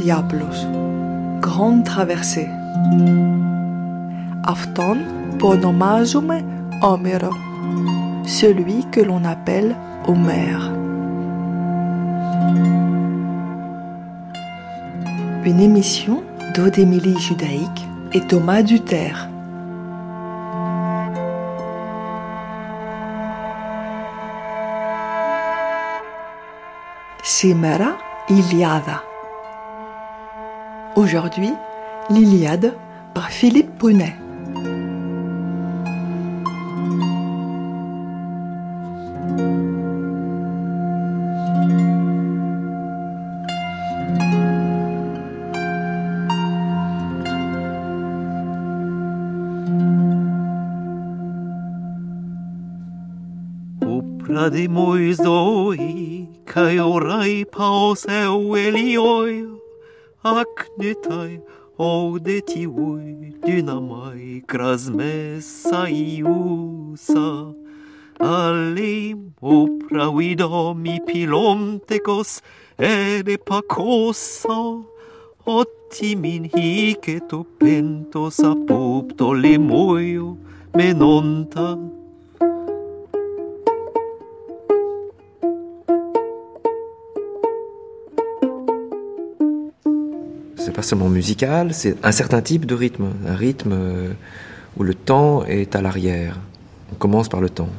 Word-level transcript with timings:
Diablos, 0.00 0.66
grande 1.40 1.84
traversée. 1.84 2.48
Αυτόν 4.46 4.96
που 5.38 5.48
ονομάζουμε 5.48 6.44
Homero, 6.80 7.30
celui 8.40 8.84
que 8.92 9.00
l'on 9.00 9.24
appelle 9.24 9.74
Homère. 10.06 10.62
Une 15.44 15.60
émission 15.60 16.22
d'Odémilie 16.54 17.18
Judaïque 17.18 17.88
et 18.12 18.20
Thomas 18.20 18.62
Duterre. 18.62 19.28
Σήμερα 27.22 27.96
Iliada. 28.28 29.09
Aujourd'hui, 31.01 31.49
l'Iliade 32.11 32.75
par 33.15 33.31
Philippe 33.31 33.75
Brunet. 33.79 34.13
Prade 54.19 54.67
moizoi, 54.69 56.27
kai 56.45 56.79
orai 56.79 57.43
paoseu 57.45 58.55
elioio, 58.55 59.40
акнетай 60.23 61.41
оуде 61.77 62.41
тивуй 62.41 63.35
динамай 63.45 64.43
кразмеса 64.47 65.87
иуса 65.89 67.55
алим 68.19 69.33
управидом 69.41 70.85
и 70.85 70.99
пиломтекос 70.99 72.43
эре 72.77 73.37
пакоса 73.37 74.83
otimin 75.45 76.49
hiceto 76.53 77.45
pentos 77.57 78.39
apoptole 78.39 79.57
moio 79.57 80.37
menonta. 80.73 82.00
Pas 90.71 90.81
seulement 90.81 91.09
musical, 91.09 91.73
c'est 91.73 91.95
un 92.03 92.11
certain 92.11 92.41
type 92.41 92.65
de 92.65 92.75
rythme, 92.75 93.09
un 93.27 93.35
rythme 93.35 93.71
euh, 93.73 94.11
où 94.77 94.83
le 94.83 94.93
temps 94.93 95.43
est 95.45 95.75
à 95.75 95.81
l'arrière. 95.81 96.39
On 96.91 96.95
commence 96.95 97.29
par 97.29 97.41
le 97.41 97.49
temps. 97.49 97.69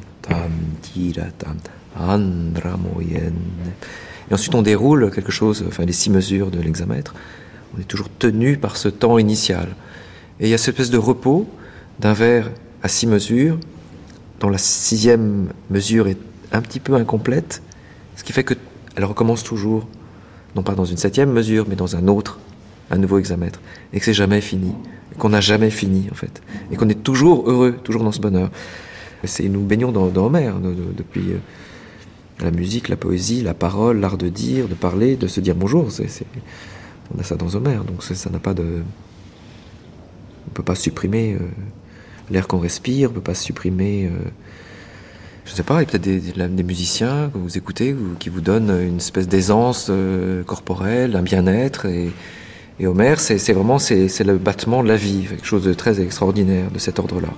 Et 4.29 4.33
ensuite 4.33 4.55
on 4.55 4.61
déroule 4.61 5.11
quelque 5.11 5.31
chose, 5.31 5.63
enfin 5.67 5.85
les 5.85 5.93
six 5.93 6.09
mesures 6.09 6.49
de 6.49 6.59
l'hexamètre. 6.59 7.13
On 7.75 7.81
est 7.81 7.85
toujours 7.85 8.09
tenu 8.19 8.57
par 8.57 8.77
ce 8.77 8.87
temps 8.87 9.17
initial. 9.17 9.69
Et 10.39 10.47
il 10.47 10.49
y 10.49 10.53
a 10.53 10.57
cette 10.57 10.69
espèce 10.69 10.89
de 10.89 10.97
repos 10.97 11.47
d'un 11.99 12.13
vers 12.13 12.49
à 12.81 12.87
six 12.87 13.07
mesures, 13.07 13.59
dont 14.39 14.49
la 14.49 14.57
sixième 14.57 15.49
mesure 15.69 16.07
est 16.07 16.17
un 16.51 16.61
petit 16.61 16.79
peu 16.79 16.95
incomplète, 16.95 17.61
ce 18.15 18.23
qui 18.23 18.33
fait 18.33 18.43
qu'elle 18.43 19.05
recommence 19.05 19.43
toujours, 19.43 19.87
non 20.55 20.63
pas 20.63 20.75
dans 20.75 20.85
une 20.85 20.97
septième 20.97 21.31
mesure, 21.31 21.65
mais 21.67 21.75
dans 21.75 21.95
un 21.95 22.07
autre 22.07 22.39
un 22.93 22.97
nouveau 22.97 23.17
examètre, 23.17 23.59
et 23.91 23.99
que 23.99 24.05
c'est 24.05 24.13
jamais 24.13 24.41
fini, 24.41 24.73
qu'on 25.17 25.29
n'a 25.29 25.41
jamais 25.41 25.71
fini 25.71 26.07
en 26.11 26.15
fait, 26.15 26.41
et 26.71 26.75
qu'on 26.75 26.89
est 26.89 27.03
toujours 27.03 27.49
heureux, 27.49 27.73
toujours 27.83 28.03
dans 28.03 28.11
ce 28.11 28.21
bonheur. 28.21 28.49
C'est, 29.25 29.47
nous 29.47 29.61
baignons 29.61 29.91
dans, 29.91 30.07
dans 30.07 30.25
Homère 30.25 30.55
depuis 30.59 31.31
euh, 31.31 31.37
la 32.41 32.51
musique, 32.51 32.89
la 32.89 32.97
poésie, 32.97 33.41
la 33.41 33.53
parole, 33.53 33.99
l'art 33.99 34.17
de 34.17 34.27
dire, 34.27 34.67
de 34.67 34.73
parler, 34.73 35.15
de 35.15 35.27
se 35.27 35.39
dire 35.39 35.55
bonjour. 35.55 35.91
C'est, 35.91 36.07
on 37.15 37.19
a 37.19 37.23
ça 37.23 37.35
dans 37.35 37.55
Homère, 37.55 37.83
donc 37.85 38.03
ça 38.03 38.29
n'a 38.29 38.39
pas 38.39 38.53
de, 38.53 38.81
on 40.47 40.51
peut 40.53 40.63
pas 40.63 40.75
supprimer 40.75 41.35
euh, 41.35 41.39
l'air 42.31 42.47
qu'on 42.47 42.59
respire, 42.59 43.11
on 43.11 43.13
peut 43.13 43.21
pas 43.21 43.33
supprimer. 43.33 44.07
Euh, 44.07 44.29
je 45.45 45.53
sais 45.53 45.63
pas, 45.63 45.75
il 45.75 45.85
y 45.85 45.87
a 45.87 45.91
peut-être 45.91 46.03
des, 46.03 46.19
des, 46.19 46.63
musiciens 46.63 47.29
que 47.33 47.37
vous 47.37 47.57
écoutez 47.57 47.93
qui 48.19 48.29
vous 48.29 48.39
donnent 48.39 48.69
une 48.69 48.97
espèce 48.97 49.27
d'aisance 49.27 49.91
corporelle, 50.45 51.17
un 51.17 51.21
bien-être 51.21 51.85
et 51.85 52.13
et 52.79 52.87
Homère, 52.87 53.19
c'est 53.19 53.53
vraiment 53.53 53.77
c'est 53.79 54.23
le 54.23 54.37
battement 54.37 54.83
de 54.83 54.87
la 54.87 54.95
vie, 54.95 55.25
quelque 55.29 55.45
chose 55.45 55.63
de 55.63 55.73
très 55.73 56.01
extraordinaire 56.01 56.71
de 56.71 56.79
cet 56.79 56.99
ordre-là. 56.99 57.29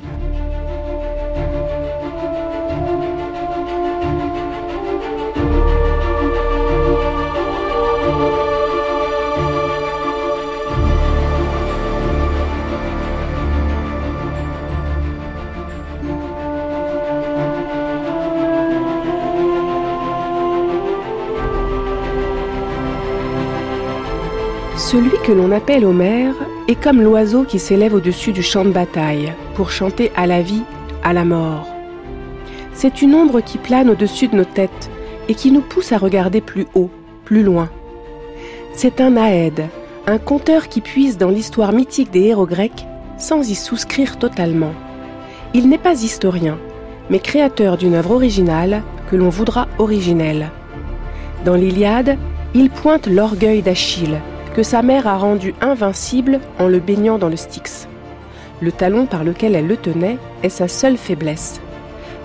Celui 24.96 25.18
que 25.26 25.34
l'on 25.34 25.52
appelle 25.52 25.84
Homère 25.84 26.34
est 26.70 26.82
comme 26.82 27.02
l'oiseau 27.02 27.44
qui 27.44 27.60
s'élève 27.60 27.96
au-dessus 27.96 28.32
du 28.32 28.42
champ 28.42 28.64
de 28.64 28.70
bataille 28.70 29.34
pour 29.54 29.70
chanter 29.70 30.10
à 30.16 30.26
la 30.26 30.42
vie, 30.42 30.64
à 31.04 31.12
la 31.12 31.26
mort. 31.26 31.68
C'est 32.72 33.02
une 33.02 33.14
ombre 33.14 33.42
qui 33.42 33.58
plane 33.58 33.90
au-dessus 33.90 34.30
de 34.30 34.38
nos 34.38 34.46
têtes 34.46 34.90
et 35.28 35.36
qui 35.36 35.52
nous 35.52 35.60
pousse 35.60 35.92
à 35.92 35.98
regarder 35.98 36.40
plus 36.40 36.66
haut, 36.76 36.90
plus 37.26 37.44
loin. 37.44 37.70
C'est 38.72 39.02
un 39.02 39.18
Aède, 39.18 39.66
un 40.08 40.18
conteur 40.18 40.70
qui 40.70 40.80
puise 40.80 41.18
dans 41.18 41.30
l'histoire 41.30 41.74
mythique 41.74 42.12
des 42.12 42.28
héros 42.28 42.48
grecs 42.48 42.88
sans 43.18 43.50
y 43.50 43.56
souscrire 43.56 44.18
totalement. 44.18 44.74
Il 45.54 45.68
n'est 45.68 45.78
pas 45.78 46.04
historien, 46.04 46.58
mais 47.10 47.20
créateur 47.20 47.76
d'une 47.76 47.96
œuvre 47.96 48.12
originale 48.12 48.82
que 49.12 49.18
l'on 49.18 49.28
voudra 49.28 49.68
originelle. 49.78 50.52
Dans 51.44 51.56
l'Iliade, 51.56 52.18
il 52.54 52.70
pointe 52.70 53.08
l'orgueil 53.08 53.62
d'Achille, 53.62 54.22
que 54.56 54.64
sa 54.64 54.82
mère 54.82 55.06
a 55.06 55.18
rendu 55.18 55.54
invincible 55.60 56.40
en 56.60 56.68
le 56.70 56.80
baignant 56.80 57.18
dans 57.18 57.28
le 57.28 57.36
Styx. 57.36 57.90
Le 58.62 58.72
talon 58.72 59.06
par 59.06 59.26
lequel 59.26 59.54
elle 59.54 59.68
le 59.68 59.76
tenait 59.76 60.18
est 60.44 60.50
sa 60.50 60.70
seule 60.70 60.96
faiblesse. 60.96 61.60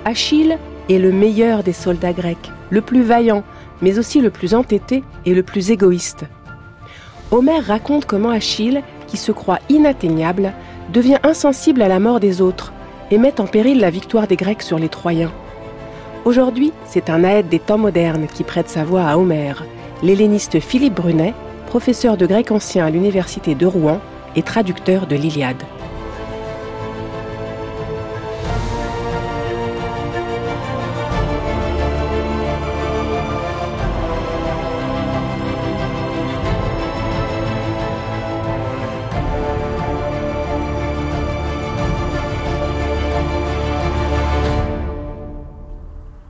Achille 0.04 0.56
est 0.88 0.98
le 0.98 1.10
meilleur 1.10 1.64
des 1.64 1.72
soldats 1.72 2.12
grecs, 2.12 2.52
le 2.70 2.82
plus 2.82 3.02
vaillant, 3.02 3.42
mais 3.82 3.98
aussi 3.98 4.20
le 4.20 4.30
plus 4.30 4.54
entêté 4.54 5.02
et 5.26 5.34
le 5.34 5.42
plus 5.42 5.72
égoïste. 5.72 6.24
Homère 7.32 7.66
raconte 7.66 8.06
comment 8.06 8.30
Achille, 8.30 8.84
qui 9.08 9.16
se 9.16 9.32
croit 9.32 9.58
inatteignable, 9.68 10.52
devient 10.92 11.18
insensible 11.24 11.82
à 11.82 11.88
la 11.88 11.98
mort 11.98 12.20
des 12.20 12.40
autres 12.40 12.72
et 13.10 13.18
met 13.18 13.40
en 13.40 13.46
péril 13.46 13.80
la 13.80 13.90
victoire 13.90 14.28
des 14.28 14.36
Grecs 14.36 14.62
sur 14.62 14.78
les 14.78 14.88
Troyens. 14.88 15.32
Aujourd'hui, 16.24 16.72
c'est 16.84 17.10
un 17.10 17.24
aède 17.24 17.48
des 17.48 17.58
temps 17.58 17.78
modernes 17.78 18.28
qui 18.32 18.44
prête 18.44 18.68
sa 18.68 18.84
voix 18.84 19.02
à 19.02 19.18
Homère, 19.18 19.64
l'helléniste 20.04 20.60
Philippe 20.60 20.94
Brunet, 20.94 21.34
professeur 21.70 22.16
de 22.16 22.26
grec 22.26 22.50
ancien 22.50 22.84
à 22.84 22.90
l'université 22.90 23.54
de 23.54 23.64
Rouen 23.64 24.00
et 24.34 24.42
traducteur 24.42 25.06
de 25.06 25.14
l'Iliade. 25.14 25.62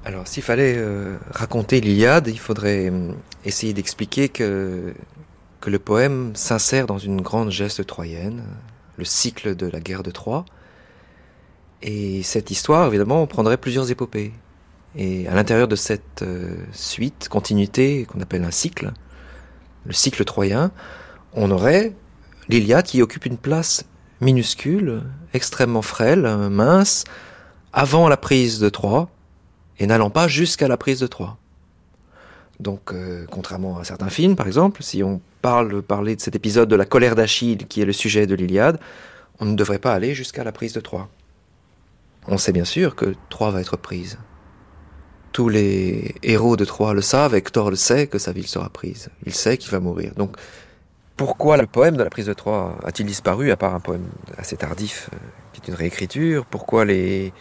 Alors, 0.05 0.29
s'il 0.29 0.43
fallait 0.43 0.75
euh, 0.77 1.17
raconter 1.31 1.81
l'Iliade, 1.81 2.29
il 2.29 2.39
faudrait 2.39 2.91
euh, 2.91 3.13
essayer 3.47 3.73
d'expliquer 3.73 4.29
que 4.29 4.93
que 5.61 5.71
le 5.71 5.79
poème 5.79 6.33
s'insère 6.35 6.87
dans 6.87 6.99
une 6.99 7.21
grande 7.21 7.51
geste 7.51 7.87
troyenne, 7.87 8.45
le 8.97 9.05
cycle 9.05 9.55
de 9.55 9.67
la 9.67 9.81
guerre 9.81 10.03
de 10.03 10.11
Troie. 10.11 10.45
Et 11.83 12.23
cette 12.23 12.51
histoire, 12.51 12.87
évidemment, 12.89 13.27
prendrait 13.27 13.57
plusieurs 13.57 13.91
épopées. 13.91 14.33
Et 14.97 15.29
à 15.29 15.35
l'intérieur 15.35 15.69
de 15.69 15.77
cette 15.77 16.23
euh, 16.23 16.57
suite, 16.73 17.29
continuité, 17.29 18.07
qu'on 18.07 18.21
appelle 18.21 18.45
un 18.45 18.51
cycle, 18.51 18.93
le 19.87 19.93
cycle 19.93 20.25
troyen, 20.25 20.73
on 21.33 21.51
aurait 21.51 21.95
l'Iliade 22.49 22.85
qui 22.85 23.01
occupe 23.01 23.25
une 23.25 23.39
place 23.39 23.85
minuscule, 24.21 25.03
extrêmement 25.33 25.83
frêle, 25.83 26.23
mince, 26.51 27.05
avant 27.73 28.09
la 28.09 28.17
prise 28.17 28.59
de 28.59 28.69
Troie, 28.69 29.09
et 29.79 29.87
n'allant 29.87 30.11
pas 30.11 30.29
jusqu'à 30.29 30.69
la 30.69 30.77
prise 30.77 31.01
de 31.01 31.07
Troie. 31.07 31.39
Donc, 32.59 32.93
euh, 32.93 33.25
contrairement 33.31 33.79
à 33.79 33.85
certains 33.85 34.11
films, 34.11 34.37
par 34.37 34.47
exemple, 34.47 34.83
si 34.83 35.03
on 35.03 35.23
parle 35.41 35.83
parler 35.83 36.17
de 36.17 36.21
cet 36.21 36.35
épisode 36.35 36.69
de 36.69 36.77
la 36.77 36.85
colère 36.85 37.15
d'Achille 37.15 37.67
qui 37.67 37.81
est 37.81 37.85
le 37.85 37.93
sujet 37.93 38.27
de 38.27 38.35
l'Iliade, 38.35 38.79
on 39.41 39.47
ne 39.47 39.55
devrait 39.55 39.79
pas 39.79 39.95
aller 39.95 40.15
jusqu'à 40.15 40.45
la 40.45 40.53
prise 40.53 40.75
de 40.75 40.81
Troie. 40.81 41.09
On 42.29 42.39
sait 42.39 42.53
bien 42.53 42.65
sûr 42.65 42.95
que 42.95 43.15
Troie 43.31 43.51
va 43.51 43.61
être 43.61 43.77
prise. 43.77 44.19
Tous 45.33 45.49
les 45.49 46.15
héros 46.23 46.57
de 46.57 46.65
Troie 46.65 46.93
le 46.93 47.01
savent, 47.01 47.35
Hector 47.35 47.71
le 47.71 47.77
sait 47.77 48.07
que 48.07 48.19
sa 48.19 48.33
ville 48.33 48.47
sera 48.47 48.69
prise. 48.69 49.09
Il 49.25 49.35
sait 49.35 49.57
qu'il 49.57 49.71
va 49.71 49.81
mourir. 49.81 50.13
Donc 50.17 50.37
pourquoi 51.17 51.57
le 51.57 51.67
poème 51.67 51.97
de 51.97 52.03
la 52.03 52.11
prise 52.11 52.27
de 52.27 52.33
Troie 52.33 52.77
a-t-il 52.85 53.07
disparu, 53.07 53.51
à 53.51 53.57
part 53.57 53.75
un 53.75 53.81
poème 53.81 54.07
assez 54.37 54.57
tardif, 54.57 55.09
euh, 55.13 55.17
qui 55.53 55.61
est 55.63 55.69
une 55.69 55.75
réécriture? 55.75 56.45
Pourquoi 56.47 56.85
les, 56.85 57.33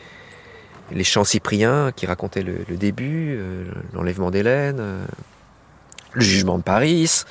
les 0.91 1.03
chants 1.03 1.23
cypriens 1.23 1.91
qui 1.95 2.05
racontaient 2.05 2.43
le, 2.43 2.77
début, 2.77 3.35
euh, 3.37 3.65
l'enlèvement 3.93 4.31
d'Hélène, 4.31 4.77
euh, 4.79 5.05
le 6.13 6.21
jugement 6.21 6.57
de 6.57 6.63
Paris 6.63 7.23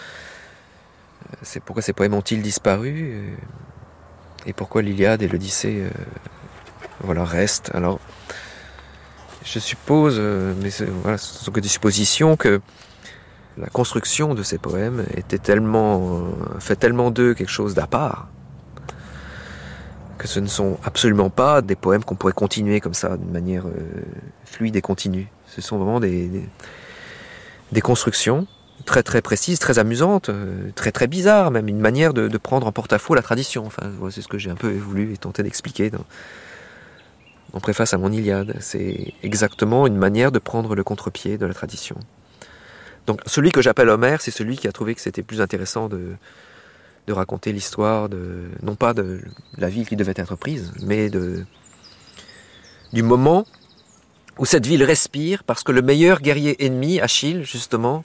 c'est 1.42 1.60
pourquoi 1.60 1.82
ces 1.82 1.92
poèmes 1.92 2.14
ont-ils 2.14 2.42
disparu 2.42 3.36
et 4.46 4.52
pourquoi 4.52 4.82
l'Iliade 4.82 5.22
et 5.22 5.28
l'Odyssée 5.28 5.84
voilà, 7.00 7.24
restent? 7.24 7.70
Alors, 7.74 8.00
je 9.44 9.58
suppose, 9.58 10.18
mais 10.18 10.70
voilà, 11.02 11.18
ce 11.18 11.44
sont 11.44 11.52
que 11.52 11.60
des 11.60 11.68
suppositions, 11.68 12.36
que 12.36 12.60
la 13.58 13.68
construction 13.68 14.34
de 14.34 14.42
ces 14.42 14.58
poèmes 14.58 15.04
était 15.16 15.38
tellement, 15.38 16.28
fait 16.60 16.76
tellement 16.76 17.10
d'eux 17.10 17.34
quelque 17.34 17.50
chose 17.50 17.74
d'à 17.74 17.86
part, 17.86 18.28
que 20.18 20.28
ce 20.28 20.40
ne 20.40 20.46
sont 20.46 20.78
absolument 20.84 21.30
pas 21.30 21.62
des 21.62 21.76
poèmes 21.76 22.04
qu'on 22.04 22.16
pourrait 22.16 22.32
continuer 22.32 22.80
comme 22.80 22.94
ça, 22.94 23.16
d'une 23.16 23.30
manière 23.30 23.66
euh, 23.66 24.02
fluide 24.44 24.76
et 24.76 24.80
continue. 24.80 25.28
Ce 25.46 25.60
sont 25.60 25.78
vraiment 25.78 26.00
des, 26.00 26.48
constructions 27.82 28.46
très 28.84 29.02
très 29.02 29.22
précises, 29.22 29.58
très 29.58 29.78
amusantes, 29.78 30.28
euh, 30.28 30.70
très 30.74 30.92
très 30.92 31.06
bizarres, 31.06 31.50
même 31.50 31.68
une 31.68 31.80
manière 31.80 32.14
de, 32.14 32.28
prendre 32.38 32.66
en 32.66 32.72
porte-à-faux 32.72 33.14
la 33.14 33.22
tradition. 33.22 33.66
Enfin, 33.66 33.90
c'est 34.10 34.22
ce 34.22 34.28
que 34.28 34.38
j'ai 34.38 34.50
un 34.50 34.54
peu 34.54 34.70
voulu 34.70 35.12
et 35.12 35.16
tenté 35.16 35.42
d'expliquer 35.42 35.90
en 37.52 37.60
préface 37.60 37.94
à 37.94 37.98
mon 37.98 38.12
Iliade. 38.12 38.56
C'est 38.60 39.14
exactement 39.22 39.86
une 39.86 39.96
manière 39.96 40.32
de 40.32 40.38
prendre 40.38 40.74
le 40.74 40.84
contre-pied 40.84 41.38
de 41.38 41.46
la 41.46 41.54
tradition. 41.54 41.96
Donc 43.06 43.20
celui 43.26 43.52
que 43.52 43.62
j'appelle 43.62 43.88
Homère, 43.88 44.20
c'est 44.20 44.30
celui 44.30 44.56
qui 44.56 44.68
a 44.68 44.72
trouvé 44.72 44.94
que 44.94 45.00
c'était 45.00 45.22
plus 45.22 45.40
intéressant 45.40 45.88
de, 45.88 46.12
de 47.06 47.12
raconter 47.12 47.52
l'histoire 47.52 48.08
de 48.08 48.44
non 48.62 48.74
pas 48.74 48.92
de 48.92 49.20
la 49.56 49.68
ville 49.68 49.88
qui 49.88 49.96
devait 49.96 50.14
être 50.16 50.36
prise, 50.36 50.72
mais 50.82 51.08
de 51.08 51.44
du 52.92 53.02
moment 53.02 53.44
où 54.38 54.44
cette 54.44 54.66
ville 54.66 54.84
respire 54.84 55.42
parce 55.44 55.62
que 55.62 55.72
le 55.72 55.82
meilleur 55.82 56.20
guerrier 56.20 56.64
ennemi, 56.64 57.00
Achille, 57.00 57.44
justement, 57.44 58.04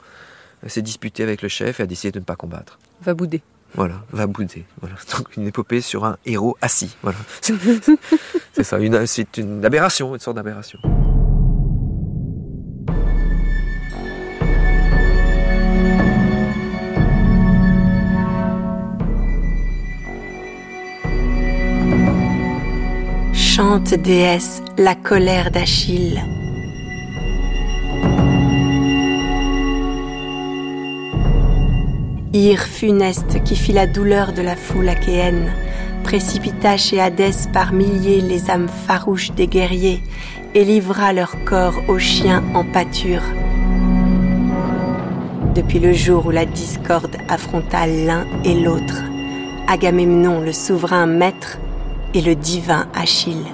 s'est 0.69 0.81
disputé 0.81 1.23
avec 1.23 1.41
le 1.41 1.49
chef 1.49 1.79
et 1.79 1.83
a 1.83 1.85
décidé 1.85 2.11
de 2.11 2.19
ne 2.19 2.25
pas 2.25 2.35
combattre. 2.35 2.79
Va 3.01 3.13
bouder. 3.13 3.41
Voilà, 3.75 3.95
va 4.11 4.27
bouder. 4.27 4.65
Voilà. 4.81 4.95
Donc 5.17 5.35
une 5.35 5.47
épopée 5.47 5.81
sur 5.81 6.05
un 6.05 6.17
héros 6.25 6.57
assis. 6.61 6.95
Voilà. 7.01 7.17
c'est 8.53 8.63
ça, 8.63 8.77
c'est 9.05 9.37
une 9.37 9.65
aberration, 9.65 10.13
une 10.13 10.19
sorte 10.19 10.37
d'aberration. 10.37 10.79
Chante 23.33 23.93
déesse 23.93 24.63
la 24.79 24.95
colère 24.95 25.51
d'Achille. 25.51 26.42
Ire 32.35 32.63
funeste 32.63 33.43
qui 33.43 33.55
fit 33.55 33.73
la 33.73 33.85
douleur 33.85 34.33
de 34.33 34.41
la 34.41 34.55
foule 34.55 34.89
achéenne, 34.89 35.51
précipita 36.03 36.77
chez 36.77 36.99
Hadès 36.99 37.47
par 37.53 37.73
milliers 37.73 38.21
les 38.21 38.49
âmes 38.49 38.69
farouches 38.87 39.31
des 39.33 39.45
guerriers 39.45 40.01
et 40.55 40.65
livra 40.65 41.13
leur 41.13 41.43
corps 41.45 41.79
aux 41.87 41.99
chiens 41.99 42.43
en 42.55 42.63
pâture. 42.63 43.21
Depuis 45.53 45.77
le 45.77 45.93
jour 45.93 46.25
où 46.25 46.31
la 46.31 46.45
discorde 46.45 47.17
affronta 47.29 47.85
l'un 47.85 48.25
et 48.43 48.59
l'autre, 48.59 49.03
Agamemnon, 49.67 50.41
le 50.41 50.53
souverain 50.53 51.05
maître, 51.05 51.59
et 52.15 52.21
le 52.21 52.33
divin 52.33 52.87
Achille. 52.95 53.45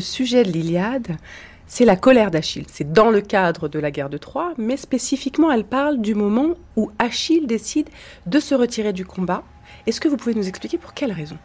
Le 0.00 0.04
sujet 0.04 0.44
de 0.44 0.50
l'Iliade, 0.50 1.18
c'est 1.66 1.84
la 1.84 1.94
colère 1.94 2.30
d'Achille. 2.30 2.64
C'est 2.72 2.90
dans 2.90 3.10
le 3.10 3.20
cadre 3.20 3.68
de 3.68 3.78
la 3.78 3.90
guerre 3.90 4.08
de 4.08 4.16
Troie, 4.16 4.54
mais 4.56 4.78
spécifiquement, 4.78 5.52
elle 5.52 5.64
parle 5.64 6.00
du 6.00 6.14
moment 6.14 6.54
où 6.74 6.90
Achille 6.98 7.46
décide 7.46 7.90
de 8.24 8.40
se 8.40 8.54
retirer 8.54 8.94
du 8.94 9.04
combat. 9.04 9.42
Est-ce 9.86 10.00
que 10.00 10.08
vous 10.08 10.16
pouvez 10.16 10.34
nous 10.34 10.48
expliquer 10.48 10.78
pour 10.78 10.94
quelle 10.94 11.12
raison? 11.12 11.36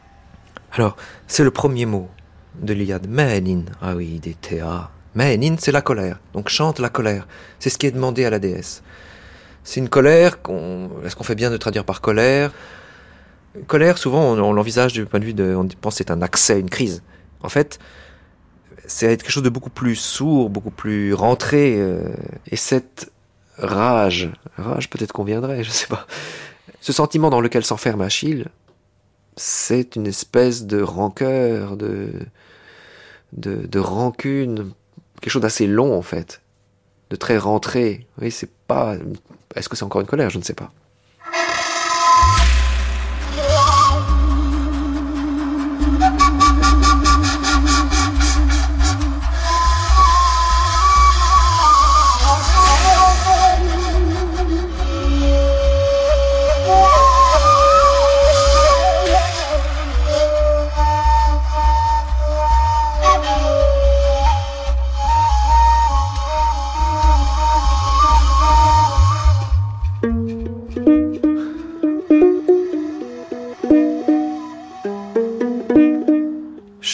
Alors, 0.72 0.96
c'est 1.28 1.44
le 1.44 1.52
premier 1.52 1.86
mot 1.86 2.08
de 2.62 2.74
l'Iliade. 2.74 3.10
Ménin. 3.10 3.64
Ah 3.82 3.94
oui, 3.94 4.22
des. 4.22 4.38
Ménin, 5.16 5.58
c'est 5.60 5.74
la 5.74 5.82
colère. 5.82 6.22
Donc 6.32 6.48
chante 6.48 6.80
la 6.80 6.88
colère. 6.88 7.28
C'est 7.60 7.70
ce 7.70 7.78
qui 7.78 7.88
est 7.88 7.92
demandé 7.92 8.24
à 8.24 8.30
la 8.30 8.40
déesse. 8.40 8.84
C'est 9.66 9.82
une 9.82 9.90
colère 9.90 10.42
qu'on. 10.42 10.92
Est-ce 11.04 11.18
qu'on 11.18 11.26
fait 11.26 11.36
bien 11.36 11.52
de 11.52 11.58
traduire 11.58 11.84
par 11.84 12.00
colère? 12.00 12.54
Colère, 13.68 13.98
souvent, 13.98 14.22
on, 14.22 14.54
l'envisage 14.54 14.94
du 14.94 15.06
point 15.06 15.20
de 15.20 15.26
vue 15.26 15.34
de. 15.34 15.54
On 15.58 15.68
pense 15.68 15.96
que 15.96 15.98
c'est 15.98 16.10
un 16.10 16.22
accès, 16.22 16.58
une 16.58 16.70
crise. 16.70 17.04
En 17.44 17.50
fait, 17.50 17.80
c'est 18.88 19.18
quelque 19.18 19.32
chose 19.32 19.44
de 19.44 19.50
beaucoup 19.50 19.70
plus 19.70 19.96
sourd, 19.96 20.50
beaucoup 20.50 20.72
plus 20.72 21.14
rentré. 21.14 21.76
Euh, 21.80 22.14
et 22.48 22.56
cette 22.56 23.12
rage, 23.58 24.32
rage 24.58 24.90
peut-être 24.90 25.12
conviendrait, 25.12 25.64
je 25.64 25.72
sais 25.72 25.88
pas. 25.88 26.08
Ce 26.82 26.94
sentiment 26.94 27.30
dans 27.30 27.42
lequel 27.42 27.64
s'enferme 27.66 28.02
Achille, 28.02 28.48
c'est 29.38 29.96
une 29.96 30.08
espèce 30.08 30.66
de 30.66 30.82
rancœur, 30.82 31.78
de, 31.78 32.12
de, 33.34 33.66
de 33.66 33.80
rancune, 33.80 34.72
quelque 35.22 35.32
chose 35.32 35.42
d'assez 35.42 35.68
long 35.68 35.98
en 35.98 36.02
fait, 36.02 36.42
de 37.10 37.16
très 37.16 37.38
rentré. 37.38 38.08
Oui, 38.22 38.32
c'est 38.32 38.52
pas. 38.68 38.96
Est-ce 39.56 39.70
que 39.70 39.76
c'est 39.76 39.84
encore 39.84 40.02
une 40.02 40.08
colère? 40.08 40.30
Je 40.30 40.38
ne 40.38 40.44
sais 40.44 40.54
pas. 40.54 40.72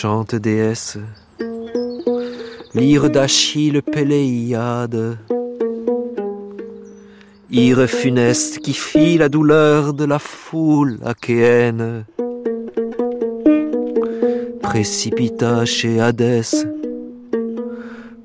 Chante 0.01 0.33
déesse, 0.33 0.97
lyre 2.73 3.11
d'Achille 3.11 3.83
Péléiade, 3.83 5.19
ire 7.51 7.87
funeste 7.87 8.57
qui 8.61 8.73
fit 8.73 9.19
la 9.19 9.29
douleur 9.29 9.93
de 9.93 10.05
la 10.05 10.17
foule 10.17 10.97
achéenne, 11.05 12.05
précipita 14.63 15.65
chez 15.65 16.01
Hadès 16.01 16.65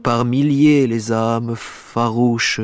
par 0.03 0.25
milliers 0.25 0.87
les 0.87 1.13
âmes 1.13 1.57
farouches. 1.57 2.63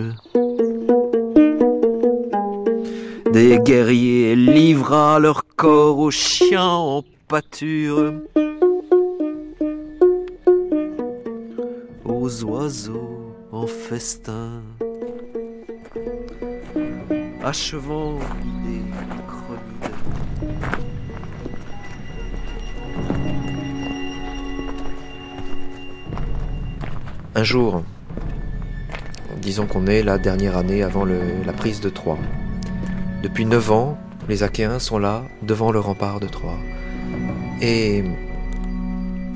Des 3.30 3.58
guerriers 3.58 4.36
livra 4.36 5.18
leur 5.18 5.44
corps 5.54 5.98
aux 5.98 6.10
chiens 6.10 6.64
en 6.64 7.02
pâture. 7.28 8.14
Aux 12.22 12.44
oiseaux 12.44 13.34
en 13.50 13.66
festin, 13.66 14.62
achevant 17.42 18.20
l'idée 18.44 18.84
chronique. 19.26 19.92
Un 27.34 27.42
jour, 27.42 27.82
disons 29.38 29.66
qu'on 29.66 29.88
est 29.88 30.04
la 30.04 30.18
dernière 30.18 30.56
année 30.56 30.84
avant 30.84 31.04
la 31.04 31.52
prise 31.52 31.80
de 31.80 31.88
Troie. 31.88 32.18
Depuis 33.24 33.46
neuf 33.46 33.72
ans, 33.72 33.98
les 34.28 34.44
Achéens 34.44 34.78
sont 34.78 35.00
là, 35.00 35.24
devant 35.42 35.72
le 35.72 35.80
rempart 35.80 36.20
de 36.20 36.28
Troie. 36.28 36.58
Et 37.60 38.04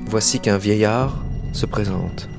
voici 0.05 0.39
qu'un 0.39 0.57
vieillard 0.57 1.25
se 1.51 1.65
présente. 1.65 2.29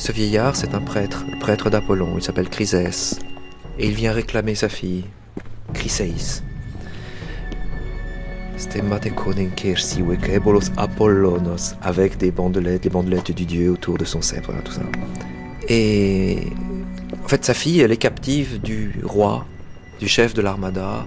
Ce 0.00 0.12
vieillard, 0.12 0.56
c'est 0.56 0.74
un 0.74 0.80
prêtre, 0.80 1.26
le 1.30 1.38
prêtre 1.38 1.68
d'Apollon, 1.68 2.14
il 2.16 2.22
s'appelle 2.22 2.48
Chrysès, 2.48 3.18
et 3.78 3.86
il 3.86 3.92
vient 3.92 4.14
réclamer 4.14 4.54
sa 4.54 4.70
fille, 4.70 5.04
Chryséis. 5.74 6.42
Apollonos, 10.78 11.74
avec 11.82 12.16
des 12.16 12.30
bandelettes, 12.30 12.84
les 12.84 12.90
bandelettes 12.90 13.32
du 13.32 13.44
dieu 13.44 13.70
autour 13.70 13.98
de 13.98 14.06
son 14.06 14.22
sceptre, 14.22 14.52
tout 14.64 14.72
ça. 14.72 14.80
Et 15.68 16.44
en 17.22 17.28
fait, 17.28 17.44
sa 17.44 17.52
fille, 17.52 17.80
elle 17.80 17.92
est 17.92 17.98
captive 17.98 18.58
du 18.62 19.02
roi, 19.04 19.44
du 19.98 20.08
chef 20.08 20.32
de 20.32 20.40
l'armada, 20.40 21.04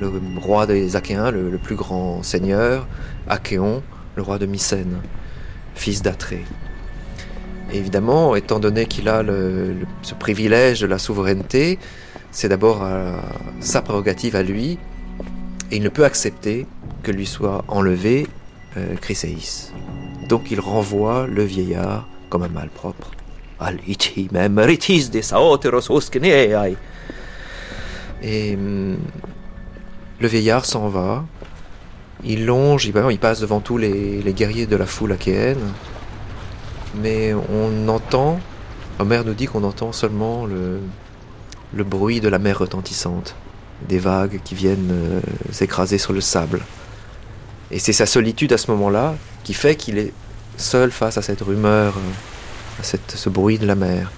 le 0.00 0.08
roi 0.40 0.68
des 0.68 0.94
Achéens, 0.94 1.32
le, 1.32 1.58
plus 1.58 1.74
grand 1.74 2.22
seigneur, 2.22 2.86
Achéon, 3.26 3.82
le 4.14 4.22
roi 4.22 4.38
de 4.38 4.46
Mycène, 4.46 5.00
fils 5.74 6.00
d'Atrée. 6.00 6.44
Évidemment, 7.72 8.36
étant 8.36 8.58
donné 8.58 8.86
qu'il 8.86 9.08
a 9.08 9.22
ce 10.02 10.14
privilège 10.14 10.80
de 10.80 10.86
la 10.86 10.98
souveraineté, 10.98 11.78
c'est 12.30 12.48
d'abord 12.48 12.80
euh, 12.82 13.16
sa 13.60 13.82
prérogative 13.82 14.36
à 14.36 14.42
lui, 14.42 14.78
et 15.70 15.76
il 15.76 15.82
ne 15.82 15.88
peut 15.88 16.04
accepter 16.04 16.66
que 17.02 17.10
lui 17.10 17.26
soit 17.26 17.64
enlevé 17.68 18.26
euh. 18.76 18.94
Donc 20.28 20.50
il 20.50 20.60
renvoie 20.60 21.26
le 21.26 21.44
vieillard 21.44 22.08
comme 22.30 22.42
un 22.42 22.48
malpropre. 22.48 23.12
Et 28.22 28.54
hum, 28.54 28.98
le 30.20 30.28
vieillard 30.28 30.64
s'en 30.64 30.88
va. 30.88 31.24
Il 32.24 32.46
longe, 32.46 32.86
il, 32.86 33.18
passe 33.18 33.40
devant 33.40 33.60
tous 33.60 33.78
les, 33.78 34.22
guerriers 34.34 34.66
de 34.66 34.76
la 34.76 34.86
foule 34.86 35.12
achéenne. 35.12 35.60
Mais 37.00 37.34
on 37.34 37.88
entend, 37.88 38.40
Homer 38.98 39.22
nous 39.24 39.34
dit 39.34 39.46
qu'on 39.46 39.64
entend 39.64 39.92
seulement 39.92 40.46
le, 40.46 40.80
bruit 41.84 42.20
de 42.20 42.28
la 42.28 42.38
mer 42.38 42.58
retentissante, 42.58 43.34
des 43.88 43.98
vagues 43.98 44.40
qui 44.44 44.54
viennent 44.54 44.90
euh, 44.90 45.20
s'écraser 45.52 45.98
sur 45.98 46.12
le 46.12 46.20
sable. 46.20 46.62
Et 47.70 47.78
c'est 47.78 47.92
sa 47.92 48.06
solitude 48.06 48.52
à 48.52 48.58
ce 48.58 48.70
moment-là 48.70 49.14
qui 49.44 49.52
fait 49.52 49.76
qu'il 49.76 49.98
est 49.98 50.12
seul 50.56 50.90
face 50.90 51.18
à 51.18 51.22
cette 51.22 51.42
rumeur, 51.42 51.96
euh, 51.96 52.80
à 52.80 52.82
ce 52.82 53.28
bruit 53.28 53.58
de 53.58 53.66
la 53.66 53.74
mer. 53.74 54.10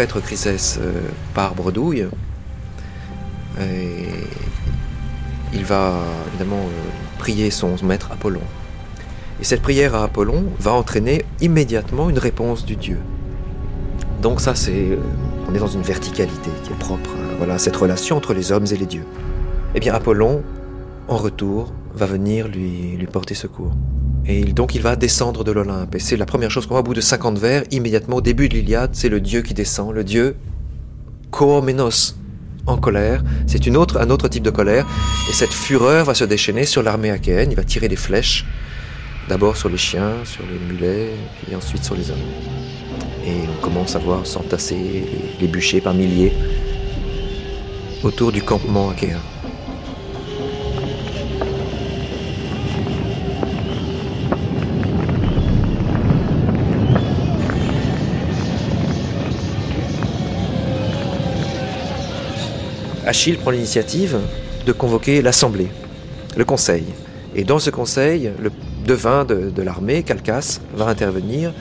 Prêtre 0.00 0.20
Chrysès 0.20 0.78
euh, 0.80 0.92
part 1.34 1.54
bredouille. 1.54 2.06
Et 3.60 4.08
il 5.52 5.62
va 5.62 5.92
évidemment 6.28 6.56
euh, 6.56 7.18
prier 7.18 7.50
son 7.50 7.76
maître 7.82 8.10
Apollon. 8.10 8.40
Et 9.42 9.44
cette 9.44 9.60
prière 9.60 9.94
à 9.94 10.04
Apollon 10.04 10.46
va 10.58 10.72
entraîner 10.72 11.26
immédiatement 11.42 12.08
une 12.08 12.18
réponse 12.18 12.64
du 12.64 12.76
Dieu. 12.76 12.96
Donc 14.22 14.40
ça, 14.40 14.54
c'est, 14.54 14.72
euh, 14.72 14.96
on 15.46 15.54
est 15.54 15.58
dans 15.58 15.66
une 15.66 15.82
verticalité 15.82 16.48
qui 16.64 16.72
est 16.72 16.78
propre, 16.78 17.10
à, 17.10 17.36
voilà, 17.36 17.58
cette 17.58 17.76
relation 17.76 18.16
entre 18.16 18.32
les 18.32 18.52
hommes 18.52 18.66
et 18.72 18.76
les 18.76 18.86
dieux. 18.86 19.04
Eh 19.74 19.80
bien, 19.80 19.92
Apollon, 19.92 20.42
en 21.08 21.18
retour, 21.18 21.74
va 21.94 22.06
venir 22.06 22.48
lui 22.48 23.06
porter 23.12 23.34
secours. 23.34 23.74
Et 24.26 24.44
donc 24.44 24.74
il 24.74 24.82
va 24.82 24.96
descendre 24.96 25.44
de 25.44 25.52
l'Olympe. 25.52 25.94
Et 25.94 25.98
c'est 25.98 26.16
la 26.16 26.26
première 26.26 26.50
chose 26.50 26.66
qu'on 26.66 26.74
voit 26.74 26.80
au 26.80 26.84
bout 26.84 26.94
de 26.94 27.00
50 27.00 27.38
vers, 27.38 27.64
immédiatement 27.70 28.16
au 28.16 28.20
début 28.20 28.48
de 28.48 28.54
l'Iliade, 28.54 28.90
c'est 28.92 29.08
le 29.08 29.20
dieu 29.20 29.42
qui 29.42 29.54
descend, 29.54 29.92
le 29.92 30.04
dieu 30.04 30.36
Koomenos, 31.30 32.14
en 32.66 32.76
colère. 32.76 33.22
C'est 33.46 33.66
un 33.68 33.74
autre 33.74 34.28
type 34.28 34.42
de 34.42 34.50
colère. 34.50 34.86
Et 35.28 35.32
cette 35.32 35.52
fureur 35.52 36.04
va 36.04 36.14
se 36.14 36.24
déchaîner 36.24 36.64
sur 36.64 36.82
l'armée 36.82 37.10
achéenne. 37.10 37.50
Il 37.50 37.56
va 37.56 37.64
tirer 37.64 37.88
des 37.88 37.96
flèches, 37.96 38.44
d'abord 39.28 39.56
sur 39.56 39.68
les 39.68 39.78
chiens, 39.78 40.16
sur 40.24 40.44
les 40.46 40.58
mulets, 40.72 41.10
puis 41.42 41.54
ensuite 41.54 41.84
sur 41.84 41.94
les 41.94 42.10
hommes. 42.10 42.18
Et 43.24 43.48
on 43.48 43.62
commence 43.62 43.96
à 43.96 43.98
voir 43.98 44.26
s'entasser 44.26 44.76
les, 44.76 45.06
les 45.40 45.48
bûchers 45.48 45.80
par 45.80 45.94
milliers 45.94 46.32
autour 48.02 48.32
du 48.32 48.42
campement 48.42 48.90
achéen. 48.90 49.20
Achille 63.10 63.38
prend 63.38 63.50
l'initiative 63.50 64.20
de 64.66 64.70
convoquer 64.70 65.20
l'Assemblée, 65.20 65.66
le 66.36 66.44
Conseil. 66.44 66.84
Et 67.34 67.42
dans 67.42 67.58
ce 67.58 67.68
Conseil, 67.68 68.30
le 68.40 68.52
devin 68.86 69.24
de, 69.24 69.62
l'armée, 69.62 70.04
Calcas, 70.04 70.60
va 70.74 70.86
intervenir 70.86 71.52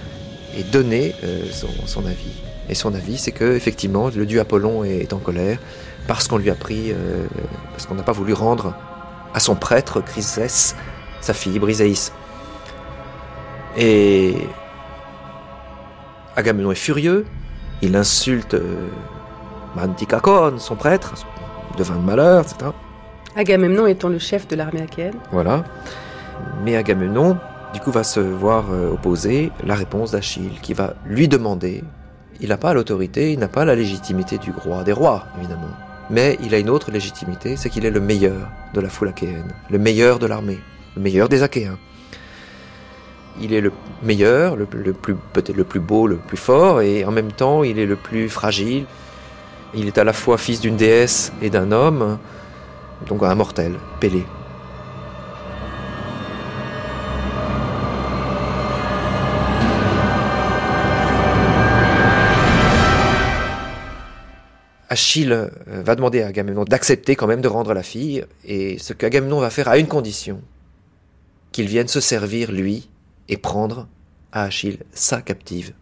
et 0.55 0.61
donner 0.61 1.15
euh, 1.23 1.41
son, 1.87 2.05
avis. 2.05 2.39
Et 2.69 2.75
son 2.75 2.93
avis, 2.93 3.17
c'est 3.17 3.31
que 3.31 3.55
effectivement, 3.55 4.11
le 4.15 4.27
dieu 4.27 4.39
Apollon 4.39 4.83
est, 4.83 5.11
en 5.11 5.17
colère 5.17 5.57
parce 6.07 6.27
qu'on 6.27 6.37
lui 6.37 6.51
a 6.51 6.55
pris, 6.55 6.91
euh, 6.91 7.25
parce 7.71 7.87
qu'on 7.87 7.95
n'a 7.95 8.03
pas 8.03 8.11
voulu 8.11 8.33
rendre 8.33 8.75
à 9.33 9.39
son 9.39 9.55
prêtre 9.55 10.01
Chrysès 10.01 10.75
sa 11.19 11.33
fille 11.33 11.57
Briséis. 11.57 12.11
Et 13.75 14.35
Agamemnon 16.35 16.71
est 16.71 16.75
furieux, 16.75 17.25
il 17.81 17.95
insulte 17.95 18.53
euh, 18.53 18.87
son 20.59 20.75
prêtre, 20.75 21.15
devin 21.79 21.95
de 21.95 22.05
malheur, 22.05 22.41
etc. 22.41 22.71
Agamemnon 23.35 23.87
étant 23.87 24.09
le 24.09 24.19
chef 24.19 24.47
de 24.47 24.55
l'armée 24.55 24.81
achéenne. 24.81 25.15
Voilà. 25.31 25.63
Mais 26.63 26.75
Agamemnon, 26.75 27.37
du 27.73 27.79
coup, 27.79 27.91
va 27.91 28.03
se 28.03 28.19
voir 28.19 28.65
euh, 28.71 28.91
opposer 28.93 29.51
la 29.65 29.75
réponse 29.75 30.11
d'Achille, 30.11 30.59
qui 30.61 30.73
va 30.73 30.93
lui 31.05 31.27
demander. 31.27 31.83
Il 32.41 32.49
n'a 32.49 32.57
pas 32.57 32.73
l'autorité, 32.73 33.31
il 33.31 33.39
n'a 33.39 33.47
pas 33.47 33.65
la 33.65 33.75
légitimité 33.75 34.37
du 34.37 34.51
roi, 34.51 34.83
des 34.83 34.91
rois, 34.93 35.25
évidemment. 35.37 35.71
Mais 36.09 36.37
il 36.43 36.53
a 36.53 36.59
une 36.59 36.69
autre 36.69 36.91
légitimité, 36.91 37.55
c'est 37.55 37.69
qu'il 37.69 37.85
est 37.85 37.91
le 37.91 37.99
meilleur 37.99 38.49
de 38.73 38.81
la 38.81 38.89
foule 38.89 39.09
achéenne, 39.09 39.53
le 39.69 39.77
meilleur 39.77 40.19
de 40.19 40.25
l'armée, 40.25 40.59
le 40.95 41.01
meilleur 41.01 41.29
des 41.29 41.43
Achéens. 41.43 41.77
Il 43.41 43.53
est 43.53 43.61
le 43.61 43.71
meilleur, 44.03 44.55
le, 44.55 44.67
le 44.73 44.93
plus 44.93 45.15
peut-être 45.33 45.55
le 45.55 45.63
plus 45.63 45.79
beau, 45.79 46.07
le 46.07 46.17
plus 46.17 46.37
fort, 46.37 46.81
et 46.81 47.05
en 47.05 47.11
même 47.11 47.31
temps, 47.31 47.63
il 47.63 47.77
est 47.79 47.85
le 47.85 47.95
plus 47.95 48.27
fragile. 48.27 48.85
Il 49.73 49.85
est 49.87 49.97
à 49.99 50.03
la 50.03 50.13
fois 50.13 50.37
fils 50.37 50.61
d'une 50.61 50.77
déesse 50.77 51.31
et 51.41 51.49
d'un 51.49 51.71
homme, 51.71 52.17
donc 53.07 53.21
un 53.23 53.35
mortel, 53.35 53.75
Pélé. 53.99 54.25
Achille 64.91 65.31
euh, 65.31 65.49
va 65.67 65.95
demander 65.95 66.23
à 66.23 66.27
Agamemnon 66.27 66.63
d'accepter 66.63 67.15
quand 67.15 67.27
même 67.27 67.41
de 67.41 67.47
rendre 67.47 67.75
la 67.75 67.83
fille, 67.83 68.25
et 68.43 68.79
ce 68.79 68.93
qu'Agamemnon 68.93 69.39
va 69.39 69.51
faire 69.51 69.67
à 69.67 69.77
une 69.77 69.87
condition, 69.87 70.41
qu'il 71.51 71.67
vienne 71.67 71.87
se 71.87 71.99
servir, 71.99 72.51
lui, 72.51 72.89
et 73.27 73.37
prendre 73.37 73.87
à 74.31 74.45
Achille 74.45 74.79
sa 74.91 75.21
captive, 75.21 75.73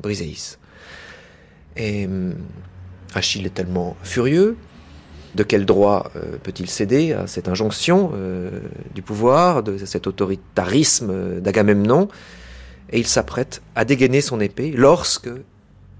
Briséis. 0.00 0.56
Et 1.76 2.06
hum, 2.06 2.34
Achille 3.14 3.46
est 3.46 3.54
tellement 3.54 3.96
furieux. 4.02 4.56
De 5.34 5.44
quel 5.44 5.64
droit 5.64 6.10
euh, 6.16 6.38
peut-il 6.42 6.68
céder 6.68 7.12
à 7.12 7.26
cette 7.26 7.48
injonction 7.48 8.12
euh, 8.14 8.50
du 8.94 9.02
pouvoir, 9.02 9.62
de 9.62 9.78
cet 9.78 10.06
autoritarisme 10.06 11.40
d'Agamemnon? 11.40 12.08
Et 12.90 12.98
il 12.98 13.06
s'apprête 13.06 13.62
à 13.76 13.84
dégainer 13.84 14.20
son 14.20 14.40
épée 14.40 14.72
lorsque, 14.72 15.30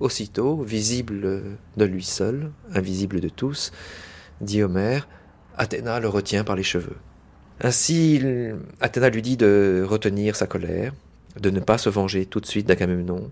aussitôt, 0.01 0.63
visible 0.63 1.43
de 1.77 1.85
lui 1.85 2.03
seul, 2.03 2.51
invisible 2.75 3.21
de 3.21 3.29
tous, 3.29 3.71
dit 4.41 4.63
Homère, 4.63 5.07
Athéna 5.57 6.01
le 6.01 6.09
retient 6.09 6.43
par 6.43 6.57
les 6.57 6.65
cheveux. 6.65 6.97
Ainsi, 7.61 8.21
Athéna 8.81 9.11
lui 9.11 9.23
dit 9.23 9.37
de 9.37 9.85
retenir 9.87 10.35
sa 10.35 10.47
colère, 10.47 10.93
de 11.41 11.51
ne 11.51 11.61
pas 11.61 11.79
se 11.79 11.89
venger 11.89 12.27
tout 12.27 12.41
de 12.41 12.47
suite 12.47 12.67
d'Agamemnon, 12.67 13.31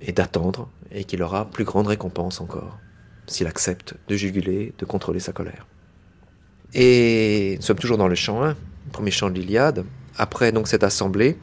et 0.00 0.12
d'attendre, 0.12 0.68
et 0.92 1.04
qu'il 1.04 1.22
aura 1.22 1.46
plus 1.46 1.64
grande 1.64 1.86
récompense 1.86 2.40
encore, 2.40 2.78
s'il 3.26 3.46
accepte 3.46 3.94
de 4.08 4.16
juguler, 4.16 4.72
de 4.78 4.84
contrôler 4.84 5.20
sa 5.20 5.32
colère. 5.32 5.66
Et 6.74 7.54
nous 7.56 7.62
sommes 7.62 7.78
toujours 7.78 7.98
dans 7.98 8.08
le 8.08 8.14
chant 8.14 8.42
1, 8.42 8.56
premier 8.92 9.10
chant 9.10 9.30
de 9.30 9.34
l'Iliade. 9.34 9.84
Après 10.16 10.52
donc 10.52 10.68
cette 10.68 10.84
assemblée, 10.84 11.38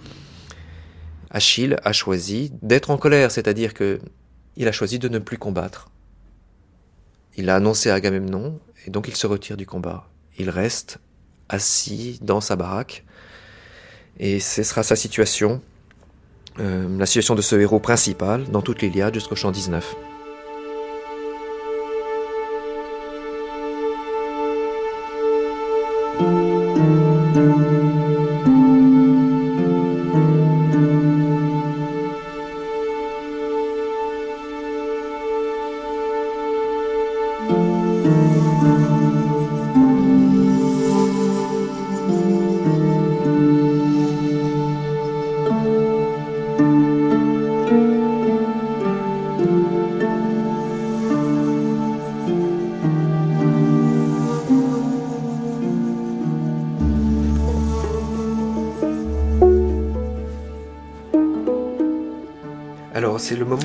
Achille 1.30 1.78
a 1.84 1.94
choisi 1.94 2.52
d'être 2.62 2.92
en 2.92 2.98
colère, 2.98 3.32
c'est-à-dire 3.32 3.74
que 3.74 4.00
il 4.56 4.68
a 4.68 4.72
choisi 4.72 5.00
de 5.00 5.10
ne 5.10 5.20
plus 5.20 5.38
combattre. 5.38 5.90
Il 7.36 7.50
a 7.50 7.56
annoncé 7.56 7.90
à 7.90 7.96
Agamemnon, 7.96 8.60
et 8.86 8.92
donc 8.92 9.08
il 9.08 9.16
se 9.16 9.26
retire 9.26 9.58
du 9.58 9.66
combat. 9.66 10.08
Il 10.38 10.52
reste 10.52 11.00
assis 11.50 12.20
dans 12.22 12.42
sa 12.42 12.56
baraque, 12.56 13.04
et 14.20 14.40
ce 14.40 14.62
sera 14.62 14.84
sa 14.84 14.96
situation, 14.96 15.62
euh, 16.60 16.98
la 17.00 17.08
situation 17.08 17.34
de 17.34 17.42
ce 17.42 17.56
héros 17.56 17.80
principal 17.80 18.44
dans 18.52 18.62
toute 18.62 18.84
l'Iliade 18.84 19.16
jusqu'au 19.16 19.36
chant 19.36 19.52
19. 19.52 19.96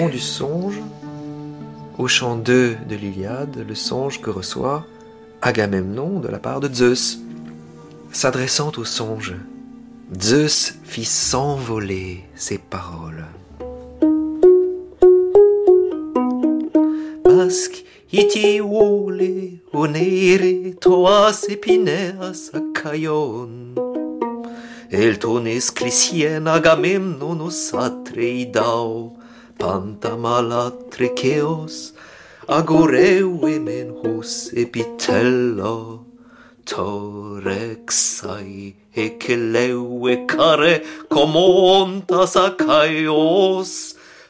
Du 0.07 0.21
songe. 0.21 0.81
Au 1.99 2.07
chant 2.07 2.37
2 2.37 2.77
de 2.89 2.95
l'Iliade, 2.95 3.65
le 3.67 3.75
songe 3.75 4.21
que 4.21 4.31
reçoit 4.31 4.87
Agamemnon 5.43 6.21
de 6.21 6.29
la 6.29 6.39
part 6.39 6.61
de 6.61 6.73
Zeus. 6.73 7.19
S'adressant 8.13 8.71
au 8.77 8.85
songe, 8.85 9.35
Zeus 10.21 10.75
fit 10.85 11.05
s'envoler 11.05 12.25
ses 12.37 12.59
paroles. 12.59 13.27
Pasque 17.25 17.85
iti 18.13 18.61
vole 18.61 19.61
onere 19.73 20.75
toas 20.81 21.49
epineas 21.49 22.53
akaion. 22.55 23.75
El 24.91 25.19
tones 25.19 25.71
clisien 25.71 26.47
Agamemnon 26.47 27.51
panta 29.59 30.13
tricheos 30.91 31.93
agoreu 32.49 33.31
emenhos 33.49 34.53
epitella 34.55 35.75
torexai 36.65 38.55
ekeleue 38.95 40.15
care 40.27 40.75
komontas 41.11 42.37
akaios 42.37 43.73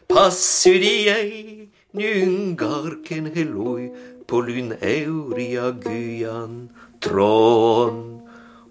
passiriei 0.08 1.68
nyngarken 1.94 3.24
heloi 3.34 3.84
polyn 4.26 4.70
euria 4.80 5.72
gyan 5.84 6.70
tron. 7.00 8.18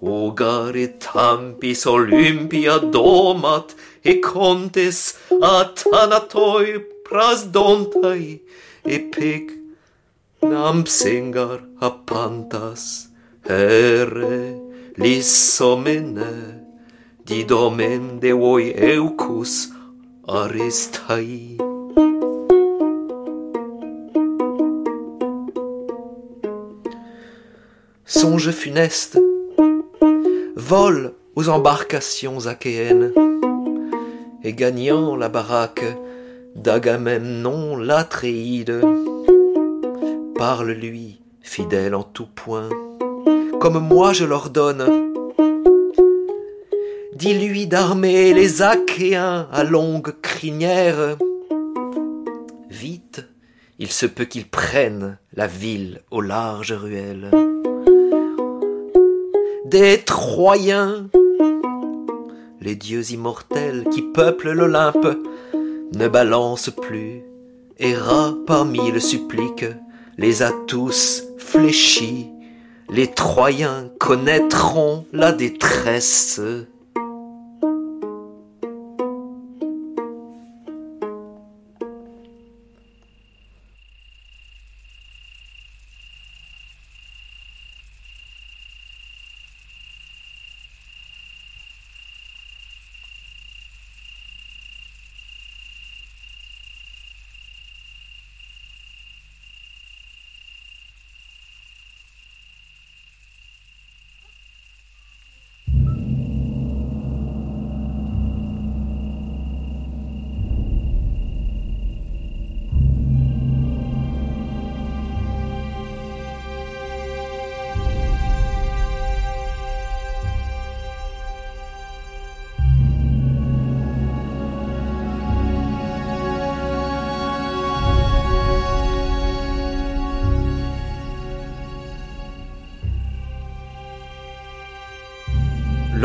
Ogare 0.02 0.88
tampis 1.02 1.88
Olympia 1.88 2.78
domat 2.78 3.74
e 4.12 4.14
contes 4.22 5.00
athanatoi 5.42 6.80
prasdontai 7.08 8.42
e 8.86 8.98
peg 9.14 9.46
nampsengar 10.42 11.60
apantas 11.88 12.84
here 13.44 14.56
lissomene 15.02 16.34
didomen 17.28 18.20
de 18.20 18.32
voi 18.32 18.72
eucus 18.96 19.54
aristai. 20.28 21.58
Songe 28.06 28.52
funeste 28.52 29.20
vole 30.56 31.14
aux 31.36 31.50
embarcations 31.50 32.48
achéennes, 32.48 33.14
et 34.48 34.54
gagnant 34.54 35.18
la 35.18 35.28
baraque 35.28 35.84
d'Agamemnon 36.56 37.76
l'Atréide, 37.76 38.82
parle-lui, 40.38 41.20
fidèle 41.42 41.94
en 41.94 42.04
tout 42.04 42.30
point, 42.34 42.70
comme 43.60 43.80
moi 43.80 44.14
je 44.14 44.24
l'ordonne. 44.24 45.12
Dis-lui 47.14 47.68
d'armer 47.68 48.34
les 48.34 48.62
Achéens 48.62 49.50
à 49.52 49.66
longue 49.66 50.14
crinière. 50.22 51.18
Vite, 52.70 53.26
il 53.80 53.92
se 53.92 54.06
peut 54.06 54.24
qu'ils 54.24 54.48
prennent 54.48 55.18
la 55.34 55.48
ville 55.48 56.00
aux 56.10 56.22
larges 56.22 56.72
ruelles 56.72 57.32
des 59.66 59.98
Troyens. 59.98 61.10
Les 62.68 62.76
dieux 62.76 63.14
immortels 63.14 63.86
qui 63.94 64.02
peuplent 64.02 64.52
l'Olympe 64.52 65.08
ne 65.94 66.08
balancent 66.10 66.70
plus, 66.70 67.22
et 67.78 67.94
parmi 68.46 68.92
le 68.92 69.00
supplique 69.00 69.64
les 70.18 70.44
a 70.44 70.52
tous 70.68 71.24
fléchis. 71.38 72.28
Les 72.90 73.08
Troyens 73.08 73.90
connaîtront 74.02 75.06
la 75.14 75.32
détresse. 75.32 76.42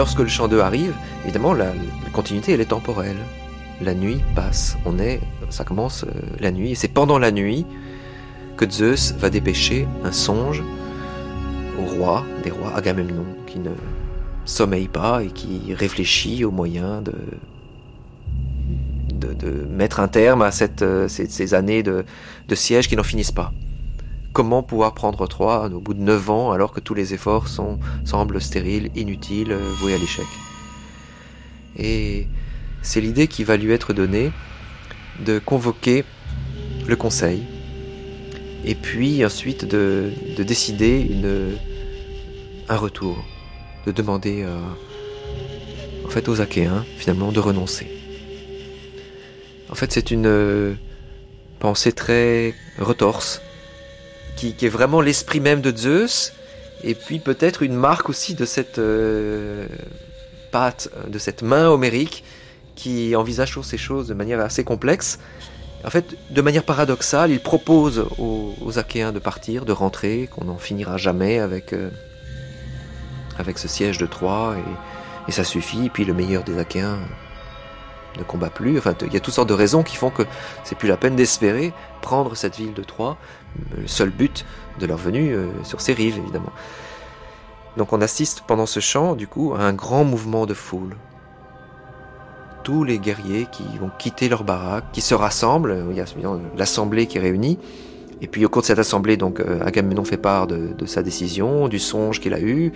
Lorsque 0.02 0.18
le 0.18 0.26
chant 0.26 0.48
2 0.48 0.58
arrive, 0.58 0.94
évidemment, 1.22 1.52
la, 1.52 1.72
continuité, 2.12 2.50
elle 2.50 2.60
est 2.60 2.64
temporelle. 2.64 3.18
La 3.80 3.94
nuit 3.94 4.20
passe, 4.34 4.76
on 4.84 4.98
est, 4.98 5.20
ça 5.48 5.62
commence 5.62 6.02
euh, 6.02 6.10
la 6.40 6.50
nuit, 6.50 6.72
et 6.72 6.74
c'est 6.74 6.88
pendant 6.88 7.20
la 7.20 7.30
nuit 7.30 7.64
que 8.56 8.68
Zeus 8.68 9.14
va 9.16 9.30
dépêcher 9.30 9.86
un 10.02 10.10
songe 10.10 10.64
au 11.78 11.84
roi, 11.84 12.24
des 12.42 12.50
rois 12.50 12.72
Agamemnon, 12.74 13.24
qui 13.46 13.60
ne 13.60 13.70
sommeille 14.44 14.88
pas 14.88 15.22
et 15.22 15.28
qui 15.28 15.72
réfléchit 15.72 16.44
aux 16.44 16.50
moyens 16.50 17.04
de, 17.04 17.14
de, 19.32 19.52
mettre 19.70 20.00
un 20.00 20.08
terme 20.08 20.42
à 20.42 20.50
euh, 20.82 21.06
ces, 21.06 21.54
années 21.54 21.84
de, 21.84 22.04
de 22.48 22.54
siège 22.56 22.88
qui 22.88 22.96
n'en 22.96 23.04
finissent 23.04 23.30
pas. 23.30 23.52
Comment 24.32 24.62
pouvoir 24.62 24.94
prendre 24.94 25.26
Troie 25.26 25.66
au 25.66 25.80
bout 25.80 25.94
de 25.94 26.00
9 26.00 26.30
ans 26.30 26.52
alors 26.52 26.72
que 26.72 26.80
tous 26.80 26.94
les 26.94 27.14
efforts 27.14 27.48
semblent 28.04 28.40
stériles, 28.40 28.90
inutiles, 28.94 29.52
euh, 29.52 29.72
voués 29.80 29.94
à 29.94 29.98
l'échec. 29.98 30.26
Et 31.76 32.26
c'est 32.82 33.00
l'idée 33.00 33.28
qui 33.28 33.44
va 33.44 33.56
lui 33.56 33.72
être 33.72 33.92
donnée 33.92 34.32
de 35.24 35.38
convoquer 35.38 36.04
le 36.86 36.96
conseil 36.96 37.42
et 38.64 38.74
puis 38.74 39.24
ensuite 39.24 39.64
de, 39.64 40.10
décider 40.38 41.10
un 42.68 42.76
retour, 42.76 43.24
de 43.86 43.92
demander 43.92 44.42
euh, 44.42 44.58
en 46.04 46.30
aux 46.30 46.40
Achéens 46.40 46.84
finalement 46.96 47.32
de 47.32 47.40
renoncer. 47.40 47.86
En 49.70 49.74
fait 49.74 49.92
c'est 49.92 50.10
une 50.10 50.26
euh, 50.26 50.74
pensée 51.58 51.92
très 51.92 52.54
retorse 52.78 53.40
qui, 54.36 54.54
est 54.60 54.68
vraiment 54.68 55.00
l'esprit 55.00 55.40
même 55.40 55.60
de 55.60 55.76
Zeus 55.76 56.32
et 56.82 56.94
puis 56.94 57.18
peut-être 57.18 57.62
une 57.62 57.74
marque 57.74 58.08
aussi 58.08 58.34
de 58.34 58.44
cette 58.44 58.78
euh, 58.78 59.66
patte, 60.50 60.88
de 61.08 61.18
cette 61.18 61.42
main 61.42 61.68
homérique 61.68 62.24
qui 62.74 63.14
envisage 63.14 63.58
ces 63.62 63.78
choses 63.78 64.08
de 64.08 64.14
manière 64.14 64.40
assez 64.40 64.64
complexe 64.64 65.18
en 65.84 65.90
fait, 65.90 66.16
de 66.30 66.42
manière 66.42 66.62
paradoxale, 66.62 67.30
il 67.30 67.40
propose 67.40 68.06
aux, 68.18 68.78
Achéens 68.78 69.12
de 69.12 69.18
partir, 69.18 69.64
de 69.64 69.72
rentrer, 69.72 70.28
qu'on 70.30 70.44
n'en 70.44 70.56
finira 70.56 70.96
jamais 70.96 71.40
avec, 71.40 71.72
euh, 71.72 71.90
avec 73.38 73.58
ce 73.58 73.68
siège 73.68 73.98
de 73.98 74.06
Troie, 74.06 74.54
et, 75.28 75.32
ça 75.32 75.44
suffit, 75.44 75.86
et 75.86 75.90
puis 75.90 76.04
le 76.04 76.14
meilleur 76.14 76.44
des 76.44 76.58
Achéens 76.58 76.98
ne 78.18 78.22
combat 78.22 78.50
plus. 78.50 78.78
Enfin, 78.78 78.94
il 79.02 79.12
y 79.12 79.16
a 79.16 79.20
toutes 79.20 79.34
sortes 79.34 79.48
de 79.48 79.54
raisons 79.54 79.82
qui 79.82 79.96
font 79.96 80.10
que 80.10 80.22
c'est 80.64 80.76
plus 80.76 80.88
la 80.88 80.96
peine 80.96 81.16
d'espérer 81.16 81.72
prendre 82.00 82.36
cette 82.36 82.56
ville 82.56 82.74
de 82.74 82.82
Troie, 82.82 83.18
le 83.76 83.86
seul 83.86 84.10
but 84.10 84.44
de 84.80 84.86
leur 84.86 84.98
venue 84.98 85.34
euh, 85.34 85.48
sur 85.64 85.80
ses 85.80 85.92
rives, 85.92 86.18
évidemment. 86.18 86.52
Donc 87.76 87.92
on 87.92 88.00
assiste 88.00 88.42
pendant 88.46 88.66
ce 88.66 88.80
chant, 88.80 89.14
du 89.14 89.26
coup, 89.26 89.54
à 89.54 89.60
un 89.60 89.72
grand 89.72 90.04
mouvement 90.04 90.46
de 90.46 90.54
foule 90.54 90.96
tous 92.62 92.84
les 92.84 92.98
guerriers 92.98 93.46
qui 93.50 93.64
vont 93.78 93.90
quitter 93.98 94.28
leur 94.28 94.44
baraque, 94.44 94.84
qui 94.92 95.00
se 95.00 95.14
rassemblent. 95.14 95.84
Il 95.90 95.96
y 95.96 96.00
a 96.00 96.04
l'assemblée 96.56 97.06
qui 97.06 97.18
est 97.18 97.20
réunie. 97.20 97.58
Et 98.20 98.28
puis 98.28 98.44
au 98.44 98.48
cours 98.48 98.62
de 98.62 98.66
cette 98.66 98.78
assemblée, 98.78 99.16
donc 99.16 99.40
euh, 99.40 99.60
Agamemnon 99.64 100.04
fait 100.04 100.16
part 100.16 100.46
de, 100.46 100.86
sa 100.86 101.02
décision, 101.02 101.68
du 101.68 101.78
songe 101.78 102.20
qu'il 102.20 102.34
a 102.34 102.40
eu. 102.40 102.72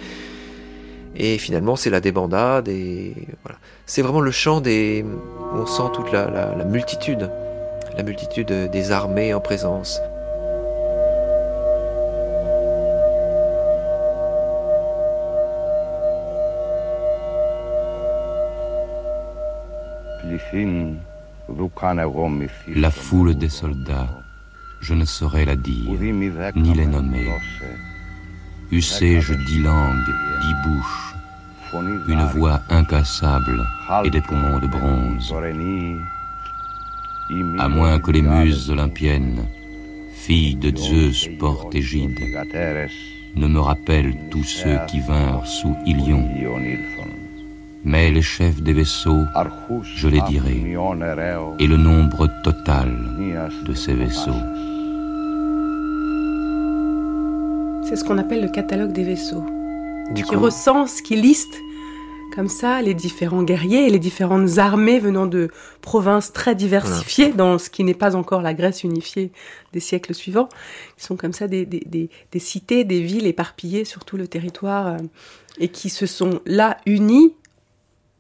Et 1.14 1.38
finalement, 1.38 1.76
c'est 1.76 1.90
la 1.90 2.00
débandade. 2.00 2.68
Et 2.68 3.14
voilà. 3.44 3.58
C'est 3.86 4.02
vraiment 4.02 4.20
le 4.20 4.32
chant 4.32 4.60
des. 4.60 5.04
On 5.54 5.66
sent 5.66 5.90
toute 5.92 6.10
la 6.10 6.64
multitude, 6.64 7.30
la 7.96 8.02
multitude 8.02 8.52
des 8.72 8.90
armées 8.90 9.32
en 9.34 9.40
présence. 9.40 10.00
La 22.75 22.90
foule 22.90 23.35
des 23.35 23.49
soldats, 23.49 24.09
je 24.81 24.94
ne 24.94 25.05
saurais 25.05 25.44
la 25.44 25.57
dire, 25.57 25.90
ni 26.57 26.75
les 26.75 26.87
nommer. 26.87 27.29
Eussé-je 28.72 29.35
dix 29.35 29.62
langues, 29.62 30.12
dix 30.42 30.55
bouches, 30.68 31.14
une 32.09 32.25
voix 32.35 32.61
incassable 32.68 33.64
et 34.05 34.11
des 34.11 34.20
poumons 34.20 34.59
de 34.59 34.66
bronze. 34.66 35.35
À 37.59 37.68
moins 37.68 37.99
que 37.99 38.11
les 38.11 38.22
muses 38.22 38.70
olympiennes, 38.70 39.44
filles 40.14 40.57
de 40.57 40.77
Zeus 40.77 41.29
porte 41.38 41.75
égide, 41.75 42.18
ne 43.37 43.46
me 43.46 43.61
rappellent 43.61 44.16
tous 44.31 44.44
ceux 44.44 44.79
qui 44.88 45.01
vinrent 45.01 45.46
sous 45.46 45.77
Ilion 45.87 46.29
mais 47.87 48.11
les 48.11 48.20
chefs 48.20 48.61
des 48.62 48.72
vaisseaux, 48.72 49.22
je 49.94 50.09
les 50.09 50.20
dirai, 50.22 50.77
et 51.61 51.66
le 51.68 51.77
nombre 51.77 52.29
total 52.42 52.92
de 53.64 53.75
ces 53.75 53.94
vaisseaux. 53.94 54.42
C'est 57.88 57.94
ce 57.94 58.03
qu'on 58.03 58.18
appelle 58.18 58.42
le 58.42 58.49
catalogue 58.49 58.90
des 58.90 59.05
vaisseaux, 59.05 59.44
du 60.12 60.25
qui 60.25 60.35
recense, 60.35 61.01
qui 61.01 61.14
liste 61.14 61.55
comme 62.35 62.49
ça 62.49 62.83
les 62.83 62.92
différents 62.92 63.44
guerriers 63.44 63.87
et 63.87 63.90
les 63.90 64.01
différentes 64.01 64.59
armées 64.59 64.99
venant 64.99 65.27
de 65.27 65.49
provinces 65.81 66.33
très 66.33 66.57
diversifiées 66.57 67.33
dans 67.33 67.57
ce 67.57 67.70
qui 67.70 67.85
n'est 67.85 67.94
pas 67.94 68.16
encore 68.16 68.42
la 68.42 68.53
Grèce 68.53 68.83
unifiée 68.83 69.31
des 69.72 69.81
siècles 69.81 70.12
suivants, 70.12 70.49
qui 70.99 71.05
sont 71.05 71.16
comme 71.16 71.33
ça 71.33 71.46
des, 71.46 71.64
des, 71.64 72.11
des 72.33 72.38
cités, 72.40 72.83
des 72.83 73.01
villes 73.01 73.29
éparpillées 73.29 73.85
sur 73.85 74.05
tout 74.05 74.16
le 74.16 74.27
territoire 74.27 74.88
euh, 74.88 74.96
et 75.61 75.68
qui 75.68 75.88
se 75.88 76.07
sont 76.07 76.40
là 76.46 76.79
unies 76.85 77.33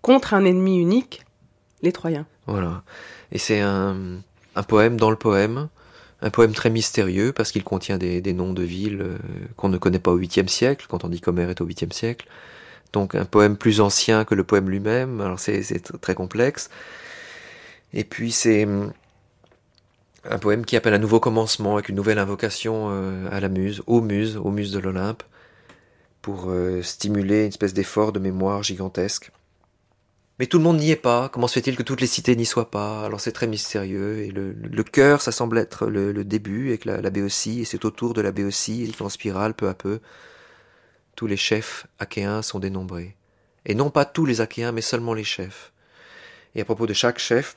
contre 0.06 0.34
un 0.34 0.44
ennemi 0.44 0.78
unique, 0.78 1.26
les 1.82 1.90
Troyens. 1.90 2.26
Voilà. 2.46 2.84
Et 3.32 3.38
c'est 3.38 3.58
un, 3.60 4.22
poème 4.68 4.96
dans 4.98 5.10
le 5.10 5.16
poème, 5.16 5.68
un 6.22 6.30
poème 6.30 6.52
très 6.52 6.70
mystérieux 6.70 7.32
parce 7.32 7.50
qu'il 7.50 7.64
contient 7.64 7.98
des, 7.98 8.32
noms 8.32 8.52
de 8.52 8.62
villes 8.62 9.02
euh, 9.02 9.18
qu'on 9.56 9.68
ne 9.68 9.78
connaît 9.78 9.98
pas 9.98 10.12
au 10.12 10.18
8e 10.20 10.46
siècle, 10.46 10.86
quand 10.88 11.02
on 11.02 11.08
dit 11.08 11.20
qu'Homère 11.20 11.50
est 11.50 11.60
au 11.60 11.66
8e 11.66 11.92
siècle. 11.92 12.28
Donc 12.92 13.16
un 13.16 13.24
poème 13.24 13.56
plus 13.56 13.80
ancien 13.80 14.24
que 14.24 14.36
le 14.36 14.44
poème 14.44 14.70
lui-même, 14.70 15.20
alors 15.20 15.40
c'est 15.40 15.82
très 16.00 16.14
complexe. 16.14 16.70
Et 17.92 18.04
puis 18.04 18.30
c'est 18.30 18.64
hum, 18.64 18.92
un 20.22 20.38
poème 20.38 20.64
qui 20.64 20.76
appelle 20.76 20.94
un 20.94 20.98
nouveau 20.98 21.18
commencement 21.18 21.74
avec 21.74 21.88
une 21.88 21.96
nouvelle 21.96 22.20
invocation 22.20 22.90
euh, 22.90 23.28
à 23.32 23.40
la 23.40 23.48
muse, 23.48 23.82
aux 23.88 24.02
muses, 24.02 24.36
aux 24.36 24.52
muses 24.52 24.70
de 24.70 24.78
l'Olympe, 24.78 25.24
pour 26.22 26.50
euh, 26.50 26.80
stimuler 26.82 27.40
une 27.40 27.48
espèce 27.48 27.74
d'effort 27.74 28.12
de 28.12 28.20
mémoire 28.20 28.62
gigantesque. 28.62 29.32
Mais 30.38 30.46
tout 30.46 30.58
le 30.58 30.64
monde 30.64 30.78
n'y 30.78 30.90
est 30.90 30.96
pas. 30.96 31.30
Comment 31.30 31.48
se 31.48 31.54
fait-il 31.54 31.76
que 31.76 31.82
toutes 31.82 32.00
les 32.00 32.06
cités 32.06 32.36
n'y 32.36 32.44
soient 32.44 32.70
pas? 32.70 33.04
Alors 33.04 33.20
c'est 33.20 33.32
très 33.32 33.46
mystérieux. 33.46 34.18
Et 34.18 34.30
le, 34.30 34.52
le 34.52 34.84
cœur, 34.84 35.22
ça 35.22 35.32
semble 35.32 35.56
être 35.58 35.86
le, 35.86 36.24
début, 36.24 36.68
avec 36.68 36.84
la, 36.84 37.00
la 37.00 37.10
Béotie, 37.10 37.60
et 37.60 37.64
c'est 37.64 37.84
autour 37.84 38.12
de 38.12 38.20
la 38.20 38.32
Béotie, 38.32 38.94
en 39.00 39.08
spirale 39.08 39.54
peu 39.54 39.68
à 39.68 39.74
peu. 39.74 40.00
Tous 41.14 41.26
les 41.26 41.38
chefs 41.38 41.86
achéens 41.98 42.42
sont 42.42 42.58
dénombrés. 42.58 43.16
Et 43.64 43.74
non 43.74 43.90
pas 43.90 44.04
tous 44.04 44.26
les 44.26 44.42
achéens, 44.42 44.72
mais 44.72 44.82
seulement 44.82 45.14
les 45.14 45.24
chefs. 45.24 45.72
Et 46.54 46.60
à 46.60 46.64
propos 46.64 46.86
de 46.86 46.92
chaque 46.92 47.18
chef, 47.18 47.56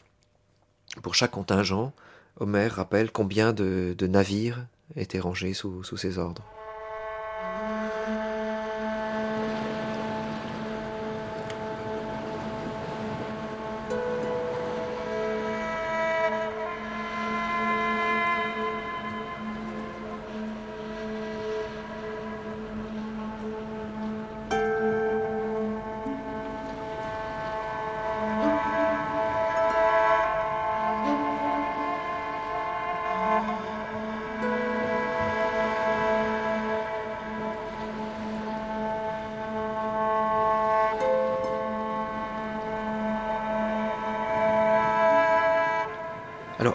pour 1.04 1.16
chaque 1.16 1.32
contingent, 1.32 1.94
Homère 2.40 2.76
rappelle 2.76 3.12
combien 3.12 3.52
de, 3.52 3.96
navires 4.02 4.66
étaient 4.96 5.20
rangés 5.20 5.54
sous 5.54 5.84
ses 5.84 6.18
ordres. 6.18 6.44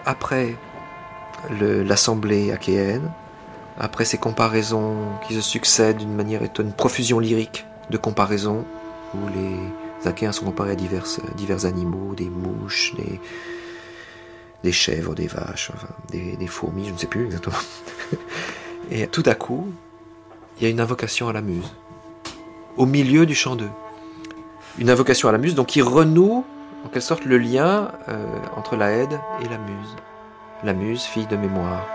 Après 0.04 0.57
l'assemblée 1.61 2.52
achéenne, 2.52 3.11
après 3.78 4.04
ces 4.04 4.18
comparaisons 4.18 4.96
qui 5.26 5.35
se 5.35 5.40
succèdent 5.40 5.98
d'une 5.98 6.14
manière 6.14 6.42
étonnante, 6.42 6.70
une 6.70 6.76
profusion 6.76 7.18
lyrique 7.18 7.66
de 7.90 7.96
comparaisons, 7.96 8.64
où 9.14 9.28
les 9.28 10.09
Achéens 10.09 10.33
sont 10.33 10.44
comparés 10.44 10.72
à 10.72 10.74
divers, 10.74 11.64
animaux, 11.64 12.14
des 12.14 12.28
mouches, 12.28 12.94
des, 14.62 14.72
chèvres, 14.72 15.14
des 15.14 15.26
vaches, 15.26 15.70
des, 16.11 16.46
fourmis, 16.46 16.87
je 16.87 16.92
ne 16.92 16.98
sais 16.98 17.07
plus 17.07 17.26
exactement. 17.26 17.57
Et 18.90 19.07
tout 19.07 19.22
à 19.26 19.35
coup, 19.35 19.68
il 20.59 20.64
y 20.64 20.66
a 20.66 20.70
une 20.70 20.80
invocation 20.80 21.28
à 21.28 21.33
la 21.33 21.40
muse, 21.40 21.72
au 22.76 22.87
milieu 22.87 23.26
du 23.26 23.35
chant 23.35 23.57
d'eux. 23.57 23.70
Une 24.78 24.90
invocation 24.90 25.28
à 25.28 25.33
la 25.33 25.38
muse, 25.38 25.54
donc 25.54 25.68
qui 25.68 25.83
renoue 25.83 26.33
en 26.33 26.44
sorte 27.00 27.24
le 27.24 27.38
lien 27.38 27.90
euh, 28.09 28.26
entre 28.57 28.76
la 28.76 28.90
Aide 28.92 29.18
et 29.42 29.48
la 29.48 29.59
Muse. 29.59 29.96
La 30.62 30.72
Muse, 30.72 31.02
fille 31.02 31.26
de 31.26 31.37
mémoire. 31.37 31.87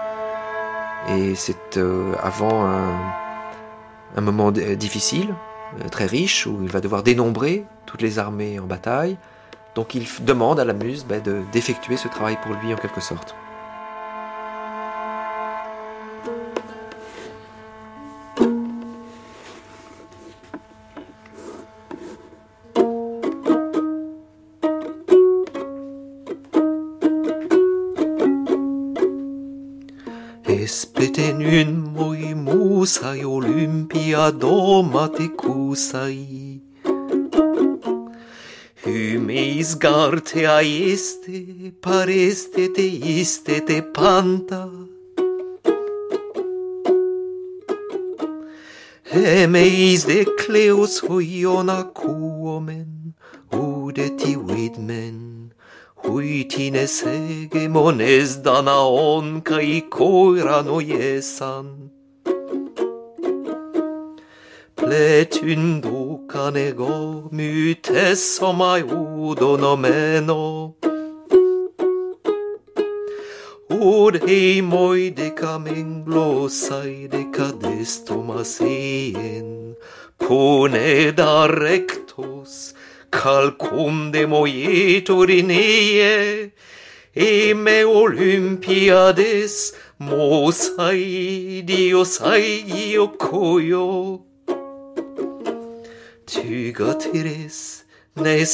Et 1.09 1.35
c'est 1.35 1.77
euh, 1.77 2.13
avant 2.21 2.65
un, 4.15 4.21
moment 4.21 4.51
difficile, 4.51 5.33
euh, 5.79 5.87
très 5.89 6.05
riche, 6.05 6.45
où 6.45 6.59
il 6.61 6.69
va 6.69 6.81
devoir 6.81 7.03
dénombrer 7.03 7.65
toutes 7.85 8.01
les 8.01 8.19
armées 8.19 8.59
en 8.59 8.65
bataille. 8.65 9.17
Donc 9.75 9.95
il 9.95 10.05
demande 10.21 10.59
à 10.59 10.65
la 10.65 10.73
Muse 10.73 11.05
ben, 11.07 11.21
d'effectuer 11.51 11.97
ce 11.97 12.07
travail 12.07 12.37
pour 12.43 12.53
lui 12.53 12.73
en 12.73 12.77
quelque 12.77 13.01
sorte. 13.01 13.35
kai 33.09 33.25
olympia 33.25 34.31
domatikusai 34.31 36.61
Hymeis 38.85 39.69
gartea 39.83 40.61
este, 40.61 41.73
pareste 41.81 42.67
te 42.75 42.87
iste 43.21 43.55
te 43.67 43.81
panta. 43.81 44.69
Hemeis 49.11 50.05
de 50.05 50.25
Cleus 50.39 51.01
hoiona 51.01 51.83
cuomen, 51.99 53.13
udeti 53.51 54.33
vidmen, 54.47 55.19
huitines 56.05 57.03
hegemones 57.03 58.29
danaon 58.45 59.41
cae 59.41 59.81
coira 59.89 60.61
noiesan. 60.61 61.98
레춘도 64.89 66.25
간에 66.27 66.73
거뮤테서 66.73 68.53
마요도 68.53 69.57
너메노 69.57 70.79
Orhei 73.71 74.63
moi 74.63 75.11
de 75.11 75.29
caming 75.31 76.03
losai 76.05 77.07
de 77.07 77.25
cadestomasien, 77.31 79.75
pone 80.17 81.11
da 81.13 81.45
rectos, 81.45 82.73
calcum 83.11 84.09
de 84.11 84.25
moietur 84.25 85.29
in 85.29 85.51
eie, 85.51 86.51
e 87.15 87.53
me 87.53 87.85
olympiades, 87.85 89.75
mosai 89.99 91.61
diosai 91.63 92.65
io 92.67 93.09
coio, 93.09 94.28
Tyga 96.29 96.93
teres, 96.93 97.85
ne 98.15 98.45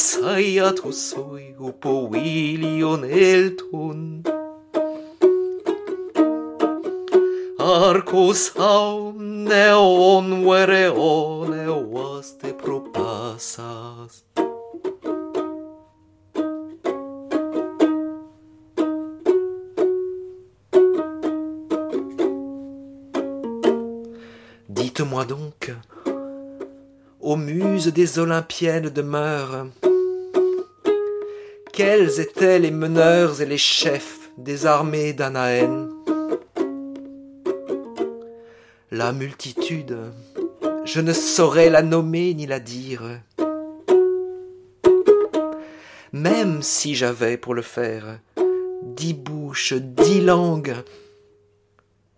tu 0.72 0.94
soi, 0.94 1.54
upo 1.60 2.08
wilion 2.08 3.04
elton. 3.04 4.24
Arcos 7.60 8.54
haum 8.56 9.44
neon 9.44 10.46
vere 10.46 10.90
one 10.90 11.68
was 11.92 12.38
propasas. 12.64 14.24
Dites-moi 24.70 25.26
donc, 25.26 25.76
aux 27.26 27.38
muses 27.38 27.88
des 27.88 28.20
Olympiennes 28.20 28.90
demeurent, 28.90 29.66
quels 31.74 32.20
étaient 32.20 32.60
les 32.60 32.70
meneurs 32.70 33.42
et 33.42 33.48
les 33.48 33.58
chefs 33.58 34.30
des 34.38 34.68
armées 34.68 35.12
d'Anaën 35.12 35.90
La 38.92 39.12
multitude, 39.12 39.98
je 40.84 41.02
ne 41.02 41.14
saurais 41.14 41.72
la 41.72 41.82
nommer 41.82 42.36
ni 42.36 42.46
la 42.46 42.60
dire. 42.60 43.02
Même 46.14 46.62
si 46.62 46.94
j'avais 46.94 47.38
pour 47.38 47.56
le 47.56 47.64
faire 47.64 48.20
dix 48.84 49.16
bouches, 49.16 49.74
dix 49.74 50.22
langues, 50.22 50.76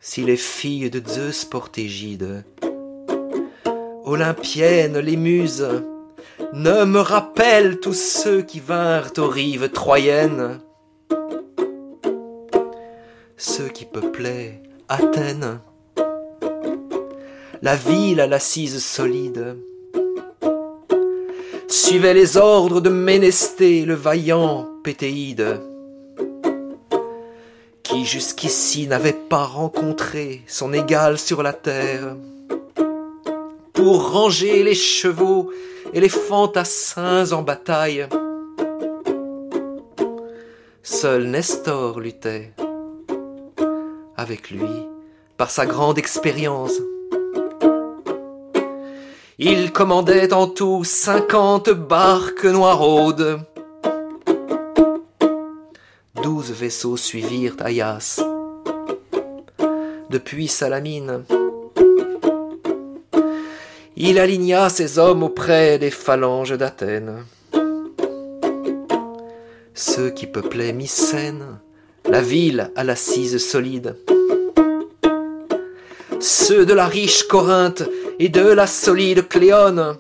si 0.02 0.26
les 0.26 0.36
filles 0.36 0.90
de 0.90 1.02
Zeus 1.08 1.46
portent 1.46 1.78
égide, 1.78 2.44
Olympiennes, 4.08 5.00
les 5.00 5.18
muses, 5.18 5.68
ne 6.54 6.86
me 6.86 7.00
rappellent 7.02 7.82
tous 7.82 7.92
ceux 7.92 8.42
qui 8.42 8.62
vinrent 8.62 9.12
aux 9.18 9.28
rives 9.28 9.70
troyennes, 9.70 10.62
ceux 13.36 13.68
qui 13.68 13.84
peuplaient 13.84 14.62
Athènes, 14.88 15.60
la 17.62 17.76
ville 17.76 18.22
à 18.22 18.28
l'assise 18.28 18.82
solide, 18.82 19.58
suivaient 21.68 22.14
les 22.14 22.38
ordres 22.38 22.80
de 22.80 22.90
Ménesté, 22.90 23.84
le 23.84 23.96
vaillant 23.96 24.70
Pétéide, 24.86 25.60
qui 27.84 28.06
jusqu'ici 28.06 28.88
n'avait 28.88 29.12
pas 29.12 29.44
rencontré 29.44 30.44
son 30.48 30.72
égal 30.72 31.18
sur 31.18 31.44
la 31.44 31.52
terre 31.52 32.16
pour 33.78 34.12
ranger 34.12 34.64
les 34.64 34.74
chevaux 34.74 35.52
et 35.94 36.02
les 36.02 36.10
fantassins 36.10 37.32
en 37.32 37.44
bataille. 37.44 38.08
Seul 40.82 41.26
Nestor 41.28 42.00
luttait. 42.00 42.54
Avec 44.16 44.50
lui, 44.50 44.88
par 45.38 45.52
sa 45.52 45.68
grande 45.68 46.00
expérience, 46.00 46.82
il 49.38 49.72
commandait 49.72 50.34
en 50.34 50.48
tout 50.48 50.84
cinquante 50.84 51.70
barques 51.70 52.46
noiraudes. 52.46 53.42
Douze 56.24 56.52
vaisseaux 56.52 56.98
suivirent 56.98 57.58
Aias. 57.64 58.20
Depuis 60.10 60.48
Salamine, 60.48 61.26
il 64.00 64.20
aligna 64.20 64.70
ses 64.70 65.00
hommes 65.00 65.24
auprès 65.24 65.80
des 65.80 65.90
phalanges 65.90 66.56
d'Athènes. 66.56 67.26
Ceux 69.74 70.12
qui 70.12 70.28
peuplaient 70.28 70.72
Mycène, 70.72 71.60
la 72.08 72.22
ville 72.22 72.72
à 72.76 72.84
l'assise 72.84 73.44
solide. 73.44 73.96
Ceux 76.20 76.66
de 76.66 76.74
la 76.74 76.86
riche 76.86 77.24
Corinthe 77.24 77.84
et 78.20 78.30
de 78.30 78.42
la 78.46 78.68
solide 78.68 79.28
Cléone. 79.28 79.98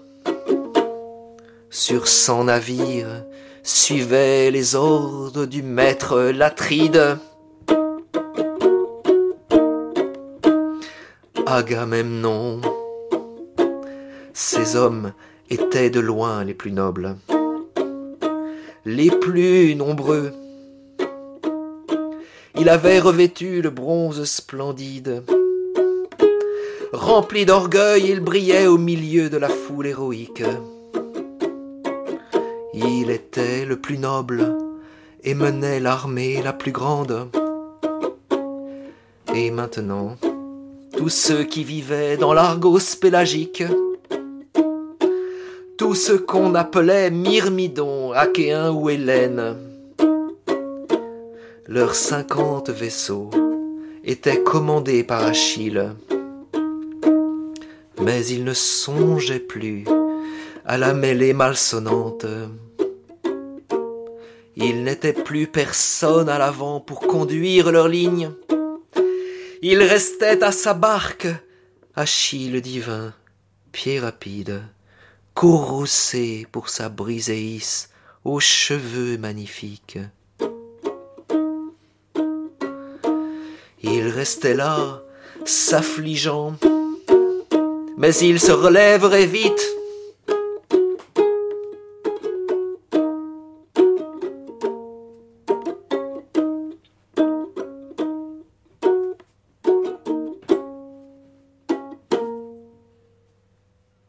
Sur 1.71 2.07
cent 2.07 2.43
navires 2.43 3.25
suivaient 3.63 4.51
les 4.51 4.75
ordres 4.75 5.45
du 5.45 5.63
maître 5.63 6.19
Latride. 6.19 7.17
Agamemnon 11.47 12.61
ces 14.39 14.75
hommes 14.75 15.13
étaient 15.49 15.89
de 15.89 15.99
loin 15.99 16.43
les 16.43 16.53
plus 16.53 16.71
nobles, 16.71 17.15
les 18.85 19.09
plus 19.09 19.73
nombreux. 19.73 20.31
Il 22.55 22.69
avait 22.69 22.99
revêtu 22.99 23.63
le 23.63 23.71
bronze 23.71 24.25
splendide. 24.25 25.23
Rempli 26.93 27.47
d'orgueil, 27.47 28.11
il 28.11 28.19
brillait 28.19 28.67
au 28.67 28.77
milieu 28.77 29.31
de 29.31 29.37
la 29.37 29.49
foule 29.49 29.87
héroïque. 29.87 30.43
Il 32.75 33.09
était 33.09 33.65
le 33.65 33.77
plus 33.77 33.97
noble 33.97 34.55
et 35.23 35.33
menait 35.33 35.79
l'armée 35.79 36.43
la 36.43 36.53
plus 36.53 36.71
grande. 36.71 37.27
Et 39.33 39.49
maintenant, 39.49 40.15
tous 40.95 41.09
ceux 41.09 41.43
qui 41.43 41.63
vivaient 41.63 42.17
dans 42.17 42.33
l'Argos 42.35 42.97
pélagique 43.01 43.63
tout 45.77 45.93
ce 45.93 46.13
qu'on 46.13 46.55
appelait 46.55 47.11
Myrmidon, 47.11 48.11
Achéen 48.11 48.71
ou 48.71 48.89
Hélène. 48.89 49.57
Leurs 51.67 51.93
cinquante 51.93 52.71
vaisseaux 52.71 53.29
étaient 54.03 54.41
commandés 54.41 55.03
par 55.03 55.23
Achille. 55.23 55.91
Mais 58.01 58.25
ils 58.25 58.43
ne 58.43 58.53
songeaient 58.53 59.39
plus 59.39 59.85
à 60.65 60.79
la 60.79 60.95
mêlée 60.95 61.33
malsonnante. 61.33 62.25
Il 64.55 64.83
n'était 64.83 65.13
plus 65.13 65.45
personne 65.45 66.29
à 66.29 66.39
l'avant 66.39 66.79
pour 66.79 67.01
conduire 67.01 67.71
leur 67.71 67.87
ligne. 67.87 68.31
Il 69.61 69.83
restait 69.83 70.43
à 70.43 70.51
sa 70.51 70.73
barque, 70.73 71.27
Achille 71.95 72.61
divin, 72.61 73.13
pied 73.71 73.99
rapide 73.99 74.61
courroucée 75.37 76.47
pour 76.51 76.67
sa 76.67 76.89
briséis 76.89 77.89
aux 78.25 78.39
cheveux 78.39 79.19
magnifiques. 79.19 79.99
Il 83.83 84.07
restait 84.07 84.55
là, 84.55 85.03
s'affligeant, 85.45 86.55
mais 87.99 88.15
il 88.15 88.39
se 88.39 88.51
relèverait 88.51 89.27
vite. 89.27 89.63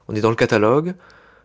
On 0.08 0.14
est 0.14 0.22
dans 0.22 0.30
le 0.30 0.36
catalogue, 0.36 0.94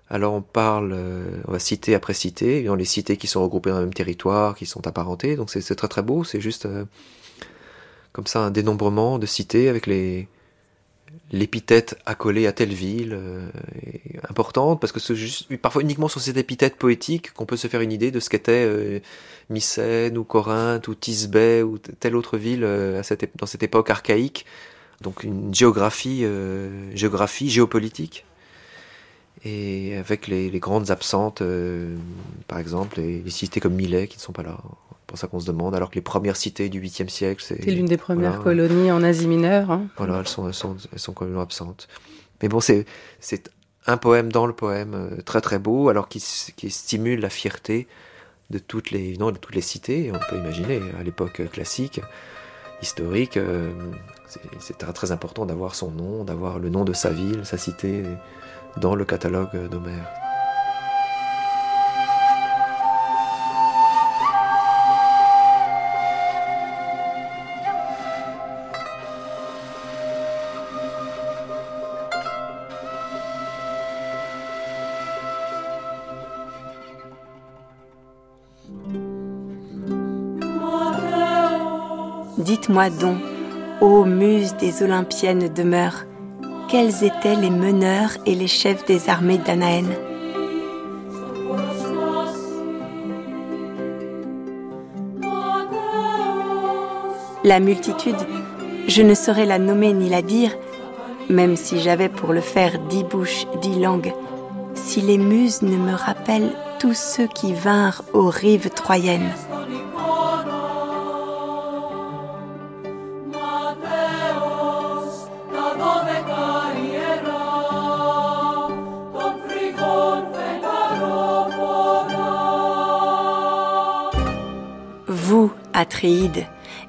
alors 0.09 0.33
on 0.33 0.41
parle, 0.41 0.91
euh, 0.93 1.41
on 1.47 1.51
va 1.51 1.59
citer 1.59 1.95
après 1.95 2.13
citer, 2.13 2.63
dans 2.63 2.75
les 2.75 2.85
cités 2.85 3.17
qui 3.17 3.27
sont 3.27 3.41
regroupées 3.41 3.71
dans 3.71 3.77
le 3.77 3.85
même 3.85 3.93
territoire, 3.93 4.55
qui 4.55 4.65
sont 4.65 4.85
apparentées. 4.87 5.35
Donc 5.35 5.49
c'est 5.49 5.75
très 5.75 5.87
très 5.87 6.01
beau. 6.01 6.23
C'est 6.23 6.41
juste 6.41 6.65
euh, 6.65 6.85
comme 8.11 8.27
ça 8.27 8.41
un 8.41 8.51
dénombrement 8.51 9.17
de 9.19 9.25
cités 9.25 9.69
avec 9.69 9.87
les 9.87 10.27
l'épithète 11.31 11.95
accolée 12.05 12.47
à 12.47 12.51
telle 12.53 12.73
ville 12.73 13.13
euh, 13.13 13.47
importante 14.29 14.79
parce 14.81 14.91
que 14.91 14.99
c'est 14.99 15.15
juste 15.15 15.55
parfois 15.57 15.81
uniquement 15.81 16.07
sur 16.07 16.21
cette 16.21 16.37
épithète 16.37 16.75
poétique 16.75 17.33
qu'on 17.33 17.45
peut 17.45 17.57
se 17.57 17.67
faire 17.67 17.81
une 17.81 17.91
idée 17.91 18.11
de 18.11 18.19
ce 18.19 18.29
qu'était 18.29 18.65
euh, 18.67 18.99
Mycène 19.49 20.17
ou 20.17 20.23
Corinthe 20.23 20.87
ou 20.87 20.95
Tisbé 20.95 21.61
ou 21.63 21.77
telle 21.77 22.15
autre 22.15 22.37
ville 22.37 22.61
dans 22.61 23.45
cette 23.45 23.63
époque 23.63 23.89
archaïque 23.89 24.45
donc 25.01 25.23
une 25.23 25.53
géographie 25.53 26.25
géographie 26.93 27.49
géopolitique 27.49 28.25
et 29.45 29.97
avec 29.97 30.27
les, 30.27 30.49
les 30.49 30.59
grandes 30.59 30.89
absentes 30.89 31.41
euh, 31.41 31.95
par 32.47 32.59
exemple 32.59 32.99
les, 32.99 33.21
les, 33.21 33.29
cités 33.29 33.59
comme 33.59 33.73
Milet 33.73 34.07
qui 34.07 34.17
ne 34.17 34.21
sont 34.21 34.31
pas 34.31 34.43
là 34.43 34.57
pour 35.13 35.19
ça 35.19 35.27
qu'on 35.27 35.39
se 35.39 35.45
demande, 35.45 35.75
alors 35.75 35.91
que 35.91 35.95
les 35.95 36.01
premières 36.01 36.35
cités 36.35 36.69
du 36.69 36.81
8e 36.81 37.07
siècle, 37.07 37.43
c'est 37.45 37.63
l'une 37.65 37.85
des 37.85 37.97
premières 37.97 38.41
voilà, 38.41 38.43
colonies 38.43 38.91
en 38.91 39.03
Asie 39.03 39.27
mineure. 39.27 39.69
Hein. 39.69 39.85
Voilà, 39.95 40.17
elles 40.19 40.27
sont, 40.27 40.47
elles 40.47 40.55
sont, 40.55 40.75
elles 40.91 40.97
sont 40.97 41.13
complètement 41.13 41.43
absentes. 41.43 41.87
Mais 42.41 42.49
bon, 42.49 42.59
c'est 42.59 42.85
c'est 43.19 43.51
un 43.85 43.97
poème 43.97 44.31
dans 44.31 44.47
le 44.47 44.53
poème 44.53 44.95
euh, 44.95 45.21
très 45.21 45.39
très 45.39 45.59
beau, 45.59 45.89
alors 45.89 46.07
qui, 46.07 46.17
qui 46.55 46.71
stimule 46.71 47.19
la 47.19 47.29
fierté 47.29 47.87
de 48.49 48.57
toutes 48.57 48.89
les 48.89 49.15
non, 49.17 49.29
de 49.29 49.37
toutes 49.37 49.53
les 49.53 49.61
cités. 49.61 50.11
On 50.11 50.19
peut 50.31 50.37
imaginer 50.37 50.81
à 50.99 51.03
l'époque 51.03 51.47
classique, 51.51 52.01
historique, 52.81 53.37
euh, 53.37 53.71
c'est 54.59 54.79
très, 54.79 54.93
très 54.93 55.11
important 55.11 55.45
d'avoir 55.45 55.75
son 55.75 55.91
nom, 55.91 56.23
d'avoir 56.23 56.57
le 56.57 56.69
nom 56.69 56.85
de 56.85 56.93
sa 56.93 57.11
ville, 57.11 57.45
sa 57.45 57.59
cité 57.59 58.01
dans 58.77 58.95
le 58.95 59.05
catalogue 59.05 59.69
d'Homère. 59.69 60.11
Dites-moi 82.37 82.89
donc, 82.89 83.17
ô 83.79 84.03
muse 84.03 84.55
des 84.55 84.83
Olympiennes 84.83 85.47
demeures, 85.53 86.05
quels 86.73 87.03
étaient 87.03 87.35
les 87.35 87.51
meneurs 87.51 88.17
et 88.25 88.33
les 88.33 88.47
chefs 88.47 88.83
des 88.85 89.07
armées 89.07 89.37
d'Anaën 89.37 89.85
La 97.43 97.59
multitude, 97.59 98.15
je 98.87 99.03
ne 99.03 99.13
saurais 99.13 99.45
la 99.45 99.59
nommer 99.59 99.93
ni 99.93 100.09
la 100.09 100.23
dire, 100.23 100.49
même 101.29 101.57
si 101.57 101.79
j'avais 101.79 102.09
pour 102.09 102.33
le 102.33 102.41
faire 102.41 102.79
dix 102.89 103.03
bouches, 103.03 103.45
dix 103.61 103.79
langues, 103.79 104.11
si 104.73 105.01
les 105.01 105.19
muses 105.19 105.61
ne 105.61 105.77
me 105.77 105.93
rappellent 105.93 106.55
tous 106.79 106.97
ceux 106.97 107.27
qui 107.27 107.53
vinrent 107.53 108.03
aux 108.13 108.29
rives 108.29 108.71
troyennes. 108.71 109.31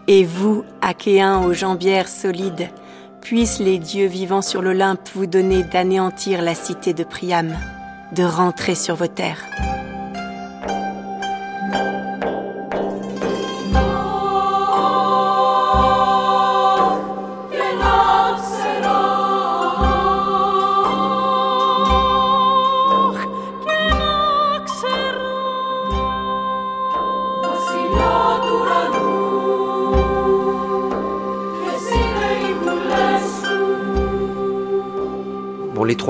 Et 0.06 0.24
vous, 0.24 0.64
Achéens 0.80 1.44
aux 1.44 1.52
jambières 1.52 2.08
solides, 2.08 2.68
puissent 3.20 3.60
les 3.60 3.78
dieux 3.78 4.06
vivants 4.06 4.42
sur 4.42 4.60
l'Olympe 4.60 5.08
vous 5.14 5.26
donner 5.26 5.62
d'anéantir 5.62 6.42
la 6.42 6.54
cité 6.54 6.94
de 6.94 7.04
Priam, 7.04 7.56
de 8.12 8.24
rentrer 8.24 8.74
sur 8.74 8.96
vos 8.96 9.06
terres. 9.06 9.44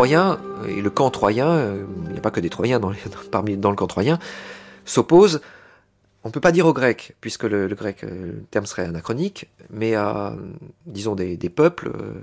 Les 0.05 0.11
Troyens 0.11 0.39
et 0.69 0.83
le 0.83 0.91
camp 0.91 1.11
troyen, 1.11 1.77
il 2.07 2.13
n'y 2.13 2.19
a 2.19 2.21
pas 2.21 2.31
que 2.31 2.41
des 2.41 2.51
Troyens 2.51 2.81
dans, 2.81 2.93
parmi, 3.31 3.57
dans 3.57 3.71
le 3.71 3.77
camp 3.77 3.87
troyen, 3.87 4.19
s'opposent, 4.85 5.41
on 6.25 6.29
ne 6.29 6.33
peut 6.33 6.41
pas 6.41 6.53
dire 6.53 6.67
aux 6.67 6.73
Grecs, 6.73 7.15
puisque 7.21 7.45
le, 7.45 7.69
grec, 7.69 8.03
le 8.03 8.43
terme 8.51 8.67
serait 8.67 8.85
anachronique, 8.85 9.51
mais 9.71 9.95
à, 9.95 10.35
disons, 10.87 11.15
des, 11.15 11.37
des 11.37 11.51
peuples 11.51 11.89
euh, 11.89 12.21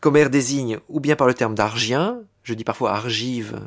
qu'Homère 0.00 0.30
désigne 0.30 0.78
ou 0.88 1.00
bien 1.00 1.16
par 1.16 1.26
le 1.26 1.34
terme 1.34 1.54
d'Argien, 1.54 2.20
je 2.42 2.54
dis 2.54 2.64
parfois 2.64 2.92
argive, 2.92 3.60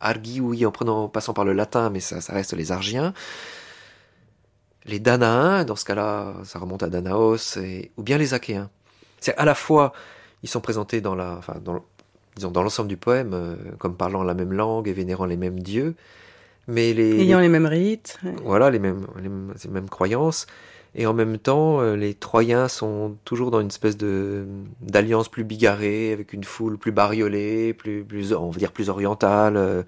argi, 0.00 0.40
oui, 0.40 0.64
en 0.64 0.70
prenant, 0.70 1.08
passant 1.08 1.34
par 1.34 1.44
le 1.44 1.52
latin, 1.52 1.90
mais 1.90 2.00
ça, 2.00 2.20
reste 2.32 2.54
les 2.54 2.72
Argiens, 2.72 3.12
les 4.84 5.00
Danaens, 5.00 5.64
dans 5.64 5.76
ce 5.76 5.84
cas-là, 5.84 6.34
ça 6.44 6.58
remonte 6.58 6.82
à 6.82 6.88
Danaos, 6.88 7.58
ou 7.96 8.02
bien 8.02 8.16
les 8.18 8.32
Achéens. 8.32 8.70
C'est 9.20 9.36
à 9.36 9.44
la 9.44 9.54
fois, 9.54 9.92
ils 10.42 10.48
sont 10.48 10.60
présentés 10.60 11.00
dans 11.00 11.14
la, 11.14 11.40
disons, 12.38 12.50
dans 12.50 12.62
l'ensemble 12.62 12.88
du 12.88 12.96
poème, 12.96 13.30
euh, 13.34 13.54
comme 13.78 13.94
parlant 13.94 14.22
la 14.22 14.34
même 14.34 14.52
langue 14.52 14.88
et 14.88 14.92
vénérant 14.92 15.26
les 15.26 15.36
mêmes 15.36 15.60
dieux, 15.60 15.94
mais 16.66 16.92
les 16.92 17.20
ayant 17.20 17.40
les, 17.40 17.48
mêmes 17.48 17.66
rites, 17.66 18.18
voilà, 18.44 18.70
les 18.70 18.78
mêmes, 18.78 19.06
les 19.16 19.28
mêmes, 19.28 19.54
les 19.64 19.70
mêmes 19.70 19.88
croyances, 19.88 20.46
et 20.94 21.06
en 21.06 21.14
même 21.14 21.38
temps, 21.38 21.80
euh, 21.80 21.96
les 21.96 22.14
Troyens 22.14 22.68
sont 22.68 23.16
toujours 23.24 23.50
dans 23.50 23.60
une 23.60 23.68
espèce 23.68 23.96
de 23.96 24.46
d'alliance 24.80 25.28
plus 25.28 25.44
bigarrée, 25.44 26.12
avec 26.12 26.32
une 26.32 26.44
foule 26.44 26.78
plus 26.78 26.92
bariolée, 26.92 27.74
plus, 27.74 28.04
plus, 28.04 28.32
on 28.32 28.50
va 28.50 28.58
dire 28.58 28.72
plus 28.72 28.88
orientale. 28.88 29.56
Euh, 29.56 29.82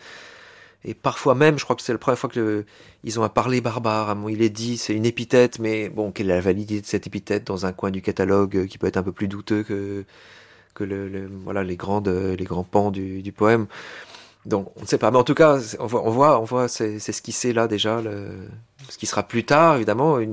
et 0.85 0.95
parfois 0.95 1.35
même, 1.35 1.59
je 1.59 1.65
crois 1.65 1.77
que 1.77 1.83
c'est 1.83 1.93
la 1.93 1.99
première 1.99 2.19
fois 2.19 2.31
que 2.31 2.41
le, 2.41 2.67
ils 3.05 3.19
ont 3.21 3.23
un 3.23 3.29
parler 3.29 3.61
barbare. 3.61 4.17
Il 4.31 4.43
est 4.43 4.51
dit, 4.51 4.79
c'est 4.79 4.95
une 4.95 5.05
épithète, 5.07 5.59
mais 5.59 5.89
bon, 5.89 6.13
quelle 6.13 6.31
est 6.31 6.35
la 6.35 6.41
validité 6.41 6.81
de 6.81 6.87
cette 6.87 7.07
épithète 7.07 7.47
dans 7.47 7.67
un 7.67 7.73
coin 7.73 7.91
du 7.91 8.03
catalogue 8.03 8.67
qui 8.67 8.79
peut 8.79 8.87
être 8.87 8.97
un 8.97 9.03
peu 9.03 9.13
plus 9.13 9.29
douteux 9.29 9.63
que 9.63 10.05
que 10.75 10.85
les 10.85 11.77
grands 11.77 12.65
pans 12.65 12.91
du, 12.91 13.33
poème. 13.33 13.67
Donc 14.47 14.73
on 14.77 14.83
ne 14.83 14.87
sait 14.87 14.99
pas, 14.99 15.11
mais 15.11 15.19
en 15.19 15.25
tout 15.25 15.35
cas 15.35 15.59
on 15.79 15.87
voit 15.87 16.07
on 16.07 16.11
voit 16.11 16.41
on 16.41 16.45
voit 16.45 16.69
c'est 16.69 16.99
ce 16.99 17.21
qui 17.23 17.33
c'est 17.33 17.53
là 17.53 17.69
déjà 17.69 18.01
ce 18.89 18.99
qui 18.99 19.07
sera 19.07 19.23
plus 19.23 19.45
tard 19.45 19.77
évidemment 19.77 20.17
un 20.17 20.27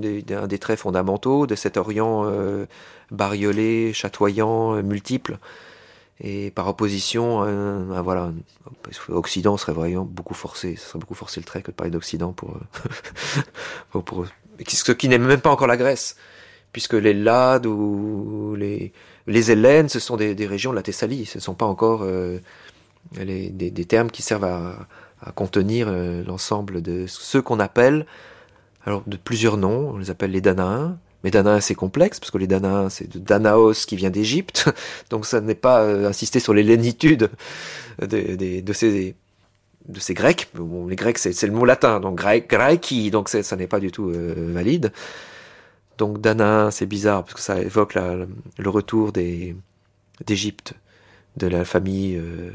des 0.48 0.60
traits 0.60 0.80
fondamentaux 0.80 1.46
de 1.46 1.56
cet 1.56 1.78
Orient 1.78 2.24
euh, 2.26 2.66
bariolé, 3.12 3.94
chatoyant, 3.94 4.76
euh, 4.76 4.82
multiple. 4.82 5.40
Et 6.20 6.50
par 6.50 6.68
opposition, 6.68 7.44
voilà, 8.02 8.32
Occident 9.10 9.56
serait 9.56 9.74
vraiment 9.74 10.04
beaucoup 10.04 10.34
forcé. 10.34 10.76
Ce 10.76 10.90
serait 10.90 10.98
beaucoup 10.98 11.14
forcé 11.14 11.40
le 11.40 11.46
trait 11.46 11.62
que 11.62 11.70
de 11.70 11.76
parler 11.76 11.92
d'Occident 11.92 12.34
pour, 12.34 12.58
pour, 13.92 14.26
ce 14.68 14.92
qui 14.94 15.10
n'est 15.10 15.20
même 15.20 15.42
pas 15.42 15.52
encore 15.52 15.68
la 15.68 15.78
Grèce, 15.78 16.18
puisque 16.72 16.94
les 16.94 17.14
Lades 17.14 17.68
ou 17.68 18.56
les 18.58 18.94
les 19.28 19.52
Hellènes, 19.52 19.90
ce 19.90 20.00
sont 20.00 20.16
des, 20.18 20.34
régions 20.46 20.72
de 20.72 20.76
la 20.76 20.84
Thessalie, 20.84 21.26
ce 21.26 21.38
ne 21.38 21.42
sont 21.42 21.54
pas 21.54 21.66
encore 21.66 22.02
euh, 22.04 22.40
des, 23.12 23.86
termes 23.86 24.10
qui 24.10 24.22
servent 24.22 24.46
à, 24.46 24.88
contenir 25.36 25.88
euh, 25.90 26.24
l'ensemble 26.24 26.82
de 26.82 27.06
ceux 27.08 27.42
qu'on 27.42 27.60
appelle, 27.60 28.06
alors 28.86 29.04
de 29.06 29.18
plusieurs 29.18 29.58
noms, 29.58 29.92
on 29.94 29.98
les 29.98 30.10
appelle 30.10 30.32
les 30.32 30.42
Danaens, 30.42 30.98
mais 31.24 31.32
Danaens 31.32 31.60
c'est 31.60 31.76
complexe, 31.76 32.20
parce 32.20 32.32
que 32.32 32.38
les 32.38 32.48
Danaens 32.48 32.90
c'est 32.90 33.12
de 33.12 33.20
Danaos 33.20 33.74
qui 33.86 33.96
vient 33.96 34.10
d'Égypte, 34.10 34.70
donc 35.10 35.26
ça 35.26 35.42
n'est 35.42 35.56
pas 35.56 35.82
euh, 35.82 36.08
insister 36.08 36.40
sur 36.40 36.54
les 36.54 36.64
lénitudes 36.64 37.30
de, 38.00 38.62
de, 38.62 38.74
ces 38.74 39.16
de 39.88 40.00
ces 40.00 40.14
Grecs, 40.14 40.50
les 40.88 40.96
Grecs 40.96 41.18
c'est 41.18 41.48
le 41.48 41.54
mot 41.54 41.66
latin, 41.66 42.00
donc 42.00 42.16
grec, 42.16 42.50
graiki, 42.50 43.12
donc 43.12 43.28
ça 43.30 43.56
n'est 43.56 43.68
pas 43.68 43.80
du 43.80 43.92
tout 43.92 44.10
euh, 44.10 44.52
valide. 44.54 44.92
Donc 45.98 46.22
Danaïn, 46.22 46.72
c'est 46.72 46.86
bizarre 46.86 47.24
parce 47.24 47.34
que 47.34 47.42
ça 47.42 47.60
évoque 47.60 47.96
le 47.96 48.70
retour 48.70 49.12
d'Égypte, 49.12 50.74
de 51.38 51.48
la 51.48 51.66
famille 51.66 52.18
euh, 52.18 52.52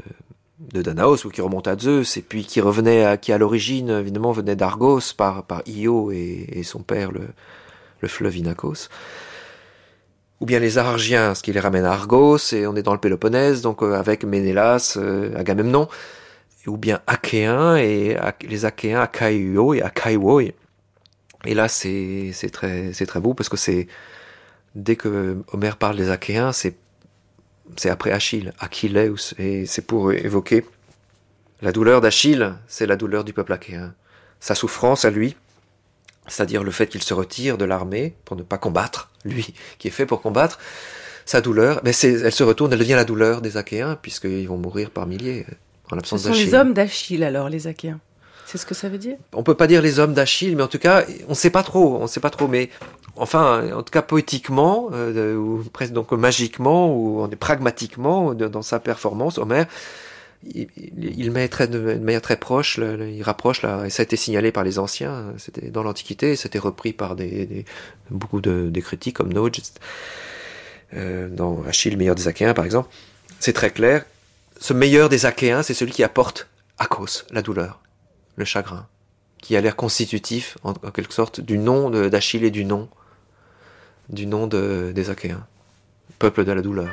de 0.59 0.81
Danaos 0.81 1.25
ou 1.25 1.29
qui 1.29 1.41
remonte 1.41 1.67
à 1.67 1.77
Zeus 1.77 2.17
et 2.17 2.21
puis 2.21 2.45
qui 2.45 2.61
revenait 2.61 3.03
à 3.03 3.17
qui 3.17 3.31
à 3.31 3.37
l'origine 3.37 3.89
évidemment 3.89 4.31
venait 4.31 4.55
d'Argos 4.55 5.13
par 5.17 5.45
Io 5.65 6.11
et, 6.11 6.61
son 6.63 6.79
père 6.79 7.11
le, 7.11 7.27
le 8.01 8.07
fleuve 8.07 8.37
Inachos. 8.37 8.89
ou 10.39 10.45
bien 10.45 10.59
les 10.59 10.77
Argiens, 10.77 11.35
ce 11.35 11.43
qui 11.43 11.53
les 11.53 11.59
ramène 11.59 11.85
à 11.85 11.91
Argos, 11.91 12.53
et 12.53 12.67
on 12.67 12.75
est 12.75 12.83
dans 12.83 12.93
le 12.93 12.99
Péloponnèse, 12.99 13.61
donc 13.61 13.81
euh, 13.81 13.93
avec 13.93 14.23
Ménélas, 14.25 14.95
euh, 14.97 15.37
Agamemnon, 15.37 15.87
ou 16.67 16.77
bien 16.77 16.99
Achéens, 17.07 17.77
et 17.77 18.17
les 18.41 18.65
Achéens, 18.65 19.01
Achaïo 19.01 19.73
et 19.73 19.81
Achaïwoi. 19.81 20.51
Et 21.45 21.53
là, 21.53 21.67
c'est 21.67 22.33
très, 22.51 22.91
très 22.91 23.19
beau, 23.19 23.33
parce 23.33 23.49
que 23.49 23.57
c'est, 23.57 23.87
dès 24.75 24.95
que 24.95 25.37
Homère 25.51 25.77
parle 25.77 25.97
des 25.97 26.09
Achéens, 26.09 26.53
c'est 26.53 26.75
c'est 27.77 27.89
après 27.89 28.11
Achille, 28.11 28.53
Achilleus, 28.59 29.33
et 29.37 29.65
c'est 29.65 29.85
pour 29.85 30.11
évoquer 30.11 30.65
la 31.61 31.71
douleur 31.71 32.01
d'Achille, 32.01 32.53
c'est 32.67 32.85
la 32.85 32.95
douleur 32.95 33.23
du 33.23 33.33
peuple 33.33 33.53
achéen. 33.53 33.93
Sa 34.39 34.53
souffrance 34.53 35.05
à 35.05 35.09
lui, 35.09 35.35
c'est-à-dire 36.27 36.63
le 36.63 36.71
fait 36.71 36.87
qu'il 36.87 37.01
se 37.01 37.13
retire 37.13 37.57
de 37.57 37.65
l'armée 37.65 38.15
pour 38.25 38.35
ne 38.35 38.43
pas 38.43 38.57
combattre, 38.57 39.11
lui 39.23 39.53
qui 39.79 39.87
est 39.87 39.91
fait 39.91 40.05
pour 40.05 40.21
combattre, 40.21 40.59
sa 41.25 41.39
douleur, 41.39 41.79
mais 41.85 41.95
elle 41.95 42.33
se 42.33 42.43
retourne, 42.43 42.73
elle 42.73 42.79
devient 42.79 42.95
la 42.95 43.05
douleur 43.05 43.41
des 43.41 43.55
Achéens, 43.55 43.97
puisqu'ils 44.01 44.47
vont 44.47 44.57
mourir 44.57 44.89
par 44.89 45.07
milliers 45.07 45.45
en 45.89 45.95
l'absence 45.95 46.23
d'Achille. 46.23 46.45
Ce 46.45 46.51
sont 46.51 46.51
les 46.51 46.61
hommes 46.61 46.73
d'Achille 46.73 47.23
alors, 47.23 47.47
les 47.47 47.67
Achéens 47.67 48.01
c'est 48.53 48.59
ce 48.59 48.67
que 48.67 48.75
ça 48.75 48.87
veut 48.87 48.99
dire? 48.99 49.17
On 49.33 49.41
peut 49.41 49.55
pas 49.55 49.65
dire 49.65 49.81
les 49.81 49.97
hommes 49.97 50.13
d'Achille, 50.13 50.55
mais 50.55 50.61
en 50.61 50.67
tout 50.67 50.77
cas, 50.77 51.05
on 51.25 51.31
ne 51.31 51.35
sait 51.35 51.49
pas 51.49 51.63
trop, 51.63 51.97
on 51.97 52.05
sait 52.05 52.19
pas 52.19 52.29
trop, 52.29 52.47
mais 52.47 52.69
enfin, 53.15 53.73
en 53.73 53.81
tout 53.81 53.89
cas 53.89 54.03
poétiquement, 54.03 54.89
euh, 54.93 55.35
ou 55.35 55.63
presque 55.73 55.91
donc 55.91 56.11
magiquement, 56.11 56.95
ou 56.95 57.27
pragmatiquement 57.39 58.35
dans 58.35 58.61
sa 58.61 58.79
performance, 58.79 59.39
Homère, 59.39 59.65
il, 60.53 61.31
met 61.31 61.47
de, 61.47 61.95
manière 61.95 62.21
très 62.21 62.35
proche, 62.35 62.77
il 62.77 63.23
rapproche, 63.23 63.63
et 63.63 63.89
ça 63.89 64.01
a 64.01 64.03
été 64.03 64.17
signalé 64.17 64.51
par 64.51 64.63
les 64.63 64.77
anciens, 64.77 65.33
c'était 65.37 65.71
dans 65.71 65.81
l'Antiquité, 65.81 66.35
c'était 66.35 66.59
repris 66.59 66.93
par 66.93 67.15
des, 67.15 67.65
beaucoup 68.11 68.39
de, 68.39 68.69
des 68.69 68.81
critiques 68.83 69.15
comme 69.15 69.33
Noge, 69.33 69.63
euh, 70.93 71.27
dans 71.27 71.63
Achille, 71.63 71.97
meilleur 71.97 72.13
des 72.13 72.27
Achéens 72.27 72.53
par 72.53 72.65
exemple. 72.65 72.89
C'est 73.39 73.53
très 73.53 73.71
clair, 73.71 74.05
ce 74.59 74.73
meilleur 74.73 75.09
des 75.09 75.25
Achéens, 75.25 75.63
c'est 75.63 75.73
celui 75.73 75.91
qui 75.91 76.03
apporte 76.03 76.47
à 76.77 76.85
cause 76.85 77.25
la 77.31 77.41
douleur, 77.41 77.79
le 78.35 78.45
chagrin, 78.45 78.87
qui 79.39 79.55
a 79.55 79.61
l'air 79.61 79.75
constitutif, 79.75 80.57
en, 80.63 80.73
quelque 80.73 81.13
sorte, 81.13 81.41
du 81.41 81.57
nom 81.57 81.89
d'Achille 81.89 82.43
et 82.43 82.51
du 82.51 82.65
nom, 82.65 82.89
des 84.09 85.09
Achéens, 85.09 85.45
peuple 86.19 86.45
de 86.45 86.51
la 86.51 86.61
douleur. 86.61 86.89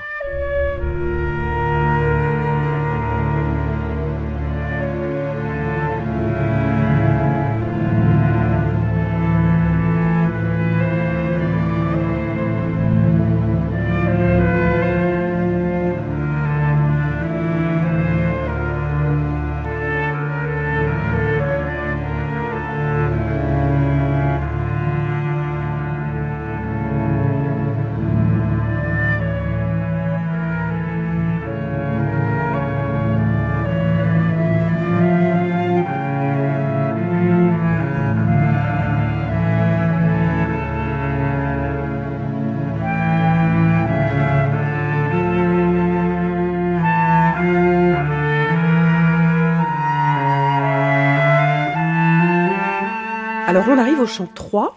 Alors 53.51 53.64
on 53.68 53.78
arrive 53.78 53.98
au 53.98 54.07
chant 54.07 54.28
3. 54.32 54.76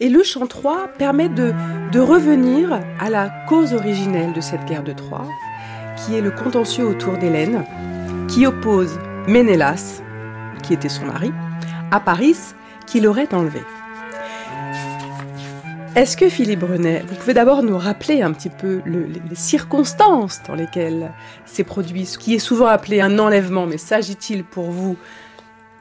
Et 0.00 0.08
le 0.08 0.24
chant 0.24 0.48
3 0.48 0.88
permet 0.98 1.28
de, 1.28 1.54
revenir 1.96 2.80
à 2.98 3.08
la 3.08 3.28
cause 3.48 3.72
originelle 3.72 4.32
de 4.32 4.40
cette 4.40 4.64
guerre 4.64 4.82
de 4.82 4.92
Troie, 4.92 5.28
qui 5.96 6.16
est 6.16 6.20
le 6.20 6.32
contentieux 6.32 6.84
autour 6.84 7.18
d'Hélène, 7.18 7.64
qui 8.26 8.48
oppose 8.48 8.98
Ménélas, 9.28 10.02
qui 10.64 10.74
était 10.74 10.88
son 10.88 11.06
mari, 11.06 11.30
à 11.92 12.00
Paris, 12.00 12.36
qui 12.88 12.98
l'aurait 12.98 13.32
enlevé. 13.32 13.60
Est-ce 15.94 16.16
que 16.16 16.28
Philippe 16.28 16.64
Brenet, 16.64 17.04
vous 17.06 17.14
pouvez 17.14 17.34
d'abord 17.34 17.62
nous 17.62 17.78
rappeler 17.78 18.22
un 18.22 18.32
petit 18.32 18.50
peu 18.50 18.82
les 18.86 19.36
circonstances 19.36 20.42
dans 20.48 20.56
lesquelles 20.56 21.12
s'est 21.46 21.62
produit 21.62 22.06
ce 22.06 22.18
qui 22.18 22.34
est 22.34 22.40
souvent 22.40 22.66
appelé 22.66 23.00
un 23.00 23.20
enlèvement, 23.20 23.66
mais 23.66 23.78
s'agit-il 23.78 24.42
pour 24.42 24.72
vous 24.72 24.96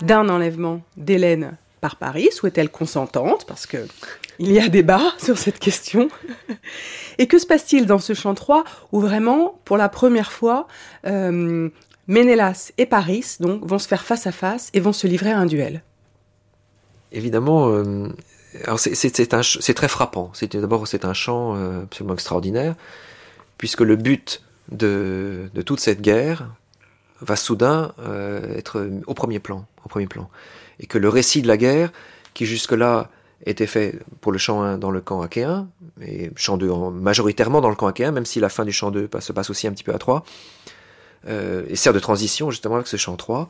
d'un 0.04 0.30
enlèvement 0.30 0.82
d'Hélène 0.96 1.58
par 1.84 1.98
Paris 1.98 2.30
ou 2.42 2.48
est-elle 2.48 2.70
consentante 2.70 3.46
Parce 3.46 3.66
que 3.66 3.86
il 4.40 4.54
y 4.54 4.60
a 4.62 4.70
débat 4.70 5.02
sur 5.18 5.38
cette 5.38 5.60
question. 5.60 6.08
Et 7.18 7.28
que 7.28 7.38
se 7.38 7.46
passe-t-il 7.46 7.86
dans 7.86 8.00
ce 8.00 8.14
chant 8.14 8.34
3 8.34 8.64
où 8.94 9.02
vraiment, 9.02 9.60
pour 9.66 9.76
la 9.76 9.90
première 9.90 10.32
fois, 10.32 10.70
euh, 11.06 11.70
Ménélas 12.08 12.72
et 12.78 12.86
Paris 12.86 13.36
donc, 13.42 13.66
vont 13.66 13.80
se 13.80 13.90
faire 13.90 14.06
face 14.06 14.26
à 14.28 14.32
face 14.32 14.70
et 14.74 14.80
vont 14.80 14.94
se 14.94 15.08
livrer 15.08 15.32
à 15.32 15.40
un 15.40 15.46
duel? 15.46 15.84
Évidemment, 17.12 17.68
euh, 17.68 18.08
c'est 18.78 19.74
très 19.74 19.90
frappant. 19.90 20.32
D'abord, 20.54 20.88
c'est 20.88 21.04
un 21.04 21.14
chant 21.14 21.58
euh, 21.58 21.84
absolument 21.84 22.14
extraordinaire, 22.14 22.76
puisque 23.58 23.82
le 23.82 23.98
but 23.98 24.42
de, 24.72 25.50
de 25.54 25.62
toute 25.62 25.82
cette 25.82 26.00
guerre 26.00 26.48
va 27.20 27.36
soudain 27.36 27.94
être 28.56 28.90
au 29.06 29.14
premier 29.14 29.40
plan, 29.40 29.66
au 29.86 29.90
premier 29.90 30.08
plan 30.08 30.30
et 30.80 30.88
que 30.88 30.98
le 30.98 31.10
récit 31.10 31.42
de 31.42 31.48
la 31.48 31.58
guerre, 31.58 31.92
qui 32.34 32.46
jusque-là 32.46 33.10
était 33.46 33.68
fait 33.68 34.00
pour 34.22 34.32
le 34.32 34.38
chant 34.38 34.62
1 34.62 34.78
dans 34.78 34.92
le 34.92 35.02
camp 35.02 35.22
achéen, 35.22 35.68
et 36.02 36.32
chant 36.36 36.58
2 36.58 36.70
majoritairement 36.92 37.62
dans 37.62 37.70
le 37.70 37.76
camp 37.76 37.88
achéen, 37.88 38.12
même 38.12 38.26
si 38.26 38.40
la 38.40 38.50
fin 38.50 38.66
du 38.66 38.72
chant 38.72 38.92
2 38.92 39.10
se 39.20 39.34
passe 39.34 39.50
aussi 39.50 39.68
un 39.68 39.72
petit 39.72 39.84
peu 39.84 39.94
à 39.94 39.98
3, 39.98 40.24
euh, 41.28 41.64
et 41.68 41.76
sert 41.76 41.94
de 41.94 42.00
transition 42.00 42.52
justement 42.52 42.76
avec 42.76 42.88
ce 42.88 42.98
chant 42.98 43.16
3, 43.16 43.48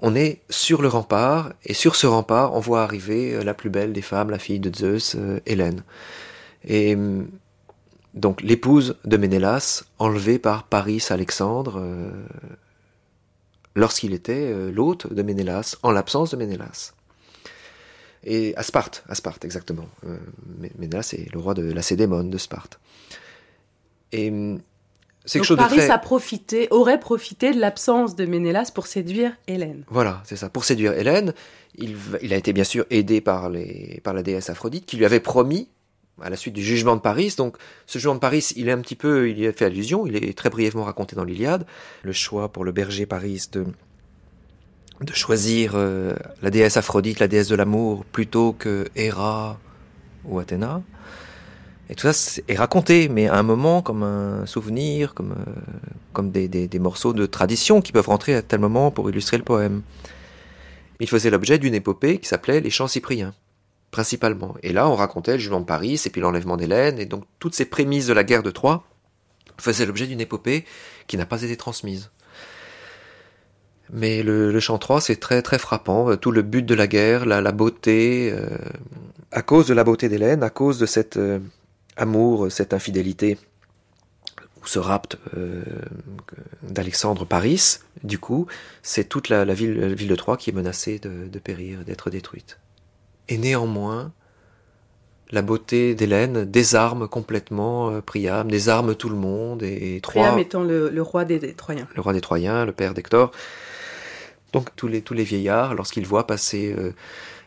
on 0.00 0.14
est 0.14 0.40
sur 0.48 0.80
le 0.80 0.88
rempart, 0.88 1.52
et 1.64 1.74
sur 1.74 1.96
ce 1.96 2.06
rempart, 2.06 2.54
on 2.54 2.60
voit 2.60 2.82
arriver 2.82 3.34
euh, 3.34 3.42
la 3.42 3.54
plus 3.54 3.70
belle 3.70 3.92
des 3.92 4.02
femmes, 4.02 4.30
la 4.30 4.38
fille 4.38 4.60
de 4.60 4.74
Zeus, 4.74 5.16
euh, 5.16 5.40
Hélène. 5.46 5.82
Et 6.64 6.96
donc 8.14 8.42
l'épouse 8.42 8.96
de 9.04 9.16
Ménélas, 9.16 9.84
enlevée 10.00 10.40
par 10.40 10.64
Paris 10.64 11.04
Alexandre, 11.10 11.80
lorsqu'il 13.74 14.12
était 14.12 14.50
euh, 14.52 14.70
l'hôte 14.70 15.12
de 15.12 15.22
Ménélas, 15.22 15.76
en 15.82 15.90
l'absence 15.90 16.30
de 16.30 16.36
Ménélas. 16.36 16.92
Et 18.24 18.54
à 18.56 18.62
Sparte, 18.62 19.04
à 19.08 19.14
Sparte 19.14 19.44
exactement. 19.44 19.88
Euh, 20.06 20.16
Ménélas 20.78 21.14
est 21.16 21.32
le 21.32 21.38
roi 21.38 21.54
de 21.54 21.62
Lacédémone 21.72 22.30
de 22.30 22.38
Sparte. 22.38 22.80
Et 24.12 24.30
hum, 24.30 24.60
c'est 25.24 25.38
quelque 25.38 25.46
chose 25.46 25.56
Paris 25.58 25.76
de 25.76 25.82
très... 25.82 25.90
a 25.90 25.98
profité, 25.98 26.68
aurait 26.70 26.98
profité 26.98 27.52
de 27.52 27.60
l'absence 27.60 28.16
de 28.16 28.24
Ménélas 28.24 28.70
pour 28.74 28.86
séduire 28.86 29.32
Hélène. 29.46 29.84
Voilà, 29.88 30.22
c'est 30.24 30.36
ça. 30.36 30.48
Pour 30.48 30.64
séduire 30.64 30.94
Hélène, 30.94 31.34
il, 31.76 31.96
il, 32.22 32.32
a 32.32 32.36
été 32.36 32.54
bien 32.54 32.64
sûr 32.64 32.86
aidé 32.88 33.20
par, 33.20 33.50
les, 33.50 34.00
par 34.02 34.14
la 34.14 34.22
déesse 34.22 34.48
Aphrodite, 34.48 34.86
qui 34.86 34.96
lui 34.96 35.04
avait 35.04 35.20
promis 35.20 35.68
à 36.22 36.30
la 36.30 36.36
suite 36.36 36.54
du 36.54 36.62
jugement 36.62 36.96
de 36.96 37.00
Paris. 37.00 37.34
Donc, 37.36 37.56
ce 37.86 37.98
jugement 37.98 38.14
de 38.14 38.20
Paris, 38.20 38.52
il 38.56 38.68
est 38.68 38.72
un 38.72 38.80
petit 38.80 38.96
peu, 38.96 39.30
il 39.30 39.38
y 39.38 39.46
a 39.46 39.52
fait 39.52 39.64
allusion, 39.64 40.06
il 40.06 40.16
est 40.16 40.36
très 40.36 40.50
brièvement 40.50 40.84
raconté 40.84 41.16
dans 41.16 41.24
l'Iliade. 41.24 41.66
Le 42.02 42.12
choix 42.12 42.48
pour 42.50 42.64
le 42.64 42.72
berger 42.72 43.06
Paris 43.06 43.46
de, 43.52 43.66
de 45.00 45.12
choisir 45.12 45.72
euh, 45.74 46.14
la 46.42 46.50
déesse 46.50 46.76
Aphrodite, 46.76 47.20
la 47.20 47.28
déesse 47.28 47.48
de 47.48 47.56
l'amour, 47.56 48.04
plutôt 48.04 48.52
que 48.52 48.88
Héra 48.96 49.58
ou 50.24 50.38
Athéna. 50.38 50.82
Et 51.90 51.94
tout 51.94 52.12
ça 52.12 52.42
est 52.48 52.56
raconté, 52.56 53.08
mais 53.08 53.28
à 53.28 53.38
un 53.38 53.42
moment 53.42 53.80
comme 53.80 54.02
un 54.02 54.44
souvenir, 54.44 55.14
comme, 55.14 55.32
euh, 55.32 55.52
comme 56.12 56.30
des, 56.30 56.46
des, 56.46 56.68
des, 56.68 56.78
morceaux 56.78 57.14
de 57.14 57.24
tradition 57.24 57.80
qui 57.80 57.92
peuvent 57.92 58.08
rentrer 58.08 58.34
à 58.34 58.42
tel 58.42 58.60
moment 58.60 58.90
pour 58.90 59.08
illustrer 59.08 59.38
le 59.38 59.44
poème. 59.44 59.82
Il 61.00 61.08
faisait 61.08 61.30
l'objet 61.30 61.58
d'une 61.58 61.74
épopée 61.74 62.18
qui 62.18 62.28
s'appelait 62.28 62.60
Les 62.60 62.70
Chants 62.70 62.88
Cypriens 62.88 63.32
principalement. 63.90 64.56
Et 64.62 64.72
là, 64.72 64.88
on 64.88 64.94
racontait 64.94 65.32
le 65.32 65.38
jugement 65.38 65.60
de 65.60 65.64
Paris, 65.64 66.00
et 66.04 66.10
puis 66.10 66.20
l'enlèvement 66.20 66.56
d'Hélène, 66.56 66.98
et 66.98 67.06
donc 67.06 67.24
toutes 67.38 67.54
ces 67.54 67.64
prémices 67.64 68.06
de 68.06 68.12
la 68.12 68.24
guerre 68.24 68.42
de 68.42 68.50
Troie 68.50 68.84
faisaient 69.58 69.86
l'objet 69.86 70.06
d'une 70.06 70.20
épopée 70.20 70.64
qui 71.06 71.16
n'a 71.16 71.26
pas 71.26 71.42
été 71.42 71.56
transmise. 71.56 72.10
Mais 73.90 74.22
le, 74.22 74.60
chant 74.60 74.78
3, 74.78 75.00
c'est 75.00 75.16
très 75.16 75.40
très 75.40 75.58
frappant. 75.58 76.14
Tout 76.16 76.30
le 76.30 76.42
but 76.42 76.64
de 76.64 76.74
la 76.74 76.86
guerre, 76.86 77.24
la, 77.24 77.52
beauté, 77.52 78.30
euh, 78.32 78.46
à 79.32 79.40
cause 79.40 79.66
de 79.66 79.74
la 79.74 79.82
beauté 79.82 80.10
d'Hélène, 80.10 80.42
à 80.42 80.50
cause 80.50 80.78
de 80.78 80.84
cet 80.84 81.16
euh, 81.16 81.38
amour, 81.96 82.52
cette 82.52 82.74
infidélité, 82.74 83.38
ou 84.60 84.66
ce 84.66 84.78
rapt 84.78 85.16
euh, 85.36 85.62
d'Alexandre 86.62 87.24
Paris, 87.24 87.78
du 88.04 88.18
coup, 88.18 88.46
c'est 88.82 89.08
toute 89.08 89.30
la, 89.30 89.44
ville, 89.54 89.96
de 89.96 90.16
Troie 90.16 90.36
qui 90.36 90.50
est 90.50 90.52
menacée 90.52 90.98
de 90.98 91.38
périr, 91.38 91.82
d'être 91.84 92.10
détruite. 92.10 92.58
Et 93.28 93.38
néanmoins, 93.38 94.12
la 95.30 95.42
beauté 95.42 95.94
d'Hélène 95.94 96.44
désarme 96.44 97.06
complètement 97.08 97.90
euh, 97.90 98.00
Priam, 98.00 98.50
désarme 98.50 98.94
tout 98.94 99.10
le 99.10 99.16
monde 99.16 99.62
et, 99.62 100.00
Priam 100.02 100.38
étant 100.38 100.62
le, 100.62 100.90
roi 101.02 101.24
des, 101.24 101.52
Troyens. 101.54 101.86
Le 101.94 102.00
roi 102.00 102.12
des 102.12 102.20
Troyens, 102.20 102.64
le 102.64 102.72
père 102.72 102.94
d'Hector. 102.94 103.30
Donc 104.52 104.74
tous 104.76 104.88
les, 104.88 105.02
tous 105.02 105.14
les 105.14 105.24
vieillards, 105.24 105.74
lorsqu'ils 105.74 106.06
voient 106.06 106.26
passer 106.26 106.74
euh, 106.76 106.92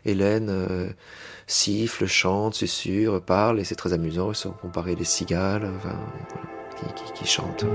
Hélène, 0.06 0.50
euh, 0.50 0.90
sifflent, 1.48 2.06
chantent, 2.06 2.54
susurrent, 2.54 3.20
parlent, 3.20 3.60
et 3.60 3.64
c'est 3.64 3.76
très 3.76 3.94
amusant, 3.94 4.32
ils 4.32 4.36
sont 4.36 4.52
comparés 4.52 4.96
des 4.96 5.04
cigales 5.04 5.68
enfin, 5.78 5.98
qui, 6.96 7.14
qui 7.14 7.28
chantent. 7.28 7.66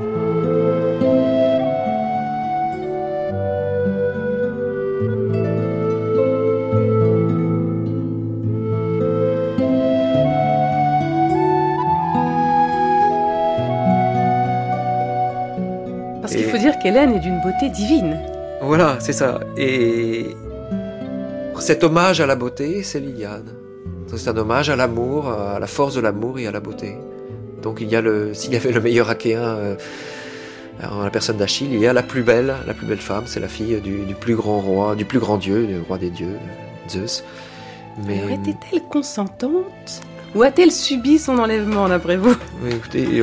qu'Hélène 16.83 17.15
est 17.15 17.21
d'une 17.21 17.41
beauté 17.41 17.69
divine. 17.69 18.19
Voilà, 18.61 18.97
c'est 19.01 19.13
ça. 19.13 19.41
Et 19.57 20.27
cet 21.59 21.85
hommage 21.85 22.21
à 22.21 22.27
la 22.27 22.37
beauté, 22.37 22.83
c'est 22.83 23.01
l'Iliade. 23.01 23.51
C'est 24.15 24.31
un 24.31 24.37
hommage 24.37 24.71
à 24.71 24.77
l'amour, 24.77 25.29
à 25.29 25.59
la 25.59 25.67
force 25.67 25.95
de 25.95 26.01
l'amour 26.01 26.39
et 26.39 26.47
à 26.47 26.53
la 26.53 26.61
beauté. 26.61 26.97
Donc 27.63 27.79
il 27.81 27.89
y 27.89 27.97
a 27.97 28.01
le, 28.01 28.35
s'il 28.35 28.53
y 28.53 28.57
avait 28.57 28.73
le 28.73 28.81
meilleur 28.81 29.11
Achéen 29.11 29.43
euh, 29.43 29.77
en 30.83 31.03
la 31.03 31.11
personne 31.11 31.37
d'Achille, 31.39 31.73
il 31.73 31.81
y 31.81 31.87
a 31.87 31.93
la 31.93 32.03
plus 32.03 32.23
belle, 32.23 32.55
la 32.67 32.75
plus 32.75 32.87
belle 32.87 32.99
femme, 32.99 33.25
c'est 33.27 33.41
la 33.41 33.49
fille 33.49 33.81
du, 33.81 34.05
du, 34.05 34.15
plus 34.15 34.37
grand 34.37 34.61
roi, 34.61 34.95
du 34.95 35.05
plus 35.05 35.19
grand 35.19 35.39
dieu, 35.39 35.67
du 35.67 35.79
roi 35.81 35.99
des 35.99 36.11
dieux, 36.11 36.39
Zeus. 36.89 37.25
Mais 38.07 38.19
était-elle 38.35 38.83
consentante? 38.83 40.03
Ou 40.35 40.43
a-t-elle 40.43 40.73
subi 40.73 41.19
son 41.19 41.39
enlèvement, 41.39 41.89
d'après 41.89 42.17
vous? 42.17 42.35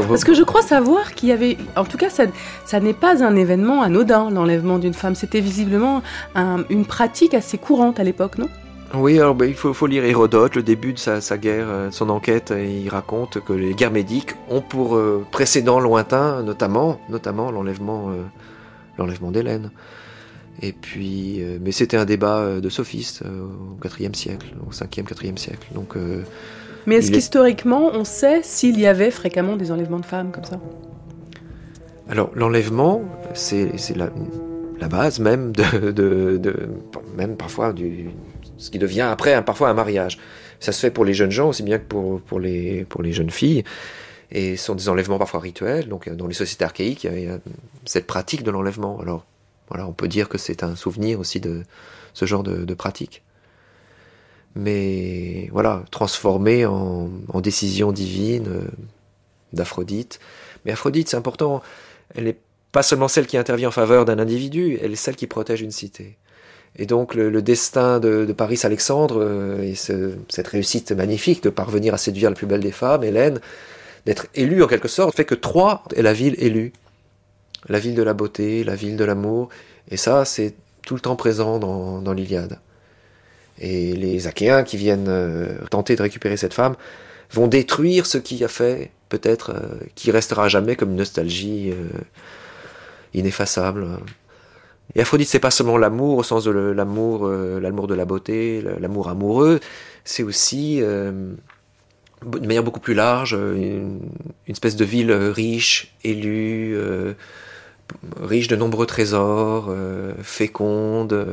Parce 0.08 0.24
que 0.24 0.34
je 0.34 0.44
crois 0.44 0.62
savoir 0.62 1.14
qu'il 1.14 1.30
y 1.30 1.32
avait... 1.32 1.58
En 1.76 1.86
tout 1.86 1.98
cas, 1.98 2.10
ça, 2.10 2.24
ça 2.66 2.80
n'est 2.80 2.94
pas 2.94 3.24
un 3.24 3.36
événement 3.36 3.82
anodin, 3.82 4.30
l'enlèvement 4.30 4.80
d'une 4.80 4.94
femme. 4.94 5.16
C'était 5.16 5.42
visiblement 5.42 6.02
une 6.36 6.86
pratique 6.86 7.34
assez 7.34 7.58
courante 7.58 8.00
à 8.00 8.04
l'époque, 8.04 8.38
non? 8.38 8.50
Oui, 8.96 9.18
alors 9.20 9.34
ben, 9.34 9.50
il 9.50 9.56
faut, 9.56 9.74
faut, 9.74 9.88
lire 9.88 10.06
Hérodote, 10.06 10.56
le 10.56 10.62
début 10.62 10.94
de 10.94 11.00
sa, 11.00 11.20
sa 11.20 11.40
guerre, 11.40 11.66
euh, 11.68 11.90
son 11.90 12.10
enquête, 12.10 12.54
il 12.56 12.88
raconte 12.90 13.44
que 13.44 13.52
les 13.52 13.74
guerres 13.74 13.92
médiques 13.92 14.36
ont 14.50 14.62
pour 14.62 14.96
euh, 14.96 15.26
précédent 15.32 15.80
lointain, 15.80 16.44
notamment, 16.44 17.02
notamment 17.10 17.50
l'enlèvement, 17.50 18.12
euh, 18.12 18.22
l'enlèvement 19.00 19.32
d'Hélène. 19.32 19.72
Et 20.62 20.74
puis, 20.74 21.44
mais 21.62 21.72
c'était 21.72 21.98
un 21.98 22.06
débat 22.06 22.62
de 22.62 22.70
sophistes 22.70 23.24
au 23.24 23.88
IVe 24.00 24.14
siècle, 24.14 24.54
au 24.66 24.72
5e, 24.72 25.04
4e 25.04 25.36
siècle. 25.36 25.68
Donc, 25.74 25.98
mais 26.86 26.96
est-ce 26.96 27.12
qu'historiquement, 27.12 27.92
on 27.94 28.04
sait 28.04 28.42
s'il 28.44 28.80
y 28.80 28.88
avait 28.88 29.12
fréquemment 29.12 29.56
des 29.56 29.72
enlèvements 29.72 30.00
de 30.00 30.06
femmes 30.06 30.32
comme 30.32 30.44
ça? 30.44 30.60
Alors, 32.10 32.32
l'enlèvement, 32.36 33.04
c'est 33.34 33.72
la, 33.96 34.10
la, 34.80 34.88
base 34.88 35.20
même 35.20 35.54
de, 35.54 35.92
de, 35.92 36.38
de, 36.38 36.70
même 37.16 37.38
parfois 37.38 37.74
du, 37.74 38.10
ce 38.58 38.70
qui 38.70 38.80
devient 38.80 39.02
après 39.02 39.44
parfois 39.44 39.70
un 39.70 39.74
mariage. 39.74 40.20
Ça 40.60 40.72
se 40.72 40.80
fait 40.80 40.92
pour 40.92 41.06
les 41.06 41.14
jeunes 41.14 41.32
gens 41.32 41.50
aussi 41.50 41.64
bien 41.64 41.80
que 41.80 41.86
pour, 41.86 42.22
pour, 42.22 42.40
les, 42.40 42.86
pour 42.86 43.02
les 43.02 43.14
jeunes 43.14 43.30
filles. 43.30 43.64
Et 44.32 44.58
ce 44.58 44.66
sont 44.66 44.76
des 44.76 44.90
enlèvements 44.90 45.20
parfois 45.20 45.40
rituels. 45.40 45.88
Donc, 45.88 46.10
dans 46.10 46.28
les 46.28 46.34
sociétés 46.34 46.66
archaïques, 46.66 47.04
il 47.06 47.24
y 47.24 47.28
a, 47.28 47.40
cette 47.86 48.08
pratique 48.08 48.44
de 48.44 48.52
l'enlèvement. 48.52 49.00
Alors, 49.00 49.26
voilà, 49.70 49.88
on 49.88 49.94
peut 49.94 50.08
dire 50.08 50.28
que 50.28 50.38
c'est 50.38 50.64
un 50.64 50.76
souvenir 50.76 51.20
aussi 51.20 51.40
de 51.40 51.64
ce 52.14 52.26
genre 52.26 52.44
de, 52.44 52.66
de 52.66 52.74
pratique 52.74 53.24
mais 54.56 55.50
voilà, 55.52 55.84
transformée 55.92 56.66
en, 56.66 57.10
décision 57.42 57.92
divine 57.92 58.48
euh, 58.48 58.62
d'Aphrodite. 59.52 60.20
Mais 60.66 60.72
Aphrodite, 60.72 61.10
c'est 61.10 61.18
important, 61.18 61.62
elle 62.16 62.26
n'est 62.26 62.38
pas 62.72 62.84
seulement 62.84 63.08
celle 63.08 63.28
qui 63.28 63.38
intervient 63.38 63.70
en 63.70 63.72
faveur 63.72 64.06
d'un 64.06 64.20
individu, 64.20 64.80
elle 64.82 64.94
est 64.94 64.98
celle 64.98 65.16
qui 65.16 65.28
protège 65.28 65.62
une 65.62 65.72
cité. 65.72 66.18
Et 66.76 66.86
donc 66.86 67.14
le, 67.14 67.42
destin 67.42 68.00
de, 68.00 68.32
Paris-Alexandre 68.32 69.18
euh, 69.20 69.62
et 69.62 69.76
cette 69.76 70.48
réussite 70.48 70.92
magnifique 70.92 71.44
de 71.44 71.50
parvenir 71.50 71.94
à 71.94 71.98
séduire 71.98 72.30
la 72.30 72.36
plus 72.36 72.48
belle 72.48 72.62
des 72.62 72.72
femmes, 72.72 73.04
Hélène, 73.04 73.40
d'être 74.06 74.28
élue 74.34 74.64
en 74.64 74.68
quelque 74.68 74.88
sorte, 74.88 75.16
fait 75.16 75.26
que 75.26 75.36
Troie 75.36 75.84
est 75.96 76.02
la 76.02 76.14
ville 76.14 76.36
élue. 76.40 76.74
La 77.70 77.80
ville 77.80 77.96
de 77.96 78.04
la 78.04 78.14
beauté, 78.14 78.64
la 78.64 78.76
ville 78.76 78.98
de 78.98 79.06
l'amour. 79.06 79.50
Et 79.90 79.96
ça, 79.96 80.26
c'est 80.26 80.54
tout 80.86 80.96
le 80.96 81.00
temps 81.00 81.16
présent 81.16 81.60
dans 81.60 82.14
l'Iliade. 82.14 82.60
Et 83.60 83.94
les 83.94 84.28
Achéens 84.28 84.64
qui 84.64 84.78
viennent 84.78 85.08
euh, 85.08 85.58
tenter 85.70 85.96
de 85.96 86.02
récupérer 86.02 86.38
cette 86.38 86.54
femme 86.54 86.76
vont 87.32 87.48
détruire 87.48 88.06
ce 88.06 88.18
qui 88.18 88.44
a 88.44 88.48
fait, 88.48 88.92
peut-être, 89.10 89.52
euh, 89.52 89.80
qui 89.96 90.12
restera 90.12 90.48
jamais 90.48 90.76
comme 90.76 90.92
une 90.92 90.98
nostalgie 90.98 91.72
euh, 91.72 91.90
ineffaçable. 93.14 93.88
Et 94.96 95.02
Aphrodite, 95.02 95.28
c'est 95.28 95.40
pas 95.40 95.52
seulement 95.52 95.78
l'amour 95.78 96.18
au 96.18 96.24
sens 96.24 96.44
de 96.44 96.52
l'amour, 96.52 97.28
l'amour 97.28 97.88
de 97.88 97.96
la 97.96 98.06
beauté, 98.06 98.62
l'amour 98.80 99.08
amoureux, 99.08 99.60
c'est 100.04 100.24
aussi 100.24 100.82
de 100.82 101.36
manière 102.26 102.64
beaucoup 102.64 102.82
plus 102.82 102.94
large, 102.94 103.34
une, 103.34 104.02
espèce 104.48 104.76
de 104.76 104.84
ville 104.84 105.12
riche, 105.12 105.96
élue, 106.04 106.78
riche 108.22 108.50
de 108.50 108.58
nombreux 108.58 108.86
trésors, 108.86 109.74
féconde 110.22 111.26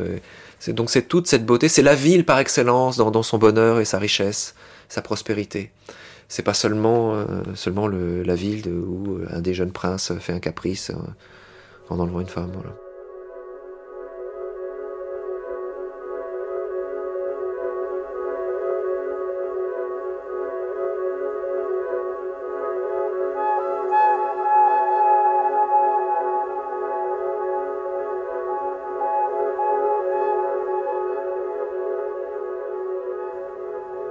donc 0.68 0.90
c'est 0.90 1.02
toute 1.02 1.26
cette 1.26 1.46
beauté, 1.46 1.68
c'est 1.68 1.82
la 1.82 1.94
ville 1.94 2.24
par 2.24 2.38
excellence 2.38 2.96
dans, 2.96 3.22
son 3.22 3.38
bonheur 3.38 3.80
et 3.80 3.84
sa 3.84 3.98
richesse, 3.98 4.54
sa 4.88 5.02
prospérité. 5.02 5.70
C'est 6.28 6.42
pas 6.42 6.54
seulement 6.54 7.14
euh, 7.14 7.24
seulement 7.54 7.88
la 7.88 8.34
ville 8.34 8.68
où 8.68 9.18
un 9.30 9.40
des 9.40 9.54
jeunes 9.54 9.72
princes 9.72 10.12
fait 10.20 10.32
un 10.32 10.38
caprice 10.38 10.90
euh, 10.90 10.94
en 11.88 11.98
enlevant 11.98 12.20
une 12.20 12.28
femme. 12.28 12.52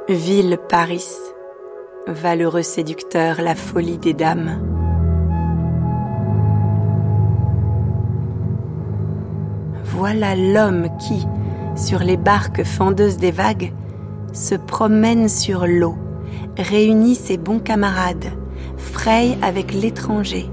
Ville 0.10 0.58
Paris, 0.70 1.06
valeureux 2.08 2.64
séducteur, 2.64 3.44
la 3.44 3.54
folie 3.54 4.00
des 4.00 4.16
dames. 4.16 4.60
Voilà 9.86 10.36
l'homme 10.36 10.88
qui, 10.98 11.28
sur 11.76 12.00
les 12.00 12.18
barques 12.18 12.64
fendeuses 12.64 13.18
des 13.18 13.30
vagues, 13.30 13.72
se 14.34 14.56
promène 14.56 15.30
sur 15.30 15.68
l'eau, 15.68 15.96
réunit 16.58 17.14
ses 17.14 17.38
bons 17.38 17.60
camarades, 17.60 18.32
fraye 18.78 19.38
avec 19.44 19.76
l'étranger, 19.76 20.50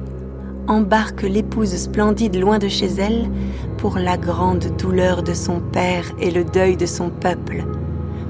embarque 0.69 1.23
l'épouse 1.23 1.75
splendide 1.77 2.37
loin 2.39 2.59
de 2.59 2.69
chez 2.69 2.91
elle 2.99 3.31
pour 3.79 3.97
la 3.97 4.19
grande 4.19 4.77
douleur 4.77 5.23
de 5.23 5.33
son 5.33 5.61
père 5.61 6.05
et 6.21 6.31
le 6.31 6.45
deuil 6.45 6.77
de 6.77 6.85
son 6.85 7.09
peuple 7.09 7.65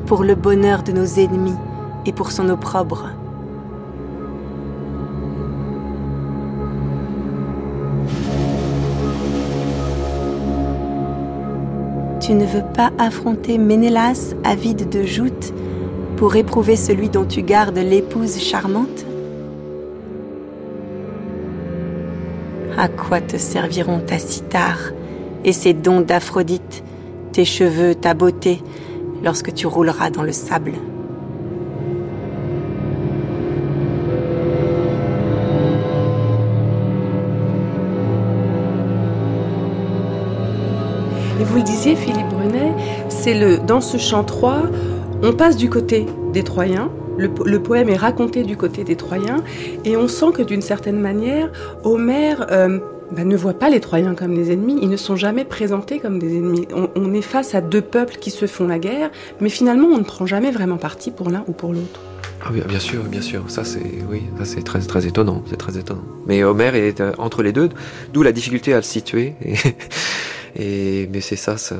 pour 0.06 0.22
le 0.22 0.36
bonheur 0.36 0.82
de 0.82 0.92
nos 0.92 1.04
ennemis 1.04 1.56
et 2.06 2.12
pour 2.12 2.30
son 2.30 2.48
opprobre. 2.48 3.10
Tu 12.20 12.34
ne 12.34 12.44
veux 12.44 12.64
pas 12.74 12.92
affronter 12.98 13.58
Ménélas, 13.58 14.34
avide 14.44 14.88
de 14.88 15.04
joutes, 15.04 15.52
pour 16.16 16.34
éprouver 16.36 16.76
celui 16.76 17.08
dont 17.08 17.24
tu 17.24 17.42
gardes 17.42 17.78
l'épouse 17.78 18.38
charmante? 18.38 19.04
À 22.78 22.88
quoi 22.88 23.20
te 23.20 23.36
serviront 23.36 24.00
ta 24.00 24.18
cithare 24.18 24.92
et 25.44 25.52
ces 25.52 25.72
dons 25.72 26.00
d'Aphrodite, 26.00 26.82
tes 27.32 27.44
cheveux, 27.44 27.94
ta 27.94 28.14
beauté, 28.14 28.60
lorsque 29.22 29.52
tu 29.54 29.66
rouleras 29.66 30.10
dans 30.10 30.22
le 30.22 30.32
sable. 30.32 30.72
Et 41.40 41.44
vous 41.44 41.56
le 41.56 41.62
disiez, 41.62 41.96
Philippe 41.96 42.28
Brunet, 42.28 42.72
c'est 43.08 43.34
le 43.34 43.58
dans 43.58 43.80
ce 43.80 43.98
chant 43.98 44.24
3, 44.24 44.62
on 45.22 45.32
passe 45.32 45.56
du 45.56 45.68
côté 45.68 46.06
des 46.32 46.42
Troyens, 46.42 46.90
le, 47.18 47.58
poème 47.58 47.88
est 47.88 47.96
raconté 47.96 48.42
du 48.42 48.56
côté 48.56 48.84
des 48.84 48.96
Troyens, 48.96 49.42
et 49.84 49.96
on 49.96 50.08
sent 50.08 50.32
que 50.34 50.42
d'une 50.42 50.62
certaine 50.62 50.98
manière, 50.98 51.50
Homère 51.84 52.46
euh, 52.50 52.78
bah, 53.12 53.24
ne 53.24 53.36
voit 53.36 53.54
pas 53.54 53.70
les 53.70 53.80
Troyens 53.80 54.14
comme 54.14 54.34
des 54.34 54.52
ennemis, 54.52 54.78
ils 54.82 54.88
ne 54.88 54.96
sont 54.96 55.16
jamais 55.16 55.44
présentés 55.44 55.98
comme 56.00 56.18
des 56.18 56.36
ennemis. 56.36 56.66
On, 56.72 57.14
est 57.14 57.22
face 57.22 57.54
à 57.54 57.60
deux 57.60 57.80
peuples 57.80 58.16
qui 58.16 58.30
se 58.30 58.46
font 58.46 58.66
la 58.66 58.78
guerre, 58.78 59.10
mais 59.40 59.48
finalement 59.48 59.88
on 59.88 59.98
ne 59.98 60.04
prend 60.04 60.26
jamais 60.26 60.50
vraiment 60.50 60.76
parti 60.76 61.10
pour 61.10 61.30
l'un 61.30 61.44
ou 61.46 61.52
pour 61.52 61.72
l'autre. 61.72 62.00
Ah 62.42 62.48
oui, 62.52 62.60
bien 62.66 62.80
sûr, 62.80 63.02
bien 63.04 63.22
sûr. 63.22 63.44
Ça 63.48 63.64
c'est 63.64 64.04
oui, 64.10 64.22
ça 64.38 64.44
c'est 64.44 64.62
très 64.62 64.80
très 64.80 65.06
étonnant, 65.06 65.42
c'est 65.48 65.56
très 65.56 65.78
étonnant. 65.78 66.04
Mais 66.26 66.42
Homère 66.42 66.74
est 66.74 67.00
euh, 67.00 67.12
entre 67.18 67.42
les 67.42 67.52
deux, 67.52 67.68
d'où 68.12 68.22
la 68.22 68.32
difficulté 68.32 68.72
à 68.72 68.76
le 68.76 68.82
situer. 68.82 69.34
Et, 70.56 71.08
mais 71.12 71.20
c'est 71.20 71.36
ça, 71.36 71.56
ça 71.56 71.76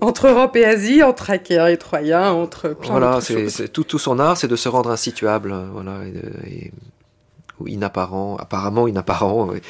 entre 0.00 0.28
Europe 0.28 0.56
et 0.56 0.64
Asie, 0.64 1.02
entre 1.02 1.30
Achéens 1.30 1.66
et 1.66 1.76
Troyens, 1.76 2.32
entre 2.32 2.70
plein 2.70 2.90
voilà, 2.90 3.20
c'est 3.20 3.68
tout, 3.68 3.84
tout 3.84 3.98
son 3.98 4.18
art, 4.18 4.36
c'est 4.36 4.48
de 4.48 4.56
se 4.56 4.68
rendre 4.68 4.90
insituable, 4.90 5.54
voilà, 5.72 6.00
et, 6.46 6.72
ou 7.60 7.68
inapparent, 7.68 8.36
apparemment 8.38 8.88
inapparent. 8.88 9.54
Et, 9.54 9.62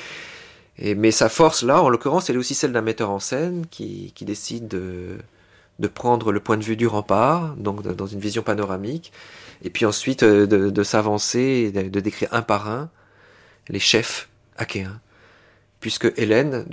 mais 0.79 1.11
sa 1.11 1.29
force 1.29 1.62
là, 1.62 1.83
en 1.83 1.89
l'occurrence, 1.89 2.31
elle 2.31 2.37
est 2.37 2.39
aussi 2.39 2.55
celle 2.55 2.72
d'un 2.72 2.83
metteur 2.83 3.11
en 3.11 3.18
scène 3.18 3.66
qui, 3.70 4.12
qui 4.14 4.24
décide 4.24 4.68
de, 4.68 5.18
de 5.79 5.89
prendre 5.89 6.33
le 6.33 6.41
point 6.41 6.57
de 6.57 6.64
vue 6.64 6.76
du 6.76 6.87
rempart, 6.87 7.55
donc 7.57 7.83
dans 7.83 8.07
une 8.07 8.20
vision 8.20 8.43
panoramique, 8.43 9.12
et 9.62 9.70
puis 9.70 9.85
ensuite 9.87 10.22
euh, 10.22 10.47
de, 10.47 10.83
s'avancer, 10.83 11.72
de, 11.72 11.83
de, 11.83 12.01
décrire 12.01 12.29
un 12.33 12.43
par 12.43 12.68
un 12.68 12.91
les 13.68 13.81
chefs 13.81 14.29
achéens. 14.57 15.01
Puisque 15.81 16.12
Hélène, 16.16 16.66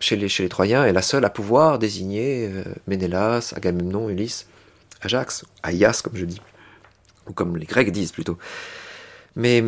chez 0.00 0.16
les, 0.16 0.28
chez 0.28 0.42
les 0.42 0.48
Troyens, 0.48 0.84
est 0.84 0.92
la 0.92 1.02
seule 1.02 1.24
à 1.24 1.30
pouvoir 1.30 1.78
désigner 1.78 2.48
euh, 2.50 2.64
Ménélas, 2.86 3.52
Agamemnon, 3.56 4.08
Ulysse, 4.08 4.46
Ajax, 5.02 5.44
Aias 5.64 6.00
comme 6.02 6.16
je 6.16 6.24
dis, 6.24 6.40
ou 7.28 7.32
comme 7.32 7.56
les 7.56 7.66
Grecs 7.66 7.90
disent 7.90 8.12
plutôt. 8.12 8.38
Mais 9.34 9.62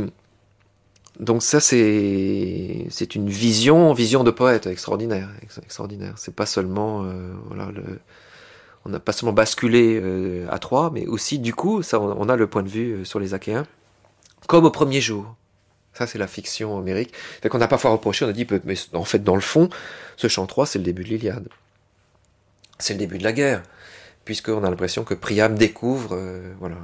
donc 1.20 1.42
ça 1.42 1.60
c'est 1.60 2.86
c'est 2.90 3.14
une 3.14 3.28
vision 3.28 3.92
vision 3.92 4.22
de 4.24 4.30
poète 4.30 4.66
extraordinaire 4.66 5.28
extraordinaire. 5.42 6.14
C'est 6.16 6.34
pas 6.34 6.46
seulement 6.46 7.04
euh, 7.04 7.32
voilà 7.46 7.70
on 8.84 8.90
n'a 8.90 9.00
pas 9.00 9.12
seulement 9.12 9.32
basculé 9.32 10.00
euh, 10.02 10.46
à 10.50 10.58
Troyes, 10.58 10.90
mais 10.92 11.06
aussi 11.06 11.38
du 11.38 11.54
coup, 11.54 11.82
ça, 11.82 12.00
on, 12.00 12.28
a 12.28 12.36
le 12.36 12.46
point 12.46 12.62
de 12.62 12.68
vue 12.68 12.92
euh, 12.92 13.04
sur 13.04 13.20
les 13.20 13.34
Achéens, 13.34 13.66
comme 14.46 14.64
au 14.64 14.70
premier 14.70 15.00
jour. 15.00 15.36
Ça, 15.92 16.06
c'est 16.06 16.16
la 16.16 16.26
fiction 16.26 16.76
homérique. 16.76 17.12
Fait 17.42 17.48
qu'on 17.50 17.58
n'a 17.58 17.68
pas 17.68 17.76
fois 17.76 17.90
reproché, 17.90 18.24
on 18.24 18.28
a 18.28 18.32
dit, 18.32 18.46
mais 18.64 18.76
en 18.94 19.04
fait, 19.04 19.22
dans 19.22 19.34
le 19.34 19.40
fond, 19.42 19.68
ce 20.16 20.28
chant 20.28 20.46
3, 20.46 20.64
c'est 20.64 20.78
le 20.78 20.84
début 20.84 21.04
de 21.04 21.08
l'Iliade. 21.08 21.48
C'est 22.78 22.94
le 22.94 22.98
début 22.98 23.18
de 23.18 23.24
la 23.24 23.32
guerre, 23.32 23.62
puisqu'on 24.24 24.64
a 24.64 24.70
l'impression 24.70 25.04
que 25.04 25.14
Priam 25.14 25.56
découvre, 25.56 26.16
voilà. 26.60 26.76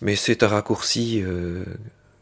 Mais 0.00 0.16
c'est 0.16 0.42
un 0.42 0.48
raccourci 0.48 1.22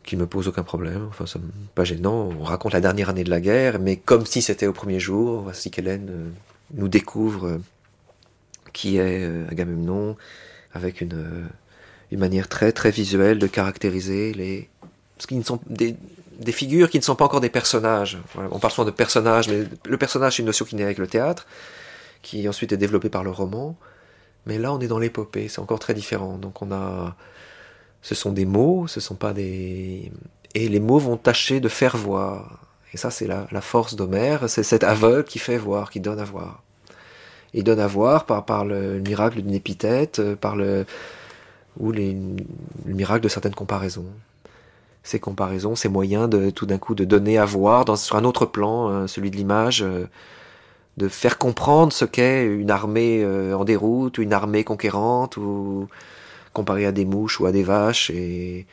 qui 0.04 0.16
me 0.16 0.26
pose 0.26 0.48
aucun 0.48 0.62
problème. 0.62 1.06
Enfin, 1.08 1.26
c'est 1.26 1.40
pas 1.74 1.84
gênant. 1.84 2.30
On 2.38 2.42
raconte 2.42 2.72
la 2.72 2.80
dernière 2.80 3.08
année 3.08 3.24
de 3.24 3.30
la 3.30 3.40
guerre, 3.40 3.78
mais 3.78 3.96
comme 3.96 4.26
si 4.26 4.42
c'était 4.42 4.66
au 4.66 4.72
premier 4.72 5.00
jour. 5.00 5.42
Voici 5.42 5.70
qu'Hélène 5.70 6.32
nous 6.74 6.88
découvre 6.88 7.60
qui 8.72 8.96
est 8.96 9.24
euh, 9.24 9.46
Agamemnon, 9.50 10.16
avec 10.72 11.00
une, 11.00 11.14
euh, 11.14 11.46
une 12.10 12.18
manière 12.18 12.48
très 12.48 12.72
très 12.72 12.90
visuelle 12.90 13.38
de 13.38 13.46
caractériser 13.46 14.32
les, 14.32 14.68
ce 15.18 15.26
qui 15.26 15.36
ne 15.36 15.42
sont 15.42 15.60
des, 15.66 15.96
des 16.38 16.52
figures 16.52 16.90
qui 16.90 16.98
ne 16.98 17.04
sont 17.04 17.14
pas 17.14 17.24
encore 17.24 17.40
des 17.40 17.50
personnages. 17.50 18.18
on 18.50 18.58
parle 18.58 18.72
souvent 18.72 18.86
de 18.86 18.90
personnages, 18.90 19.48
mais 19.48 19.64
le 19.84 19.96
personnage 19.98 20.36
c'est 20.36 20.42
une 20.42 20.46
notion 20.46 20.64
qui 20.64 20.76
naît 20.76 20.84
avec 20.84 20.98
le 20.98 21.06
théâtre, 21.06 21.46
qui 22.22 22.48
ensuite 22.48 22.72
est 22.72 22.76
développée 22.76 23.10
par 23.10 23.24
le 23.24 23.30
roman. 23.30 23.76
Mais 24.44 24.58
là, 24.58 24.72
on 24.72 24.80
est 24.80 24.88
dans 24.88 24.98
l'épopée, 24.98 25.46
c'est 25.46 25.60
encore 25.60 25.78
très 25.78 25.94
différent. 25.94 26.36
Donc 26.36 26.62
on 26.62 26.72
a, 26.72 27.14
ce 28.02 28.14
sont 28.14 28.32
des 28.32 28.44
mots, 28.44 28.86
ce 28.86 29.00
sont 29.00 29.14
pas 29.14 29.32
des, 29.32 30.12
et 30.54 30.68
les 30.68 30.80
mots 30.80 30.98
vont 30.98 31.16
tâcher 31.16 31.60
de 31.60 31.68
faire 31.68 31.96
voir. 31.96 32.58
Et 32.92 32.96
ça, 32.98 33.10
c'est 33.10 33.26
la, 33.26 33.46
force 33.60 33.96
d'Homère, 33.96 34.50
c'est 34.50 34.62
cet 34.62 34.84
aveugle 34.84 35.24
qui 35.24 35.38
fait 35.38 35.56
voir, 35.56 35.90
qui 35.90 36.00
donne 36.00 36.18
à 36.18 36.24
voir 36.24 36.62
et 37.54 37.62
donne 37.62 37.80
à 37.80 37.86
voir 37.86 38.24
par, 38.24 38.64
le, 38.64 38.98
miracle 39.00 39.42
d'une 39.42 39.54
épithète, 39.54 40.18
euh, 40.18 40.36
par 40.36 40.56
le, 40.56 40.86
ou 41.78 41.92
le 41.92 42.14
miracle 42.86 43.22
de 43.22 43.28
certaines 43.28 43.54
comparaisons. 43.54 44.06
Ces 45.02 45.18
comparaisons, 45.18 45.74
ces 45.74 45.88
moyens 45.88 46.28
de 46.28 46.50
tout 46.50 46.66
d'un 46.66 46.78
coup 46.78 46.94
de 46.94 47.04
donner 47.04 47.38
à 47.38 47.44
voir 47.44 47.84
dans, 47.84 47.96
sur 47.96 48.16
un 48.16 48.24
autre 48.24 48.46
plan, 48.46 48.88
hein, 48.88 49.06
celui 49.06 49.30
de 49.30 49.36
l'image, 49.36 49.82
euh, 49.82 50.06
de 50.96 51.08
faire 51.08 51.38
comprendre 51.38 51.92
ce 51.92 52.04
qu'est 52.04 52.44
une 52.44 52.70
armée 52.70 53.22
euh, 53.22 53.54
en 53.54 53.64
déroute, 53.64 54.18
ou 54.18 54.22
une 54.22 54.32
armée 54.32 54.64
conquérante, 54.64 55.36
ou 55.36 55.88
comparé 56.52 56.86
à 56.86 56.92
des 56.92 57.04
mouches 57.04 57.40
ou 57.40 57.46
à 57.46 57.52
des 57.52 57.62
vaches, 57.62 58.10
et 58.10 58.66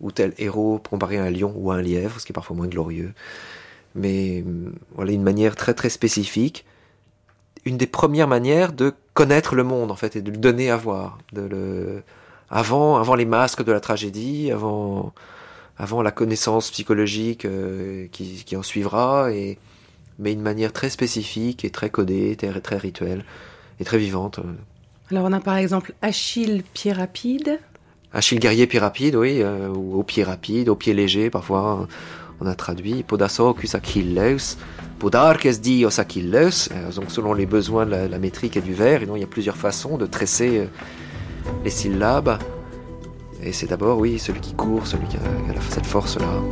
ou 0.00 0.12
tel 0.12 0.32
héros 0.38 0.80
comparé 0.88 1.18
à 1.18 1.24
un 1.24 1.30
lion 1.30 1.52
ou 1.56 1.70
à 1.70 1.76
un 1.76 1.82
lièvre, 1.82 2.20
ce 2.20 2.26
qui 2.26 2.32
est 2.32 2.34
parfois 2.34 2.56
moins 2.56 2.68
glorieux. 2.68 3.12
Mais 3.94 4.44
voilà 4.94 5.12
une 5.12 5.22
manière 5.22 5.56
très 5.56 5.74
très 5.74 5.90
spécifique 5.90 6.64
une 7.64 7.76
des 7.76 7.86
premières 7.86 8.28
manières 8.28 8.72
de 8.72 8.92
connaître 9.14 9.54
le 9.54 9.64
monde 9.64 9.90
en 9.90 9.96
fait 9.96 10.16
et 10.16 10.22
de 10.22 10.30
le 10.30 10.36
donner 10.36 10.70
à 10.70 10.76
voir, 10.76 11.18
de 11.32 11.42
le 11.42 12.02
avant 12.48 12.96
avant 12.98 13.14
les 13.14 13.26
masques 13.26 13.64
de 13.64 13.72
la 13.72 13.80
tragédie, 13.80 14.50
avant 14.50 15.12
avant 15.78 16.02
la 16.02 16.10
connaissance 16.10 16.70
psychologique 16.70 17.44
euh, 17.44 18.06
qui, 18.12 18.44
qui, 18.44 18.56
en 18.56 18.62
suivra 18.62 19.32
et 19.32 19.58
mais 20.18 20.32
une 20.32 20.42
manière 20.42 20.72
très 20.72 20.90
spécifique 20.90 21.64
et 21.64 21.70
très 21.70 21.88
codée, 21.90 22.36
très, 22.36 22.60
très 22.60 22.76
rituelle 22.76 23.24
et 23.78 23.84
très 23.84 23.98
vivante. 23.98 24.40
Alors 25.10 25.24
on 25.24 25.32
a 25.32 25.40
par 25.40 25.56
exemple 25.56 25.92
Achille 26.02 26.62
pied 26.72 26.92
rapide. 26.92 27.58
Achille 28.12 28.38
guerrier 28.38 28.66
pied 28.66 28.78
rapide, 28.78 29.16
oui, 29.16 29.40
euh, 29.42 29.68
ou 29.68 29.98
au 29.98 30.02
pied 30.02 30.22
rapide, 30.22 30.68
au 30.68 30.76
pied 30.76 30.94
léger, 30.94 31.30
parfois 31.30 31.88
on 32.40 32.46
a 32.46 32.54
traduit 32.54 33.02
Podasocus 33.02 33.74
Achilleus, 33.74 34.56
Podarques 34.98 35.48
dios 35.60 36.00
Achilleus, 36.00 36.70
euh, 36.72 36.92
donc 36.92 37.10
selon 37.10 37.34
les 37.34 37.46
besoins 37.46 37.86
de 37.86 37.90
la, 37.90 38.18
métrique 38.18 38.56
et 38.56 38.60
du 38.60 38.72
vers, 38.72 39.02
il 39.02 39.20
y 39.20 39.22
a 39.22 39.26
plusieurs 39.26 39.56
façons 39.56 39.98
de 39.98 40.06
tresser 40.06 40.58
euh, 40.58 40.66
les 41.64 41.70
syllabes. 41.70 42.38
Et 43.42 43.52
c'est 43.52 43.66
d'abord, 43.66 43.98
oui, 43.98 44.18
celui 44.18 44.40
qui 44.40 44.54
court, 44.54 44.86
celui 44.86 45.06
qui 45.06 45.16
a 45.16 45.20
cette 45.70 45.86
force-là. 45.86 46.42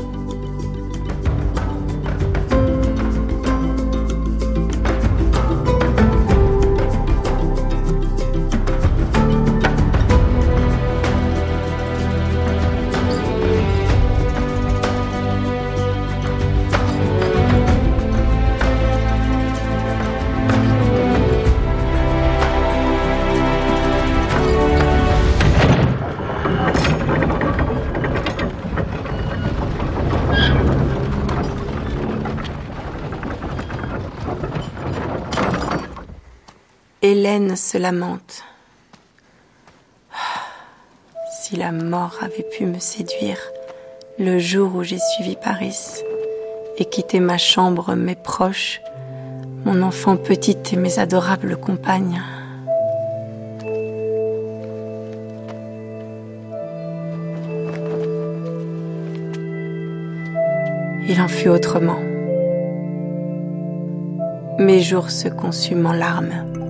Se 37.57 37.79
lamente. 37.79 38.45
Si 41.41 41.57
la 41.57 41.73
mort 41.73 42.17
avait 42.21 42.45
pu 42.45 42.67
me 42.67 42.79
séduire 42.79 43.41
le 44.19 44.39
jour 44.39 44.77
où 44.77 44.83
j'ai 44.83 44.99
suivi 44.99 45.37
Paris 45.37 46.03
et 46.77 46.85
quitté 46.85 47.21
ma 47.21 47.39
chambre, 47.39 47.95
mes 47.95 48.17
proches, 48.17 48.81
mon 49.65 49.83
enfant 49.83 50.17
petite 50.17 50.73
et 50.73 50.77
mes 50.77 50.99
adorables 50.99 51.57
compagnes. 51.57 52.23
Il 61.09 61.21
en 61.21 61.29
fut 61.29 61.49
autrement. 61.49 62.01
Mes 64.59 64.81
jours 64.81 65.11
se 65.11 65.29
consument 65.29 65.91
en 65.91 65.93
larmes. 65.93 66.68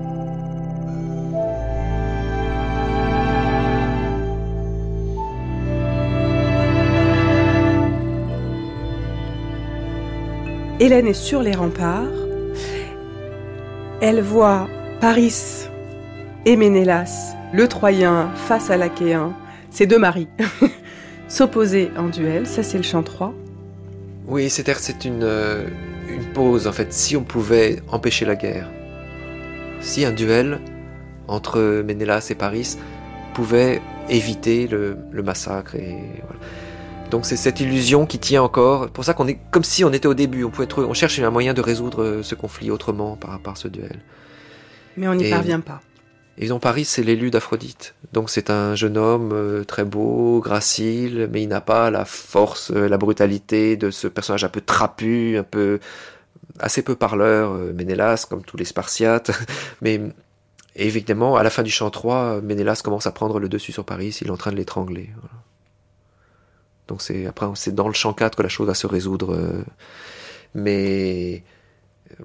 Hélène 10.80 11.08
est 11.08 11.12
sur 11.12 11.42
les 11.42 11.56
remparts. 11.56 12.04
Elle 14.00 14.20
voit 14.20 14.68
Paris 15.00 15.66
et 16.46 16.54
Ménélas, 16.54 17.34
le 17.52 17.66
Troyen 17.66 18.30
face 18.36 18.70
à 18.70 18.76
l'Achéen, 18.76 19.34
ses 19.70 19.86
deux 19.86 19.98
maris, 19.98 20.28
s'opposer 21.28 21.90
en 21.96 22.06
duel. 22.08 22.46
Ça, 22.46 22.62
c'est 22.62 22.76
le 22.76 22.84
chant 22.84 23.02
3. 23.02 23.34
Oui, 24.28 24.48
c'est 24.48 25.04
une, 25.04 25.24
euh, 25.24 25.66
une 26.08 26.24
pause, 26.32 26.68
en 26.68 26.72
fait. 26.72 26.92
Si 26.92 27.16
on 27.16 27.24
pouvait 27.24 27.82
empêcher 27.90 28.24
la 28.24 28.36
guerre, 28.36 28.70
si 29.80 30.04
un 30.04 30.12
duel 30.12 30.60
entre 31.26 31.82
Ménélas 31.84 32.28
et 32.30 32.36
Paris 32.36 32.76
pouvait 33.34 33.80
éviter 34.08 34.68
le, 34.68 34.96
massacre 35.24 35.74
et. 35.74 35.98
Donc 37.10 37.24
c'est 37.24 37.36
cette 37.36 37.60
illusion 37.60 38.06
qui 38.06 38.18
tient 38.18 38.42
encore. 38.42 38.90
Pour 38.90 39.04
ça 39.04 39.14
qu'on 39.14 39.28
est 39.28 39.38
comme 39.50 39.64
si 39.64 39.84
on 39.84 39.92
était 39.92 40.08
au 40.08 40.14
début. 40.14 40.44
On 40.44 40.50
pouvait 40.50 40.68
on 40.76 40.94
cherche 40.94 41.18
un 41.18 41.30
moyen 41.30 41.54
de 41.54 41.60
résoudre 41.60 42.20
ce 42.22 42.34
conflit 42.34 42.70
autrement 42.70 43.16
par, 43.16 43.40
par 43.40 43.56
ce 43.56 43.68
duel. 43.68 44.00
Mais 44.96 45.08
on 45.08 45.14
n'y 45.14 45.30
parvient 45.30 45.60
pas. 45.60 45.80
Évidemment, 46.38 46.60
Paris, 46.60 46.84
c'est 46.84 47.02
l'élu 47.02 47.30
d'Aphrodite. 47.30 47.96
Donc 48.12 48.30
c'est 48.30 48.48
un 48.48 48.76
jeune 48.76 48.96
homme 48.96 49.32
euh, 49.32 49.64
très 49.64 49.84
beau, 49.84 50.40
gracile, 50.40 51.28
mais 51.32 51.42
il 51.42 51.48
n'a 51.48 51.60
pas 51.60 51.90
la 51.90 52.04
force, 52.04 52.70
euh, 52.70 52.88
la 52.88 52.96
brutalité 52.96 53.76
de 53.76 53.90
ce 53.90 54.06
personnage 54.06 54.44
un 54.44 54.48
peu 54.48 54.60
trapu, 54.60 55.36
un 55.36 55.42
peu 55.42 55.80
assez 56.60 56.82
peu 56.82 56.94
parleur, 56.94 57.52
euh, 57.52 57.72
Ménélas, 57.72 58.24
comme 58.30 58.44
tous 58.44 58.56
les 58.56 58.64
Spartiates. 58.64 59.32
mais 59.82 60.00
évidemment, 60.76 61.36
à 61.36 61.42
la 61.42 61.50
fin 61.50 61.64
du 61.64 61.72
chant 61.72 61.90
3, 61.90 62.40
Ménélas 62.40 62.82
commence 62.84 63.08
à 63.08 63.12
prendre 63.12 63.40
le 63.40 63.48
dessus 63.48 63.72
sur 63.72 63.84
Paris, 63.84 64.16
il 64.20 64.28
est 64.28 64.30
en 64.30 64.36
train 64.36 64.52
de 64.52 64.56
l'étrangler. 64.56 65.10
Donc 66.88 67.02
c'est 67.02 67.26
après 67.26 67.46
c'est 67.54 67.74
dans 67.74 67.86
le 67.86 67.94
chant 67.94 68.12
4 68.12 68.36
que 68.36 68.42
la 68.42 68.48
chose 68.48 68.66
va 68.66 68.74
se 68.74 68.86
résoudre. 68.86 69.38
mais 70.54 71.42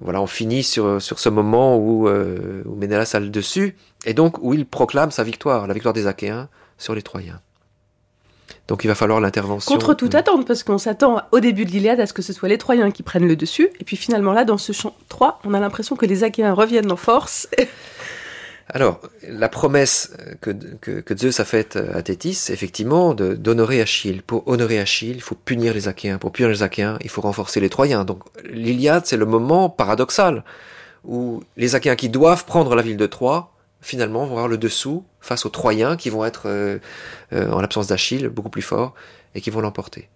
voilà, 0.00 0.20
on 0.20 0.26
finit 0.26 0.62
sur, 0.62 1.00
sur 1.00 1.18
ce 1.18 1.28
moment 1.28 1.76
où, 1.76 2.08
euh, 2.08 2.62
où 2.66 2.74
Ménélas 2.74 3.10
a 3.14 3.20
le 3.20 3.28
dessus, 3.28 3.76
et 4.06 4.14
donc 4.14 4.38
où 4.42 4.54
il 4.54 4.66
proclame 4.66 5.10
sa 5.10 5.22
victoire, 5.22 5.66
la 5.66 5.74
victoire 5.74 5.94
des 5.94 6.06
Achéens 6.06 6.48
sur 6.78 6.94
les 6.94 7.02
Troyens. 7.02 7.40
Donc 8.66 8.82
il 8.84 8.88
va 8.88 8.94
falloir 8.94 9.20
l'intervention. 9.20 9.72
Contre 9.72 9.94
toute 9.94 10.14
attente, 10.14 10.46
parce 10.46 10.62
qu'on 10.62 10.78
s'attend 10.78 11.22
au 11.32 11.40
début 11.40 11.64
de 11.64 11.70
l'Iliade 11.70 12.00
à 12.00 12.06
ce 12.06 12.12
que 12.12 12.22
ce 12.22 12.32
soit 12.32 12.48
les 12.48 12.58
Troyens 12.58 12.90
qui 12.90 13.02
prennent 13.02 13.28
le 13.28 13.36
dessus, 13.36 13.68
et 13.78 13.84
puis 13.84 13.96
finalement 13.96 14.32
là, 14.32 14.44
dans 14.44 14.58
ce 14.58 14.72
chant 14.72 14.94
3, 15.10 15.40
on 15.44 15.54
a 15.54 15.60
l'impression 15.60 15.96
que 15.96 16.06
les 16.06 16.24
Achéens 16.24 16.54
reviennent 16.54 16.90
en 16.90 16.96
force. 16.96 17.48
Alors, 18.68 19.00
la 19.28 19.50
promesse 19.50 20.16
que, 20.40 20.50
que, 20.50 21.16
Zeus 21.16 21.38
a 21.38 21.44
faite 21.44 21.76
à 21.76 22.02
Thétis, 22.02 22.48
effectivement, 22.48 23.12
d'honorer 23.14 23.82
Achille. 23.82 24.22
Pour 24.22 24.48
honorer 24.48 24.80
Achille, 24.80 25.16
il 25.16 25.20
faut 25.20 25.34
punir 25.34 25.74
les 25.74 25.86
Achéens. 25.86 26.16
Pour 26.18 26.32
punir 26.32 26.48
les 26.48 26.62
Achéens, 26.62 26.98
il 27.02 27.10
faut 27.10 27.20
renforcer 27.20 27.60
les 27.60 27.68
Troyens. 27.68 28.04
Donc, 28.04 28.22
l'Iliade, 28.44 29.04
c'est 29.04 29.18
le 29.18 29.26
moment 29.26 29.68
paradoxal 29.68 30.44
où 31.04 31.42
les 31.58 31.74
Achéens 31.74 31.96
qui 31.96 32.08
doivent 32.08 32.46
prendre 32.46 32.74
la 32.74 32.82
ville 32.82 32.96
de 32.96 33.06
Troie, 33.06 33.52
finalement, 33.82 34.24
vont 34.24 34.32
avoir 34.32 34.48
le 34.48 34.56
dessous 34.56 35.04
face 35.20 35.44
aux 35.44 35.50
Troyens 35.50 35.96
qui 35.96 36.08
vont 36.08 36.24
être, 36.24 36.44
euh, 36.46 36.78
euh, 37.34 37.50
en 37.50 37.60
l'absence 37.60 37.88
d'Achille, 37.88 38.28
beaucoup 38.28 38.48
plus 38.48 38.62
forts 38.62 38.94
et 39.34 39.42
qui 39.42 39.50
vont 39.50 39.60
l'emporter. 39.60 40.08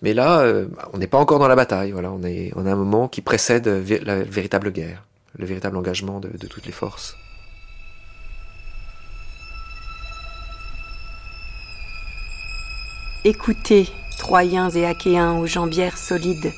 Mais 0.00 0.14
là, 0.14 0.42
euh, 0.42 0.68
on 0.92 0.98
n'est 0.98 1.08
pas 1.08 1.18
encore 1.18 1.40
dans 1.40 1.48
la 1.48 1.56
bataille. 1.56 1.90
Voilà, 1.90 2.12
on 2.12 2.22
est, 2.22 2.52
on 2.54 2.66
a 2.66 2.72
un 2.72 2.76
moment 2.76 3.08
qui 3.08 3.20
précède 3.20 3.66
la 3.66 4.22
véritable 4.22 4.70
guerre, 4.70 5.04
le 5.36 5.44
véritable 5.44 5.76
engagement 5.76 6.20
de 6.20 6.46
toutes 6.46 6.66
les 6.66 6.72
forces. 6.72 7.16
Écoutez, 13.30 13.90
Troyens 14.16 14.70
et 14.70 14.86
Achéens 14.86 15.34
aux 15.34 15.44
jambières 15.44 15.98
solides, 15.98 16.54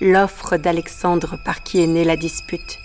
l'offre 0.00 0.56
d'Alexandre 0.56 1.36
par 1.44 1.62
qui 1.62 1.82
est 1.82 1.86
née 1.86 2.04
la 2.04 2.16
dispute. 2.16 2.78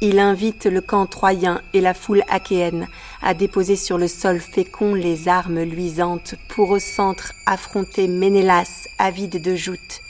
Il 0.00 0.18
invite 0.18 0.66
le 0.66 0.80
camp 0.80 1.06
troyen 1.06 1.62
et 1.72 1.80
la 1.80 1.94
foule 1.94 2.24
achéenne 2.28 2.88
à 3.22 3.34
déposer 3.34 3.76
sur 3.76 3.96
le 3.96 4.08
sol 4.08 4.40
fécond 4.40 4.94
les 4.94 5.28
armes 5.28 5.62
luisantes 5.62 6.34
pour 6.48 6.70
au 6.70 6.80
centre 6.80 7.32
affronter 7.46 8.08
Ménélas, 8.08 8.88
avide 8.98 9.40
de 9.40 9.54
joutes. 9.54 10.00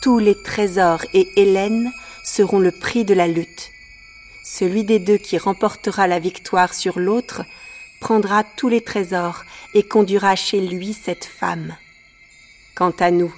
Tous 0.00 0.18
les 0.18 0.40
trésors 0.42 1.04
et 1.12 1.28
Hélène 1.36 1.92
seront 2.24 2.60
le 2.60 2.70
prix 2.70 3.04
de 3.04 3.12
la 3.12 3.28
lutte. 3.28 3.72
Celui 4.42 4.84
des 4.84 5.00
deux 5.00 5.18
qui 5.18 5.36
remportera 5.36 6.06
la 6.06 6.18
victoire 6.18 6.72
sur 6.72 6.98
l'autre 6.98 7.42
prendra 8.04 8.44
tous 8.44 8.68
les 8.68 8.82
trésors 8.82 9.44
et 9.72 9.82
conduira 9.82 10.36
chez 10.36 10.60
lui 10.60 10.92
cette 10.92 11.24
femme. 11.24 11.74
Quant 12.74 12.92
à 13.00 13.10
nous, 13.10 13.34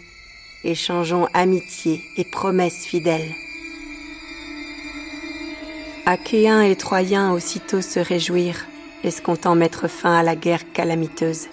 échangeons 0.64 1.28
amitié 1.34 2.02
et 2.16 2.24
promesses 2.24 2.84
fidèles. 2.84 3.32
Achéens 6.04 6.62
et 6.62 6.74
Troyens 6.74 7.30
aussitôt 7.30 7.80
se 7.80 8.00
réjouirent, 8.00 8.66
escomptant 9.04 9.54
mettre 9.54 9.86
fin 9.86 10.16
à 10.16 10.24
la 10.24 10.34
guerre 10.34 10.72
calamiteuse. 10.72 11.46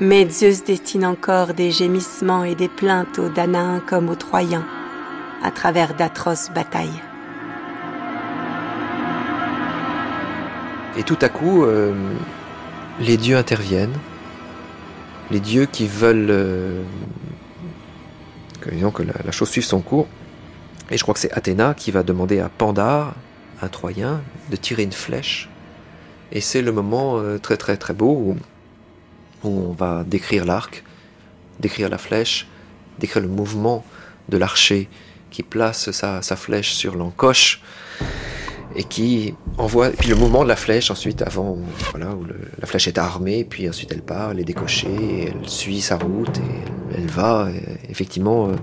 Mais 0.00 0.28
Zeus 0.28 0.64
destine 0.64 1.06
encore 1.06 1.54
des 1.54 1.70
gémissements 1.70 2.42
et 2.42 2.56
des 2.56 2.68
plaintes 2.68 3.20
aux 3.20 3.28
Danaens 3.28 3.78
comme 3.86 4.08
aux 4.08 4.16
Troyens, 4.16 4.66
à 5.44 5.52
travers 5.52 5.94
d'atroces 5.94 6.50
batailles. 6.50 7.11
Et 10.96 11.04
tout 11.04 11.18
à 11.22 11.30
coup, 11.30 11.64
euh, 11.64 11.94
les 13.00 13.16
dieux 13.16 13.36
interviennent. 13.36 13.96
Les 15.30 15.40
dieux 15.40 15.64
qui 15.64 15.86
veulent 15.86 16.30
euh, 16.30 16.82
que, 18.60 18.70
la, 19.02 19.32
chose 19.32 19.48
suive 19.48 19.64
son 19.64 19.80
cours. 19.80 20.06
Et 20.90 20.98
je 20.98 21.02
crois 21.02 21.14
que 21.14 21.20
c'est 21.20 21.32
Athéna 21.32 21.72
qui 21.74 21.90
va 21.90 22.02
demander 22.02 22.40
à 22.40 22.50
Pandare, 22.50 23.14
un 23.62 23.68
Troyen, 23.68 24.20
de 24.50 24.56
tirer 24.56 24.82
une 24.82 24.92
flèche. 24.92 25.48
Et 26.30 26.42
c'est 26.42 26.60
le 26.60 26.72
moment 26.72 27.18
euh, 27.18 27.38
très 27.38 27.56
très 27.56 27.78
très 27.78 27.94
beau 27.94 28.12
où, 28.12 28.36
on 29.44 29.72
va 29.72 30.04
décrire 30.04 30.44
l'arc, 30.44 30.84
décrire 31.58 31.88
la 31.88 31.98
flèche, 31.98 32.46
décrire 32.98 33.22
le 33.22 33.28
mouvement 33.28 33.84
de 34.28 34.36
l'archer 34.36 34.88
qui 35.30 35.42
place 35.42 35.90
sa 35.90 36.36
flèche 36.36 36.74
sur 36.74 36.94
l'encoche 36.94 37.60
et 38.74 38.84
qui 38.84 39.34
envoie 39.58 39.90
puis 39.90 40.08
le 40.08 40.16
mouvement 40.16 40.42
de 40.42 40.48
la 40.48 40.56
flèche 40.56 40.90
ensuite 40.90 41.22
avant 41.22 41.58
voilà 41.90 42.10
où 42.14 42.24
la 42.24 42.66
flèche 42.66 42.88
est 42.88 42.98
armée 42.98 43.44
puis 43.44 43.68
ensuite 43.68 43.92
elle 43.92 44.02
part 44.02 44.30
elle 44.30 44.40
est 44.40 44.44
décochée 44.44 45.28
elle 45.28 45.48
suit 45.48 45.80
sa 45.80 45.96
route 45.96 46.38
et 46.38 46.96
elle, 46.96 47.06
va 47.06 47.46
euh, 47.46 47.52
effectivement 47.88 48.48
euh, 48.48 48.54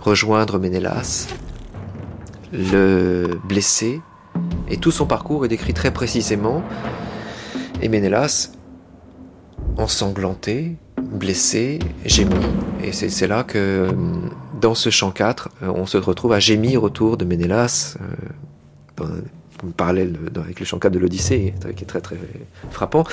rejoindre 0.00 0.58
Ménélas. 0.58 1.28
Le 2.52 3.38
blessé 3.44 4.00
et 4.68 4.76
tout 4.76 4.90
son 4.90 5.06
parcours 5.06 5.44
est 5.44 5.48
décrit 5.48 5.74
très 5.74 5.92
précisément. 5.92 6.62
Et 7.82 7.88
Ménélas 7.88 8.52
ensanglanté 9.76 10.76
blessé 11.00 11.78
gémit. 12.04 12.34
Et 12.82 12.92
c'est 12.92 13.26
là 13.26 13.44
que 13.44 13.88
dans 14.60 14.74
ce 14.74 14.90
chant 14.90 15.10
4 15.10 15.48
on 15.62 15.86
se 15.86 15.96
retrouve 15.96 16.32
à 16.32 16.40
gémir 16.40 16.82
autour 16.82 17.16
de 17.16 17.24
Ménélas 17.24 17.96
parallèle 19.76 20.16
avec 20.36 20.60
le 20.60 20.66
chant 20.66 20.78
4 20.78 20.92
de 20.92 20.98
l'Odyssée, 20.98 21.54
qui 21.76 21.84
est 21.84 21.86
très 21.86 22.00
très 22.00 22.16
frappant, 22.70 23.04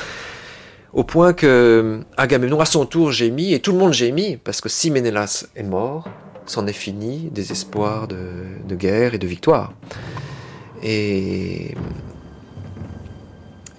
au 0.93 1.03
point 1.03 1.33
que 1.33 1.99
Agamemnon 2.15 2.59
à 2.59 2.65
son 2.65 2.85
tour 2.85 3.11
gémit, 3.11 3.53
et 3.53 3.59
tout 3.59 3.71
le 3.71 3.77
monde 3.77 3.93
gémit, 3.93 4.37
parce 4.37 4.61
que 4.61 4.69
si 4.69 4.89
Ménélas 4.89 5.45
est 5.55 5.63
mort, 5.63 6.07
c'en 6.45 6.65
est 6.65 6.73
fini 6.73 7.29
des 7.31 7.51
espoirs 7.51 8.07
de, 8.07 8.17
de, 8.67 8.75
guerre 8.75 9.13
et 9.13 9.17
de 9.17 9.27
victoire. 9.27 9.73
Et 10.81 11.75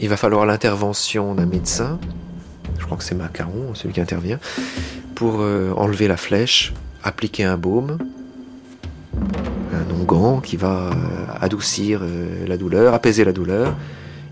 il 0.00 0.08
va 0.08 0.16
falloir 0.16 0.44
l'intervention 0.44 1.34
d'un 1.34 1.46
médecin, 1.46 1.98
je 2.78 2.84
crois 2.84 2.98
que 2.98 3.04
c'est 3.04 3.14
Macaron, 3.14 3.74
celui 3.74 3.94
qui 3.94 4.00
intervient, 4.00 4.38
pour 5.14 5.40
euh, 5.40 5.72
enlever 5.76 6.08
la 6.08 6.16
flèche, 6.16 6.74
appliquer 7.02 7.44
un 7.44 7.56
baume, 7.56 7.98
un 9.72 9.94
onguent 9.94 10.42
qui 10.42 10.56
va 10.56 10.90
euh, 10.90 11.26
adoucir 11.40 12.00
euh, 12.02 12.46
la 12.46 12.56
douleur, 12.56 12.94
apaiser 12.94 13.24
la 13.24 13.32
douleur 13.32 13.76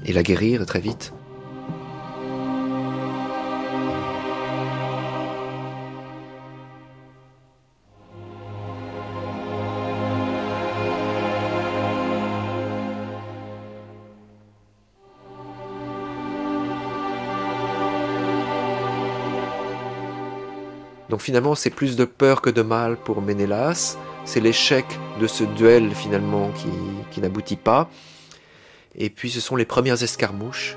et 0.05 0.13
la 0.13 0.23
guérir 0.23 0.65
très 0.67 0.81
vite. 0.81 1.13
Donc 21.09 21.23
finalement, 21.23 21.55
c'est 21.55 21.71
plus 21.71 21.97
de 21.97 22.05
peur 22.05 22.43
que 22.43 22.51
de 22.51 22.63
mal 22.63 22.97
pour 22.97 23.23
Ménélas 23.23 23.97
c'est 24.27 24.41
l'échec 24.41 24.85
de 25.21 25.27
ce 25.27 25.45
duel 25.45 25.95
finalement 25.95 26.51
qui, 27.11 27.21
n'aboutit 27.21 27.57
pas. 27.57 27.89
Et 28.95 29.09
puis 29.09 29.31
ce 29.31 29.41
sont 29.41 29.57
les 29.57 29.65
premières 29.65 30.03
escarmouches 30.03 30.77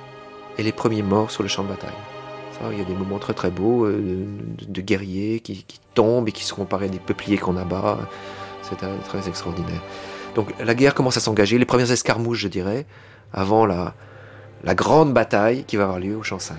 et 0.57 0.63
les 0.63 0.71
premiers 0.71 1.01
morts 1.01 1.31
sur 1.31 1.43
le 1.43 1.49
champ 1.49 1.63
de 1.63 1.67
bataille. 1.67 1.89
il 2.71 2.77
y 2.77 2.81
a 2.81 2.85
des 2.85 2.93
moments 2.93 3.19
très 3.19 3.33
très 3.33 3.49
beaux 3.49 3.85
euh, 3.85 4.25
de, 4.65 4.81
guerriers 4.81 5.41
qui, 5.41 5.65
tombent 5.95 6.29
et 6.29 6.31
qui 6.31 6.49
comparent 6.49 6.83
à 6.83 6.87
des 6.87 6.99
peupliers 6.99 7.37
qu'on 7.37 7.57
abat. 7.57 7.97
C'est 8.61 8.77
très 8.77 9.27
extraordinaire. 9.27 9.81
Donc 10.35 10.53
la 10.63 10.75
guerre 10.75 10.93
commence 10.93 11.17
à 11.17 11.19
s'engager, 11.19 11.57
les 11.57 11.65
premières 11.65 11.91
escarmouches 11.91 12.39
je 12.39 12.47
dirais, 12.47 12.85
avant 13.33 13.65
la, 13.65 13.95
la 14.63 14.75
grande 14.75 15.13
bataille 15.13 15.65
qui 15.65 15.75
va 15.75 15.83
avoir 15.83 15.99
lieu 15.99 16.15
au 16.15 16.23
champ 16.23 16.39
5. 16.39 16.57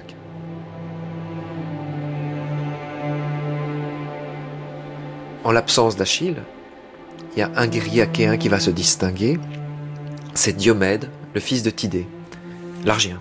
En 5.45 5.53
l'absence 5.53 5.97
d'Achille, 5.97 6.43
il 7.35 7.39
y 7.39 7.43
a 7.43 7.51
un 7.57 7.67
guerrier 7.67 8.03
achéen 8.03 8.37
qui 8.37 8.49
va 8.49 8.61
se 8.61 8.71
distinguer, 8.71 9.39
c'est 10.35 10.57
Diomède, 10.57 11.09
le 11.35 11.41
fils 11.41 11.63
de 11.63 11.71
Tidée, 11.71 12.07
l'Argien. 12.85 13.21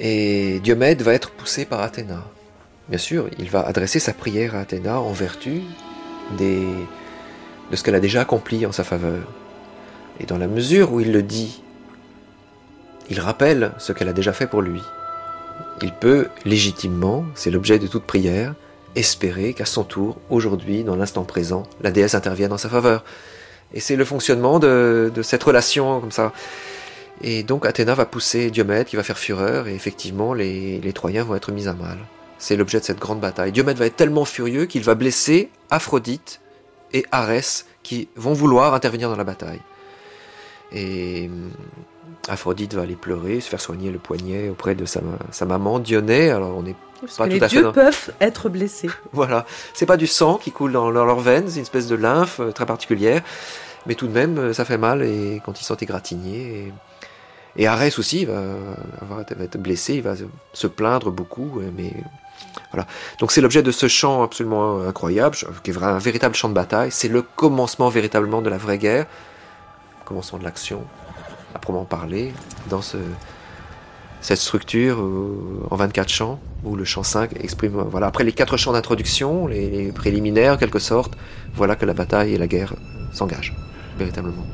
Et 0.00 0.60
Diomède 0.60 1.02
va 1.02 1.14
être 1.14 1.30
poussé 1.30 1.64
par 1.64 1.80
Athéna. 1.80 2.24
Bien 2.88 2.98
sûr, 2.98 3.28
il 3.38 3.48
va 3.50 3.60
adresser 3.60 3.98
sa 3.98 4.12
prière 4.12 4.54
à 4.54 4.60
Athéna 4.60 5.00
en 5.00 5.12
vertu 5.12 5.62
de 6.38 6.66
ce 7.72 7.82
qu'elle 7.82 7.94
a 7.94 8.00
déjà 8.00 8.20
accompli 8.20 8.66
en 8.66 8.72
sa 8.72 8.84
faveur. 8.84 9.32
Et 10.20 10.26
dans 10.26 10.38
la 10.38 10.46
mesure 10.46 10.92
où 10.92 11.00
il 11.00 11.12
le 11.12 11.22
dit, 11.22 11.62
il 13.08 13.20
rappelle 13.20 13.72
ce 13.78 13.92
qu'elle 13.92 14.08
a 14.08 14.12
déjà 14.12 14.32
fait 14.32 14.46
pour 14.46 14.62
lui. 14.62 14.82
Il 15.82 15.92
peut 15.92 16.28
légitimement, 16.44 17.24
c'est 17.34 17.50
l'objet 17.50 17.78
de 17.78 17.86
toute 17.86 18.04
prière, 18.04 18.54
espérer 18.96 19.54
qu'à 19.54 19.66
son 19.66 19.84
tour, 19.84 20.16
aujourd'hui, 20.30 20.82
dans 20.82 20.96
l'instant 20.96 21.22
présent, 21.22 21.62
la 21.82 21.90
déesse 21.90 22.14
intervienne 22.14 22.52
en 22.52 22.58
sa 22.58 22.68
faveur. 22.68 23.04
Et 23.72 23.80
c'est 23.80 23.96
le 23.96 24.04
fonctionnement 24.04 24.58
de, 24.58 25.12
cette 25.22 25.42
relation 25.42 26.00
comme 26.00 26.10
ça. 26.10 26.32
Et 27.22 27.42
donc 27.42 27.64
Athéna 27.64 27.94
va 27.94 28.06
pousser 28.06 28.50
Diomède 28.50 28.86
qui 28.86 28.96
va 28.96 29.02
faire 29.02 29.18
fureur 29.18 29.68
et 29.68 29.74
effectivement 29.74 30.34
les, 30.34 30.92
Troyens 30.94 31.24
vont 31.24 31.34
être 31.34 31.52
mis 31.52 31.68
à 31.68 31.72
mal. 31.72 31.98
C'est 32.38 32.56
l'objet 32.56 32.80
de 32.80 32.84
cette 32.84 32.98
grande 32.98 33.20
bataille. 33.20 33.52
Diomède 33.52 33.78
va 33.78 33.86
être 33.86 33.96
tellement 33.96 34.24
furieux 34.24 34.66
qu'il 34.66 34.82
va 34.82 34.94
blesser 34.94 35.50
Aphrodite 35.70 36.40
et 36.92 37.04
Arès 37.12 37.66
qui 37.82 38.08
vont 38.16 38.34
vouloir 38.34 38.74
intervenir 38.74 39.08
dans 39.08 39.16
la 39.16 39.24
bataille. 39.24 39.60
Et 40.72 41.28
hum, 41.28 41.50
Aphrodite 42.28 42.74
va 42.74 42.82
aller 42.82 42.96
pleurer, 42.96 43.40
se 43.40 43.48
faire 43.48 43.60
soigner 43.60 43.90
le 43.90 43.98
poignet 43.98 44.48
auprès 44.48 44.74
de 44.74 44.84
sa, 44.84 45.00
maman 45.46 45.78
Dionée. 45.78 46.30
Alors 46.30 46.56
on 46.56 46.66
est 46.66 46.76
pas 47.16 47.28
tout 47.28 47.44
à 47.44 47.48
dieux 47.48 47.72
peuvent 47.72 48.12
être 48.20 48.48
blessés. 48.48 48.90
voilà, 49.12 49.46
c'est 49.74 49.86
pas 49.86 49.96
du 49.96 50.06
sang 50.06 50.36
qui 50.36 50.52
coule 50.52 50.72
dans 50.72 50.90
leurs 50.90 51.20
veines, 51.20 51.48
c'est 51.48 51.56
une 51.56 51.62
espèce 51.62 51.86
de 51.86 51.96
lymphe 51.96 52.40
euh, 52.40 52.52
très 52.52 52.66
particulière, 52.66 53.22
mais 53.86 53.94
tout 53.94 54.06
de 54.06 54.12
même 54.12 54.38
euh, 54.38 54.52
ça 54.52 54.64
fait 54.64 54.78
mal 54.78 55.02
et 55.02 55.40
quand 55.44 55.60
ils 55.60 55.64
sont 55.64 55.76
égratignés. 55.76 56.72
Et, 57.56 57.62
et 57.62 57.66
Arès 57.66 57.98
aussi 57.98 58.24
va, 58.26 58.42
avoir, 59.00 59.20
être 59.20 59.56
blessé, 59.56 59.94
il 59.94 60.02
va 60.02 60.14
se 60.52 60.66
plaindre 60.66 61.10
beaucoup, 61.10 61.60
euh, 61.60 61.70
mais 61.76 61.92
voilà. 62.70 62.86
Donc 63.18 63.32
c'est 63.32 63.40
l'objet 63.40 63.62
de 63.62 63.70
ce 63.70 63.88
chant 63.88 64.22
absolument 64.22 64.82
incroyable, 64.82 65.36
qui 65.62 65.70
est 65.70 65.82
un 65.82 65.98
véritable 65.98 66.34
chant 66.34 66.48
de 66.48 66.54
bataille. 66.54 66.90
C'est 66.90 67.08
le 67.08 67.22
commencement 67.22 67.88
véritablement 67.88 68.42
de 68.42 68.50
la 68.50 68.58
vraie 68.58 68.78
guerre, 68.78 69.06
commencement 70.04 70.38
de 70.38 70.44
l'action 70.44 70.84
à 71.54 71.58
proprement 71.58 71.86
parler, 71.86 72.34
dans 72.68 72.82
ce, 72.82 72.98
cette 74.20 74.38
structure 74.38 75.00
euh, 75.00 75.66
en 75.70 75.76
24 75.76 76.08
chants, 76.08 76.40
où 76.64 76.76
le 76.76 76.84
chant 76.84 77.02
5 77.02 77.32
exprime, 77.42 77.72
voilà, 77.88 78.06
après 78.06 78.24
les 78.24 78.32
quatre 78.32 78.56
chants 78.56 78.72
d'introduction, 78.72 79.46
les, 79.46 79.92
préliminaires 79.92 80.54
en 80.54 80.56
quelque 80.56 80.78
sorte, 80.78 81.16
voilà 81.54 81.76
que 81.76 81.86
la 81.86 81.94
bataille 81.94 82.34
et 82.34 82.38
la 82.38 82.46
guerre 82.46 82.74
s'engagent, 83.12 83.54
véritablement. 83.98 84.44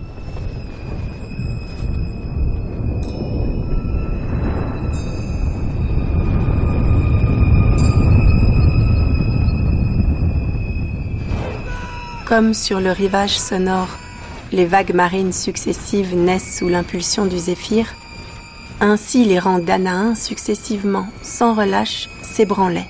Comme 12.26 12.54
sur 12.54 12.80
le 12.80 12.90
rivage 12.90 13.38
sonore 13.38 13.98
les 14.52 14.66
vagues 14.66 14.94
marines 14.94 15.32
successives 15.32 16.14
naissent 16.14 16.58
sous 16.58 16.68
l'impulsion 16.68 17.24
du 17.24 17.38
zéphyr, 17.38 17.94
ainsi 18.82 19.24
les 19.24 19.38
rangs 19.38 19.60
d'Anaïns 19.60 20.16
successivement, 20.16 21.06
sans 21.22 21.54
relâche, 21.54 22.10
s'ébranlaient. 22.22 22.88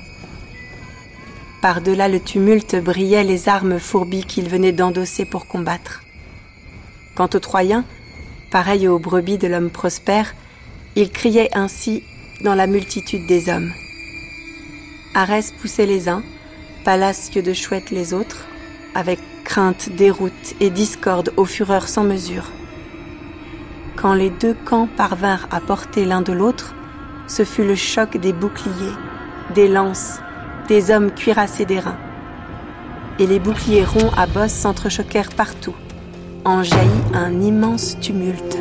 Par-delà 1.60 2.08
le 2.08 2.18
tumulte 2.18 2.76
brillaient 2.76 3.24
les 3.24 3.48
armes 3.48 3.78
fourbies 3.78 4.24
qu'ils 4.24 4.48
venaient 4.48 4.72
d'endosser 4.72 5.26
pour 5.26 5.46
combattre. 5.46 6.02
Quant 7.14 7.28
aux 7.34 7.38
Troyens, 7.38 7.84
pareils 8.50 8.88
aux 8.88 8.98
brebis 8.98 9.36
de 9.36 9.46
l'homme 9.46 9.68
prospère, 9.68 10.34
ils 10.96 11.10
criaient 11.10 11.50
ainsi 11.52 12.02
dans 12.42 12.54
la 12.54 12.66
multitude 12.66 13.26
des 13.26 13.50
hommes. 13.50 13.70
Arès 15.14 15.52
poussait 15.60 15.86
les 15.86 16.08
uns, 16.08 16.22
Pallas 16.86 17.30
de 17.34 17.52
chouette 17.52 17.90
les 17.90 18.14
autres, 18.14 18.46
avec 18.94 19.20
crainte, 19.44 19.90
déroute 19.90 20.54
et 20.58 20.70
discorde 20.70 21.34
aux 21.36 21.44
fureurs 21.44 21.88
sans 21.88 22.02
mesure. 22.02 22.50
Quand 23.96 24.14
les 24.14 24.30
deux 24.30 24.54
camps 24.54 24.88
parvinrent 24.96 25.46
à 25.50 25.60
porter 25.60 26.04
l'un 26.04 26.22
de 26.22 26.32
l'autre, 26.32 26.74
ce 27.26 27.44
fut 27.44 27.64
le 27.64 27.74
choc 27.74 28.16
des 28.16 28.32
boucliers, 28.32 28.96
des 29.54 29.68
lances, 29.68 30.20
des 30.68 30.90
hommes 30.90 31.12
cuirassés 31.12 31.64
d'airain. 31.64 31.96
Et 33.18 33.26
les 33.26 33.38
boucliers 33.38 33.84
ronds 33.84 34.10
à 34.16 34.26
bosse 34.26 34.52
s'entrechoquèrent 34.52 35.30
partout. 35.30 35.74
En 36.44 36.62
jaillit 36.62 36.90
un 37.14 37.40
immense 37.40 37.98
tumulte. 38.00 38.58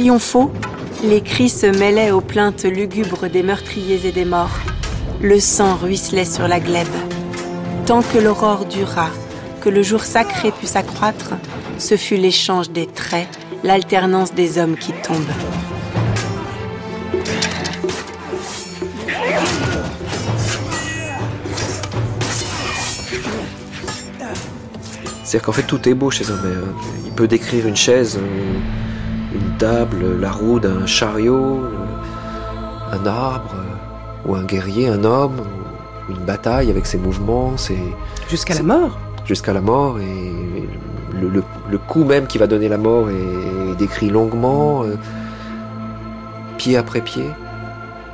Triomphaux, 0.00 0.50
les 1.04 1.20
cris 1.20 1.50
se 1.50 1.66
mêlaient 1.66 2.10
aux 2.10 2.22
plaintes 2.22 2.64
lugubres 2.64 3.28
des 3.28 3.42
meurtriers 3.42 4.00
et 4.06 4.12
des 4.12 4.24
morts. 4.24 4.58
Le 5.20 5.38
sang 5.38 5.76
ruisselait 5.76 6.24
sur 6.24 6.48
la 6.48 6.58
glèbe. 6.58 6.86
Tant 7.84 8.00
que 8.00 8.16
l'aurore 8.16 8.64
dura, 8.64 9.10
que 9.60 9.68
le 9.68 9.82
jour 9.82 10.00
sacré 10.00 10.52
put 10.52 10.66
s'accroître, 10.66 11.32
ce 11.76 11.98
fut 11.98 12.16
l'échange 12.16 12.70
des 12.70 12.86
traits, 12.86 13.28
l'alternance 13.62 14.32
des 14.32 14.56
hommes 14.56 14.78
qui 14.78 14.92
tombent. 15.02 15.36
C'est-à-dire 25.24 25.42
qu'en 25.42 25.52
fait 25.52 25.64
tout 25.64 25.86
est 25.86 25.94
beau 25.94 26.10
chez 26.10 26.24
un. 26.30 26.40
Il 27.04 27.12
peut 27.12 27.28
décrire 27.28 27.66
une 27.66 27.76
chaise. 27.76 28.18
Euh, 28.18 28.58
table, 29.60 30.18
la 30.18 30.32
roue 30.32 30.58
d'un 30.58 30.86
chariot, 30.86 31.60
un 32.92 33.06
arbre, 33.06 33.54
ou 34.24 34.34
un 34.34 34.44
guerrier, 34.44 34.88
un 34.88 35.04
homme, 35.04 35.38
ou 36.08 36.12
une 36.12 36.24
bataille 36.24 36.70
avec 36.70 36.86
ses 36.86 36.96
mouvements, 36.96 37.58
c'est 37.58 37.84
jusqu'à 38.30 38.54
la 38.54 38.62
mort. 38.62 38.98
Jusqu'à 39.26 39.52
la 39.52 39.60
mort 39.60 40.00
et 40.00 40.32
le, 41.12 41.78
coup 41.78 42.04
même 42.04 42.26
qui 42.26 42.38
va 42.38 42.46
donner 42.46 42.68
la 42.68 42.78
mort 42.78 43.10
est, 43.10 43.76
décrit 43.78 44.08
longuement, 44.08 44.82
euh, 44.82 44.96
pied 46.56 46.78
après 46.78 47.02
pied, 47.02 47.26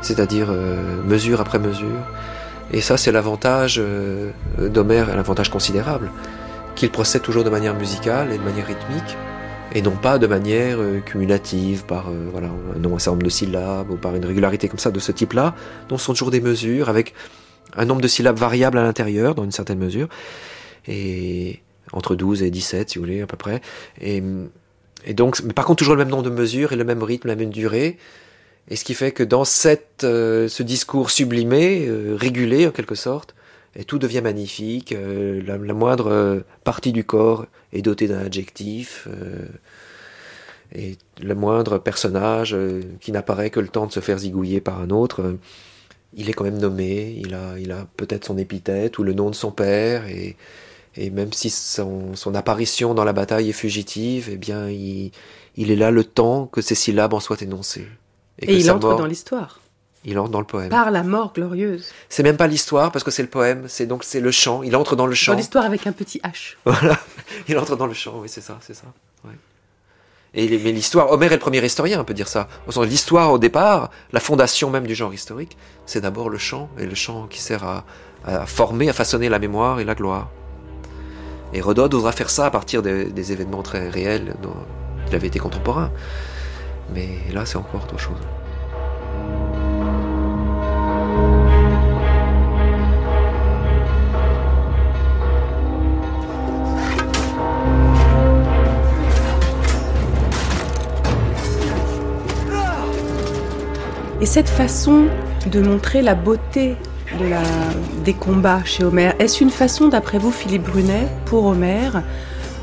c'est-à-dire 0.01 0.49
euh, 0.51 1.01
mesure 1.07 1.41
après 1.41 1.61
mesure. 1.61 2.03
Et 2.73 2.81
ça, 2.81 2.97
c'est 2.97 3.13
l'avantage 3.13 3.77
euh, 3.79 4.33
d'Homère, 4.59 5.11
un 5.11 5.19
avantage 5.19 5.49
considérable, 5.49 6.11
qu'il 6.75 6.91
procède 6.91 7.23
toujours 7.23 7.45
de 7.45 7.51
manière 7.51 7.75
musicale 7.75 8.33
et 8.33 8.39
de 8.39 8.43
manière 8.43 8.67
rythmique 8.67 9.17
et 9.77 9.83
non 9.83 9.95
pas 9.95 10.19
de 10.19 10.27
manière 10.27 10.81
euh, 10.81 11.01
cumulative 11.01 11.85
par 11.85 12.09
euh, 12.09 12.29
voilà, 12.33 12.49
un 12.49 12.99
certain 12.99 13.11
nombre 13.11 13.25
de 13.25 13.29
syllabes 13.29 13.91
ou 13.91 13.97
par 13.97 14.17
une 14.17 14.25
régularité 14.25 14.71
comme 14.71 14.79
ça 14.79 14.91
de 14.91 14.99
ce 14.99 15.13
type-là, 15.13 15.55
dont 15.91 15.99
sont 15.99 16.15
toujours 16.15 16.31
des 16.31 16.41
mesures 16.41 16.89
avec 16.89 17.13
un 17.77 17.85
nombre 17.85 18.01
de 18.01 18.09
syllabes 18.09 18.39
variable 18.39 18.79
à 18.79 18.83
l'intérieur 18.83 19.35
dans 19.35 19.45
une 19.45 19.53
certaine 19.53 19.79
mesure, 19.79 20.09
et 20.89 21.61
entre 21.93 22.15
12 22.15 22.43
et 22.43 22.51
17 22.51 22.89
si 22.89 22.99
vous 22.99 23.05
voulez 23.05 23.21
à 23.21 23.27
peu 23.27 23.37
près. 23.37 23.61
Et, 24.01 24.23
donc, 25.13 25.43
mais 25.45 25.53
par 25.53 25.67
contre 25.67 25.81
toujours 25.81 25.95
le 25.95 25.99
même 25.99 26.09
nombre 26.11 26.23
de 26.23 26.31
mesures 26.31 26.73
et 26.73 26.77
le 26.77 26.85
même 26.85 27.03
rythme, 27.03 27.29
la 27.29 27.37
même 27.37 27.51
durée. 27.51 27.99
Et 28.69 28.77
ce 28.77 28.85
qui 28.85 28.95
fait 28.95 29.13
que 29.13 29.23
dans 29.23 29.45
cette, 29.45 30.05
euh, 30.05 30.49
ce 30.49 30.63
discours 30.63 31.11
sublimé, 31.11 31.87
régulé 32.17 32.67
en 32.67 32.71
quelque 32.71 32.95
sorte, 32.95 33.37
et 33.77 33.85
tout 33.85 33.99
devient 33.99 34.23
magnifique. 34.23 34.93
Euh, 34.93 35.43
la, 35.47 35.59
moindre 35.75 36.11
euh, 36.11 36.41
partie 36.65 36.93
du 36.93 37.05
corps 37.05 37.47
est 37.73 37.83
dotée 37.83 38.09
d'un 38.09 38.19
adjectif. 38.19 39.07
Euh, 40.75 40.79
et 40.79 40.99
le 41.23 41.35
moindre 41.35 41.79
personnage 41.79 42.57
qui 43.01 43.13
n'apparaît 43.13 43.51
que 43.51 43.61
le 43.61 43.69
temps 43.69 43.87
de 43.87 43.93
se 43.93 44.01
faire 44.01 44.19
zigouiller 44.19 44.61
par 44.61 44.81
un 44.81 44.91
autre, 44.91 45.37
il 46.15 46.31
est 46.31 46.33
quand 46.33 46.45
même 46.45 46.59
nommé, 46.59 47.15
il 47.21 47.35
a, 47.35 47.59
il 47.59 47.71
a 47.73 47.87
peut-être 47.97 48.25
son 48.25 48.39
épithète 48.39 48.99
ou 48.99 49.03
le 49.03 49.13
nom 49.13 49.31
de 49.31 49.35
son 49.35 49.51
père, 49.51 50.07
et, 50.07 50.37
et 50.97 51.11
même 51.11 51.33
si 51.33 51.51
son, 51.51 52.15
son, 52.15 52.35
apparition 52.35 52.95
dans 52.95 53.05
la 53.05 53.13
bataille 53.13 53.51
est 53.51 53.55
fugitive, 53.55 54.31
eh 54.33 54.37
bien, 54.37 54.69
il, 54.69 55.13
il, 55.57 55.71
est 55.71 55.77
là 55.77 55.91
le 55.91 56.05
temps 56.05 56.47
que 56.47 56.63
ces 56.63 56.75
syllabes 56.75 57.13
en 57.13 57.21
soient 57.21 57.41
énoncées. 57.41 57.87
Et, 58.39 58.53
et 58.53 58.57
il 58.57 58.71
entre 58.71 58.97
dans 58.97 59.07
l'histoire. 59.07 59.61
Il 60.05 60.19
entre 60.19 60.31
dans 60.31 60.41
le 60.41 60.47
poème. 60.47 60.69
Par 60.69 60.91
la 60.91 61.03
mort 61.03 61.33
glorieuse. 61.35 61.89
C'est 62.09 62.23
même 62.23 62.37
pas 62.37 62.47
l'histoire 62.47 62.93
parce 62.93 63.05
que 63.05 63.11
c'est 63.11 63.23
le 63.23 63.29
poème, 63.29 63.65
c'est 63.67 63.87
donc 63.87 64.05
c'est 64.05 64.21
le 64.21 64.31
chant. 64.31 64.63
Il 64.63 64.77
entre 64.77 64.95
dans 64.95 65.07
le 65.07 65.15
chant. 65.15 65.33
Dans 65.33 65.39
l'histoire 65.39 65.65
avec 65.65 65.87
un 65.87 65.93
petit 65.93 66.21
H. 66.21 66.55
Voilà, 66.65 66.99
il 67.49 67.59
entre 67.59 67.77
dans 67.77 67.87
le 67.87 67.95
chant. 67.95 68.21
Oui, 68.21 68.29
c'est 68.29 68.41
ça, 68.41 68.59
c'est 68.61 68.75
ça. 68.75 68.87
Et 70.37 70.61
mais 70.63 70.71
l'histoire, 70.71 71.11
Homère 71.11 71.33
est 71.33 71.37
le 71.37 71.41
premier 71.41 71.65
historien, 71.65 71.99
on 71.99 72.05
peut 72.05 72.13
dire 72.13 72.29
ça. 72.29 72.47
L'histoire 72.83 73.33
au 73.33 73.39
départ, 73.39 73.91
la 74.13 74.21
fondation 74.21 74.69
même 74.69 74.87
du 74.87 74.95
genre 74.95 75.15
historique, 75.15 75.57
c'est 75.87 76.03
d'abord 76.03 76.29
le 76.29 76.37
chant 76.37 76.69
et 76.79 76.85
le 76.85 76.95
chant 76.95 77.27
qui 77.27 77.41
sert 77.41 77.65
à, 77.65 77.85
former, 78.45 78.91
à 78.91 78.93
façonner 78.93 79.31
la 79.31 79.39
mémoire 79.39 79.81
et 79.81 79.85
la 79.85 79.95
gloire. 79.95 80.29
Et 81.55 81.59
Hérodote 81.59 81.95
osera 81.95 82.13
faire 82.13 82.29
ça 82.29 82.45
à 82.47 82.51
partir 82.51 82.83
des, 82.83 83.33
événements 83.33 83.63
très 83.63 83.89
réels 83.89 84.37
dont 84.43 84.57
il 85.09 85.15
avait 85.15 85.29
été 85.29 85.39
contemporain. 85.39 85.91
Mais 86.95 87.09
là, 87.33 87.47
c'est 87.47 87.57
encore 87.57 87.85
autre 87.85 87.99
chose. 87.99 88.21
Et 104.19 104.25
cette 104.25 104.49
façon 104.49 105.09
de 105.51 105.61
montrer 105.61 106.01
la 106.01 106.15
beauté 106.15 106.75
des 108.03 108.15
combats 108.15 108.65
chez 108.65 108.83
Homère, 108.83 109.15
est-ce 109.19 109.43
une 109.43 109.51
façon, 109.51 109.89
d'après 109.89 110.19
vous, 110.19 110.31
Philippe 110.31 110.63
Brunet, 110.63 111.07
pour 111.27 111.45
Homère, 111.45 112.03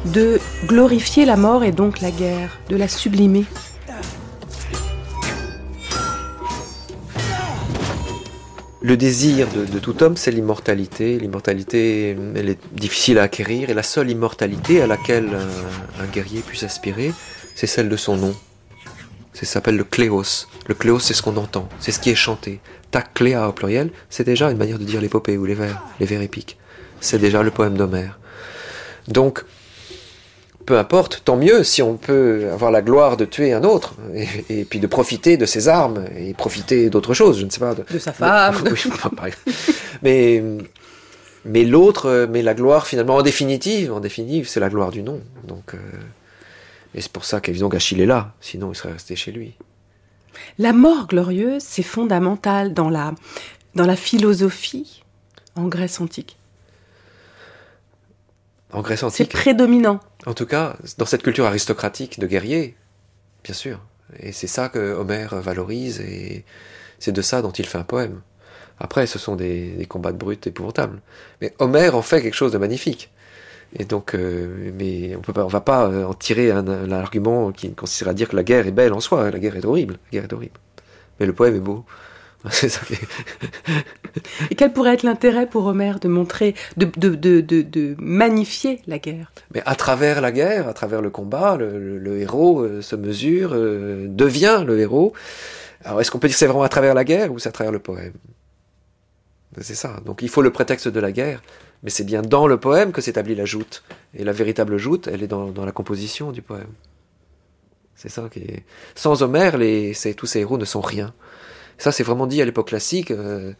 de 0.06 0.40
glorifier 0.66 1.26
la 1.26 1.38
mort 1.38 1.64
et 1.64 1.72
donc 1.72 2.02
la 2.02 2.10
guerre, 2.10 2.60
de 2.70 2.76
la 2.76 2.88
sublimer? 2.88 3.46
Le 8.82 8.98
désir 8.98 9.48
de, 9.54 9.80
tout 9.80 10.02
homme, 10.02 10.18
c'est 10.18 10.32
l'immortalité. 10.32 11.20
L'immortalité, 11.20 12.18
elle 12.36 12.50
est 12.50 12.60
difficile 12.74 13.20
à 13.20 13.24
acquérir, 13.24 13.70
et 13.70 13.76
la 13.76 13.84
seule 13.84 14.10
immortalité 14.10 14.82
à 14.82 14.88
laquelle 14.88 15.30
un, 16.02 16.06
guerrier 16.08 16.42
puisse 16.42 16.64
aspirer, 16.64 17.14
c'est 17.54 17.68
celle 17.68 17.90
de 17.90 17.96
son 17.96 18.18
nom. 18.18 18.34
Ça 19.34 19.46
s'appelle 19.46 19.78
le 19.78 19.84
cléos. 19.84 20.48
Le 20.68 20.76
cléos, 20.76 21.00
c'est 21.00 21.14
ce 21.14 21.22
qu'on 21.22 21.38
entend, 21.38 21.68
c'est 21.80 21.92
ce 21.92 22.00
qui 22.00 22.10
est 22.10 22.16
chanté. 22.16 22.60
Ta 22.92 23.02
cléa 23.02 23.50
au 23.50 23.52
pluriel, 23.52 23.92
c'est 24.10 24.24
déjà 24.24 24.52
une 24.52 24.58
manière 24.58 24.80
de 24.80 24.84
dire 24.84 25.02
l'épopée 25.02 25.38
ou 25.38 25.46
les 25.46 25.56
vers, 25.56 25.84
les 26.00 26.06
vers 26.06 26.22
épiques. 26.22 26.58
C'est 27.02 27.20
déjà 27.20 27.42
le 27.42 27.52
poème 27.52 27.76
d'Homère. 27.76 28.20
Donc, 29.08 29.44
peu 30.66 30.78
importe, 30.78 31.24
tant 31.26 31.36
mieux 31.36 31.64
si 31.64 31.82
on 31.82 31.98
peut 31.98 32.50
avoir 32.54 32.72
la 32.72 32.82
gloire 32.82 33.18
de 33.18 33.26
tuer 33.26 33.52
un 33.54 33.64
autre, 33.64 33.96
et, 34.50 34.64
puis 34.64 34.80
de 34.80 34.88
profiter 34.88 35.36
de 35.36 35.46
ses 35.46 35.68
armes, 35.68 36.06
et 36.18 36.34
profiter 36.34 36.90
d'autre 36.90 37.14
chose, 37.14 37.40
je 37.40 37.46
ne 37.46 37.50
sais 37.50 37.60
pas. 37.60 37.76
De, 37.76 38.00
sa 38.00 38.14
femme. 38.14 38.56
mais 40.04 40.44
mais 41.46 41.66
l'autre, 41.66 42.28
mais 42.30 42.42
la 42.42 42.54
gloire 42.54 42.88
finalement, 42.88 43.18
en 43.18 43.22
définitive, 43.22 43.92
en 43.92 44.00
définitive, 44.00 44.48
c'est 44.48 44.62
la 44.62 44.70
gloire 44.70 44.92
du 44.92 45.04
nom. 45.04 45.20
Donc, 45.46 45.74
euh, 45.74 45.78
et 46.96 47.02
c'est 47.02 47.12
pour 47.12 47.26
ça 47.26 47.42
qu'évidemment 47.42 47.70
qu'Achille 47.70 48.02
est 48.02 48.06
là, 48.06 48.34
sinon 48.42 48.72
il 48.72 48.76
serait 48.76 48.94
resté 48.94 49.16
chez 49.16 49.32
lui. 49.32 49.56
La 50.58 50.74
mort 50.74 51.08
glorieuse, 51.08 51.64
c'est 51.64 51.84
fondamental 51.84 52.74
dans 52.74 52.90
la, 52.90 53.14
dans 53.76 53.86
la 53.86 53.96
philosophie 53.96 55.04
en 55.56 55.68
Grèce 55.68 56.02
antique. 56.02 56.38
En 58.72 58.82
Grèce 58.82 59.04
antique. 59.04 59.18
C'est 59.32 59.38
prédominant. 59.38 60.00
En 60.26 60.34
tout 60.34 60.46
cas, 60.46 60.78
dans 60.98 61.06
cette 61.06 61.24
culture 61.24 61.46
aristocratique 61.46 62.20
de 62.20 62.28
guerriers, 62.28 62.76
bien 63.44 63.54
sûr. 63.54 63.80
Et 64.20 64.32
c'est 64.32 64.48
ça 64.48 64.70
que 64.70 64.94
Homère 64.94 65.36
valorise 65.36 66.00
et 66.02 66.46
c'est 67.00 67.12
de 67.12 67.22
ça 67.22 67.42
dont 67.42 67.52
il 67.52 67.66
fait 67.66 67.78
un 67.78 67.84
poème. 67.84 68.22
Après, 68.80 69.08
ce 69.08 69.20
sont 69.20 69.36
des, 69.36 69.86
combats 69.88 70.12
de 70.12 70.18
brutes 70.18 70.48
épouvantables. 70.48 71.02
Mais 71.42 71.54
Homère 71.60 71.96
en 71.96 72.02
fait 72.02 72.22
quelque 72.22 72.34
chose 72.34 72.52
de 72.52 72.58
magnifique. 72.58 73.12
Et 73.76 73.86
donc, 73.86 74.14
euh, 74.14 74.72
mais 74.78 75.16
on 75.16 75.22
peut 75.22 75.34
pas, 75.34 75.46
on 75.46 75.50
va 75.50 75.62
pas 75.62 75.88
euh, 75.88 76.06
en 76.06 76.14
tirer 76.14 76.52
un, 76.52 76.68
un, 76.68 76.92
argument 76.92 77.52
qui 77.52 77.74
consisterait 77.74 78.12
à 78.12 78.14
dire 78.14 78.30
que 78.30 78.36
la 78.36 78.44
guerre 78.44 78.68
est 78.68 78.72
belle 78.72 78.94
en 78.94 79.00
soi. 79.00 79.32
La 79.32 79.40
guerre 79.40 79.56
est 79.56 79.66
horrible. 79.66 79.98
La 80.06 80.20
guerre 80.20 80.24
est 80.26 80.34
horrible. 80.34 80.60
Mais 81.20 81.26
le 81.26 81.34
poème 81.34 81.56
est 81.56 81.60
beau. 81.60 81.86
Et 84.52 84.56
quel 84.56 84.74
pourrait 84.74 84.94
être 84.96 85.04
l'intérêt 85.04 85.48
pour 85.48 85.66
Homère 85.66 86.00
de 86.00 86.08
montrer, 86.08 86.56
de, 86.78 86.86
de, 86.98 87.16
de, 87.16 87.42
de, 87.42 87.96
magnifier 88.00 88.82
la 88.86 89.00
guerre? 89.00 89.32
Mais 89.54 89.62
à 89.66 89.76
travers 89.76 90.20
la 90.22 90.32
guerre, 90.32 90.68
à 90.68 90.74
travers 90.74 91.02
le 91.02 91.10
combat, 91.10 91.56
le, 91.58 92.18
héros 92.20 92.62
euh, 92.62 92.82
se 92.82 92.96
mesure, 92.96 93.52
euh, 93.54 94.08
devient 94.10 94.64
le 94.66 94.80
héros. 94.80 95.14
Alors 95.86 96.02
est-ce 96.02 96.12
qu'on 96.12 96.20
peut 96.20 96.28
dire 96.28 96.36
que 96.36 96.40
c'est 96.40 96.48
vraiment 96.48 96.64
à 96.64 96.70
travers 96.70 96.94
la 96.94 97.04
guerre 97.04 97.32
ou 97.32 97.40
c'est 97.40 97.50
à 97.50 97.54
travers 97.54 97.72
le 97.72 97.80
poème? 97.80 98.14
C'est 99.62 99.76
ça. 99.76 100.02
Donc 100.06 100.22
il 100.22 100.30
faut 100.30 100.42
le 100.42 100.52
prétexte 100.52 100.88
de 100.88 101.00
la 101.00 101.12
guerre, 101.12 101.42
mais 101.84 101.90
c'est 101.90 102.06
bien 102.06 102.22
dans 102.22 102.48
le 102.48 102.58
poème 102.58 102.92
que 102.92 103.02
s'établit 103.02 103.36
la 103.36 103.46
joute. 103.46 103.84
Et 104.14 104.24
la 104.24 104.32
véritable 104.32 104.78
joute, 104.78 105.08
elle 105.08 105.22
est 105.22 105.28
dans, 105.28 105.48
dans 105.48 105.66
la 105.66 105.72
composition 105.72 106.32
du 106.32 106.42
poème. 106.42 106.72
C'est 107.96 108.10
ça 108.10 108.28
qui 108.32 108.40
est... 108.40 108.64
Sans 108.96 109.22
Homère, 109.22 109.58
les, 109.58 109.94
tous 110.18 110.26
ces 110.26 110.40
héros 110.40 110.58
ne 110.58 110.66
sont 110.66 110.82
rien. 110.82 111.14
Ça, 111.78 111.92
c'est 111.92 112.04
vraiment 112.04 112.28
dit 112.28 112.42
à 112.42 112.46
l'époque 112.46 112.70
classique. 112.70 113.12
Euh, 113.12 113.54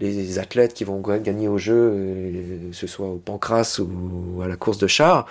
les 0.00 0.38
athlètes 0.38 0.74
qui 0.74 0.84
vont 0.84 1.00
gagner 1.00 1.48
au 1.48 1.58
jeu, 1.58 1.92
euh, 1.94 2.70
que 2.70 2.76
ce 2.76 2.86
soit 2.86 3.08
au 3.08 3.16
pancras 3.16 3.80
ou 3.80 4.42
à 4.42 4.48
la 4.48 4.56
course 4.56 4.78
de 4.78 4.86
char, 4.86 5.26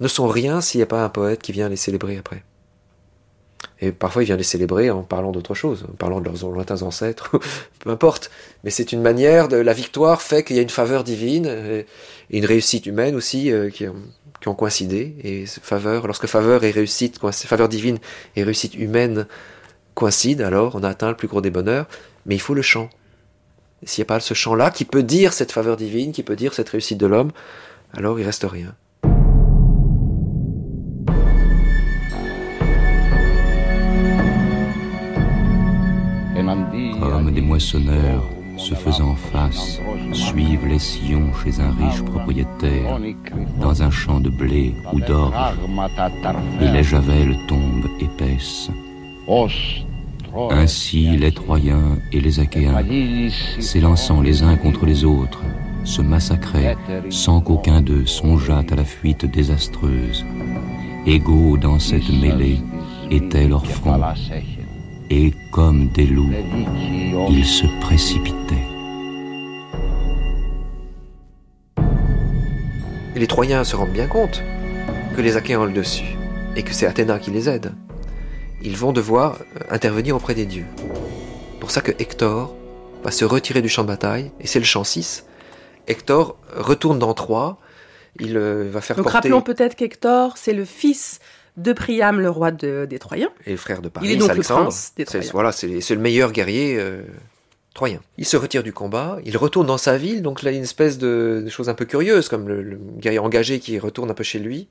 ne 0.00 0.08
sont 0.08 0.28
rien 0.28 0.60
s'il 0.60 0.78
n'y 0.78 0.82
a 0.82 0.86
pas 0.86 1.04
un 1.04 1.08
poète 1.08 1.42
qui 1.42 1.52
vient 1.52 1.68
les 1.68 1.76
célébrer 1.76 2.16
après. 2.18 2.42
Et 3.80 3.92
parfois, 3.92 4.22
il 4.22 4.26
vient 4.26 4.36
les 4.36 4.42
célébrer 4.42 4.90
en 4.90 5.02
parlant 5.02 5.32
d'autre 5.32 5.54
chose, 5.54 5.86
en 5.90 5.94
parlant 5.94 6.20
de 6.20 6.26
leurs 6.26 6.50
lointains 6.50 6.82
ancêtres, 6.82 7.30
peu 7.78 7.90
importe. 7.90 8.30
Mais 8.64 8.70
c'est 8.70 8.92
une 8.92 9.00
manière 9.00 9.48
de 9.48 9.56
la 9.56 9.72
victoire 9.72 10.20
fait 10.20 10.44
qu'il 10.44 10.56
y 10.56 10.58
a 10.58 10.62
une 10.62 10.68
faveur 10.70 11.04
divine 11.04 11.46
euh, 11.48 11.82
et 12.30 12.38
une 12.38 12.44
réussite 12.44 12.86
humaine 12.86 13.14
aussi 13.14 13.50
qui, 13.72 13.86
qui, 14.40 14.48
ont 14.48 14.54
coïncidé. 14.54 15.16
Et 15.24 15.46
faveur, 15.46 16.06
lorsque 16.06 16.26
faveur 16.26 16.64
et 16.64 16.70
réussite, 16.70 17.18
faveur 17.32 17.68
divine 17.68 17.98
et 18.36 18.44
réussite 18.44 18.74
humaine 18.74 19.26
coïncide, 19.94 20.42
alors 20.42 20.74
on 20.74 20.82
a 20.82 20.88
atteint 20.88 21.08
le 21.08 21.16
plus 21.16 21.28
gros 21.28 21.40
des 21.40 21.50
bonheurs, 21.50 21.86
mais 22.26 22.34
il 22.34 22.40
faut 22.40 22.54
le 22.54 22.62
chant. 22.62 22.90
S'il 23.84 24.02
n'y 24.02 24.06
a 24.06 24.12
pas 24.12 24.20
ce 24.20 24.34
chant-là 24.34 24.70
qui 24.70 24.84
peut 24.84 25.02
dire 25.02 25.32
cette 25.32 25.52
faveur 25.52 25.76
divine, 25.76 26.12
qui 26.12 26.22
peut 26.22 26.36
dire 26.36 26.54
cette 26.54 26.68
réussite 26.68 26.98
de 26.98 27.06
l'homme, 27.06 27.32
alors 27.94 28.20
il 28.20 28.24
reste 28.24 28.44
rien. 28.48 28.74
Comme 37.00 37.30
des 37.30 37.40
moissonneurs 37.40 38.24
se 38.56 38.74
faisant 38.74 39.14
face, 39.14 39.80
suivent 40.12 40.66
les 40.66 40.78
sillons 40.78 41.32
chez 41.42 41.60
un 41.60 41.70
riche 41.70 42.02
propriétaire, 42.02 42.98
dans 43.58 43.82
un 43.82 43.90
champ 43.90 44.20
de 44.20 44.28
blé 44.28 44.74
ou 44.92 45.00
d'or, 45.00 45.32
et 46.60 46.68
les 46.68 46.82
javelles 46.82 47.36
tombent 47.48 47.88
épaisses. 48.00 48.70
Ainsi 50.50 51.16
les 51.16 51.32
Troyens 51.32 51.98
et 52.12 52.20
les 52.20 52.38
Achéens, 52.38 52.84
s'élançant 53.58 54.20
les 54.20 54.42
uns 54.42 54.56
contre 54.56 54.84
les 54.84 55.04
autres, 55.04 55.42
se 55.84 56.02
massacraient 56.02 56.76
sans 57.08 57.40
qu'aucun 57.40 57.80
d'eux 57.80 58.06
songeât 58.06 58.64
à 58.70 58.76
la 58.76 58.84
fuite 58.84 59.24
désastreuse. 59.24 60.24
Égaux 61.06 61.56
dans 61.56 61.78
cette 61.78 62.10
mêlée 62.10 62.60
étaient 63.10 63.48
leurs 63.48 63.66
fronts, 63.66 64.02
et 65.10 65.32
comme 65.52 65.88
des 65.88 66.06
loups, 66.06 66.32
ils 67.28 67.46
se 67.46 67.66
précipitaient. 67.80 68.36
les 73.16 73.26
Troyens 73.26 73.64
se 73.64 73.76
rendent 73.76 73.92
bien 73.92 74.06
compte 74.06 74.42
que 75.14 75.20
les 75.20 75.36
Achéens 75.36 75.60
ont 75.60 75.66
le 75.66 75.72
dessus, 75.72 76.16
et 76.56 76.62
que 76.62 76.72
c'est 76.72 76.86
Athéna 76.86 77.18
qui 77.18 77.30
les 77.30 77.50
aide 77.50 77.74
ils 78.62 78.76
vont 78.76 78.92
devoir 78.92 79.38
euh, 79.40 79.60
intervenir 79.70 80.16
auprès 80.16 80.34
des 80.34 80.46
dieux. 80.46 80.66
Pour 81.60 81.70
ça 81.70 81.80
que 81.80 81.92
Hector 81.92 82.54
va 83.02 83.10
se 83.10 83.24
retirer 83.24 83.62
du 83.62 83.68
champ 83.68 83.82
de 83.82 83.88
bataille, 83.88 84.30
et 84.40 84.46
c'est 84.46 84.58
le 84.58 84.64
champ 84.64 84.84
6. 84.84 85.24
Hector 85.86 86.36
retourne 86.54 86.98
dans 86.98 87.14
Troie, 87.14 87.58
il 88.18 88.36
euh, 88.36 88.68
va 88.70 88.80
faire 88.80 88.96
Donc 88.96 89.10
rappelons 89.10 89.40
peut-être 89.40 89.76
qu'Hector, 89.76 90.36
c'est 90.36 90.52
le 90.52 90.64
fils 90.64 91.20
de 91.60 91.72
Priam, 91.72 92.20
le 92.20 92.30
roi 92.30 92.50
des 92.50 92.98
Troyens. 92.98 93.30
Et 93.46 93.52
le 93.52 93.56
frère 93.56 93.82
de 93.82 93.88
Paris, 93.88 94.06
il 94.08 94.12
est 94.12 94.16
donc 94.16 94.30
Alexandre. 94.30 94.60
Le 94.60 94.66
prince 94.66 94.92
des 94.96 95.04
Troyens. 95.04 95.30
Voilà, 95.32 95.52
c'est 95.52 95.68
le 95.90 96.00
meilleur 96.00 96.32
guerrier 96.32 96.76
euh, 96.78 97.02
troyen. 97.74 98.00
Il 98.18 98.24
se 98.24 98.36
retire 98.36 98.62
du 98.62 98.72
combat, 98.72 99.18
il 99.24 99.36
retourne 99.36 99.66
dans 99.66 99.78
sa 99.78 99.96
ville, 99.96 100.22
donc 100.22 100.42
là 100.42 100.50
il 100.50 100.54
y 100.54 100.56
a 100.56 100.58
une 100.58 100.64
espèce 100.64 100.98
de, 100.98 101.42
de 101.44 101.50
chose 101.50 101.68
un 101.68 101.74
peu 101.74 101.84
curieuse, 101.84 102.28
comme 102.28 102.48
le 102.48 102.78
guerrier 102.98 103.18
engagé 103.18 103.60
qui 103.60 103.78
retourne 103.78 104.10
un 104.10 104.14
peu 104.14 104.24
chez 104.24 104.38
lui. 104.38 104.68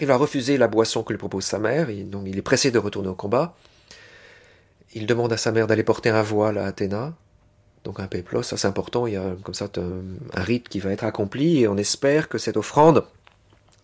Il 0.00 0.06
va 0.06 0.16
refuser 0.16 0.58
la 0.58 0.68
boisson 0.68 1.02
que 1.02 1.12
lui 1.12 1.18
propose 1.18 1.44
sa 1.44 1.58
mère, 1.58 1.90
et 1.90 2.04
donc 2.04 2.24
il 2.26 2.38
est 2.38 2.42
pressé 2.42 2.70
de 2.70 2.78
retourner 2.78 3.08
au 3.08 3.14
combat. 3.14 3.56
Il 4.94 5.06
demande 5.06 5.32
à 5.32 5.36
sa 5.36 5.52
mère 5.52 5.66
d'aller 5.66 5.82
porter 5.82 6.10
un 6.10 6.22
voile 6.22 6.58
à 6.58 6.66
Athéna, 6.66 7.14
donc 7.84 8.00
un 8.00 8.06
péplos, 8.06 8.42
ça 8.42 8.56
c'est 8.56 8.68
important, 8.68 9.06
il 9.06 9.14
y 9.14 9.16
a 9.16 9.34
comme 9.42 9.54
ça 9.54 9.68
un, 9.76 10.42
rite 10.42 10.68
qui 10.68 10.78
va 10.78 10.92
être 10.92 11.04
accompli, 11.04 11.60
et 11.60 11.68
on 11.68 11.76
espère 11.76 12.28
que 12.28 12.38
cette 12.38 12.56
offrande 12.56 13.04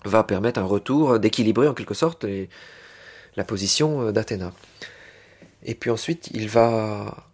va 0.05 0.25
permettre 0.25 0.61
un 0.61 0.65
retour, 0.65 1.19
d'équilibrer 1.19 1.69
en 1.69 1.75
quelque 1.75 1.95
sorte 1.95 2.27
la 3.37 3.45
position 3.45 4.13
d'Athéna. 4.13 4.53
Et 5.65 5.75
puis 5.75 5.91
ensuite, 5.91 6.29
il 6.33 6.49
va 6.49 7.29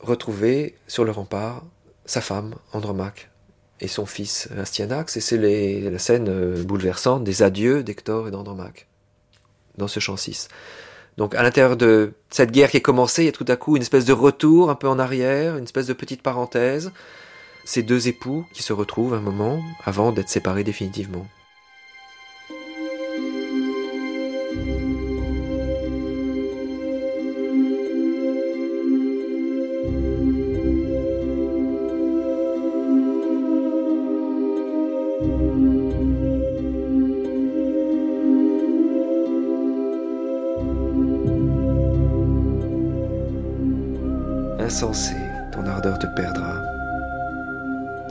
retrouver 0.00 0.76
sur 0.86 1.04
le 1.04 1.10
rempart 1.10 1.64
sa 2.04 2.20
femme, 2.20 2.54
Andromaque, 2.72 3.30
et 3.80 3.88
son 3.88 4.06
fils 4.06 4.48
Astyanax, 4.56 5.16
et 5.16 5.20
c'est 5.20 5.38
la 5.38 5.98
scène 5.98 6.28
euh, 6.28 6.62
bouleversante 6.62 7.24
des 7.24 7.42
adieux 7.42 7.82
d'Hector 7.82 8.28
et 8.28 8.30
d'Andromaque, 8.30 8.86
dans 9.76 9.88
ce 9.88 9.98
chant 9.98 10.16
6. 10.16 10.48
Donc 11.16 11.34
à 11.34 11.42
l'intérieur 11.42 11.76
de 11.76 12.12
cette 12.30 12.52
guerre 12.52 12.70
qui 12.70 12.76
est 12.76 12.82
commencée, 12.82 13.22
il 13.22 13.26
y 13.26 13.28
a 13.28 13.32
tout 13.32 13.44
à 13.48 13.56
coup 13.56 13.76
une 13.76 13.82
espèce 13.82 14.04
de 14.04 14.12
retour 14.12 14.70
un 14.70 14.76
peu 14.76 14.88
en 14.88 14.98
arrière, 14.98 15.56
une 15.56 15.64
espèce 15.64 15.86
de 15.86 15.92
petite 15.92 16.22
parenthèse, 16.22 16.92
ces 17.64 17.82
deux 17.82 18.08
époux 18.08 18.46
qui 18.52 18.62
se 18.62 18.72
retrouvent 18.72 19.14
un 19.14 19.20
moment 19.20 19.60
avant 19.84 20.12
d'être 20.12 20.28
séparés 20.28 20.64
définitivement. 20.64 21.26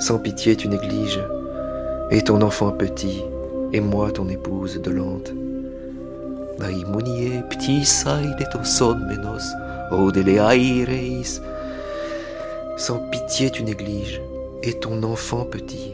Sans 0.02 0.18
pitié 0.18 0.56
tu 0.56 0.68
négliges, 0.68 1.22
et 2.10 2.24
ton 2.24 2.42
enfant 2.42 2.72
petit, 2.72 3.24
et 3.72 3.80
moi 3.82 4.12
ton 4.12 4.28
épouse 4.30 4.82
dolente. 4.82 5.32
Naimunie 6.60 7.44
ptisai 7.52 8.34
de 8.40 8.52
ton 8.52 8.64
son 8.64 8.96
menos, 8.96 9.54
o 9.92 10.12
de. 10.12 10.24
Sans 12.78 12.98
pitié 13.12 13.52
tu 13.52 13.62
négliges, 13.62 14.24
et 14.64 14.74
ton 14.74 15.04
enfant 15.04 15.46
petit, 15.46 15.94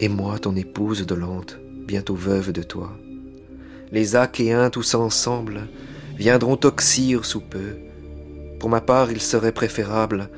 et 0.00 0.08
moi 0.08 0.38
ton 0.38 0.56
épouse 0.56 1.04
dolente, 1.04 1.58
bientôt 1.86 2.14
veuve 2.14 2.50
de 2.50 2.62
toi. 2.62 2.92
Les 3.92 4.16
Achéens 4.16 4.70
tous 4.70 4.94
ensemble 4.94 5.68
viendront 6.16 6.56
toxir 6.56 7.26
sous 7.26 7.42
peu. 7.42 7.76
Pour 8.58 8.70
ma 8.70 8.80
part, 8.80 9.12
il 9.12 9.20
serait 9.20 9.52
préférable, 9.52 10.30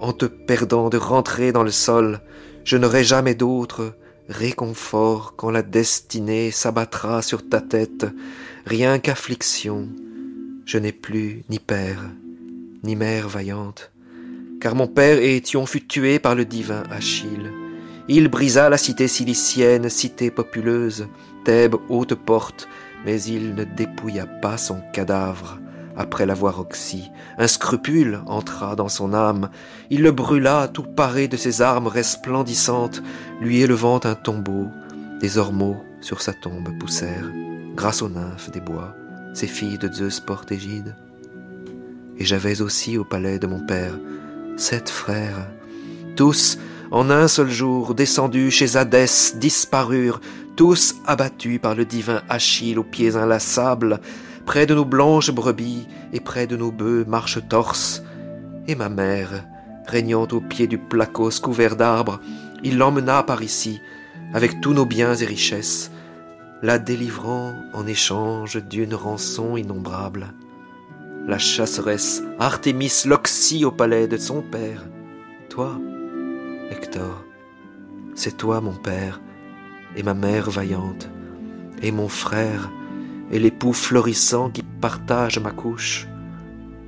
en 0.00 0.12
te 0.12 0.24
perdant, 0.24 0.88
de 0.88 0.96
rentrer 0.96 1.52
dans 1.52 1.62
le 1.62 1.70
sol. 1.70 2.20
Je 2.64 2.76
n'aurai 2.76 3.04
jamais 3.04 3.34
d'autre 3.34 3.94
réconfort 4.28 5.34
quand 5.36 5.50
la 5.50 5.62
destinée 5.62 6.50
s'abattra 6.50 7.20
sur 7.20 7.48
ta 7.48 7.60
tête, 7.60 8.06
rien 8.64 8.98
qu'affliction. 8.98 9.88
Je 10.64 10.78
n'ai 10.78 10.92
plus 10.92 11.42
ni 11.50 11.58
père, 11.58 12.02
ni 12.84 12.94
mère 12.94 13.28
vaillante, 13.28 13.90
car 14.60 14.76
mon 14.76 14.86
père 14.86 15.18
Étion 15.18 15.66
fut 15.66 15.86
tué 15.86 16.20
par 16.20 16.36
le 16.36 16.44
divin 16.44 16.84
Achille. 16.90 17.50
Il 18.08 18.28
brisa 18.28 18.68
la 18.68 18.78
cité 18.78 19.08
cilicienne, 19.08 19.88
cité 19.88 20.30
populeuse, 20.30 21.08
Thèbes 21.44 21.76
haute 21.88 22.14
porte, 22.14 22.68
mais 23.04 23.20
il 23.22 23.54
ne 23.54 23.64
dépouilla 23.64 24.26
pas 24.26 24.58
son 24.58 24.80
cadavre 24.92 25.58
après 26.00 26.26
l'avoir 26.26 26.58
oxy. 26.58 27.10
Un 27.38 27.46
scrupule 27.46 28.20
entra 28.26 28.74
dans 28.74 28.88
son 28.88 29.14
âme. 29.14 29.50
Il 29.90 30.02
le 30.02 30.10
brûla 30.10 30.68
tout 30.68 30.82
paré 30.82 31.28
de 31.28 31.36
ses 31.36 31.62
armes 31.62 31.86
resplendissantes, 31.86 33.02
lui 33.40 33.60
élevant 33.60 34.00
un 34.04 34.14
tombeau. 34.14 34.68
Des 35.20 35.38
ormeaux 35.38 35.76
sur 36.00 36.22
sa 36.22 36.32
tombe 36.32 36.70
poussèrent, 36.78 37.30
grâce 37.76 38.02
aux 38.02 38.08
nymphes 38.08 38.50
des 38.50 38.60
bois, 38.60 38.94
ces 39.34 39.46
filles 39.46 39.78
de 39.78 39.92
Zeus 39.92 40.20
portégide. 40.20 40.96
Et 42.18 42.24
j'avais 42.24 42.62
aussi 42.62 42.98
au 42.98 43.04
palais 43.04 43.38
de 43.38 43.46
mon 43.46 43.60
père 43.66 43.98
sept 44.60 44.90
frères, 44.90 45.48
tous 46.16 46.58
en 46.90 47.08
un 47.10 47.28
seul 47.28 47.48
jour 47.50 47.94
descendus 47.94 48.50
chez 48.50 48.76
Hadès 48.76 49.36
disparurent, 49.36 50.20
tous 50.56 50.96
abattus 51.06 51.58
par 51.60 51.74
le 51.74 51.84
divin 51.84 52.22
Achille 52.28 52.78
aux 52.78 52.84
pieds 52.84 53.16
inlassables, 53.16 54.00
près 54.50 54.66
de 54.66 54.74
nos 54.74 54.84
blanches 54.84 55.30
brebis 55.30 55.86
et 56.12 56.18
près 56.18 56.48
de 56.48 56.56
nos 56.56 56.72
bœufs 56.72 57.04
marche-torse. 57.06 58.02
Et 58.66 58.74
ma 58.74 58.88
mère, 58.88 59.46
régnant 59.86 60.26
au 60.32 60.40
pied 60.40 60.66
du 60.66 60.76
placos 60.76 61.38
couvert 61.38 61.76
d'arbres, 61.76 62.18
il 62.64 62.76
l'emmena 62.76 63.22
par 63.22 63.44
ici, 63.44 63.78
avec 64.34 64.60
tous 64.60 64.72
nos 64.72 64.86
biens 64.86 65.14
et 65.14 65.24
richesses, 65.24 65.92
la 66.62 66.80
délivrant 66.80 67.54
en 67.74 67.86
échange 67.86 68.56
d'une 68.56 68.96
rançon 68.96 69.56
innombrable. 69.56 70.34
La 71.28 71.38
chasseresse 71.38 72.24
Artémis 72.40 73.04
l'oxy 73.06 73.64
au 73.64 73.70
palais 73.70 74.08
de 74.08 74.16
son 74.16 74.42
père. 74.42 74.84
Toi, 75.48 75.78
Hector, 76.72 77.24
c'est 78.16 78.36
toi 78.36 78.60
mon 78.60 78.74
père, 78.74 79.20
et 79.94 80.02
ma 80.02 80.14
mère 80.14 80.50
vaillante, 80.50 81.08
et 81.82 81.92
mon 81.92 82.08
frère, 82.08 82.72
et 83.30 83.38
l'époux 83.38 83.72
florissant 83.72 84.50
qui 84.50 84.62
partage 84.62 85.38
ma 85.38 85.50
couche. 85.50 86.06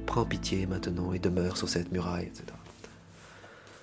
Prends 0.07 0.25
pitié 0.25 0.67
maintenant 0.67 1.13
et 1.13 1.19
demeure 1.19 1.57
sur 1.57 1.69
cette 1.69 1.93
muraille, 1.93 2.27
etc. 2.27 2.45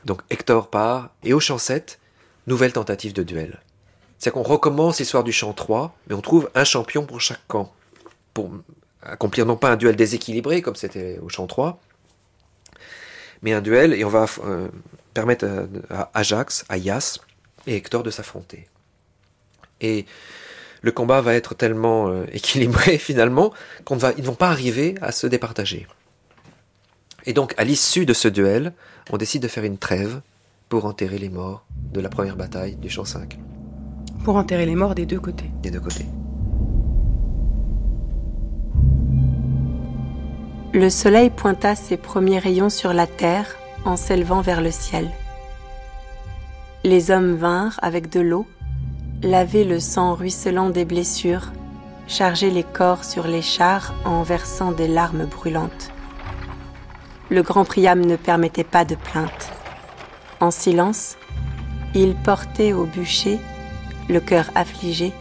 Donc 0.05 0.22
Hector 0.30 0.70
part, 0.70 1.10
et 1.24 1.34
au 1.34 1.39
chant 1.39 1.57
7, 1.57 1.99
nouvelle 2.47 2.74
tentative 2.74 3.14
de 3.14 3.24
duel. 3.24 3.60
C'est 4.18 4.32
qu'on 4.32 4.43
recommence 4.43 4.99
l'histoire 4.99 5.24
du 5.24 5.32
chant 5.32 5.53
3, 5.53 5.95
mais 6.07 6.16
on 6.16 6.22
trouve 6.22 6.49
un 6.55 6.64
champion 6.64 7.05
pour 7.05 7.22
chaque 7.22 7.45
camp. 7.47 7.74
Pour 8.34 8.51
accomplir 9.01 9.45
non 9.45 9.55
pas 9.55 9.72
un 9.72 9.76
duel 9.78 9.95
déséquilibré, 9.95 10.62
comme 10.62 10.76
c'était 10.76 11.20
au 11.20 11.30
chant 11.30 11.47
3, 11.47 11.80
mais 13.41 13.53
un 13.53 13.62
duel, 13.62 13.93
et 13.93 14.03
on 14.03 14.10
va 14.10 14.26
euh, 14.43 14.68
permettre 15.14 15.47
à, 15.89 16.12
Ajax, 16.14 16.66
à 16.68 16.78
Ias 16.78 17.20
et 17.66 17.76
Hector 17.76 18.03
de 18.03 18.12
s'affronter. 18.12 18.68
Et 19.80 20.05
le 20.82 20.91
combat 20.91 21.21
va 21.21 21.34
être 21.34 21.55
tellement 21.55 22.09
euh, 22.09 22.25
équilibré 22.32 22.97
finalement 22.99 23.51
qu'ils 23.86 23.97
ne 23.97 24.21
vont 24.23 24.36
pas 24.36 24.49
arriver 24.49 24.95
à 25.01 25.11
se 25.11 25.27
départager. 25.27 25.88
Et 27.25 27.34
donc, 27.34 27.53
à 27.57 27.63
l'issue 27.63 28.05
de 28.05 28.13
ce 28.13 28.27
duel, 28.27 28.73
on 29.11 29.17
décide 29.17 29.41
de 29.41 29.47
faire 29.47 29.63
une 29.63 29.77
trêve 29.77 30.21
pour 30.69 30.86
enterrer 30.86 31.17
les 31.17 31.30
morts 31.30 31.65
de 31.93 31.99
la 31.99 32.09
première 32.09 32.36
bataille 32.36 32.75
du 32.75 32.89
champ 32.89 33.05
5. 33.05 33.38
Pour 34.23 34.36
enterrer 34.36 34.65
les 34.65 34.75
morts 34.75 34.95
des 34.95 35.05
deux 35.05 35.19
côtés. 35.19 35.49
Des 35.61 35.71
deux 35.71 35.80
côtés. 35.80 36.05
Le 40.71 40.89
soleil 40.89 41.32
pointa 41.32 41.75
ses 41.75 41.97
premiers 41.97 42.38
rayons 42.38 42.69
sur 42.69 42.93
la 42.93 43.07
terre 43.07 43.55
en 43.86 43.97
s'élevant 43.97 44.41
vers 44.41 44.61
le 44.61 44.71
ciel. 44.71 45.09
Les 46.84 47.11
hommes 47.11 47.36
vinrent 47.36 47.80
avec 47.82 48.09
de 48.09 48.19
l'eau 48.19 48.45
laver 49.24 49.65
le 49.65 49.80
sang 49.80 50.15
ruisselant 50.15 50.70
des 50.70 50.86
blessures, 50.86 51.51
charger 52.07 52.49
les 52.49 52.64
corps 52.64 53.03
sur 53.03 53.27
les 53.27 53.41
chars 53.41 53.94
en 54.06 54.23
versant 54.23 54.72
des 54.72 54.88
larmes 54.88 55.26
brûlantes. 55.26 55.91
Le 57.30 57.44
grand 57.44 57.65
Priam 57.65 58.03
ne 58.03 58.15
permettait 58.15 58.64
pas 58.64 58.85
de 58.85 58.95
plainte. 58.95 59.52
En 60.39 60.52
silence, 60.52 61.18
il 61.94 62.15
portait 62.15 62.72
au 62.72 62.85
bûcher, 62.85 63.39
le 64.07 64.19
cœur 64.22 64.49
affligé, 64.56 65.11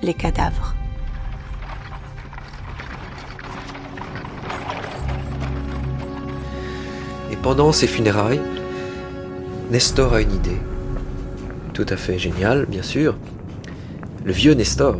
les 0.00 0.14
cadavres. 0.14 0.74
Et 7.32 7.36
pendant 7.36 7.72
ces 7.72 7.88
funérailles, 7.88 8.40
Nestor 9.70 10.14
a 10.14 10.20
une 10.22 10.34
idée 10.34 10.60
tout 11.78 11.94
à 11.94 11.96
fait 11.96 12.18
génial, 12.18 12.66
bien 12.66 12.82
sûr. 12.82 13.16
Le 14.24 14.32
vieux 14.32 14.54
Nestor, 14.54 14.96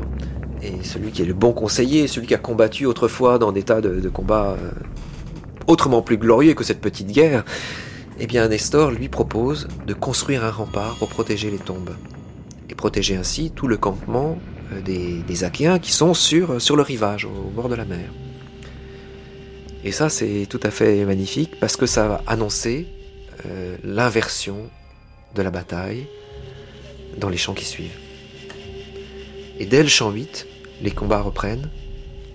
et 0.63 0.85
celui 0.85 1.11
qui 1.11 1.23
est 1.23 1.25
le 1.25 1.35
bon 1.35 1.53
conseiller, 1.53 2.07
celui 2.07 2.29
qui 2.29 2.35
a 2.35 2.39
combattu 2.39 2.87
autrefois 2.87 3.41
dans 3.41 3.51
des 3.51 3.65
tas 3.65 3.81
de, 3.81 4.09
combats 4.09 4.57
euh, 4.57 4.71
autrement 5.67 6.03
plus 6.03 6.19
glorieux 6.19 6.55
que 6.55 6.63
cette 6.63 6.81
petite 6.81 7.09
guerre, 7.09 7.45
eh 8.21 8.29
bien 8.29 8.47
Nestor 8.47 8.93
lui 8.93 9.09
propose 9.09 9.67
de 9.89 9.93
construire 9.93 10.45
un 10.45 10.53
rempart 10.53 10.95
pour 11.01 11.09
protéger 11.09 11.51
les 11.51 11.59
tombes 11.59 11.97
et 12.71 12.77
protéger 12.77 13.17
ainsi 13.17 13.51
tout 13.51 13.67
le 13.67 13.77
campement 13.77 14.39
euh, 14.73 14.81
des, 14.81 15.43
Achéens 15.43 15.81
qui 15.81 15.91
sont 15.91 16.15
sur, 16.15 16.63
sur 16.63 16.77
le 16.77 16.83
rivage, 16.83 17.25
au 17.25 17.51
bord 17.57 17.69
de 17.69 17.75
la 17.75 17.87
mer. 17.87 18.09
Et 19.83 19.91
ça, 19.91 20.09
c'est 20.09 20.47
tout 20.49 20.61
à 20.63 20.71
fait 20.71 21.05
magnifique 21.05 21.59
parce 21.59 21.77
que 21.77 21.87
ça 21.87 22.07
va 22.07 22.23
annoncer 22.29 22.87
euh, 23.47 23.77
l'inversion 23.83 24.71
de 25.35 25.43
la 25.43 25.51
bataille, 25.51 26.07
dans 27.19 27.29
les 27.29 27.37
champs 27.37 27.55
qui 27.55 27.65
suivent. 27.65 27.99
Et 29.59 29.67
dès 29.67 29.83
le 29.83 29.89
champ 29.89 30.11
8, 30.11 30.47
les 30.83 30.91
combats 30.91 31.21
reprennent. 31.21 31.71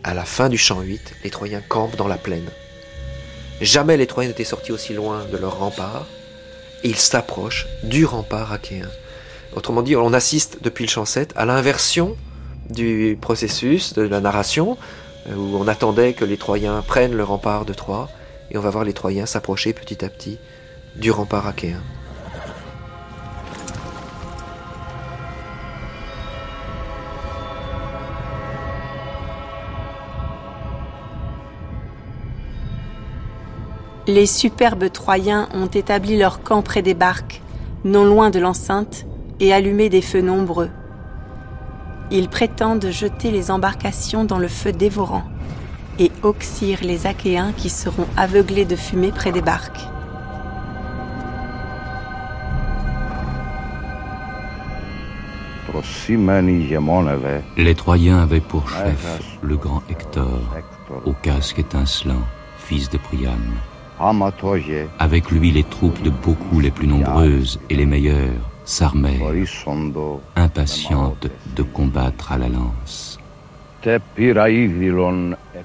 À 0.04 0.14
la 0.14 0.26
fin 0.26 0.50
du 0.50 0.58
champ 0.58 0.82
8, 0.82 1.14
les 1.24 1.30
Troyens 1.30 1.62
campent 1.62 1.96
dans 1.96 2.08
la 2.08 2.18
plaine. 2.18 2.50
Jamais 3.62 3.96
les 3.96 4.08
Troyens 4.08 4.30
n'étaient 4.30 4.44
sortis 4.44 4.74
aussi 4.74 4.94
loin 4.94 5.24
de 5.32 5.38
leur 5.38 5.60
rempart, 5.60 6.06
et 6.84 6.90
ils 6.90 6.98
s'approchent 6.98 7.68
du 7.84 8.04
rempart 8.06 8.52
achéen. 8.52 8.90
Autrement 9.56 9.82
dit, 9.82 9.96
on 9.96 10.14
assiste 10.14 10.58
depuis 10.62 10.86
le 10.86 10.90
champ 10.90 11.06
7 11.06 11.32
à 11.36 11.46
l'inversion 11.46 12.18
du 12.70 13.18
processus 13.22 13.94
de 13.94 14.02
la 14.02 14.20
narration, 14.20 14.78
euh, 15.30 15.36
où 15.36 15.58
on 15.58 15.68
attendait 15.68 16.14
que 16.14 16.26
les 16.26 16.38
Troyens 16.38 16.84
prennent 16.86 17.16
le 17.16 17.24
rempart 17.24 17.64
de 17.64 17.74
Troie, 17.74 18.10
et 18.52 18.58
on 18.58 18.62
va 18.62 18.70
voir 18.70 18.84
les 18.84 18.94
Troyens 18.94 19.26
s'approcher 19.26 19.72
petit 19.72 20.04
à 20.04 20.10
petit 20.10 20.38
du 20.96 21.12
rempart 21.12 21.48
achéen. 21.48 21.82
Les 34.06 34.26
superbes 34.26 34.92
Troyens 34.92 35.48
ont 35.54 35.68
établi 35.68 36.18
leur 36.18 36.44
camp 36.44 36.62
près 36.62 36.82
des 36.82 36.94
barques, 36.94 37.42
non 37.86 38.04
loin 38.04 38.32
de 38.32 38.40
l'enceinte, 38.40 39.06
et 39.40 39.54
allumé 39.54 39.88
des 39.88 40.02
feux 40.02 40.20
nombreux. 40.20 40.70
Ils 42.12 42.28
prétendent 42.28 42.90
jeter 42.92 43.32
les 43.32 43.50
embarcations 43.50 44.26
dans 44.26 44.40
le 44.40 44.50
feu 44.50 44.74
dévorant 44.74 45.24
et 46.00 46.12
oxyre 46.22 46.80
les 46.82 47.08
Achéens 47.08 47.54
qui 47.56 47.70
seront 47.70 48.06
aveuglés 48.18 48.66
de 48.66 48.76
fumée 48.76 49.14
près 49.14 49.32
des 49.32 49.42
barques. 49.42 49.88
Les 57.56 57.76
Troyens 57.76 58.20
avaient 58.22 58.42
pour 58.42 58.70
chef 58.70 59.22
le 59.42 59.56
grand 59.56 59.82
Hector, 59.90 60.42
au 61.06 61.14
casque 61.14 61.60
étincelant, 61.60 62.22
fils 62.58 62.90
de 62.90 62.98
Priam 62.98 63.40
Avec 65.00 65.32
lui, 65.32 65.52
les 65.52 65.64
troupes 65.64 66.02
de 66.02 66.10
beaucoup 66.10 66.60
les 66.60 66.72
plus 66.72 66.88
nombreuses 66.88 67.60
et 67.70 67.76
les 67.76 67.86
meilleures 67.86 68.50
s'armaient, 68.66 69.20
impatientes 70.36 71.28
de 71.56 71.64
combattre 71.64 72.32
à 72.32 72.38
la 72.38 72.50
lance. 72.50 73.20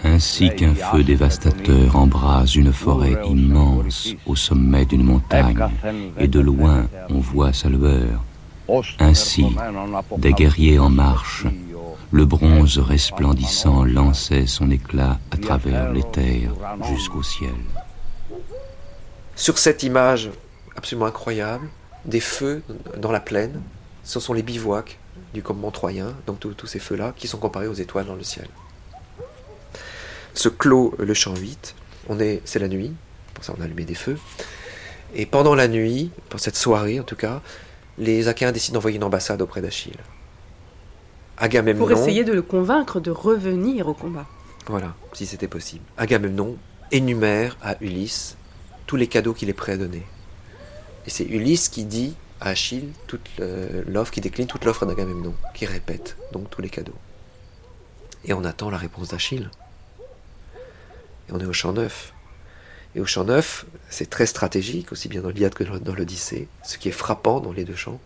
Ainsi 0.04 0.50
qu'un 0.50 0.74
feu 0.74 1.04
dévastateur 1.04 1.96
embrase 1.96 2.56
une 2.56 2.72
forêt 2.72 3.16
immense 3.28 4.14
au 4.26 4.34
sommet 4.34 4.84
d'une 4.84 5.04
montagne, 5.04 5.68
et 6.18 6.28
de 6.28 6.40
loin 6.40 6.86
on 7.10 7.18
voit 7.18 7.52
sa 7.52 7.68
lueur. 7.68 8.22
Ainsi, 8.98 9.46
des 10.18 10.32
guerriers 10.32 10.78
en 10.78 10.90
marche, 10.90 11.46
le 12.10 12.24
bronze 12.24 12.78
resplendissant 12.78 13.84
lançait 13.84 14.46
son 14.46 14.70
éclat 14.70 15.18
à 15.30 15.36
travers 15.36 15.92
les 15.92 16.04
terres 16.04 16.52
jusqu'au 16.88 17.22
ciel. 17.22 17.54
Sur 19.38 19.56
cette 19.56 19.84
image 19.84 20.30
absolument 20.76 21.06
incroyable, 21.06 21.68
des 22.04 22.18
feux 22.18 22.60
dans 22.96 23.12
la 23.12 23.20
plaine, 23.20 23.62
ce 24.02 24.18
sont 24.18 24.32
les 24.32 24.42
bivouacs 24.42 24.98
du 25.32 25.44
commandement 25.44 25.70
troyen, 25.70 26.12
donc 26.26 26.40
tous 26.40 26.66
ces 26.66 26.80
feux-là, 26.80 27.14
qui 27.16 27.28
sont 27.28 27.38
comparés 27.38 27.68
aux 27.68 27.74
étoiles 27.74 28.06
dans 28.06 28.16
le 28.16 28.24
ciel. 28.24 28.48
Se 30.34 30.48
clôt 30.48 30.92
le 30.98 31.14
champ 31.14 31.36
8, 31.36 31.76
on 32.08 32.18
est, 32.18 32.42
c'est 32.44 32.58
la 32.58 32.66
nuit, 32.66 32.92
pour 33.32 33.44
ça 33.44 33.54
on 33.56 33.60
a 33.62 33.64
allumé 33.66 33.84
des 33.84 33.94
feux, 33.94 34.18
et 35.14 35.24
pendant 35.24 35.54
la 35.54 35.68
nuit, 35.68 36.10
pour 36.30 36.40
cette 36.40 36.56
soirée 36.56 36.98
en 36.98 37.04
tout 37.04 37.16
cas, 37.16 37.40
les 37.96 38.26
Achéens 38.26 38.50
décident 38.50 38.74
d'envoyer 38.74 38.96
une 38.96 39.04
ambassade 39.04 39.40
auprès 39.40 39.62
d'Achille. 39.62 40.00
Agamemnon. 41.36 41.78
Pour 41.78 41.92
essayer 41.92 42.24
de 42.24 42.32
le 42.32 42.42
convaincre 42.42 42.98
de 42.98 43.12
revenir 43.12 43.86
au 43.86 43.94
combat. 43.94 44.26
Voilà, 44.66 44.96
si 45.12 45.26
c'était 45.26 45.46
possible. 45.46 45.84
Agamemnon 45.96 46.56
énumère 46.90 47.56
à 47.62 47.76
Ulysse 47.80 48.36
tous 48.88 48.96
les 48.96 49.06
cadeaux 49.06 49.34
qu'il 49.34 49.50
est 49.50 49.54
prêt 49.54 49.72
à 49.72 49.76
donner. 49.76 50.02
Et 51.06 51.10
c'est 51.10 51.24
Ulysse 51.24 51.68
qui 51.68 51.84
dit 51.84 52.16
à 52.40 52.48
Achille 52.50 52.88
toute 53.06 53.28
l'offre, 53.86 54.10
qui 54.10 54.20
décline 54.20 54.48
toute 54.48 54.64
l'offre 54.64 54.86
d'Agamemnon, 54.86 55.34
qui 55.54 55.66
répète 55.66 56.16
donc 56.32 56.50
tous 56.50 56.62
les 56.62 56.70
cadeaux. 56.70 56.96
Et 58.24 58.32
on 58.32 58.44
attend 58.44 58.70
la 58.70 58.78
réponse 58.78 59.08
d'Achille. 59.08 59.50
Et 61.28 61.32
on 61.32 61.38
est 61.38 61.44
au 61.44 61.52
champ 61.52 61.72
neuf. 61.72 62.14
Et 62.94 63.00
au 63.00 63.06
champ 63.06 63.24
neuf, 63.24 63.66
c'est 63.90 64.08
très 64.08 64.26
stratégique, 64.26 64.90
aussi 64.90 65.08
bien 65.08 65.20
dans 65.20 65.28
l'Iliade 65.28 65.54
que 65.54 65.64
dans 65.64 65.94
l'Odyssée. 65.94 66.48
Ce 66.64 66.78
qui 66.78 66.88
est 66.88 66.92
frappant 66.92 67.40
dans 67.40 67.52
les 67.52 67.64
deux 67.64 67.76
champs, 67.76 68.00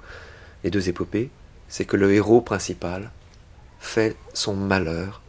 les 0.65 0.71
deux 0.71 0.89
épopées, 0.89 1.31
c'est 1.69 1.85
que 1.85 1.97
le 1.97 2.13
héros 2.13 2.41
principal 2.41 3.11
fait 3.79 4.17
son 4.35 4.55
malheur 4.55 5.23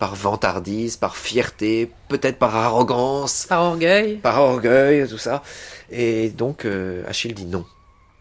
par 0.00 0.14
vantardise, 0.14 0.96
par 0.96 1.14
fierté, 1.14 1.92
peut-être 2.08 2.38
par 2.38 2.56
arrogance. 2.56 3.44
Par 3.46 3.62
orgueil. 3.62 4.16
Par 4.16 4.40
orgueil, 4.40 5.06
tout 5.06 5.18
ça. 5.18 5.42
Et 5.90 6.30
donc 6.30 6.64
euh, 6.64 7.04
Achille 7.06 7.34
dit 7.34 7.44
non. 7.44 7.66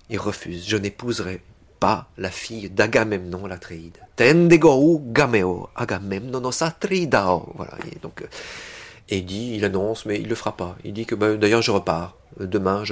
Il 0.09 0.19
refuse. 0.19 0.67
Je 0.67 0.75
n'épouserai 0.75 1.41
pas 1.79 2.09
la 2.17 2.29
fille 2.29 2.69
d'Agamemnon 2.69 3.47
l'Atréide. 3.47 3.97
Tendego 4.17 5.01
gameo 5.05 5.69
Agamemnon 5.73 6.51
Atreidao. 6.59 7.53
Voilà. 7.55 7.71
Et 7.89 7.97
donc, 7.99 8.23
euh, 8.23 8.27
et 9.07 9.19
il 9.19 9.25
dit, 9.25 9.53
il 9.55 9.63
annonce, 9.63 10.05
mais 10.05 10.19
il 10.19 10.27
le 10.27 10.35
fera 10.35 10.57
pas. 10.57 10.75
Il 10.83 10.91
dit 10.91 11.05
que 11.05 11.15
ben, 11.15 11.37
d'ailleurs 11.37 11.61
je 11.61 11.71
repars. 11.71 12.17
Demain, 12.41 12.83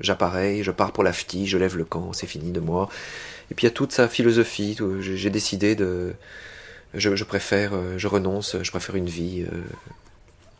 j'apparais, 0.00 0.58
je, 0.58 0.62
je, 0.62 0.70
pars 0.70 0.92
pour 0.92 1.04
la 1.04 1.12
FTI, 1.12 1.46
je 1.46 1.56
lève 1.56 1.76
le 1.76 1.84
camp, 1.84 2.12
c'est 2.12 2.26
fini 2.26 2.50
de 2.50 2.60
moi. 2.60 2.88
Et 3.50 3.54
puis 3.54 3.66
il 3.66 3.68
y 3.68 3.72
a 3.72 3.74
toute 3.74 3.92
sa 3.92 4.08
philosophie. 4.08 4.76
J'ai 5.00 5.30
décidé 5.30 5.74
de, 5.74 6.14
je, 6.98 7.24
préfère, 7.24 7.74
euh, 7.74 7.98
je 7.98 8.08
renonce, 8.08 8.56
je 8.62 8.70
préfère 8.70 8.96
une 8.96 9.06
vie 9.06 9.44
euh, 9.50 9.62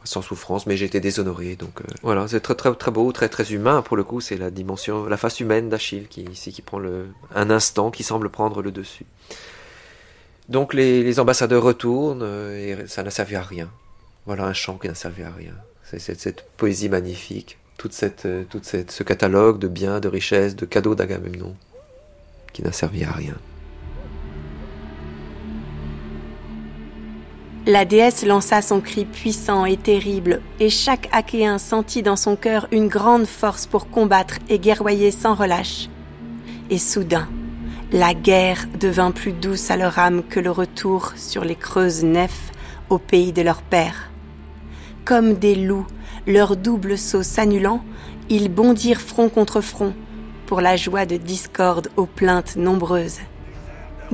sans 0.04 0.22
souffrance, 0.22 0.66
mais 0.66 0.76
j'ai 0.76 0.86
été 0.86 1.00
déshonoré. 1.00 1.56
Donc 1.56 1.80
euh, 1.80 1.84
voilà, 2.02 2.28
c'est 2.28 2.40
très, 2.40 2.54
très 2.54 2.74
très 2.74 2.90
beau, 2.90 3.10
très 3.12 3.28
très 3.28 3.52
humain 3.52 3.82
pour 3.82 3.96
le 3.96 4.04
coup. 4.04 4.20
C'est 4.20 4.36
la 4.36 4.50
dimension, 4.50 5.06
la 5.06 5.16
face 5.16 5.40
humaine 5.40 5.68
d'Achille 5.68 6.08
qui 6.08 6.22
ici 6.22 6.52
qui 6.52 6.62
prend 6.62 6.80
un 7.34 7.50
instant, 7.50 7.90
qui 7.90 8.02
semble 8.02 8.28
prendre 8.28 8.62
le 8.62 8.70
dessus. 8.70 9.06
Donc 10.48 10.74
les, 10.74 11.18
ambassadeurs 11.18 11.62
retournent 11.62 12.22
et 12.22 12.76
ça 12.86 13.02
n'a 13.02 13.10
servi 13.10 13.34
à 13.34 13.42
rien. 13.42 13.68
Voilà 14.26 14.44
un 14.44 14.52
chant 14.52 14.78
qui 14.78 14.86
n'a 14.86 14.94
servi 14.94 15.22
à 15.22 15.32
rien. 15.32 15.54
C'est 15.82 15.98
cette, 15.98 16.44
poésie 16.56 16.88
magnifique, 16.88 17.58
toute 17.78 17.92
cette, 17.92 18.28
toute 18.48 18.64
cette, 18.64 18.90
ce 18.90 19.02
catalogue 19.02 19.58
de 19.58 19.68
biens, 19.68 20.00
de 20.00 20.08
richesses, 20.08 20.56
de 20.56 20.66
cadeaux 20.66 20.94
d'Agamemnon 20.94 21.54
qui 22.52 22.62
n'a 22.62 22.72
servi 22.72 23.04
à 23.04 23.12
rien. 23.12 23.36
La 27.68 27.84
déesse 27.84 28.24
lança 28.24 28.62
son 28.62 28.80
cri 28.80 29.04
puissant 29.04 29.64
et 29.64 29.76
terrible, 29.76 30.40
et 30.60 30.70
chaque 30.70 31.08
Achéen 31.10 31.58
sentit 31.58 32.04
dans 32.04 32.14
son 32.14 32.36
cœur 32.36 32.68
une 32.70 32.86
grande 32.86 33.26
force 33.26 33.66
pour 33.66 33.90
combattre 33.90 34.36
et 34.48 34.60
guerroyer 34.60 35.10
sans 35.10 35.34
relâche. 35.34 35.88
Et 36.70 36.78
soudain, 36.78 37.28
la 37.90 38.14
guerre 38.14 38.66
devint 38.78 39.10
plus 39.10 39.32
douce 39.32 39.68
à 39.72 39.76
leur 39.76 39.98
âme 39.98 40.22
que 40.22 40.38
le 40.38 40.52
retour 40.52 41.10
sur 41.16 41.44
les 41.44 41.56
creuses 41.56 42.04
nefs 42.04 42.52
au 42.88 42.98
pays 42.98 43.32
de 43.32 43.42
leur 43.42 43.62
père. 43.62 44.10
Comme 45.04 45.34
des 45.34 45.56
loups, 45.56 45.88
leur 46.28 46.56
double 46.56 46.96
saut 46.96 47.24
s'annulant, 47.24 47.82
ils 48.28 48.48
bondirent 48.48 49.00
front 49.00 49.28
contre 49.28 49.60
front, 49.60 49.92
pour 50.46 50.60
la 50.60 50.76
joie 50.76 51.04
de 51.04 51.16
discorde 51.16 51.88
aux 51.96 52.06
plaintes 52.06 52.54
nombreuses. 52.54 53.18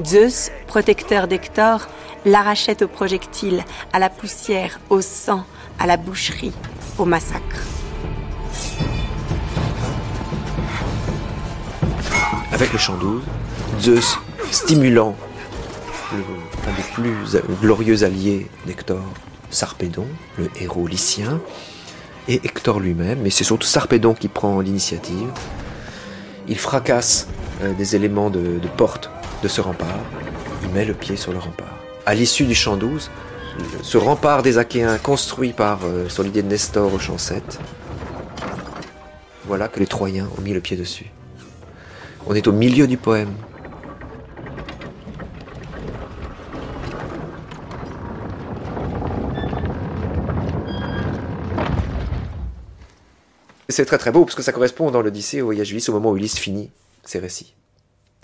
Zeus, 0.00 0.50
protecteur 0.66 1.28
d'Hector, 1.28 1.86
l'arrachait 2.24 2.82
aux 2.82 2.88
projectiles, 2.88 3.62
à 3.92 3.98
la 3.98 4.08
poussière, 4.08 4.80
au 4.88 5.02
sang, 5.02 5.44
à 5.78 5.86
la 5.86 5.96
boucherie, 5.96 6.54
au 6.98 7.04
massacre. 7.04 7.60
Avec 12.52 12.72
le 12.72 12.78
chant 12.78 12.96
12, 12.96 13.22
Zeus, 13.80 14.18
stimulant 14.50 15.14
un 16.12 16.72
des 16.76 16.82
plus 16.94 17.14
glorieux 17.60 18.04
alliés 18.04 18.48
d'Hector, 18.66 19.02
Sarpédon, 19.50 20.06
le 20.38 20.48
héros 20.60 20.86
lycien, 20.86 21.40
et 22.28 22.36
Hector 22.36 22.80
lui-même, 22.80 23.20
mais 23.22 23.30
c'est 23.30 23.44
surtout 23.44 23.66
Sarpédon 23.66 24.14
qui 24.14 24.28
prend 24.28 24.60
l'initiative. 24.60 25.28
Il 26.48 26.58
fracasse 26.58 27.28
des 27.76 27.96
éléments 27.96 28.30
de 28.30 28.60
porte 28.76 29.10
de 29.42 29.48
ce 29.48 29.60
rempart, 29.60 29.88
il 30.62 30.70
met 30.70 30.84
le 30.84 30.94
pied 30.94 31.16
sur 31.16 31.32
le 31.32 31.38
rempart 31.38 31.82
à 32.06 32.14
l'issue 32.14 32.44
du 32.44 32.54
champ 32.54 32.76
12, 32.76 33.10
ce 33.82 33.98
rempart 33.98 34.42
des 34.42 34.58
Achéens 34.58 34.98
construit 34.98 35.52
par, 35.52 35.80
euh, 35.84 36.08
sur 36.08 36.22
l'idée 36.22 36.42
de 36.42 36.48
Nestor 36.48 36.92
au 36.92 36.98
champ 36.98 37.18
7, 37.18 37.60
voilà 39.46 39.68
que 39.68 39.78
les 39.78 39.86
Troyens 39.86 40.28
ont 40.36 40.40
mis 40.40 40.52
le 40.52 40.60
pied 40.60 40.76
dessus. 40.76 41.10
On 42.26 42.34
est 42.34 42.46
au 42.46 42.52
milieu 42.52 42.86
du 42.86 42.96
poème. 42.96 43.32
C'est 53.68 53.86
très 53.86 53.96
très 53.96 54.12
beau 54.12 54.24
parce 54.24 54.34
que 54.34 54.42
ça 54.42 54.52
correspond 54.52 54.90
dans 54.90 55.00
l'Odyssée 55.00 55.40
au 55.40 55.46
voyage 55.46 55.72
Ulysse 55.72 55.88
au 55.88 55.92
moment 55.92 56.10
où 56.10 56.16
Ulysse 56.16 56.38
finit 56.38 56.70
ses 57.04 57.18
récits 57.18 57.54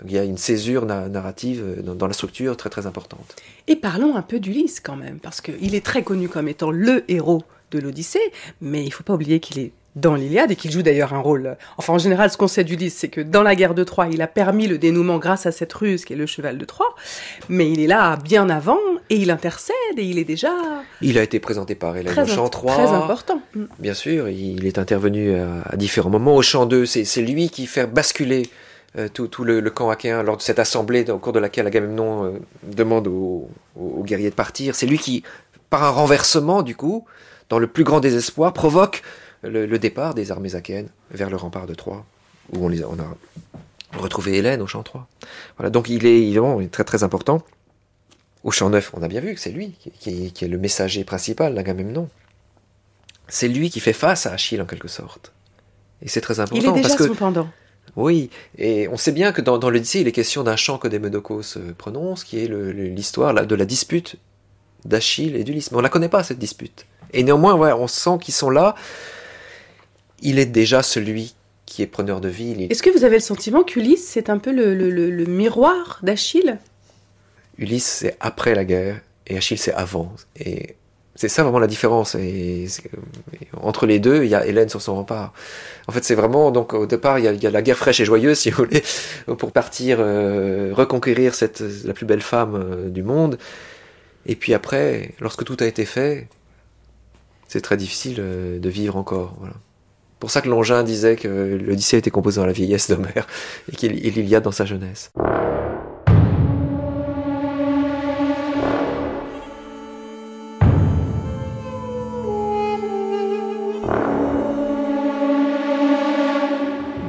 il 0.05 0.11
y 0.11 0.17
a 0.17 0.23
une 0.23 0.37
césure 0.37 0.85
narrative 0.85 1.63
euh, 1.63 1.81
dans, 1.81 2.07
la 2.07 2.13
structure 2.13 2.55
très 2.57 2.69
très 2.69 2.85
importante. 2.85 3.35
Et 3.67 3.75
parlons 3.75 4.15
un 4.15 4.21
peu 4.21 4.39
d'Ulysse 4.39 4.79
quand 4.79 4.95
même, 4.95 5.19
parce 5.19 5.41
qu'il 5.41 5.75
est 5.75 5.85
très 5.85 6.03
connu 6.03 6.29
comme 6.29 6.47
étant 6.47 6.71
le 6.71 7.03
héros 7.11 7.43
de 7.71 7.79
l'Odyssée, 7.79 8.31
mais 8.61 8.81
il 8.81 8.87
ne 8.87 8.91
faut 8.91 9.03
pas 9.03 9.13
oublier 9.13 9.39
qu'il 9.39 9.59
est 9.59 9.71
dans 9.95 10.15
l'Iliade 10.15 10.51
et 10.51 10.55
qu'il 10.55 10.71
joue 10.71 10.81
d'ailleurs 10.81 11.13
un 11.13 11.19
rôle. 11.19 11.57
Enfin, 11.77 11.93
en 11.93 11.97
général, 11.97 12.29
ce 12.29 12.37
qu'on 12.37 12.47
sait 12.47 12.63
d'Ulysse, 12.63 12.95
c'est 12.95 13.09
que 13.09 13.21
dans 13.21 13.43
la 13.43 13.55
guerre 13.55 13.73
de 13.73 13.83
Troie, 13.83 14.07
il 14.07 14.21
a 14.21 14.27
permis 14.27 14.67
le 14.67 14.77
dénouement 14.77 15.17
grâce 15.17 15.45
à 15.45 15.51
cette 15.51 15.73
ruse 15.73 16.05
qui 16.05 16.13
est 16.13 16.15
le 16.15 16.25
cheval 16.25 16.57
de 16.57 16.65
Troie, 16.65 16.95
mais 17.49 17.69
il 17.69 17.79
est 17.81 17.87
là 17.87 18.15
bien 18.15 18.49
avant 18.49 18.79
et 19.09 19.15
il 19.17 19.31
intercède 19.31 19.75
et 19.97 20.03
il 20.03 20.17
est 20.17 20.23
déjà. 20.23 20.53
Il 21.01 21.17
a 21.17 21.23
été 21.23 21.39
présenté 21.39 21.75
par 21.75 21.97
Hélène 21.97 22.17
au 22.17 22.25
chant 22.25 22.47
3. 22.47 22.73
Très 22.73 22.95
important. 22.95 23.41
Bien 23.79 23.93
sûr, 23.93 24.29
il 24.29 24.65
est 24.65 24.77
intervenu 24.77 25.35
à, 25.35 25.63
à 25.65 25.75
différents 25.75 26.11
moments. 26.11 26.35
Au 26.35 26.41
chant 26.41 26.65
2, 26.65 26.85
c'est 26.85 27.21
lui 27.21 27.49
qui 27.49 27.65
fait 27.65 27.87
basculer 27.87 28.49
euh, 28.97 29.07
tout, 29.07 29.43
le, 29.43 29.61
camp 29.69 29.89
achéen 29.89 30.23
lors 30.23 30.37
de 30.37 30.41
cette 30.41 30.57
assemblée 30.57 31.09
au 31.11 31.19
cours 31.19 31.33
de 31.33 31.39
laquelle 31.39 31.67
Agamemnon 31.67 32.25
euh, 32.25 32.39
demande 32.63 33.07
aux, 33.07 33.49
guerriers 34.03 34.31
de 34.31 34.35
partir. 34.35 34.73
C'est 34.73 34.87
lui 34.87 34.97
qui, 34.97 35.23
par 35.69 35.83
un 35.83 35.89
renversement 35.89 36.63
du 36.63 36.75
coup, 36.75 37.05
dans 37.49 37.59
le 37.59 37.67
plus 37.67 37.83
grand 37.83 37.99
désespoir, 37.99 38.51
provoque 38.53 39.03
le, 39.43 39.77
départ 39.77 40.15
des 40.15 40.31
armées 40.31 40.55
achéennes 40.55 40.89
vers 41.11 41.29
le 41.29 41.35
rempart 41.35 41.67
de 41.67 41.75
Troie, 41.75 42.03
où 42.51 42.65
on, 42.65 42.67
les, 42.67 42.83
on 42.83 42.97
a 42.99 43.97
retrouvé 43.97 44.37
Hélène 44.37 44.61
au 44.61 44.67
champ 44.67 44.81
3. 44.81 45.07
Voilà, 45.57 45.69
donc 45.69 45.89
il 45.89 46.05
est 46.05 46.21
évidemment 46.21 46.59
très 46.71 46.83
très 46.83 47.03
important. 47.03 47.43
Au 48.43 48.51
champ 48.51 48.69
9, 48.69 48.91
on 48.95 49.03
a 49.03 49.07
bien 49.07 49.21
vu 49.21 49.33
que 49.35 49.39
c'est 49.39 49.51
lui 49.51 49.75
qui, 49.99 50.31
est 50.41 50.47
le 50.47 50.57
messager 50.57 51.03
principal 51.03 51.53
d'Agamemnon. 51.53 52.09
C'est 53.27 53.49
lui 53.49 53.69
qui 53.69 53.79
fait 53.79 53.93
face 53.93 54.25
à 54.25 54.31
Achille 54.31 54.61
en 54.61 54.65
quelque 54.65 54.87
sorte. 54.87 55.31
Et 56.01 56.07
c'est 56.07 56.21
très 56.21 56.39
important. 56.39 56.55
Il 56.55 56.67
est 56.67 56.81
déjà 56.81 56.87
parce 56.87 56.99
que, 56.99 57.07
son 57.07 57.15
pendant. 57.15 57.49
Oui, 57.95 58.29
et 58.57 58.87
on 58.87 58.97
sait 58.97 59.11
bien 59.11 59.31
que 59.31 59.41
dans, 59.41 59.57
dans 59.57 59.69
l'Odyssée, 59.69 60.01
il 60.01 60.07
est 60.07 60.11
question 60.11 60.43
d'un 60.43 60.55
chant 60.55 60.77
que 60.77 60.87
des 60.87 60.99
Médocos 60.99 61.57
euh, 61.57 61.73
prononcent, 61.77 62.23
qui 62.23 62.39
est 62.39 62.47
l'histoire 62.47 63.33
de 63.33 63.55
la 63.55 63.65
dispute 63.65 64.15
d'Achille 64.85 65.35
et 65.35 65.43
d'Ulysse. 65.43 65.71
Mais 65.71 65.77
on 65.77 65.81
ne 65.81 65.83
la 65.83 65.89
connaît 65.89 66.09
pas, 66.09 66.23
cette 66.23 66.39
dispute. 66.39 66.85
Et 67.13 67.23
néanmoins, 67.23 67.55
ouais, 67.55 67.73
on 67.73 67.87
sent 67.87 68.17
qu'ils 68.21 68.33
sont 68.33 68.49
là 68.49 68.75
il 70.21 70.39
est 70.39 70.45
déjà 70.45 70.83
celui 70.83 71.35
qui 71.65 71.81
est 71.81 71.87
preneur 71.87 72.19
de 72.21 72.29
vie. 72.29 72.67
Est-ce 72.69 72.83
que 72.83 72.89
vous 72.89 73.03
avez 73.03 73.17
le 73.17 73.21
sentiment 73.21 73.63
qu'Ulysse, 73.63 74.05
c'est 74.07 74.29
un 74.29 74.37
peu 74.37 74.51
le, 74.51 74.73
le 74.73 75.25
miroir 75.25 75.99
d'Achille? 76.03 76.57
Ulysse, 77.57 77.85
c'est 77.85 78.17
après 78.19 78.55
la 78.55 78.65
guerre, 78.65 79.01
et 79.27 79.37
Achille, 79.37 79.57
c'est 79.57 79.73
avant. 79.73 80.13
Et 80.37 80.75
c'est 81.19 81.27
ça 81.27 81.43
vraiment 81.43 81.59
la 81.59 81.67
différence. 81.67 82.15
Entre 83.61 83.85
les 83.85 83.99
deux, 83.99 84.23
il 84.23 84.29
y 84.29 84.35
a 84.35 84.45
Hélène 84.45 84.69
sur 84.69 84.81
son 84.81 84.95
rempart. 84.95 85.33
En 85.89 85.91
fait, 85.91 86.01
c'est 86.05 86.15
vraiment, 86.15 86.49
donc 86.49 86.73
au 86.73 86.85
départ, 86.85 87.19
il 87.19 87.25
y, 87.25 87.45
a, 87.45 87.51
la 87.51 87.61
guerre 87.61 87.77
fraîche 87.77 87.99
et 87.99 88.05
joyeuse, 88.05 88.37
si 88.39 88.51
vous 88.51 88.63
voulez, 88.63 88.81
pour 89.37 89.51
partir 89.51 89.97
euh, 89.99 90.71
reconquérir 90.73 91.35
cette, 91.35 91.61
la 91.83 91.91
plus 91.91 92.05
belle 92.05 92.21
femme 92.21 92.55
euh, 92.55 92.89
du 92.89 93.03
monde. 93.03 93.37
Et 94.27 94.37
puis 94.37 94.53
après, 94.53 95.11
lorsque 95.19 95.43
tout 95.43 95.57
a 95.59 95.65
été 95.65 95.83
fait, 95.83 96.29
c'est 97.49 97.59
très 97.59 97.75
difficile 97.75 98.19
euh, 98.19 98.57
de 98.57 98.69
vivre 98.69 98.95
encore. 98.95 99.35
Voilà. 99.39 99.55
Pour 100.21 100.31
ça 100.31 100.39
que 100.39 100.47
Longin 100.47 100.83
disait 100.83 101.17
que 101.17 101.59
l'Odyssée 101.61 101.97
était 101.97 102.11
composé 102.11 102.39
dans 102.39 102.47
la 102.47 102.53
vieillesse 102.53 102.89
d'Homère 102.89 103.27
et 103.69 103.75
qu'il 103.75 104.25
y 104.25 104.35
a 104.35 104.39
dans 104.39 104.53
sa 104.53 104.63
jeunesse. 104.63 105.11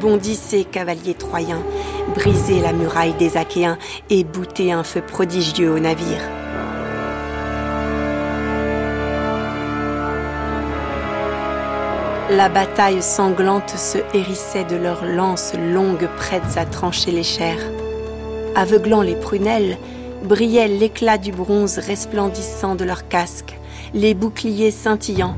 Bondissez, 0.00 0.64
cavaliers 0.64 1.14
troyens, 1.14 1.62
brisez 2.14 2.60
la 2.60 2.72
muraille 2.72 3.14
des 3.14 3.36
Achéens 3.36 3.78
et 4.08 4.24
boutez 4.24 4.72
un 4.72 4.82
feu 4.82 5.02
prodigieux 5.02 5.70
au 5.70 5.78
navire. 5.78 6.22
La 12.30 12.48
bataille 12.48 13.02
sanglante 13.02 13.70
se 13.70 13.98
hérissait 14.14 14.64
de 14.64 14.76
leurs 14.76 15.04
lances 15.04 15.52
longues 15.72 16.08
prêtes 16.16 16.56
à 16.56 16.64
trancher 16.64 17.10
les 17.10 17.24
chairs. 17.24 17.70
Aveuglant 18.54 19.02
les 19.02 19.16
prunelles, 19.16 19.78
brillait 20.22 20.68
l'éclat 20.68 21.18
du 21.18 21.32
bronze 21.32 21.78
resplendissant 21.78 22.76
de 22.76 22.84
leurs 22.84 23.08
casques, 23.08 23.58
les 23.94 24.14
boucliers 24.14 24.70
scintillants, 24.70 25.36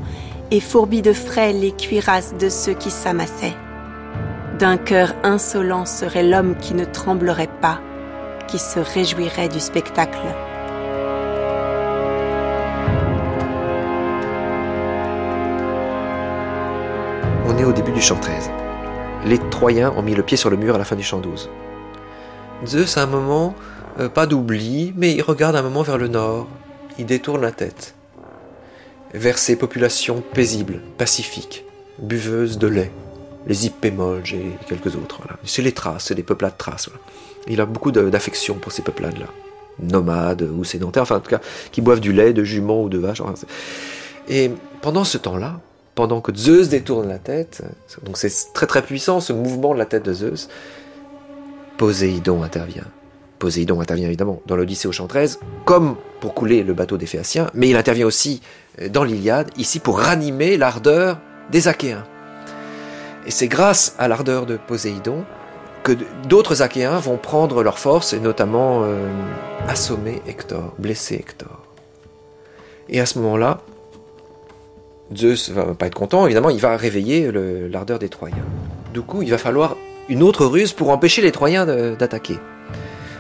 et 0.51 0.61
fourbis 0.61 1.01
de 1.01 1.15
frais 1.15 1.55
les 1.55 1.73
cuirasses 1.73 2.35
de 2.39 2.51
ceux 2.51 2.75
qui 2.75 2.91
s'amassaient. 2.91 3.57
D'un 4.63 4.77
cœur 4.77 5.17
insolent 5.25 5.87
serait 5.87 6.23
l'homme 6.23 6.55
qui 6.57 6.75
ne 6.75 6.85
tremblerait 6.85 7.51
pas, 7.61 7.81
qui 8.47 8.61
se 8.61 8.79
réjouirait 8.79 9.49
du 9.49 9.59
spectacle. 9.59 10.21
On 17.45 17.59
est 17.59 17.65
au 17.65 17.73
début 17.73 17.91
du 17.91 18.01
chant 18.01 18.15
13. 18.21 18.53
Les 19.27 19.41
Troyens 19.51 19.93
ont 19.97 20.03
mis 20.03 20.15
le 20.15 20.23
pied 20.23 20.37
sur 20.37 20.49
le 20.49 20.57
mur 20.57 20.77
à 20.77 20.79
la 20.79 20.85
fin 20.85 20.95
du 20.95 21.03
chant 21.03 21.19
12. 21.19 21.51
Zeus, 22.65 22.97
à 22.99 23.03
un 23.03 23.07
moment, 23.07 23.57
euh, 23.99 24.09
pas 24.09 24.27
d'oubli, 24.27 24.95
mais 24.97 25.13
il 25.13 25.23
regarde 25.23 25.57
un 25.57 25.63
moment 25.63 25.83
vers 25.83 25.99
le 25.99 26.07
nord. 26.07 26.47
Il 27.01 27.07
détourne 27.07 27.43
la 27.43 27.51
tête. 27.51 27.97
Vers 29.13 29.39
ces 29.39 29.57
populations 29.57 30.23
paisibles, 30.33 30.83
pacifiques, 30.99 31.65
buveuses 31.99 32.59
de 32.59 32.69
lait 32.69 32.93
les 33.47 33.67
Hippémolges 33.67 34.35
et 34.35 34.57
quelques 34.69 34.95
autres. 34.97 35.21
C'est 35.45 35.63
les 35.63 35.73
Thraces, 35.73 36.07
c'est 36.07 36.15
des 36.15 36.23
peuplades 36.23 36.57
Thraces. 36.57 36.89
Il 37.49 37.61
a 37.61 37.67
beaucoup 37.67 37.91
d'affection 37.91 38.55
pour 38.55 38.73
ces 38.73 38.83
peuplades-là, 38.83 39.27
nomades 39.81 40.43
ou 40.43 40.65
sédentaires, 40.65 41.03
enfin 41.03 41.17
en 41.17 41.21
tout 41.21 41.31
cas, 41.31 41.41
qui 41.73 41.81
boivent 41.81 42.01
du 42.01 42.13
lait 42.13 42.33
de 42.33 42.45
jument 42.45 42.83
ou 42.83 42.89
de 42.89 42.99
vache. 42.99 43.23
et 44.29 44.51
pendant 44.81 45.05
ce 45.05 45.19
temps-là, 45.19 45.61
pendant 45.95 46.21
que 46.21 46.35
Zeus 46.35 46.69
détourne 46.69 47.09
la 47.09 47.19
tête, 47.19 47.63
donc 48.05 48.17
c'est 48.17 48.53
très 48.55 48.67
très 48.67 48.83
puissant 48.83 49.21
ce 49.21 49.33
mouvement 49.33 49.75
de 49.75 49.79
la 49.79 49.87
tête 49.87 50.05
de 50.05 50.13
Zeus, 50.13 50.49
Poséidon 51.77 52.43
intervient. 52.43 52.87
Poséidon 53.39 53.81
intervient 53.81 54.07
évidemment 54.07 54.41
dans 54.47 54.57
l'Odyssée 54.57 54.87
au 54.87 54.93
chant 54.93 55.09
13, 55.09 55.41
comme 55.65 55.97
pour 56.21 56.33
couler 56.33 56.63
le 56.63 56.75
bateau 56.75 56.97
des 56.97 57.07
Phéaciens, 57.07 57.51
mais 57.55 57.69
il 57.69 57.77
intervient 57.77 58.07
aussi 58.07 58.41
dans 58.91 59.05
l'Iliade, 59.05 59.51
ici 59.59 59.81
pour 59.81 59.99
ranimer 59.99 60.57
l'ardeur 60.57 61.19
des 61.51 61.67
Achéens. 61.69 62.05
Et 63.27 63.31
c'est 63.31 63.49
grâce 63.49 63.95
à 63.99 64.09
l'ardeur 64.09 64.47
de 64.47 64.57
Poséidon 64.57 65.25
que 65.83 65.93
d'autres 66.29 66.63
Achéens 66.63 66.99
vont 66.99 67.17
prendre 67.17 67.63
leur 67.63 67.79
force 67.79 68.13
et 68.13 68.21
notamment 68.21 68.83
euh, 68.83 69.09
assommer 69.69 70.23
Hector, 70.27 70.75
blesser 70.79 71.17
Hector. 71.17 71.61
Et 72.89 73.01
à 73.01 73.07
ce 73.07 73.19
moment-là, 73.19 73.61
Zeus 75.15 75.51
va 75.51 75.75
pas 75.75 75.87
être 75.87 75.95
content, 75.95 76.25
évidemment, 76.25 76.51
il 76.51 76.61
va 76.61 76.77
réveiller 76.77 77.31
l'ardeur 77.71 77.99
des 77.99 78.09
Troyens. 78.09 78.45
Du 78.93 79.03
coup, 79.03 79.23
il 79.23 79.31
va 79.31 79.39
falloir 79.39 79.77
une 80.09 80.23
autre 80.23 80.47
ruse 80.47 80.73
pour 80.73 80.91
empêcher 80.91 81.23
les 81.23 81.33
Troyens 81.33 81.67
d'attaquer. 81.67 82.39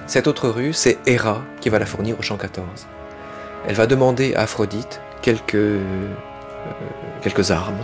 Cette 0.07 0.27
autre 0.27 0.49
ruse, 0.49 0.77
c'est 0.77 0.99
Héra 1.07 1.43
qui 1.61 1.69
va 1.69 1.79
la 1.79 1.87
fournir 1.87 2.19
au 2.19 2.23
champ 2.23 2.37
14. 2.37 2.67
Elle 3.67 3.75
va 3.75 3.87
demander 3.87 4.35
à 4.35 4.43
Aphrodite 4.43 5.01
quelques, 5.23 5.55
euh, 5.55 5.81
quelques 7.23 7.51
armes 7.51 7.79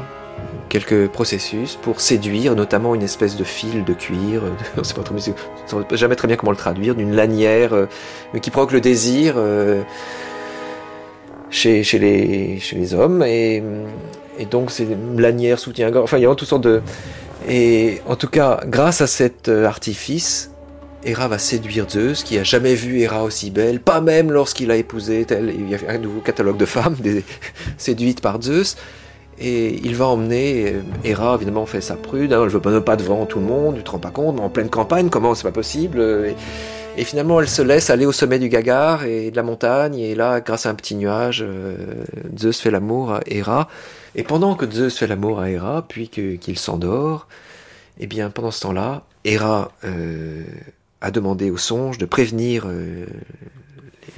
quelques 0.69 1.09
processus 1.09 1.77
pour 1.77 2.01
séduire, 2.01 2.55
notamment 2.55 2.95
une 2.95 3.03
espèce 3.03 3.37
de 3.37 3.45
fil 3.45 3.85
de 3.85 3.93
cuir, 3.93 4.43
on 4.77 5.15
ne 5.15 5.19
sait 5.19 5.35
mais 5.91 5.97
jamais 5.97 6.17
très 6.17 6.29
bien 6.29 6.37
comment 6.37 6.53
le 6.53 6.57
traduire, 6.57 6.95
d'une 6.95 7.15
lanière 7.15 7.73
euh, 7.73 7.87
qui 8.41 8.51
provoque 8.51 8.73
le 8.73 8.81
désir 8.81 9.35
euh, 9.37 9.83
chez, 11.51 11.83
les, 11.99 12.95
hommes. 12.95 13.23
Et, 13.23 13.63
donc 14.51 14.71
c'est 14.71 14.87
lanière, 15.17 15.59
soutien-gorge, 15.59 16.05
enfin 16.05 16.19
il 16.19 16.23
y 16.23 16.27
a 16.27 16.35
toutes 16.35 16.49
sortes 16.49 16.65
de... 16.65 16.81
Et 17.49 18.01
en 18.07 18.17
tout 18.17 18.29
cas, 18.29 18.61
grâce 18.67 19.01
à 19.01 19.07
cet 19.07 19.49
euh, 19.49 19.65
artifice, 19.65 20.51
Héra 21.05 21.29
va 21.29 21.39
séduire 21.39 21.89
Zeus, 21.89 22.23
qui 22.25 22.39
a 22.39 22.43
jamais 22.43 22.75
vu 22.75 23.01
Héra 23.01 23.23
aussi 23.23 23.51
belle, 23.51 23.81
pas 23.81 24.01
même 24.01 24.31
lorsqu'il 24.31 24.71
a 24.71 24.77
épousé 24.77 25.25
tel, 25.25 25.55
il 25.57 25.71
y 25.71 25.75
a 25.75 25.79
un 25.89 25.99
nouveau 25.99 26.21
catalogue 26.21 26.57
de 26.57 26.67
femmes 26.67 26.97
séduites 27.79 28.21
par 28.21 28.43
Zeus. 28.43 28.77
Et 29.41 29.81
il 29.85 29.95
va 29.95 30.07
emmener, 30.07 30.73
euh, 30.73 30.83
Hera 31.05 31.37
évidemment 31.37 31.65
fait 31.65 31.81
sa 31.81 31.95
prude, 31.95 32.33
hein, 32.33 32.41
elle 32.43 32.49
veut 32.49 32.61
pas, 32.61 32.81
pas 32.81 32.97
devant 32.97 33.25
tout 33.25 33.39
le 33.39 33.47
monde, 33.47 33.77
tu 33.77 33.85
te 33.85 33.91
rends 33.91 33.99
pas 33.99 34.11
compte, 34.11 34.41
en 34.41 34.49
pleine 34.49 34.69
campagne, 34.69 35.11
comment 35.11 35.35
c'est 35.35 35.45
pas 35.45 35.53
possible 35.53 36.01
et, 36.97 37.05
finalement 37.05 37.41
elle 37.41 37.49
se 37.49 37.63
laisse 37.63 37.91
aller 37.91 38.07
au 38.07 38.11
sommet 38.11 38.41
du 38.41 38.49
Gagar 38.49 39.05
et 39.05 39.31
de 39.31 39.37
la 39.37 39.45
montagne, 39.45 39.97
et 39.97 40.17
là, 40.17 40.41
grâce 40.41 40.67
à 40.67 40.71
un 40.71 40.75
petit 40.75 40.97
nuage, 40.97 41.45
euh, 41.47 41.77
Zeus 42.37 42.59
fait 42.61 42.73
l'amour 42.73 43.13
à 43.13 43.21
Hera. 43.27 43.69
Et 44.17 44.25
pendant 44.25 44.57
que 44.57 44.69
Zeus 44.69 44.99
fait 44.99 45.07
l'amour 45.07 45.39
à 45.39 45.49
Hera, 45.49 45.87
puis 45.87 46.09
qu'il 46.09 46.59
s'endort, 46.59 47.29
eh 48.01 48.09
bien 48.09 48.31
pendant 48.31 48.51
ce 48.51 48.63
temps-là, 48.63 49.05
Hera 49.25 49.71
euh, 49.85 50.43
a 51.01 51.13
demandé 51.13 51.53
au 51.53 51.57
songe 51.57 51.99
de 51.99 52.07
prévenir 52.07 52.67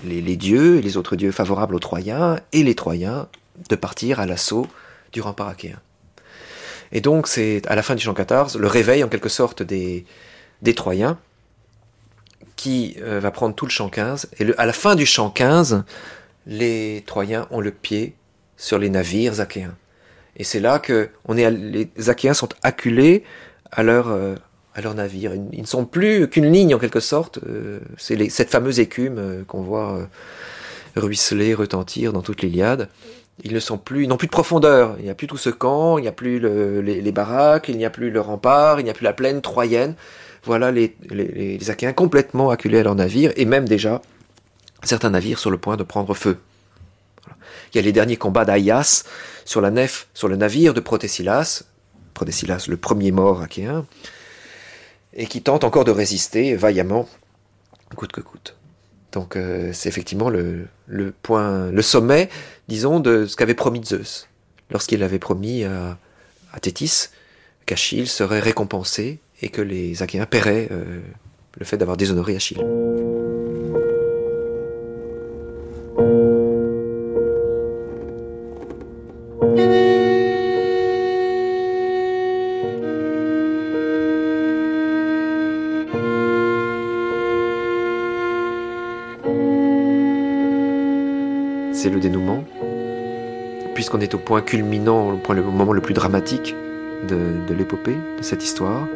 les, 0.06 0.36
dieux 0.36 0.78
et 0.78 0.82
les 0.82 0.96
autres 0.96 1.16
dieux 1.16 1.32
favorables 1.32 1.74
aux 1.74 1.80
Troyens, 1.80 2.38
et 2.54 2.62
les 2.62 2.74
Troyens 2.74 3.28
de 3.68 3.76
partir 3.76 4.20
à 4.20 4.24
l'assaut 4.26 4.66
du 5.12 5.20
rempart 5.20 5.48
achéen. 5.48 5.80
Et 6.92 7.00
donc 7.00 7.28
c'est 7.28 7.66
à 7.66 7.74
la 7.74 7.82
fin 7.82 7.94
du 7.94 8.02
chant 8.02 8.14
14 8.14 8.56
le 8.58 8.66
réveil 8.66 9.04
en 9.04 9.08
quelque 9.08 9.28
sorte 9.28 9.62
des, 9.62 10.04
des 10.62 10.74
Troyens 10.74 11.18
qui 12.56 12.96
euh, 13.00 13.20
va 13.20 13.30
prendre 13.30 13.54
tout 13.54 13.64
le 13.64 13.70
chant 13.70 13.88
15. 13.88 14.28
Et 14.38 14.46
à 14.58 14.66
la 14.66 14.72
fin 14.72 14.94
du 14.94 15.06
chant 15.06 15.30
15, 15.30 15.84
les 16.46 17.02
Troyens 17.06 17.46
ont 17.50 17.60
le 17.60 17.70
pied 17.70 18.14
sur 18.58 18.78
les 18.78 18.90
navires 18.90 19.40
achéens. 19.40 19.74
Et 20.36 20.44
c'est 20.44 20.60
là 20.60 20.78
que 20.78 21.08
on 21.24 21.38
est, 21.38 21.50
les 21.50 22.10
Achéens 22.10 22.34
sont 22.34 22.50
acculés 22.62 23.24
à 23.70 23.82
leur, 23.82 24.08
euh, 24.08 24.34
à 24.74 24.82
leur 24.82 24.94
navire. 24.94 25.32
Ils, 25.52 25.62
ne 25.62 25.66
sont 25.66 25.86
plus 25.86 26.28
qu'une 26.28 26.52
ligne 26.52 26.74
en 26.74 26.78
quelque 26.78 27.00
sorte. 27.00 27.38
Euh, 27.46 27.80
c'est 27.96 28.28
cette 28.28 28.50
fameuse 28.50 28.78
écume 28.78 29.44
qu'on 29.46 29.62
voit 29.62 30.06
ruisseler, 30.96 31.54
retentir 31.54 32.12
dans 32.12 32.22
toute 32.22 32.42
l'Iliade 32.42 32.90
ils 33.44 33.54
ne 33.54 33.60
sont 33.60 33.78
plus, 33.78 34.04
ils 34.04 34.08
n'ont 34.08 34.16
plus 34.16 34.26
de 34.26 34.32
profondeur. 34.32 34.96
Il 34.98 35.04
n'y 35.04 35.10
a 35.10 35.14
plus 35.14 35.26
tout 35.26 35.36
ce 35.36 35.50
camp, 35.50 35.98
il 35.98 36.02
n'y 36.02 36.08
a 36.08 36.12
plus 36.12 36.38
les, 36.40 37.12
baraques, 37.12 37.68
il 37.68 37.76
n'y 37.76 37.84
a 37.84 37.90
plus 37.90 38.10
le 38.10 38.20
rempart, 38.20 38.80
il 38.80 38.84
n'y 38.84 38.90
a 38.90 38.94
plus 38.94 39.04
la 39.04 39.12
plaine 39.12 39.40
troyenne. 39.40 39.94
Voilà 40.44 40.70
les, 40.70 40.96
Achéens 41.68 41.92
complètement 41.92 42.50
acculés 42.50 42.78
à 42.78 42.82
leur 42.82 42.94
navire 42.94 43.32
et 43.36 43.44
même 43.44 43.68
déjà 43.68 44.00
certains 44.82 45.10
navires 45.10 45.38
sur 45.38 45.50
le 45.50 45.58
point 45.58 45.76
de 45.76 45.82
prendre 45.82 46.14
feu. 46.14 46.38
Il 47.72 47.76
y 47.76 47.78
a 47.78 47.82
les 47.82 47.92
derniers 47.92 48.16
combats 48.16 48.44
d'Aias 48.44 49.04
sur 49.44 49.60
la 49.60 49.70
nef, 49.70 50.08
sur 50.14 50.28
le 50.28 50.36
navire 50.36 50.74
de 50.74 50.80
Protésilas, 50.80 51.64
Protésilas 52.14 52.66
le 52.68 52.76
premier 52.76 53.12
mort 53.12 53.42
achéen, 53.42 53.86
et 55.14 55.26
qui 55.26 55.42
tente 55.42 55.64
encore 55.64 55.84
de 55.84 55.90
résister 55.90 56.54
vaillamment, 56.56 57.08
coûte 57.94 58.12
que 58.12 58.20
coûte. 58.20 58.56
Donc 59.12 59.36
euh, 59.36 59.70
c'est 59.72 59.88
effectivement 59.88 60.30
le, 60.30 60.66
point, 61.22 61.70
le 61.70 61.82
sommet, 61.82 62.28
disons, 62.68 63.00
de 63.00 63.26
ce 63.26 63.36
qu'avait 63.36 63.54
promis 63.54 63.84
Zeus. 63.84 64.28
Lorsqu'il 64.70 65.02
avait 65.02 65.18
promis 65.18 65.64
à, 65.64 65.98
à 66.52 66.60
Thétis 66.60 67.08
qu'Achille 67.66 68.06
serait 68.06 68.40
récompensé 68.40 69.18
et 69.42 69.48
que 69.48 69.62
les 69.62 70.02
Achéens 70.02 70.26
paieraient 70.26 70.68
euh, 70.70 71.00
le 71.58 71.64
fait 71.64 71.76
d'avoir 71.76 71.96
déshonoré 71.96 72.36
Achille. 72.36 72.58
Puisqu'on 93.90 94.04
est 94.04 94.14
au 94.14 94.18
point 94.18 94.40
culminant, 94.40 95.10
au, 95.10 95.32
le 95.32 95.42
moment 95.42 95.72
le 95.72 95.80
plus 95.80 95.94
dramatique 95.94 96.54
de, 97.08 97.52
l'épopée, 97.52 97.96
de 98.18 98.22
cette 98.22 98.44
histoire. 98.44 98.86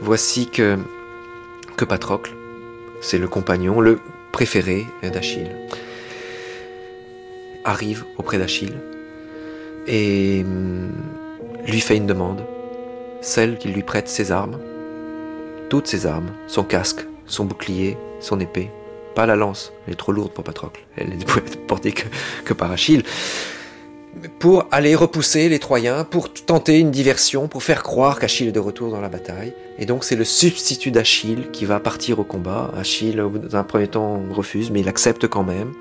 Voici 0.00 0.48
que, 0.48 0.78
Patrocle, 1.76 2.32
c'est 3.00 3.18
le 3.18 3.26
compagnon, 3.26 3.80
le 3.80 3.98
préféré 4.30 4.86
d'Achille, 5.02 5.50
arrive 7.64 8.04
auprès 8.18 8.38
d'Achille 8.38 8.74
et 9.88 10.44
hum, 10.44 10.92
lui 11.66 11.80
fait 11.80 11.96
une 11.96 12.06
demande, 12.06 12.44
celle 13.20 13.58
qu'il 13.58 13.72
lui 13.72 13.82
prête 13.82 14.08
ses 14.08 14.30
armes, 14.30 14.60
toutes 15.70 15.88
ses 15.88 16.06
armes, 16.06 16.30
son 16.46 16.62
casque, 16.62 17.04
son 17.26 17.44
bouclier, 17.44 17.98
son 18.20 18.38
épée, 18.38 18.70
pas 19.16 19.26
la 19.26 19.34
lance, 19.34 19.72
elle 19.86 19.94
est 19.94 19.96
trop 19.96 20.12
lourde 20.12 20.30
pour 20.30 20.44
Patrocle, 20.44 20.86
elle 20.96 21.08
ne 21.18 21.24
pouvait 21.24 21.46
être 21.46 21.66
portée 21.66 21.92
que 22.44 22.54
par 22.54 22.70
Achille, 22.70 23.02
pour 24.38 24.66
aller 24.70 24.94
repousser 24.94 25.48
les 25.48 25.58
Troyens, 25.58 26.04
pour 26.04 26.32
tenter 26.32 26.78
une 26.78 26.90
diversion, 26.90 27.48
pour 27.48 27.62
faire 27.62 27.82
croire 27.82 28.18
qu'Achille 28.18 28.48
est 28.48 28.52
de 28.52 28.60
retour 28.60 28.90
dans 28.90 29.00
la 29.00 29.08
bataille. 29.08 29.52
Et 29.78 29.86
donc 29.86 30.04
c'est 30.04 30.16
le 30.16 30.24
substitut 30.24 30.90
d'Achille 30.90 31.50
qui 31.52 31.64
va 31.64 31.80
partir 31.80 32.18
au 32.18 32.24
combat. 32.24 32.70
Achille, 32.76 33.16
dans 33.16 33.56
un 33.56 33.64
premier 33.64 33.88
temps, 33.88 34.20
refuse, 34.30 34.70
mais 34.70 34.80
il 34.80 34.88
accepte 34.88 35.26
quand 35.26 35.44
même 35.44 35.72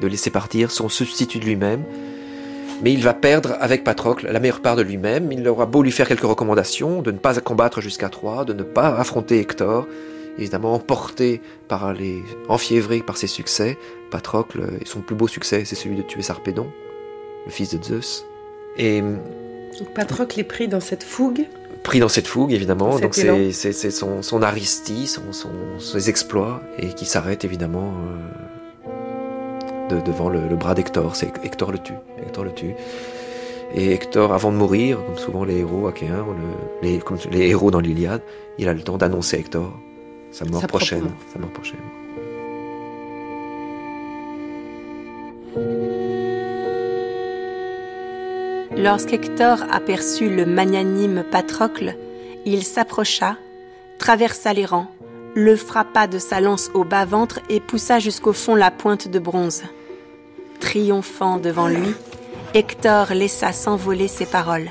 de 0.00 0.06
laisser 0.06 0.30
partir 0.30 0.70
son 0.70 0.88
substitut 0.88 1.38
de 1.38 1.44
lui-même. 1.44 1.84
Mais 2.82 2.92
il 2.92 3.02
va 3.02 3.14
perdre 3.14 3.56
avec 3.60 3.84
Patrocle 3.84 4.28
la 4.30 4.40
meilleure 4.40 4.60
part 4.60 4.76
de 4.76 4.82
lui-même. 4.82 5.30
Il 5.30 5.46
aura 5.46 5.66
beau 5.66 5.82
lui 5.82 5.92
faire 5.92 6.08
quelques 6.08 6.22
recommandations, 6.22 7.02
de 7.02 7.12
ne 7.12 7.18
pas 7.18 7.40
combattre 7.40 7.80
jusqu'à 7.80 8.08
Troie, 8.08 8.44
de 8.44 8.52
ne 8.52 8.64
pas 8.64 8.96
affronter 8.96 9.38
Hector, 9.38 9.86
évidemment 10.38 10.74
emporté 10.74 11.40
par 11.68 11.92
les, 11.92 12.22
enfiévré 12.48 13.00
par 13.00 13.16
ses 13.16 13.28
succès. 13.28 13.78
Patrocle, 14.10 14.64
son 14.84 15.00
plus 15.00 15.14
beau 15.14 15.28
succès, 15.28 15.64
c'est 15.64 15.76
celui 15.76 15.96
de 15.96 16.02
tuer 16.02 16.22
Sarpédon, 16.22 16.66
le 17.44 17.50
fils 17.50 17.74
de 17.74 17.82
Zeus. 17.82 18.24
Et 18.76 19.02
Patrocle 19.94 20.40
est 20.40 20.44
pris 20.44 20.68
dans 20.68 20.80
cette 20.80 21.02
fougue. 21.04 21.46
Pris 21.82 22.00
dans 22.00 22.08
cette 22.08 22.26
fougue, 22.26 22.52
évidemment. 22.52 22.98
Donc 22.98 23.14
c'est 23.14 23.90
son, 23.90 24.22
son, 24.22 24.42
aristie, 24.42 25.06
son, 25.06 25.22
ses 25.78 26.08
exploits, 26.08 26.62
et 26.78 26.88
qui 26.88 27.04
s'arrête 27.04 27.44
évidemment 27.44 27.92
euh, 29.92 30.00
devant 30.00 30.28
le, 30.28 30.56
bras 30.56 30.74
d'Hector. 30.74 31.14
C'est 31.16 31.32
Hector 31.44 31.72
le 31.72 31.78
tue. 31.78 31.94
Hector 32.18 32.44
le 32.44 32.52
tue. 32.52 32.74
Et 33.74 33.92
Hector, 33.92 34.32
avant 34.32 34.52
de 34.52 34.56
mourir, 34.56 34.98
comme 35.04 35.18
souvent 35.18 35.44
les 35.44 35.58
héros 35.58 35.88
achéens, 35.88 36.24
les, 36.82 36.98
comme 36.98 37.18
les 37.30 37.48
héros 37.48 37.70
dans 37.70 37.80
l'Iliade, 37.80 38.22
il 38.58 38.68
a 38.68 38.74
le 38.74 38.82
temps 38.82 38.98
d'annoncer 38.98 39.38
Hector 39.38 39.72
sa 40.30 40.44
mort 40.46 40.66
prochaine. 40.66 41.10
Sa 41.32 41.38
mort 41.38 41.50
prochaine. 41.50 41.78
Lorsqu'Hector 48.76 49.58
aperçut 49.70 50.28
le 50.28 50.46
magnanime 50.46 51.24
Patrocle, 51.30 51.96
il 52.44 52.64
s'approcha, 52.64 53.36
traversa 53.98 54.52
les 54.52 54.66
rangs, 54.66 54.90
le 55.34 55.56
frappa 55.56 56.06
de 56.06 56.18
sa 56.18 56.40
lance 56.40 56.70
au 56.74 56.84
bas-ventre 56.84 57.40
et 57.48 57.60
poussa 57.60 57.98
jusqu'au 57.98 58.32
fond 58.32 58.54
la 58.54 58.70
pointe 58.70 59.08
de 59.08 59.18
bronze. 59.18 59.62
Triomphant 60.60 61.38
devant 61.38 61.68
lui, 61.68 61.94
Hector 62.54 63.14
laissa 63.14 63.52
s'envoler 63.52 64.08
ses 64.08 64.26
paroles. 64.26 64.70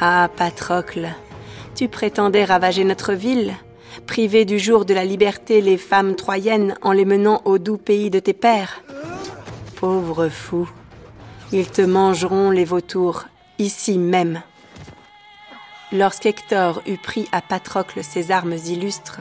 Ah, 0.00 0.28
Patrocle, 0.36 1.08
tu 1.74 1.88
prétendais 1.88 2.44
ravager 2.44 2.84
notre 2.84 3.12
ville, 3.12 3.54
priver 4.06 4.44
du 4.44 4.58
jour 4.58 4.84
de 4.84 4.94
la 4.94 5.04
liberté 5.04 5.60
les 5.60 5.76
femmes 5.76 6.14
troyennes 6.14 6.76
en 6.82 6.92
les 6.92 7.04
menant 7.04 7.42
au 7.44 7.58
doux 7.58 7.78
pays 7.78 8.10
de 8.10 8.18
tes 8.18 8.32
pères. 8.32 8.82
Pauvre 9.76 10.28
fou, 10.28 10.68
ils 11.52 11.70
te 11.70 11.82
mangeront 11.82 12.50
les 12.50 12.64
vautours, 12.64 13.24
ici 13.58 13.98
même. 13.98 14.42
Lorsqu'Hector 15.92 16.82
eut 16.86 16.98
pris 16.98 17.28
à 17.32 17.40
Patrocle 17.40 18.04
ses 18.04 18.30
armes 18.30 18.56
illustres, 18.66 19.20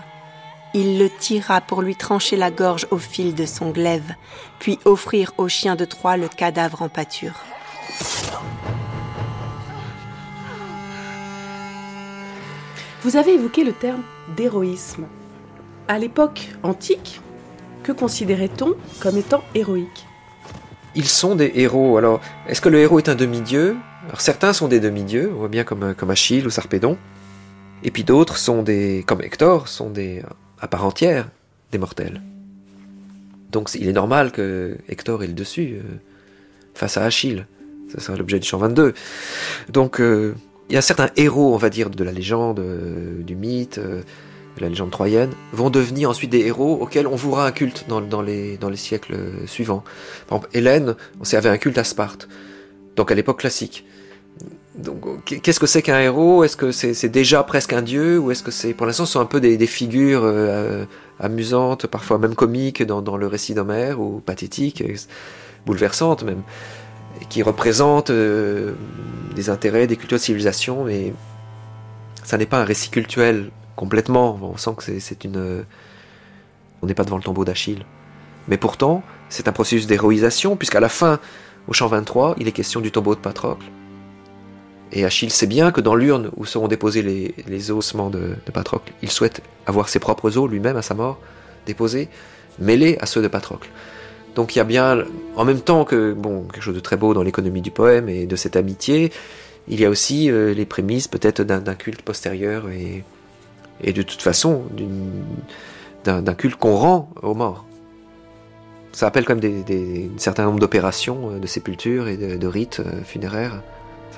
il 0.74 1.00
le 1.00 1.10
tira 1.10 1.62
pour 1.62 1.82
lui 1.82 1.96
trancher 1.96 2.36
la 2.36 2.52
gorge 2.52 2.88
au 2.92 2.98
fil 2.98 3.34
de 3.34 3.46
son 3.46 3.72
glaive, 3.72 4.14
puis 4.60 4.80
offrir 4.84 5.32
aux 5.38 5.48
chiens 5.48 5.76
de 5.76 5.86
Troie 5.86 6.18
le 6.18 6.28
cadavre 6.28 6.82
en 6.82 6.90
pâture. 6.90 7.40
Vous 13.04 13.16
avez 13.16 13.36
évoqué 13.36 13.64
le 13.64 13.72
terme 13.72 14.04
d'héroïsme. 14.36 15.08
À 15.88 15.98
l'époque 15.98 16.50
antique, 16.64 17.22
que 17.84 17.94
considérait-on 17.94 18.76
comme 19.00 19.18
étant 19.18 19.44
héroïque? 19.56 20.06
Ils 20.98 21.08
sont 21.08 21.36
des 21.36 21.52
héros. 21.56 21.98
Alors, 21.98 22.20
est-ce 22.48 22.60
que 22.60 22.70
le 22.70 22.80
héros 22.80 22.98
est 22.98 23.08
un 23.08 23.16
demi-dieu? 23.16 23.78
Alors, 24.08 24.20
certains 24.20 24.52
sont 24.52 24.68
des 24.68 24.80
demi-dieux, 24.80 25.32
on 25.34 25.40
voit 25.40 25.48
bien 25.48 25.64
comme, 25.64 26.10
Achille 26.10 26.46
ou 26.46 26.50
Sarpédon. 26.50 26.98
Et 27.84 27.92
puis 27.92 28.04
d'autres 28.04 28.38
sont 28.38 28.64
des, 28.64 29.04
comme 29.06 29.22
Hector, 29.22 29.68
sont 29.68 29.92
des, 29.92 30.24
à 30.60 30.68
part 30.68 30.84
entière, 30.84 31.30
des 31.72 31.78
mortels. 31.78 32.22
Donc, 33.52 33.70
il 33.76 33.88
est 33.88 33.94
normal 33.94 34.32
que 34.32 34.78
Hector 34.90 35.24
ait 35.24 35.28
le 35.28 35.34
dessus 35.34 35.76
euh, 35.76 35.84
face 36.74 36.98
à 36.98 37.04
Achille. 37.04 37.46
Ce 37.94 38.02
sera 38.02 38.18
l'objet 38.18 38.40
du 38.40 38.48
chant 38.48 38.58
22. 38.58 38.94
Donc, 39.70 40.02
euh, 40.02 40.36
il 40.70 40.74
y 40.74 40.78
a 40.78 40.82
certains 40.82 41.12
héros, 41.16 41.54
on 41.54 41.58
va 41.58 41.70
dire, 41.70 41.92
de 41.92 42.04
la 42.04 42.12
légende, 42.12 42.60
euh, 42.60 43.22
du 43.22 43.36
mythe, 43.36 43.80
la 44.60 44.70
légende 44.70 44.92
troyenne, 44.92 45.32
vont 45.54 45.70
devenir 45.70 46.10
ensuite 46.10 46.30
des 46.30 46.46
héros 46.46 46.78
auxquels 46.82 47.08
on 47.08 47.16
vouera 47.16 47.46
un 47.46 47.52
culte 47.52 47.86
dans, 47.88 48.22
les, 48.22 48.58
dans 48.58 48.70
les 48.70 48.78
siècles 48.78 49.18
suivants. 49.46 49.84
Par 50.28 50.38
exemple, 50.38 50.58
Hélène, 50.58 50.96
on 51.20 51.36
avait 51.36 51.50
un 51.50 51.58
culte 51.58 51.78
à 51.78 51.84
Sparte, 51.84 52.28
donc 52.96 53.12
à 53.12 53.16
l'époque 53.16 53.40
classique. 53.40 53.86
Donc, 54.78 55.26
qu'est-ce 55.42 55.60
que 55.60 55.66
c'est 55.66 55.82
qu'un 55.82 56.00
héros? 56.00 56.44
Est-ce 56.44 56.56
que 56.56 56.72
c'est 56.72 57.10
déjà 57.10 57.42
presque 57.44 57.74
un 57.74 57.82
dieu? 57.82 58.20
Ou 58.20 58.30
est-ce 58.30 58.44
que 58.44 58.52
c'est, 58.52 58.74
pour 58.74 58.86
l'instant, 58.86 59.08
ce 59.08 59.14
sont 59.14 59.20
un 59.20 59.26
peu 59.26 59.42
des, 59.42 59.58
figures 59.66 60.22
euh, 60.24 60.86
amusantes, 61.20 61.88
parfois 61.88 62.20
même 62.20 62.36
comiques 62.36 62.84
dans, 62.84 63.18
le 63.18 63.28
récit 63.28 63.56
d'Homère, 63.56 64.00
ou 64.00 64.22
pathétiques, 64.24 64.84
bouleversantes 65.66 66.24
même, 66.24 66.44
qui 67.30 67.42
représentent 67.42 68.12
euh, 68.12 68.74
des 69.36 69.50
intérêts, 69.50 69.88
des 69.88 69.98
cultures 69.98 70.20
de 70.20 70.24
civilisation, 70.24 70.84
mais 70.84 71.14
ça 72.24 72.38
n'est 72.38 72.46
pas 72.46 72.62
un 72.62 72.66
récit 72.66 72.90
cultuel 72.90 73.50
complètement. 73.78 74.38
On 74.42 74.58
sent 74.58 74.72
que 74.76 75.00
c'est 75.00 75.24
une. 75.24 75.64
On 76.82 76.88
n'est 76.88 76.94
pas 76.94 77.06
devant 77.06 77.16
le 77.16 77.24
tombeau 77.24 77.46
d'Achille. 77.46 77.86
Mais 78.50 78.58
pourtant, 78.58 79.04
c'est 79.30 79.48
un 79.48 79.54
processus 79.54 79.88
d'héroïsation, 79.88 80.58
puisqu'à 80.58 80.82
la 80.82 80.90
fin, 80.90 81.20
au 81.70 81.74
chant 81.74 81.88
23, 81.88 82.36
il 82.40 82.48
est 82.48 82.52
question 82.52 82.82
du 82.82 82.92
tombeau 82.92 83.16
de 83.16 83.20
Patrocle. 83.20 83.66
Et 84.92 85.06
Achille 85.06 85.32
sait 85.32 85.48
bien 85.48 85.72
que 85.72 85.82
dans 85.82 85.96
l'urne 85.96 86.32
où 86.38 86.46
seront 86.46 86.68
déposés 86.68 87.02
les, 87.02 87.72
ossements 87.72 88.10
de, 88.10 88.36
Patrocle, 88.54 88.94
il 89.02 89.12
souhaite 89.12 89.42
avoir 89.66 89.90
ses 89.90 90.00
propres 90.00 90.38
os 90.38 90.50
lui-même 90.50 90.78
à 90.78 90.82
sa 90.82 90.94
mort 90.94 91.20
déposés, 91.66 92.08
mêlés 92.60 92.98
à 93.02 93.06
ceux 93.06 93.22
de 93.22 93.28
Patrocle. 93.28 93.70
Donc 94.36 94.56
il 94.56 94.60
y 94.60 94.62
a 94.62 94.66
bien, 94.66 95.04
en 95.36 95.44
même 95.44 95.60
temps 95.60 95.84
que 95.84 96.14
bon 96.14 96.44
quelque 96.44 96.64
chose 96.64 96.76
de 96.76 96.80
très 96.80 96.96
beau 96.96 97.14
dans 97.14 97.24
l'économie 97.24 97.62
du 97.62 97.72
poème 97.72 98.08
et 98.08 98.28
de 98.28 98.36
cette 98.38 98.56
amitié, 98.56 99.12
il 99.68 99.82
y 99.82 99.86
a 99.86 99.90
aussi 99.90 100.32
euh, 100.32 100.54
les 100.54 100.66
prémices 100.66 101.10
peut-être 101.10 101.42
d'un 101.42 101.76
culte 101.76 102.02
postérieur 102.02 102.70
et, 102.70 103.04
et 103.82 103.94
de 103.94 104.02
toute 104.02 104.22
façon 104.22 104.64
d'un 106.04 106.34
culte 106.34 106.56
qu'on 106.56 106.76
rend 106.76 107.10
aux 107.22 107.34
morts. 107.34 107.66
Ça 108.98 109.06
appelle 109.06 109.26
quand 109.26 109.40
même 109.40 109.64
un 109.70 110.18
certain 110.18 110.46
nombre 110.46 110.60
d'opérations 110.60 111.30
euh, 111.30 111.40
de 111.40 111.46
sépulture 111.46 112.08
et 112.08 112.18
de, 112.18 112.48
rites 112.48 112.80
euh, 112.80 113.04
funéraires. 113.04 113.62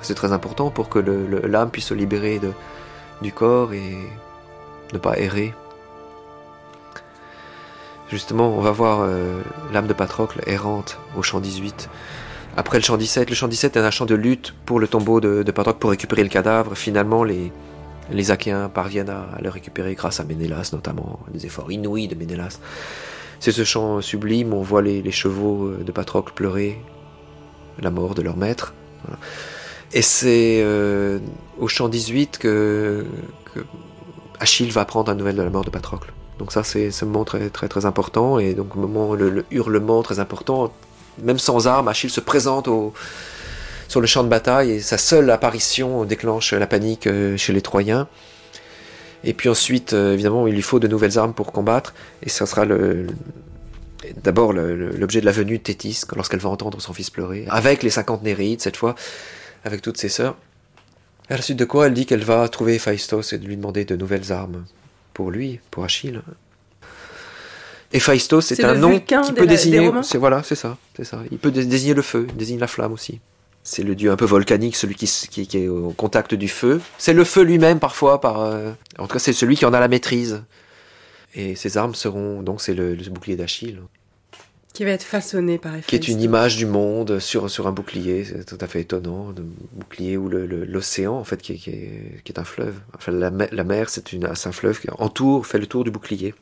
C'est 0.00 0.14
très 0.14 0.32
important 0.32 0.70
pour 0.70 0.88
que 0.88 0.98
l'âme 0.98 1.70
puisse 1.70 1.86
se 1.86 1.94
libérer 1.94 2.40
du 3.20 3.32
corps 3.32 3.74
et 3.74 3.98
ne 4.94 4.98
pas 4.98 5.18
errer. 5.18 5.52
Justement, 8.08 8.56
on 8.56 8.62
va 8.62 8.70
voir 8.70 9.00
euh, 9.02 9.42
l'âme 9.70 9.86
de 9.86 9.92
Patrocle 9.92 10.40
errante 10.46 10.98
au 11.14 11.22
chant 11.22 11.40
18. 11.40 11.90
Après 12.56 12.78
le 12.78 12.82
chant 12.82 12.96
17, 12.96 13.28
le 13.28 13.36
chant 13.36 13.48
17 13.48 13.76
est 13.76 13.80
un 13.80 13.90
chant 13.90 14.06
de 14.06 14.14
lutte 14.14 14.54
pour 14.64 14.80
le 14.80 14.88
tombeau 14.88 15.20
de, 15.20 15.42
de 15.42 15.52
Patrocle 15.52 15.78
pour 15.78 15.90
récupérer 15.90 16.22
le 16.22 16.30
cadavre. 16.30 16.74
Finalement, 16.74 17.22
les, 17.22 17.52
les 18.12 18.30
Achéens 18.30 18.68
parviennent 18.68 19.10
à, 19.10 19.38
le 19.42 19.48
récupérer 19.48 19.94
grâce 19.94 20.20
à 20.20 20.24
Ménélas 20.24 20.70
notamment, 20.72 21.20
des 21.32 21.46
efforts 21.46 21.70
inouïs 21.70 22.08
de 22.08 22.14
Ménélas. 22.14 22.60
C'est 23.38 23.52
ce 23.52 23.64
chant 23.64 24.00
sublime, 24.00 24.52
on 24.52 24.62
voit 24.62 24.82
les, 24.82 25.10
chevaux 25.10 25.66
euh, 25.66 25.82
de 25.84 25.92
Patrocle 25.92 26.32
pleurer 26.34 26.78
la 27.80 27.90
mort 27.90 28.14
de 28.14 28.22
leur 28.22 28.36
maître. 28.36 28.74
Et 29.92 30.02
c'est 30.02 30.60
euh, 30.62 31.18
au 31.58 31.66
chant 31.66 31.88
18 31.88 32.38
que, 32.38 33.06
Achille 34.38 34.70
va 34.70 34.82
apprendre 34.82 35.08
la 35.08 35.14
nouvelle 35.14 35.36
de 35.36 35.42
la 35.42 35.50
mort 35.50 35.64
de 35.64 35.70
Patrocle. 35.70 36.12
Donc 36.38 36.52
ça, 36.52 36.64
c'est 36.64 36.90
ce 36.90 37.04
moment 37.04 37.24
très, 37.24 37.50
très, 37.50 37.68
très 37.68 37.86
important. 37.86 38.38
Et 38.38 38.54
donc, 38.54 38.74
moment, 38.74 39.14
le 39.14 39.44
hurlement 39.50 40.02
très 40.02 40.18
important, 40.18 40.72
même 41.22 41.38
sans 41.38 41.66
armes, 41.66 41.88
Achille 41.88 42.10
se 42.10 42.20
présente 42.20 42.68
au, 42.68 42.92
sur 43.90 44.00
le 44.00 44.06
champ 44.06 44.22
de 44.22 44.28
bataille 44.28 44.70
et 44.70 44.80
sa 44.80 44.98
seule 44.98 45.28
apparition 45.30 46.04
déclenche 46.04 46.52
la 46.52 46.68
panique 46.68 47.08
euh, 47.08 47.36
chez 47.36 47.52
les 47.52 47.60
Troyens. 47.60 48.06
Et 49.24 49.34
puis 49.34 49.48
ensuite, 49.48 49.94
euh, 49.94 50.14
évidemment, 50.14 50.46
il 50.46 50.54
lui 50.54 50.62
faut 50.62 50.78
de 50.78 50.86
nouvelles 50.86 51.18
armes 51.18 51.34
pour 51.34 51.50
combattre 51.50 51.92
et 52.22 52.28
ça 52.28 52.46
sera 52.46 52.64
le, 52.64 53.08
D'abord, 54.22 54.52
l'objet 54.52 55.20
de 55.20 55.26
la 55.26 55.32
venue 55.32 55.58
de 55.58 55.62
Thétis, 55.62 56.02
lorsqu'elle 56.16 56.40
va 56.40 56.48
entendre 56.48 56.80
son 56.80 56.94
fils 56.94 57.10
pleurer, 57.10 57.44
avec 57.48 57.82
les 57.82 57.90
50 57.90 58.22
Néréides, 58.22 58.62
cette 58.62 58.76
fois, 58.76 58.94
avec 59.64 59.82
toutes 59.82 59.98
ses 59.98 60.08
sœurs. 60.08 60.36
À 61.28 61.36
la 61.36 61.42
suite 61.42 61.58
de 61.58 61.66
quoi, 61.66 61.86
elle 61.86 61.92
dit 61.92 62.06
qu'elle 62.06 62.24
va 62.24 62.48
trouver 62.48 62.76
Héphaïstos 62.76 63.34
et 63.34 63.38
lui 63.38 63.56
demander 63.56 63.84
de 63.84 63.96
nouvelles 63.96 64.32
armes 64.32 64.64
pour 65.12 65.30
lui, 65.30 65.60
pour 65.70 65.84
Achille. 65.84 66.22
Héphaïstos, 67.92 68.40
c'est 68.46 68.64
un 68.64 68.74
nom 68.74 68.98
qui 69.00 69.32
peut 69.34 69.46
désigner. 69.46 69.90
C'est 70.02 70.18
voilà, 70.18 70.42
c'est 70.44 70.54
ça, 70.54 70.78
c'est 70.96 71.04
ça. 71.04 71.20
Il 71.30 71.38
peut 71.38 71.50
désigner 71.50 71.92
le 71.92 72.02
feu, 72.02 72.26
désigner 72.36 72.60
la 72.60 72.68
flamme 72.68 72.92
aussi. 72.92 73.20
C'est 73.62 73.82
le 73.82 73.94
dieu 73.94 74.10
un 74.10 74.16
peu 74.16 74.24
volcanique, 74.24 74.74
celui 74.74 74.94
qui, 74.94 75.06
qui, 75.06 75.58
est 75.58 75.68
au 75.68 75.90
contact 75.90 76.34
du 76.34 76.48
feu. 76.48 76.80
C'est 76.98 77.12
le 77.12 77.24
feu 77.24 77.42
lui-même 77.42 77.78
parfois, 77.78 78.20
par. 78.20 78.40
Euh, 78.40 78.72
en 78.98 79.06
tout 79.06 79.14
cas, 79.14 79.18
c'est 79.18 79.32
celui 79.32 79.56
qui 79.56 79.66
en 79.66 79.72
a 79.74 79.80
la 79.80 79.88
maîtrise. 79.88 80.42
Et 81.34 81.54
ses 81.54 81.76
armes 81.76 81.94
seront 81.94 82.42
donc 82.42 82.60
c'est 82.60 82.74
le, 82.74 82.96
bouclier 83.10 83.36
d'Achille. 83.36 83.80
Qui 84.72 84.84
va 84.84 84.90
être 84.92 85.04
façonné 85.04 85.58
par 85.58 85.72
Héphaïstos. 85.72 85.88
Qui 85.88 85.96
est 85.96 86.12
une 86.12 86.22
image 86.22 86.56
du 86.56 86.66
monde 86.66 87.18
sur, 87.18 87.50
sur 87.50 87.66
un 87.66 87.72
bouclier, 87.72 88.24
c'est 88.24 88.44
tout 88.44 88.58
à 88.60 88.66
fait 88.66 88.80
étonnant, 88.80 89.30
un 89.30 89.34
bouclier 89.72 90.16
où 90.16 90.28
l'océan 90.28 91.14
en 91.14 91.24
fait 91.24 91.42
qui 91.42 91.52
est, 91.52 91.56
qui, 91.56 91.70
est, 91.70 92.38
un 92.38 92.44
fleuve. 92.44 92.76
Enfin, 92.96 93.12
la, 93.12 93.30
la 93.30 93.64
mer 93.64 93.88
c'est 93.90 94.12
un 94.12 94.52
fleuve 94.52 94.80
qui 94.80 94.88
entoure, 94.98 95.46
fait 95.46 95.58
le 95.58 95.66
tour 95.66 95.84
du 95.84 95.90
bouclier. 95.90 96.34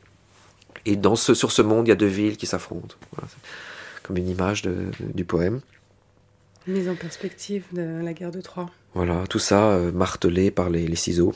Et 0.85 0.95
dans 0.95 1.15
ce, 1.15 1.33
sur 1.33 1.51
ce 1.51 1.61
monde, 1.61 1.87
il 1.87 1.89
y 1.89 1.93
a 1.93 1.95
deux 1.95 2.05
villes 2.05 2.37
qui 2.37 2.45
s'affrontent. 2.45 2.95
comme 4.03 4.17
une 4.17 4.29
image 4.29 4.63
du 4.63 5.25
poème. 5.25 5.61
Mise 6.69 6.87
en 6.87 6.93
perspective 6.95 7.63
de 7.71 7.99
la 8.03 8.13
guerre 8.13 8.29
de 8.31 8.41
Troie. 8.41 8.69
Voilà, 8.93 9.25
tout 9.27 9.39
ça 9.39 9.71
euh, 9.71 9.91
martelé 9.91 10.51
par 10.51 10.69
les, 10.69 10.95
ciseaux 10.95 11.33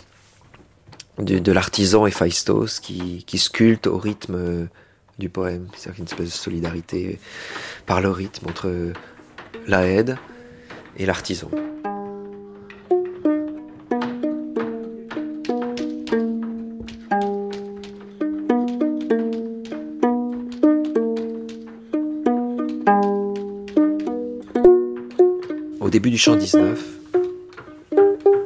de, 1.18 1.52
l'artisan 1.52 2.06
Héphaïstos 2.06 2.80
qui, 2.80 3.24
qui 3.26 3.40
sculpte 3.40 3.88
au 3.88 3.98
rythme 3.98 4.36
euh, 4.36 4.66
du 5.18 5.30
poème. 5.30 5.68
C'est-à-dire 5.76 6.02
une 6.02 6.06
espèce 6.06 6.28
de 6.28 6.32
solidarité 6.32 7.20
par 7.88 8.00
le 8.00 8.12
rythme 8.12 8.48
entre 8.48 8.94
la 9.68 9.88
aide 9.88 10.18
et 10.98 11.08
l'artisan. 11.08 11.50
Du 26.14 26.20
chant 26.20 26.36
19, 26.36 26.80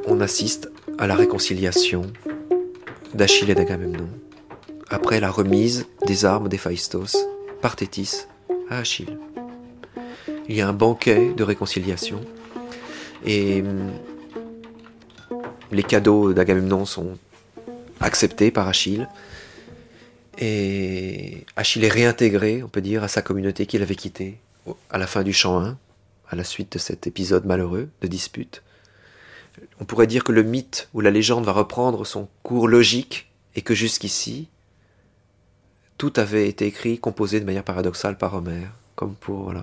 on 0.06 0.22
assiste 0.22 0.70
à 0.96 1.06
la 1.06 1.14
réconciliation 1.14 2.10
d'Achille 3.12 3.50
et 3.50 3.54
d'Agamemnon, 3.54 4.08
après 4.88 5.20
la 5.20 5.30
remise 5.30 5.86
des 6.06 6.24
armes 6.24 6.48
d'Héphaïstos 6.48 7.14
par 7.60 7.76
Thétis 7.76 8.24
à 8.70 8.78
Achille. 8.78 9.18
Il 10.48 10.56
y 10.56 10.62
a 10.62 10.68
un 10.68 10.72
banquet 10.72 11.34
de 11.36 11.42
réconciliation 11.44 12.22
et 13.26 13.60
hum, 13.60 13.90
les 15.70 15.82
cadeaux 15.82 16.32
d'Agamemnon 16.32 16.86
sont 16.86 17.18
acceptés 18.00 18.50
par 18.50 18.66
Achille 18.66 19.06
et 20.38 21.44
Achille 21.54 21.84
est 21.84 21.92
réintégré, 21.92 22.62
on 22.62 22.68
peut 22.68 22.80
dire, 22.80 23.04
à 23.04 23.08
sa 23.08 23.20
communauté 23.20 23.66
qu'il 23.66 23.82
avait 23.82 23.94
quittée 23.94 24.38
à 24.88 24.96
la 24.96 25.06
fin 25.06 25.22
du 25.22 25.34
chant 25.34 25.60
1 25.60 25.76
à 26.28 26.36
la 26.36 26.44
suite 26.44 26.72
de 26.72 26.78
cet 26.78 27.06
épisode 27.06 27.46
malheureux 27.46 27.88
de 28.00 28.06
dispute. 28.06 28.62
On 29.80 29.84
pourrait 29.84 30.06
dire 30.06 30.24
que 30.24 30.32
le 30.32 30.42
mythe 30.42 30.88
ou 30.94 31.00
la 31.00 31.10
légende 31.10 31.44
va 31.44 31.52
reprendre 31.52 32.06
son 32.06 32.28
cours 32.42 32.68
logique 32.68 33.30
et 33.54 33.62
que 33.62 33.74
jusqu'ici, 33.74 34.48
tout 35.96 36.12
avait 36.16 36.48
été 36.48 36.66
écrit, 36.66 36.98
composé 36.98 37.40
de 37.40 37.44
manière 37.44 37.64
paradoxale 37.64 38.16
par 38.16 38.34
Homère, 38.34 38.70
comme 38.94 39.14
pour 39.14 39.50
une 39.50 39.62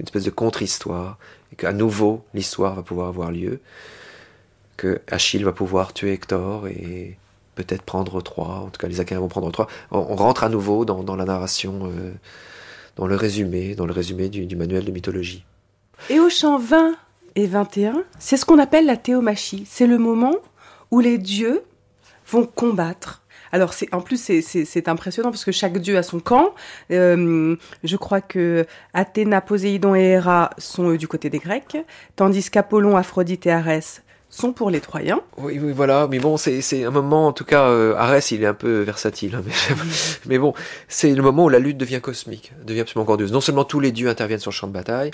espèce 0.00 0.24
de 0.24 0.30
contre-histoire, 0.30 1.18
et 1.52 1.56
qu'à 1.56 1.72
nouveau 1.72 2.24
l'histoire 2.34 2.74
va 2.74 2.82
pouvoir 2.82 3.08
avoir 3.08 3.30
lieu, 3.30 3.60
que 4.76 5.00
Achille 5.08 5.44
va 5.44 5.52
pouvoir 5.52 5.92
tuer 5.92 6.12
Hector 6.12 6.66
et 6.68 7.16
peut-être 7.54 7.82
prendre 7.82 8.20
Troie, 8.20 8.60
en 8.66 8.68
tout 8.68 8.78
cas 8.78 8.88
les 8.88 9.00
Achéens 9.00 9.20
vont 9.20 9.28
prendre 9.28 9.50
Troie. 9.50 9.68
On, 9.90 10.16
rentre 10.16 10.44
à 10.44 10.48
nouveau 10.48 10.84
dans, 10.84 11.16
la 11.16 11.24
narration, 11.24 11.86
euh, 11.86 12.12
dans 12.96 13.06
le 13.06 13.16
résumé, 13.16 13.74
dans 13.74 13.86
le 13.86 13.92
résumé 13.92 14.28
du 14.28 14.56
manuel 14.56 14.84
de 14.84 14.90
mythologie. 14.90 15.44
Et 16.10 16.20
au 16.20 16.28
chant 16.28 16.58
20 16.58 16.94
et 17.34 17.46
21, 17.46 18.04
c'est 18.18 18.36
ce 18.36 18.44
qu'on 18.44 18.58
appelle 18.58 18.86
la 18.86 18.96
théomachie. 18.96 19.64
C'est 19.68 19.86
le 19.86 19.98
moment 19.98 20.36
où 20.90 21.00
les 21.00 21.18
dieux 21.18 21.62
vont 22.28 22.46
combattre. 22.46 23.22
Alors 23.52 23.74
c'est 23.74 23.92
en 23.94 24.00
plus 24.00 24.20
c'est 24.20 24.88
impressionnant 24.88 25.30
parce 25.30 25.44
que 25.44 25.52
chaque 25.52 25.78
dieu 25.78 25.96
a 25.96 26.02
son 26.02 26.20
camp. 26.20 26.54
Euh, 26.90 27.56
je 27.84 27.96
crois 27.96 28.20
que 28.20 28.66
Athéna, 28.92 29.40
Poséidon 29.40 29.94
et 29.94 30.02
Héra 30.02 30.50
sont 30.58 30.94
du 30.94 31.08
côté 31.08 31.30
des 31.30 31.38
Grecs, 31.38 31.76
tandis 32.16 32.50
qu'Apollon, 32.50 32.96
Aphrodite 32.96 33.46
et 33.46 33.52
Arès 33.52 34.02
sont 34.28 34.52
pour 34.52 34.70
les 34.70 34.80
Troyens. 34.80 35.20
Oui, 35.38 35.58
oui, 35.62 35.72
voilà. 35.72 36.08
Mais 36.10 36.18
bon, 36.18 36.36
c'est 36.36 36.84
un 36.84 36.90
moment, 36.90 37.28
en 37.28 37.32
tout 37.32 37.44
cas, 37.44 37.68
euh, 37.68 37.94
Arès, 37.96 38.30
il 38.32 38.42
est 38.42 38.46
un 38.46 38.54
peu 38.54 38.80
versatile. 38.80 39.36
Hein, 39.36 39.42
mais, 40.26 40.38
bon, 40.38 40.52
c'est 40.88 41.14
le 41.14 41.22
moment 41.22 41.44
où 41.44 41.48
la 41.48 41.58
lutte 41.58 41.78
devient 41.78 42.00
cosmique, 42.02 42.52
devient 42.64 42.80
absolument 42.80 43.06
grandiose. 43.06 43.32
Non 43.32 43.40
seulement 43.40 43.64
tous 43.64 43.80
les 43.80 43.92
dieux 43.92 44.08
interviennent 44.08 44.40
sur 44.40 44.50
le 44.50 44.56
champ 44.56 44.66
de 44.66 44.72
bataille, 44.72 45.12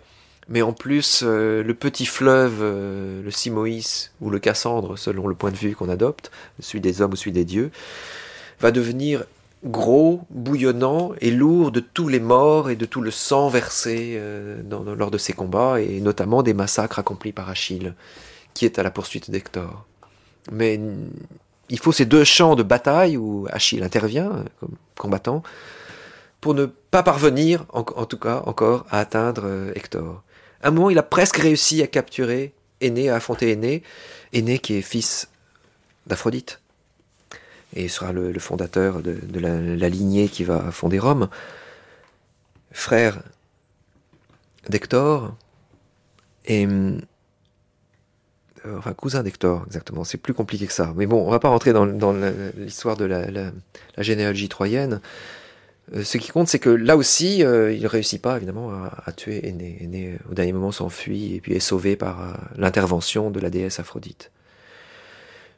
mais 0.49 0.63
en 0.63 0.73
plus, 0.73 1.23
euh, 1.23 1.63
le 1.63 1.75
petit 1.75 2.07
fleuve, 2.07 2.59
euh, 2.61 3.23
le 3.23 3.31
Simoïs 3.31 4.13
ou 4.21 4.31
le 4.31 4.39
Cassandre, 4.39 4.99
selon 4.99 5.27
le 5.27 5.35
point 5.35 5.51
de 5.51 5.57
vue 5.57 5.77
qu'on 5.77 5.89
adopte, 5.89 6.31
celui 6.61 6.81
des 6.81 7.01
hommes 7.01 7.13
ou 7.13 7.17
celui 7.17 7.33
des 7.33 7.45
dieux, 7.45 7.71
va 8.61 8.71
devenir 8.71 9.25
gros, 9.65 10.23
bouillonnant 10.31 11.13
et 11.21 11.31
lourd 11.31 11.71
de 11.71 11.79
tous 11.79 12.09
les 12.09 12.19
morts 12.19 12.71
et 12.71 12.77
de 12.77 12.85
tout 12.85 13.01
le 13.01 13.13
sang 13.13 13.49
versé 13.49 14.15
euh, 14.17 14.61
lors 14.97 15.13
de 15.13 15.19
ces 15.19 15.33
combats, 15.33 15.81
et 15.81 16.01
notamment 16.01 16.43
des 16.43 16.55
massacres 16.55 16.99
accomplis 16.99 17.33
par 17.33 17.49
Achille, 17.49 17.95
qui 18.55 18.65
est 18.65 18.81
à 18.81 18.83
la 18.83 18.91
poursuite 18.91 19.31
d'Hector. 19.31 19.87
Mais 20.51 20.81
il 21.69 21.79
faut 21.79 21.93
ces 21.93 22.05
deux 22.05 22.25
champs 22.25 22.57
de 22.57 22.65
bataille 22.65 23.17
où 23.17 23.47
Achille 23.51 23.85
intervient 23.85 24.45
comme 24.59 24.75
combattant 24.99 25.45
pour 26.41 26.55
ne 26.55 26.67
pas 26.67 27.05
parvenir, 27.05 27.65
en, 27.73 27.85
en 27.95 28.05
tout 28.05 28.19
cas 28.19 28.43
encore, 28.47 28.85
à 28.91 28.99
atteindre 28.99 29.71
Hector. 29.77 30.25
À 30.63 30.69
un 30.69 30.71
moment, 30.71 30.91
il 30.91 30.99
a 30.99 31.03
presque 31.03 31.37
réussi 31.37 31.83
à 31.83 31.87
capturer 31.87 32.53
Aîné, 32.81 33.11
à 33.11 33.17
affronter 33.17 33.51
Aîné. 33.51 33.83
Aîné 34.33 34.59
qui 34.59 34.75
est 34.75 34.83
fils 34.83 35.29
d'Aphrodite. 36.07 36.61
Et 37.75 37.89
sera 37.89 38.13
le, 38.13 38.39
fondateur 38.39 39.03
de, 39.03 39.19
la, 39.39 39.89
lignée 39.89 40.29
qui 40.29 40.45
va 40.45 40.71
fonder 40.71 40.99
Rome. 40.99 41.29
Frère 42.71 43.23
d'Hector. 44.69 45.35
Et. 46.45 46.67
Euh, 46.67 46.99
enfin, 48.79 48.93
cousin 48.93 49.23
d'Hector, 49.23 49.65
exactement. 49.67 50.05
C'est 50.05 50.19
plus 50.19 50.35
compliqué 50.35 50.67
que 50.67 50.73
ça. 50.73 50.93
Mais 50.97 51.07
bon, 51.07 51.27
on 51.27 51.31
va 51.31 51.41
pas 51.41 51.49
rentrer 51.49 51.73
dans, 51.73 51.87
l'histoire 52.57 52.97
de 52.97 53.05
la, 53.07 53.53
généalogie 53.99 54.49
troyenne. 54.49 55.01
Euh, 55.95 56.05
ce 56.05 56.19
qui 56.19 56.31
compte, 56.31 56.49
c'est 56.49 56.59
que 56.59 56.71
là 56.71 56.97
aussi, 56.97 57.39
il 57.39 57.45
euh, 57.45 57.73
il 57.73 57.87
réussit 57.87 58.21
pas 58.21 58.37
évidemment 58.37 58.73
à, 58.73 59.13
tuer 59.13 59.47
Aîné. 59.47 59.79
Aîné, 59.81 60.19
au 60.31 60.35
dernier 60.35 60.53
moment, 60.53 60.73
s'enfuit 60.73 61.35
et 61.35 61.41
puis 61.41 61.53
est 61.53 61.61
sauvé 61.61 61.97
par 61.97 62.21
euh, 62.21 62.33
l'intervention 62.57 63.31
de 63.31 63.41
la 63.41 63.51
déesse 63.51 63.79
Aphrodite. 63.79 64.31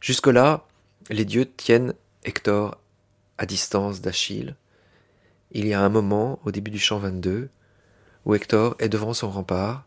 Jusque-là, 0.01 0.67
les 1.11 1.25
dieux 1.25 1.47
tiennent 1.47 1.95
Hector 2.25 2.79
à 3.39 3.47
distance 3.47 4.01
d'Achille. 4.01 4.57
Il 5.53 5.67
y 5.67 5.75
a 5.75 5.81
un 5.81 5.89
moment, 5.89 6.41
au 6.45 6.51
début 6.51 6.71
du 6.71 6.79
chant 6.79 6.99
22, 6.99 7.49
où 8.25 8.35
Hector 8.35 8.75
est 8.81 8.89
devant 8.89 9.15
son 9.15 9.31
rempart 9.31 9.87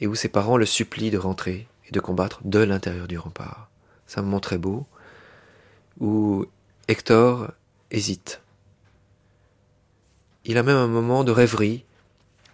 et 0.00 0.06
où 0.06 0.14
ses 0.14 0.28
parents 0.28 0.56
le 0.56 0.66
supplient 0.66 1.10
de 1.10 1.18
rentrer 1.18 1.68
et 1.86 1.92
de 1.92 2.00
combattre 2.00 2.40
de 2.44 2.58
l'intérieur 2.58 3.06
du 3.06 3.18
rempart. 3.18 3.70
C'est 4.06 4.18
un 4.18 4.22
moment 4.22 4.40
très 4.40 4.58
beau 4.58 4.86
où 6.00 6.46
Hector 6.88 7.52
hésite 7.90 8.41
il 10.44 10.58
a 10.58 10.62
même 10.62 10.76
un 10.76 10.88
moment 10.88 11.24
de 11.24 11.32
rêverie. 11.32 11.84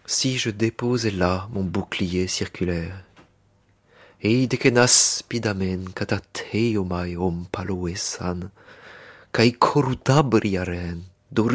Si 0.07 0.39
je 0.39 0.51
déposais 0.51 1.11
là 1.11 1.49
mon 1.53 1.65
bouclier 1.65 2.29
circulaire. 2.29 3.05
Eidekenas 4.21 5.23
pidamen 5.29 5.93
katateomai 5.95 7.17
om 7.17 7.47
paloesan, 7.53 8.51
kai 9.33 9.53
corutabriaren, 9.53 11.05
dor 11.31 11.53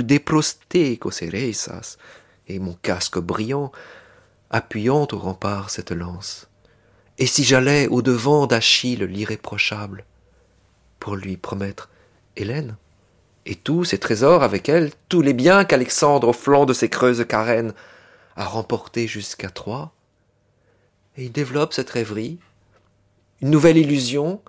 ceresas, 1.12 1.98
et 2.48 2.60
mon 2.60 2.74
casque 2.82 3.20
brillant, 3.20 3.72
appuyant 4.50 5.08
au 5.12 5.18
rempart 5.18 5.70
cette 5.70 5.92
lance. 5.92 6.48
Et 7.18 7.26
si 7.26 7.44
j'allais 7.44 7.88
au 7.88 8.02
devant 8.02 8.48
d'Achille 8.48 9.04
l'irréprochable, 9.04 10.06
pour 11.00 11.16
lui 11.18 11.36
promettre 11.36 11.90
Hélène 12.38 12.78
et 13.46 13.56
tous 13.56 13.84
ses 13.84 13.98
trésors 13.98 14.44
avec 14.44 14.70
elle, 14.70 14.92
tous 15.10 15.22
les 15.22 15.34
biens 15.34 15.66
qu'Alexandre 15.66 16.30
au 16.30 16.34
flanc 16.34 16.66
de 16.66 16.74
ses 16.74 16.90
creuses 16.90 17.26
carènes 17.28 17.74
a 18.36 18.46
remportés 18.46 19.08
jusqu'à 19.08 19.50
Troie. 19.50 19.92
Et 21.18 21.26
il 21.26 21.32
développe 21.32 21.74
cette 21.74 21.90
rêverie, 21.90 22.40
une 23.42 23.50
nouvelle 23.52 23.78
illusion 23.78 24.42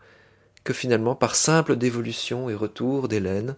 que 0.62 0.73
finalement, 0.73 1.15
par 1.15 1.35
simple 1.35 1.77
dévolution 1.77 2.49
et 2.49 2.55
retour 2.55 3.09
d'Hélène, 3.09 3.57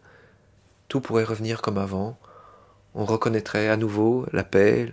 tout 0.88 1.00
pourrait 1.00 1.24
revenir 1.24 1.62
comme 1.62 1.78
avant, 1.78 2.18
on 2.94 3.04
reconnaîtrait 3.04 3.68
à 3.68 3.76
nouveau 3.76 4.26
la 4.32 4.42
paix, 4.42 4.90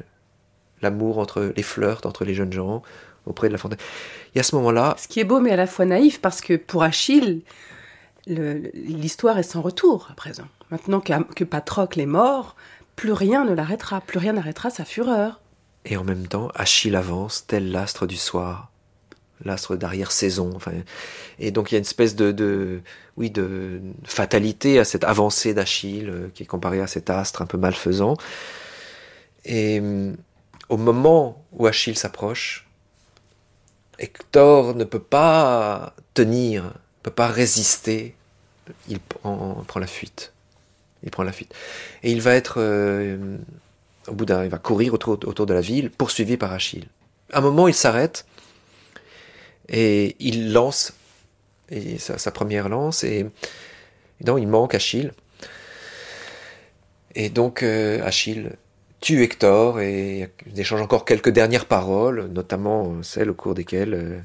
l'amour 0.81 1.17
entre 1.17 1.53
les 1.55 1.63
flirts 1.63 2.01
entre 2.05 2.25
les 2.25 2.35
jeunes 2.35 2.51
gens 2.53 2.83
auprès 3.25 3.47
de 3.47 3.53
la 3.53 3.57
fontaine. 3.57 3.79
Et 4.35 4.39
à 4.39 4.43
ce 4.43 4.55
moment-là, 4.57 4.95
Ce 4.99 5.07
qui 5.07 5.21
est 5.21 5.23
beau, 5.23 5.39
mais 5.39 5.51
à 5.51 5.55
la 5.55 5.65
fois 5.65 5.85
naïf, 5.85 6.19
parce 6.21 6.41
que 6.41 6.55
pour 6.55 6.83
Achille, 6.83 7.35
le- 7.35 7.41
l'histoire 8.27 9.37
est 9.37 9.43
sans 9.43 9.61
retour 9.61 10.07
à 10.11 10.15
présent. 10.15 10.47
Maintenant 10.71 11.01
que 11.01 11.43
Patrocle 11.43 11.99
est 11.99 12.05
mort, 12.05 12.55
plus 12.95 13.11
rien 13.11 13.45
ne 13.45 13.53
l'arrêtera, 13.53 14.01
plus 14.01 14.19
rien 14.19 14.33
n'arrêtera 14.33 14.69
sa 14.69 14.85
fureur. 14.85 15.41
et 15.85 15.97
en 15.97 16.03
même 16.03 16.27
temps, 16.27 16.49
Achille 16.55 16.95
avance 16.95 17.45
tel 17.47 17.71
l'astre 17.71 18.07
du 18.07 18.15
soir, 18.15 18.71
l'astre 19.43 19.75
d'arrière-saison. 19.75 20.51
Enfin, 20.55 20.71
et 21.39 21.51
donc 21.51 21.71
il 21.71 21.75
y 21.75 21.77
a 21.77 21.79
une 21.79 21.85
espèce 21.85 22.15
de, 22.15 22.81
oui, 23.17 23.29
de 23.29 23.81
fatalité 24.05 24.79
à 24.79 24.85
cette 24.85 25.03
avancée 25.03 25.53
d'Achille 25.53 26.09
euh, 26.09 26.29
qui 26.33 26.43
est 26.43 26.45
comparée 26.45 26.81
à 26.81 26.87
cet 26.87 27.09
astre 27.09 27.41
un 27.41 27.45
peu 27.45 27.57
malfaisant. 27.57 28.15
Et 29.45 29.79
hum, 29.79 30.15
au 30.69 30.77
moment 30.77 31.45
où 31.51 31.67
Achille 31.67 31.97
s'approche, 31.97 32.67
Hector 33.99 34.75
ne 34.75 34.85
peut 34.85 34.99
pas 34.99 35.95
tenir, 36.13 36.73
peut 37.03 37.11
pas 37.11 37.27
résister. 37.27 38.15
Il 38.87 38.99
prend, 38.99 39.65
la 39.75 39.87
fuite. 39.87 40.33
Il 41.03 41.11
prend 41.11 41.23
la 41.23 41.33
fuite. 41.33 41.53
Et 42.01 42.11
il 42.11 42.21
va 42.21 42.33
être, 42.33 42.55
euh, 42.57 43.37
au 44.07 44.13
bout 44.13 44.25
d'un, 44.25 44.43
il 44.43 44.49
va 44.49 44.57
courir 44.57 44.93
autour, 44.93 45.17
de 45.17 45.53
la 45.53 45.61
ville, 45.61 45.91
poursuivi 45.91 46.37
par 46.37 46.53
Achille. 46.53 46.87
À 47.31 47.39
un 47.39 47.41
moment, 47.41 47.67
il 47.67 47.73
s'arrête 47.73 48.25
et 49.69 50.15
il 50.19 50.53
lance 50.53 50.93
sa, 51.97 52.31
première 52.31 52.69
lance 52.69 53.03
et, 53.03 53.25
donc 54.21 54.39
il 54.39 54.47
manque 54.47 54.75
Achille. 54.75 55.11
Et 57.15 57.29
donc 57.29 57.63
euh, 57.63 58.03
Achille 58.03 58.51
tue 58.99 59.21
Hector 59.21 59.81
et 59.81 60.29
échange 60.55 60.81
encore 60.81 61.05
quelques 61.05 61.29
dernières 61.29 61.65
paroles, 61.65 62.27
notamment 62.27 63.03
celles 63.03 63.29
au 63.29 63.33
cours 63.33 63.53
desquelles 63.53 63.93
euh, 63.93 64.19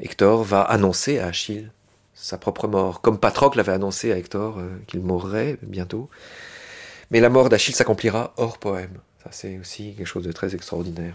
Hector 0.00 0.42
va 0.42 0.62
annoncer 0.62 1.18
à 1.18 1.26
Achille 1.26 1.70
sa 2.14 2.36
propre 2.36 2.66
mort, 2.66 3.00
comme 3.00 3.18
Patrocle 3.18 3.60
avait 3.60 3.72
annoncé 3.72 4.12
à 4.12 4.18
Hector 4.18 4.58
euh, 4.58 4.68
qu'il 4.88 5.00
mourrait 5.00 5.56
bientôt. 5.62 6.10
Mais 7.10 7.20
la 7.20 7.30
mort 7.30 7.48
d'Achille 7.48 7.74
s'accomplira 7.74 8.34
hors 8.36 8.58
poème. 8.58 8.98
Ça, 9.22 9.30
c'est 9.30 9.58
aussi 9.58 9.94
quelque 9.94 10.06
chose 10.06 10.24
de 10.24 10.32
très 10.32 10.54
extraordinaire. 10.54 11.14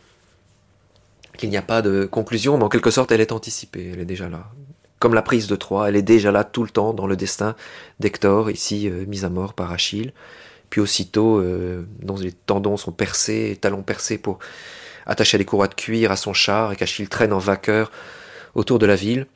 Qu'il 1.38 1.49
n'y 1.49 1.57
a 1.57 1.61
pas 1.61 1.81
de 1.81 2.05
conclusion, 2.05 2.57
mais 2.57 2.64
en 2.64 2.69
quelque 2.69 2.89
sorte, 2.89 3.11
elle 3.11 3.22
est 3.22 3.31
anticipée, 3.31 3.91
elle 3.93 3.99
est 3.99 4.05
déjà 4.05 4.30
là. 4.30 4.45
Comme 4.99 5.14
la 5.14 5.22
prise 5.22 5.47
de 5.47 5.55
Troie, 5.57 5.89
elle 5.89 5.97
est 5.97 6.01
déjà 6.01 6.31
là 6.31 6.45
tout 6.45 6.64
le 6.64 6.69
temps 6.69 6.93
dans 6.93 7.07
le 7.07 7.18
destin 7.18 7.55
d'Hector, 7.99 8.49
ici 8.49 8.88
euh, 8.88 9.05
mis 9.05 9.26
à 9.26 9.30
mort 9.30 9.53
par 9.53 9.72
Achille. 9.72 10.14
Puis 10.69 10.80
aussitôt, 10.80 11.39
euh, 11.39 11.85
dont 12.01 12.15
les 12.15 12.31
tendons 12.31 12.77
sont 12.77 12.93
percés, 12.93 13.49
les 13.49 13.57
talons 13.57 13.84
percés 13.84 14.18
pour 14.18 14.39
attacher 15.05 15.38
les 15.38 15.45
courroies 15.45 15.68
de 15.68 15.76
cuir 15.76 16.11
à 16.11 16.15
son 16.15 16.34
char, 16.34 16.72
et 16.72 16.76
qu'Achille 16.77 17.10
traîne 17.10 17.34
en 17.34 17.39
vainqueur 17.39 17.91
autour 18.55 18.80
de 18.80 18.85
la 18.85 18.95
ville. 18.95 19.27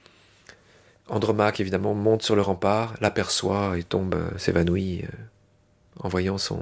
Andromaque, 1.10 1.60
évidemment, 1.60 1.94
monte 1.94 2.23
sur 2.23 2.35
le 2.35 2.41
rempart, 2.41 2.95
l'aperçoit 2.99 3.77
et 3.77 3.84
tombe, 3.84 4.15
euh, 4.15 4.38
s'évanouit 4.38 5.03
euh, 5.03 5.07
en 6.02 6.10
voyant 6.10 6.38
son, 6.38 6.60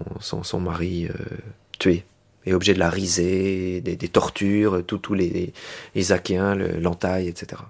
mari 0.60 1.08
euh, 1.08 1.14
tué. 1.80 2.06
Et 2.46 2.54
objet 2.54 2.76
de 2.76 2.80
la 2.80 2.92
risée, 2.92 3.82
des, 3.82 3.98
tortures, 4.08 4.84
tous 4.86 5.16
les, 5.16 5.52
les 5.96 6.12
Achéens 6.12 6.54
le- 6.54 6.78
l'entaillent, 6.80 7.28
etc. 7.28 7.64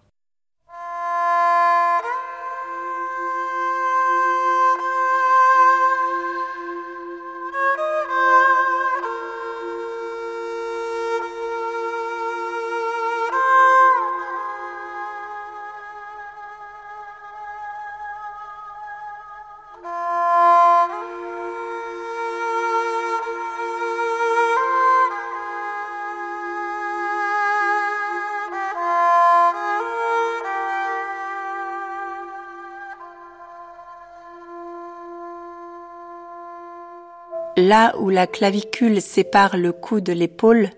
Là 37.68 37.96
où 37.98 38.12
la 38.12 38.28
clavicule 38.28 39.02
sépare 39.02 39.58
le 39.58 39.72
cou 39.72 40.00
de 40.00 40.14
l'épaule, 40.14 40.70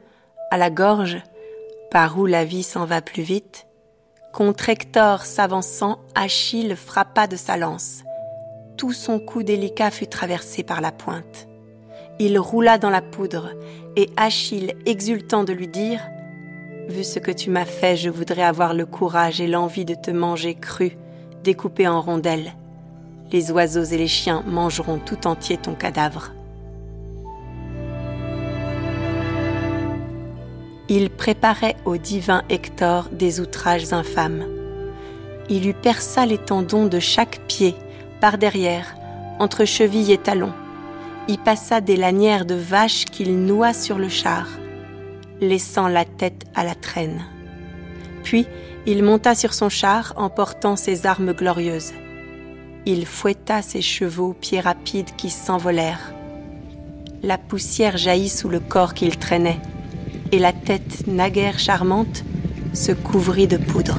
à 0.52 0.58
la 0.58 0.70
gorge, 0.70 1.18
par 1.92 2.18
où 2.18 2.26
la 2.26 2.46
vie 2.46 2.64
s'en 2.64 2.86
va 2.86 3.02
plus 3.02 3.24
vite, 3.24 3.68
contre 4.32 4.70
Hector 4.70 5.26
s'avançant, 5.26 6.00
Achille 6.16 6.78
frappa 6.78 7.28
de 7.28 7.36
sa 7.36 7.58
lance. 7.58 8.04
Tout 8.78 8.94
son 8.94 9.20
cou 9.20 9.44
délicat 9.44 9.92
fut 9.92 10.08
traversé 10.08 10.64
par 10.64 10.80
la 10.80 10.94
pointe. 10.94 11.50
Il 12.20 12.40
roula 12.40 12.78
dans 12.78 12.90
la 12.90 13.02
poudre, 13.02 13.50
et 13.98 14.10
Achille, 14.16 14.74
exultant 14.86 15.44
de 15.44 15.52
lui 15.52 15.68
dire 15.68 16.00
Vu 16.88 17.04
ce 17.04 17.20
que 17.20 17.32
tu 17.32 17.50
m'as 17.50 17.66
fait, 17.66 17.98
je 17.98 18.10
voudrais 18.10 18.44
avoir 18.44 18.74
le 18.74 18.86
courage 18.86 19.42
et 19.42 19.48
l'envie 19.48 19.84
de 19.84 19.96
te 19.96 20.12
manger 20.12 20.56
cru, 20.56 20.96
découpé 21.44 21.86
en 21.86 22.00
rondelles. 22.00 22.54
Les 23.34 23.52
oiseaux 23.52 23.84
et 23.84 23.98
les 23.98 24.08
chiens 24.08 24.42
mangeront 24.48 25.00
tout 25.00 25.28
entier 25.28 25.58
ton 25.58 25.76
cadavre. 25.76 26.32
Il 30.90 31.10
préparait 31.10 31.76
au 31.84 31.98
divin 31.98 32.44
Hector 32.50 33.10
des 33.12 33.42
outrages 33.42 33.92
infâmes. 33.92 34.46
Il 35.50 35.66
lui 35.66 35.74
perça 35.74 36.26
les 36.26 36.38
tendons 36.38 36.86
de 36.86 37.00
chaque 37.00 37.42
pied, 37.48 37.76
par 38.22 38.38
derrière, 38.38 38.96
entre 39.38 39.66
cheville 39.66 40.14
et 40.14 40.18
talon. 40.18 40.54
Y 41.28 41.38
passa 41.40 41.82
des 41.82 41.98
lanières 41.98 42.46
de 42.46 42.56
vache 42.56 43.04
qu'il 43.04 43.38
noua 43.38 43.74
sur 43.74 43.98
le 43.98 44.08
char, 44.08 44.48
laissant 45.42 45.90
la 45.90 46.06
tête 46.06 46.46
à 46.56 46.64
la 46.64 46.74
traîne. 46.74 47.22
Puis 48.24 48.48
il 48.86 49.04
monta 49.04 49.36
sur 49.36 49.54
son 49.54 49.68
char 49.68 50.14
en 50.16 50.30
portant 50.30 50.78
ses 50.78 51.06
armes 51.06 51.34
glorieuses. 51.34 51.92
Il 52.86 53.06
fouetta 53.06 53.62
ses 53.62 53.82
chevaux 53.82 54.32
pieds 54.40 54.62
rapides 54.62 55.18
qui 55.18 55.30
s'envolèrent. 55.30 56.14
La 57.24 57.38
poussière 57.38 57.98
jaillit 57.98 58.30
sous 58.30 58.48
le 58.48 58.62
corps 58.62 58.94
qu'il 58.94 59.18
traînait 59.18 59.60
et 60.32 60.40
la 60.40 60.54
tête 60.54 61.08
naguère 61.08 61.60
charmante 61.60 62.24
se 62.74 62.92
couvrit 62.92 63.48
de 63.48 63.58
poudre. 63.58 63.98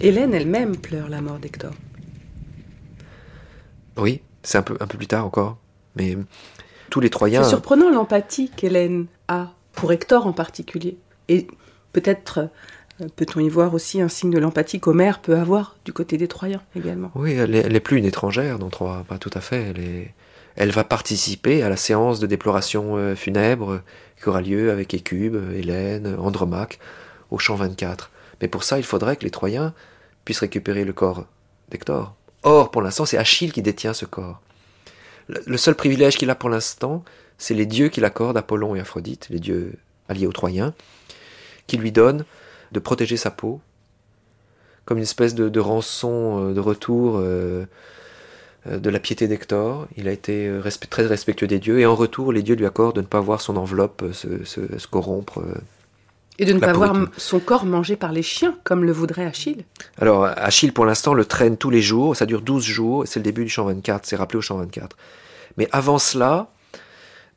Hélène 0.00 0.34
elle-même 0.34 0.76
pleure 0.76 1.08
la 1.08 1.20
mort 1.20 1.38
d'Hector. 1.38 1.72
Oui, 3.96 4.20
c'est 4.42 4.58
un 4.58 4.62
peu, 4.62 4.76
un 4.80 4.86
peu 4.86 4.98
plus 4.98 5.06
tard 5.06 5.24
encore. 5.24 5.58
Mais 5.94 6.16
tous 6.90 7.00
les 7.00 7.10
Troyens. 7.10 7.44
C'est 7.44 7.50
surprenant 7.50 7.90
l'empathie 7.90 8.50
qu'Hélène 8.50 9.06
a 9.28 9.52
pour 9.72 9.92
Hector 9.92 10.26
en 10.26 10.32
particulier. 10.32 10.96
Et 11.28 11.46
peut-être 11.92 12.48
peut-on 13.16 13.40
y 13.40 13.48
voir 13.48 13.74
aussi 13.74 14.00
un 14.00 14.08
signe 14.08 14.30
de 14.30 14.38
l'empathie 14.38 14.80
qu'Homère 14.80 15.20
peut 15.20 15.36
avoir 15.36 15.76
du 15.84 15.92
côté 15.92 16.16
des 16.16 16.28
Troyens 16.28 16.62
également? 16.76 17.10
Oui, 17.14 17.32
elle 17.32 17.54
est, 17.54 17.60
elle 17.60 17.76
est 17.76 17.80
plus 17.80 17.98
une 17.98 18.04
étrangère 18.04 18.58
dans 18.58 18.70
Troie, 18.70 19.04
pas 19.08 19.18
tout 19.18 19.30
à 19.34 19.40
fait. 19.40 19.72
Elle, 20.56 20.70
va 20.70 20.84
participer 20.84 21.62
à 21.62 21.68
la 21.68 21.76
séance 21.76 22.20
de 22.20 22.26
déploration 22.26 22.96
euh, 22.96 23.14
funèbre 23.14 23.80
qui 24.20 24.28
aura 24.28 24.40
lieu 24.40 24.70
avec 24.70 24.94
Écube, 24.94 25.36
Hélène, 25.54 26.16
Andromaque, 26.18 26.78
au 27.30 27.38
champ 27.38 27.56
24. 27.56 28.10
Mais 28.40 28.48
pour 28.48 28.64
ça, 28.64 28.78
il 28.78 28.84
faudrait 28.84 29.16
que 29.16 29.24
les 29.24 29.30
Troyens 29.30 29.72
puissent 30.24 30.40
récupérer 30.40 30.84
le 30.84 30.92
corps 30.92 31.26
d'Hector. 31.70 32.14
Or, 32.42 32.70
pour 32.70 32.82
l'instant, 32.82 33.06
c'est 33.06 33.18
Achille 33.18 33.52
qui 33.52 33.62
détient 33.62 33.94
ce 33.94 34.04
corps. 34.04 34.40
Le, 35.28 35.40
le 35.46 35.56
seul 35.56 35.74
privilège 35.74 36.16
qu'il 36.16 36.30
a 36.30 36.34
pour 36.34 36.50
l'instant, 36.50 37.04
c'est 37.38 37.54
les 37.54 37.66
dieux 37.66 37.88
qu'il 37.88 38.04
accorde, 38.04 38.36
Apollon 38.36 38.74
et 38.74 38.80
Aphrodite, 38.80 39.28
les 39.30 39.40
dieux 39.40 39.74
alliés 40.08 40.26
aux 40.26 40.32
Troyens, 40.32 40.74
qui 41.66 41.76
lui 41.76 41.92
donnent 41.92 42.24
de 42.72 42.80
protéger 42.80 43.16
sa 43.16 43.30
peau, 43.30 43.60
comme 44.84 44.98
une 44.98 45.04
espèce 45.04 45.34
de, 45.34 45.48
de 45.48 45.60
rançon 45.60 46.48
euh, 46.50 46.54
de 46.54 46.60
retour 46.60 47.16
euh, 47.18 47.64
euh, 48.66 48.78
de 48.78 48.90
la 48.90 48.98
piété 48.98 49.28
d'Hector. 49.28 49.86
Il 49.96 50.08
a 50.08 50.12
été 50.12 50.50
très 50.90 51.06
respectueux 51.06 51.46
des 51.46 51.58
dieux, 51.58 51.78
et 51.78 51.86
en 51.86 51.94
retour, 51.94 52.32
les 52.32 52.42
dieux 52.42 52.56
lui 52.56 52.66
accordent 52.66 52.96
de 52.96 53.00
ne 53.02 53.06
pas 53.06 53.20
voir 53.20 53.40
son 53.40 53.56
enveloppe 53.56 54.04
se, 54.12 54.44
se- 54.44 54.78
se 54.78 54.86
corrompre. 54.86 55.42
Et 56.38 56.44
de 56.46 56.54
ne 56.54 56.58
pas 56.60 56.72
voir 56.72 56.96
son 57.18 57.38
corps 57.40 57.66
mangé 57.66 57.94
par 57.94 58.10
les 58.10 58.22
chiens, 58.22 58.58
comme 58.64 58.84
le 58.84 58.90
voudrait 58.92 59.26
Achille. 59.26 59.64
Alors, 60.00 60.24
Achille, 60.24 60.72
pour 60.72 60.86
l'instant, 60.86 61.12
le 61.14 61.24
traîne 61.26 61.56
tous 61.58 61.70
les 61.70 61.82
jours, 61.82 62.16
ça 62.16 62.24
dure 62.26 62.40
12 62.40 62.64
jours, 62.64 63.04
c'est 63.06 63.20
le 63.20 63.24
début 63.24 63.44
du 63.44 63.50
champ 63.50 63.66
24, 63.66 64.06
c'est 64.06 64.16
rappelé 64.16 64.38
au 64.38 64.40
champ 64.40 64.56
24. 64.56 64.96
Mais 65.58 65.68
avant 65.72 65.98
cela, 65.98 66.48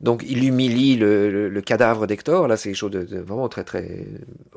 Donc 0.00 0.24
il 0.26 0.44
humilie 0.44 0.96
le, 0.96 1.60
cadavre 1.60 2.06
d'Hector. 2.06 2.48
Là, 2.48 2.56
c'est 2.56 2.70
quelque 2.70 2.78
chose 2.78 2.90
de, 2.90 3.18
vraiment 3.18 3.48
très 3.48 3.64
très 3.64 4.06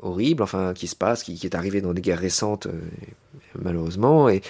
horrible, 0.00 0.42
enfin 0.42 0.74
qui 0.74 0.86
se 0.86 0.96
passe, 0.96 1.22
qui, 1.22 1.38
est 1.42 1.54
arrivé 1.54 1.80
dans 1.80 1.94
des 1.94 2.02
guerres 2.02 2.18
récentes, 2.18 2.66
euh, 2.66 2.78
malheureusement. 3.58 4.28
Et 4.28 4.42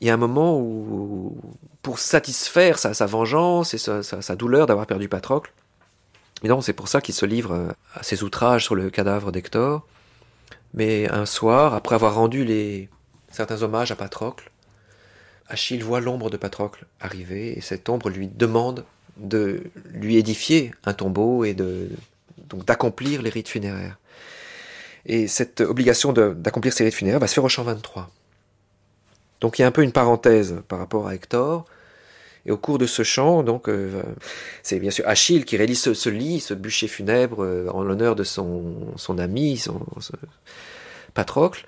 il 0.00 0.06
y 0.06 0.10
a 0.10 0.14
un 0.14 0.18
moment 0.18 0.58
où, 0.58 1.38
pour 1.82 1.98
satisfaire 1.98 2.78
sa, 2.78 3.06
vengeance 3.06 3.74
et 3.74 3.78
sa, 3.78 4.36
douleur 4.36 4.66
d'avoir 4.66 4.86
perdu 4.86 5.08
Patrocle, 5.08 5.52
et 6.42 6.48
donc 6.48 6.64
c'est 6.64 6.72
pour 6.72 6.88
ça 6.88 7.00
qu'il 7.00 7.14
se 7.14 7.26
livre 7.26 7.74
à 7.94 8.02
ses 8.02 8.22
outrages 8.22 8.64
sur 8.64 8.74
le 8.74 8.90
cadavre 8.90 9.30
d'Hector. 9.32 9.86
Mais 10.72 11.10
un 11.10 11.26
soir, 11.26 11.74
après 11.74 11.96
avoir 11.96 12.14
rendu 12.14 12.44
les 12.44 12.88
certains 13.30 13.62
hommages 13.62 13.90
à 13.90 13.96
Patrocle, 13.96 14.50
Achille 15.48 15.82
voit 15.82 16.00
l'ombre 16.00 16.30
de 16.30 16.36
Patrocle 16.36 16.86
arriver 17.00 17.58
et 17.58 17.60
cette 17.60 17.88
ombre 17.88 18.08
lui 18.08 18.28
demande 18.28 18.84
de 19.20 19.62
lui 19.92 20.16
édifier 20.16 20.72
un 20.84 20.92
tombeau 20.92 21.44
et 21.44 21.54
de 21.54 21.88
donc 22.48 22.64
d'accomplir 22.64 23.22
les 23.22 23.30
rites 23.30 23.48
funéraires. 23.48 23.98
Et 25.06 25.28
cette 25.28 25.60
obligation 25.60 26.12
d'accomplir 26.12 26.72
ces 26.72 26.84
rites 26.84 26.94
funéraires 26.94 27.20
va 27.20 27.26
se 27.26 27.34
faire 27.34 27.44
au 27.44 27.48
champ 27.48 27.62
23. 27.62 28.10
Donc 29.40 29.58
il 29.58 29.62
y 29.62 29.64
a 29.64 29.68
un 29.68 29.72
peu 29.72 29.82
une 29.82 29.92
parenthèse 29.92 30.62
par 30.68 30.78
rapport 30.78 31.06
à 31.06 31.14
Hector. 31.14 31.64
Et 32.46 32.50
au 32.50 32.56
cours 32.56 32.78
de 32.78 32.86
ce 32.86 33.02
chant, 33.02 33.42
donc, 33.42 33.68
euh, 33.68 34.02
c'est 34.62 34.78
bien 34.80 34.90
sûr 34.90 35.06
Achille 35.06 35.44
qui 35.44 35.58
réalise 35.58 35.92
ce, 35.92 36.08
lit, 36.08 36.40
ce 36.40 36.54
bûcher 36.54 36.88
funèbre 36.88 37.44
euh, 37.44 37.68
en 37.68 37.82
l'honneur 37.82 38.16
de 38.16 38.24
son, 38.24 38.94
son 38.96 39.18
ami, 39.18 39.58
son, 39.58 39.84
Patrocle. 41.12 41.66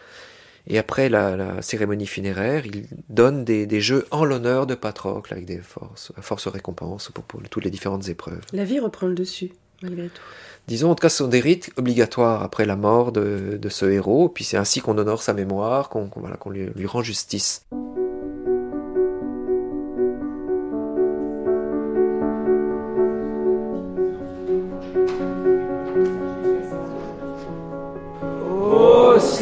Et 0.67 0.79
après 0.79 1.09
la, 1.09 1.61
cérémonie 1.63 2.07
funéraire, 2.07 2.67
il 2.67 2.87
donne 3.09 3.45
des, 3.45 3.81
jeux 3.81 4.07
en 4.11 4.25
l'honneur 4.25 4.67
de 4.67 4.75
Patrocle 4.75 5.33
avec 5.33 5.45
des 5.45 5.59
forces, 5.59 6.13
récompenses 6.47 7.11
pour, 7.13 7.43
toutes 7.51 7.65
les 7.65 7.71
différentes 7.71 8.09
épreuves. 8.09 8.43
La 8.53 8.65
vie 8.65 8.79
reprend 8.79 9.07
le 9.07 9.15
dessus, 9.15 9.51
malgré 9.83 10.09
tout. 10.09 10.23
Disons, 10.69 10.91
en 10.91 10.95
tout 10.95 11.03
cas, 11.03 11.09
ce 11.09 11.19
sont 11.19 11.29
des 11.29 11.41
rites 11.41 11.73
obligatoires 11.77 12.43
après 12.43 12.65
la 12.65 12.77
mort 12.77 13.11
de, 13.11 13.59
ce 13.69 13.87
héros, 13.87 14.29
puis 14.29 14.45
c'est 14.45 14.57
ainsi 14.57 14.81
qu'on 14.81 14.97
honore 14.97 15.23
sa 15.23 15.35
mémoire, 15.35 15.89
qu'on 15.89 16.09
voilà, 16.15 16.37
qu'on 16.37 16.51
lui, 16.51 16.67
lui 16.77 16.87
rend 16.87 17.03
justice. 17.03 17.67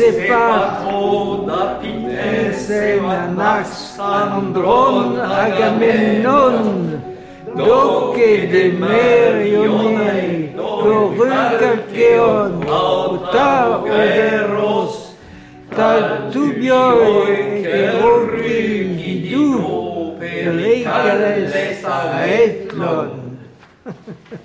se 0.01 0.13
patrona 0.29 1.61
pitesena 1.81 3.19
nax 3.37 3.69
andron 3.99 5.21
agamenon 5.21 6.57
doce 7.57 8.31
de 8.53 8.65
merionei 8.81 10.55
provincakeon 10.57 12.53
auta 12.81 13.53
eros 13.93 14.95
tal 15.77 16.03
dubioi 16.33 17.63
che 17.69 17.83
orri 18.13 18.65
idu 19.13 20.17
per 20.19 20.45
leicales 20.61 21.53
etlon. 22.41 23.11
Ha 23.85 23.93
ha 24.07 24.15
ha. 24.31 24.40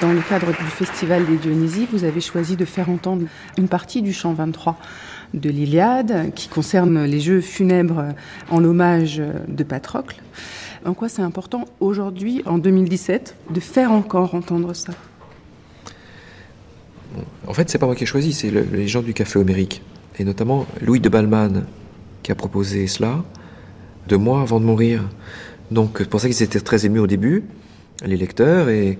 Dans 0.00 0.12
le 0.12 0.20
cadre 0.20 0.46
du 0.46 0.70
Festival 0.70 1.26
des 1.26 1.38
Dionysies, 1.38 1.88
vous 1.90 2.04
avez 2.04 2.20
choisi 2.20 2.54
de 2.54 2.64
faire 2.64 2.88
entendre 2.88 3.26
une 3.56 3.66
partie 3.66 4.00
du 4.00 4.12
chant 4.12 4.32
23 4.32 4.78
de 5.34 5.50
l'Iliade 5.50 6.32
qui 6.36 6.48
concerne 6.48 7.02
les 7.02 7.18
jeux 7.18 7.40
funèbres 7.40 8.04
en 8.48 8.62
hommage 8.62 9.20
de 9.48 9.64
Patrocle. 9.64 10.22
En 10.84 10.94
quoi 10.94 11.08
c'est 11.08 11.22
important 11.22 11.64
aujourd'hui, 11.80 12.44
en 12.46 12.58
2017, 12.58 13.34
de 13.50 13.58
faire 13.58 13.90
encore 13.90 14.36
entendre 14.36 14.72
ça? 14.72 14.92
En 17.48 17.52
fait, 17.52 17.68
c'est 17.68 17.78
pas 17.78 17.86
moi 17.86 17.96
qui 17.96 18.04
ai 18.04 18.06
choisi, 18.06 18.32
c'est 18.32 18.52
les 18.52 18.86
gens 18.86 19.02
du 19.02 19.14
Café 19.14 19.40
Homérique. 19.40 19.82
Et 20.20 20.24
notamment 20.24 20.64
Louis 20.80 21.00
de 21.00 21.08
Balman 21.08 21.64
qui 22.22 22.30
a 22.30 22.36
proposé 22.36 22.86
cela 22.86 23.24
deux 24.06 24.18
mois 24.18 24.42
avant 24.42 24.60
de 24.60 24.64
mourir. 24.64 25.02
Donc, 25.72 25.96
c'est 25.98 26.08
pour 26.08 26.20
ça 26.20 26.28
qu'ils 26.28 26.40
étaient 26.40 26.60
très 26.60 26.86
émus 26.86 27.00
au 27.00 27.08
début, 27.08 27.42
les 28.04 28.16
lecteurs, 28.16 28.68
et, 28.68 28.96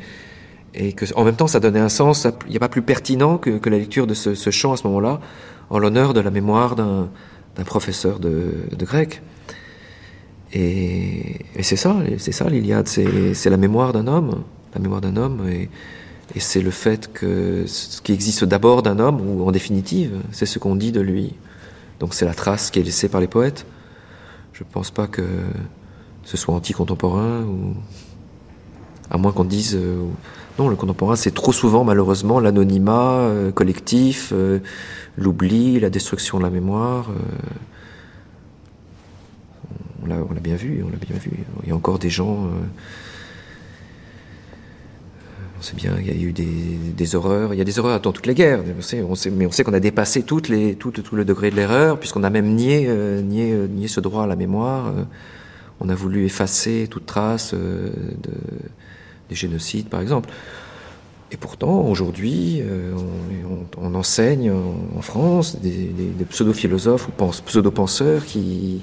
et 0.74 0.92
que 0.92 1.04
en 1.14 1.24
même 1.24 1.36
temps 1.36 1.46
ça 1.46 1.60
donnait 1.60 1.80
un 1.80 1.88
sens. 1.88 2.26
Il 2.46 2.50
n'y 2.50 2.56
a 2.56 2.60
pas 2.60 2.68
plus 2.68 2.82
pertinent 2.82 3.38
que, 3.38 3.58
que 3.58 3.70
la 3.70 3.78
lecture 3.78 4.06
de 4.06 4.14
ce, 4.14 4.50
chant 4.50 4.72
à 4.72 4.76
ce 4.76 4.86
moment-là, 4.86 5.20
en 5.70 5.78
l'honneur 5.78 6.14
de 6.14 6.20
la 6.20 6.30
mémoire 6.30 6.76
d'un 6.76 7.08
professeur 7.64 8.18
de, 8.20 8.54
de, 8.76 8.84
grec. 8.84 9.22
Et, 10.52 11.40
et 11.56 11.62
c'est 11.62 11.76
ça, 11.76 11.96
c'est 12.18 12.32
ça 12.32 12.48
l'Iliade, 12.48 12.88
c'est 12.88 13.50
la 13.50 13.56
mémoire 13.56 13.92
d'un 13.92 14.06
homme, 14.06 14.42
la 14.74 14.80
mémoire 14.80 15.00
d'un 15.00 15.16
homme, 15.16 15.46
et, 15.48 15.68
et 16.34 16.40
c'est 16.40 16.60
le 16.60 16.70
fait 16.70 17.12
que 17.12 17.64
ce 17.66 18.00
qui 18.00 18.12
existe 18.12 18.44
d'abord 18.44 18.82
d'un 18.82 18.98
homme, 18.98 19.20
ou 19.20 19.46
en 19.46 19.50
définitive, 19.50 20.12
c'est 20.30 20.46
ce 20.46 20.58
qu'on 20.58 20.76
dit 20.76 20.92
de 20.92 21.00
lui. 21.00 21.34
Donc 22.00 22.14
c'est 22.14 22.24
la 22.24 22.34
trace 22.34 22.70
qui 22.70 22.78
est 22.78 22.82
laissée 22.82 23.08
par 23.08 23.20
les 23.20 23.26
poètes. 23.26 23.66
Je 24.52 24.62
ne 24.64 24.68
pense 24.68 24.90
pas 24.90 25.06
que 25.06 25.22
ce 26.24 26.36
soit 26.36 26.54
anti-contemporain, 26.54 27.42
ou 27.42 27.74
à 29.10 29.18
moins 29.18 29.32
qu'on 29.32 29.44
dise. 29.44 29.74
Euh, 29.74 30.04
non, 30.58 30.68
le 30.68 30.74
contemporain, 30.74 31.14
c'est 31.14 31.32
trop 31.32 31.52
souvent, 31.52 31.84
malheureusement, 31.84 32.40
l'anonymat 32.40 33.20
euh, 33.20 33.52
collectif, 33.52 34.32
euh, 34.34 34.58
l'oubli, 35.16 35.78
la 35.78 35.88
destruction 35.88 36.38
de 36.38 36.42
la 36.42 36.50
mémoire. 36.50 37.10
Euh, 37.10 37.14
on 40.02 40.32
l'a 40.34 40.40
bien 40.40 40.56
vu, 40.56 40.82
on 40.84 40.90
l'a 40.90 40.96
bien 40.96 41.16
vu. 41.16 41.30
Il 41.62 41.68
y 41.68 41.72
a 41.72 41.76
encore 41.76 42.00
des 42.00 42.10
gens. 42.10 42.48
on 45.58 45.62
sait 45.62 45.76
bien, 45.76 45.92
il 46.00 46.06
y 46.06 46.10
a 46.10 46.14
eu 46.14 46.32
des, 46.32 47.14
horreurs. 47.14 47.52
Il 47.52 47.58
y 47.58 47.60
a 47.60 47.64
des 47.64 47.78
horreurs 47.78 48.00
dans 48.00 48.12
toutes 48.12 48.26
les 48.26 48.34
guerres. 48.34 48.62
Mais 48.64 49.02
on 49.02 49.50
sait 49.52 49.64
qu'on 49.64 49.74
a 49.74 49.80
dépassé 49.80 50.22
tout, 50.22 50.40
le 50.48 51.24
degré 51.24 51.50
de 51.50 51.56
l'erreur, 51.56 52.00
puisqu'on 52.00 52.24
a 52.24 52.30
même 52.30 52.54
nié, 52.54 52.88
nié, 53.22 53.54
nié, 53.68 53.86
ce 53.86 54.00
droit 54.00 54.24
à 54.24 54.26
la 54.26 54.36
mémoire. 54.36 54.94
on 55.78 55.90
a 55.90 55.94
voulu 55.94 56.24
effacer 56.24 56.88
toute 56.90 57.04
trace 57.04 57.52
de 57.52 57.92
des 59.28 59.34
génocides 59.34 59.88
par 59.88 60.00
exemple. 60.00 60.30
Et 61.30 61.36
pourtant, 61.36 61.82
aujourd'hui, 61.82 62.62
euh, 62.62 62.94
on, 63.76 63.94
enseigne 63.94 64.50
en, 64.50 65.02
France 65.02 65.60
des, 65.60 65.92
pseudo-philosophes 66.30 67.08
ou 67.08 67.12
pseudo-penseurs 67.44 68.24
qui, 68.24 68.80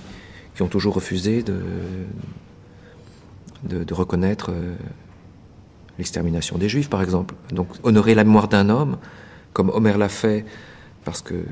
qui, 0.54 0.62
ont 0.62 0.68
toujours 0.68 0.94
refusé 0.94 1.42
de, 1.42 1.64
de, 3.64 3.94
reconnaître 3.96 4.52
euh, 4.52 4.76
l'extermination 5.98 6.60
des 6.60 6.70
Juifs, 6.70 6.88
par 6.90 7.02
exemple. 7.02 7.34
Donc, 7.52 7.68
honorer 7.82 8.14
la 8.14 8.24
mémoire 8.24 8.48
d'un 8.48 8.70
homme, 8.70 8.98
comme 9.54 9.72
Homer 9.72 9.98
l'a 9.98 10.10
fait, 10.10 10.46
parce 11.04 11.24
que 11.24 11.44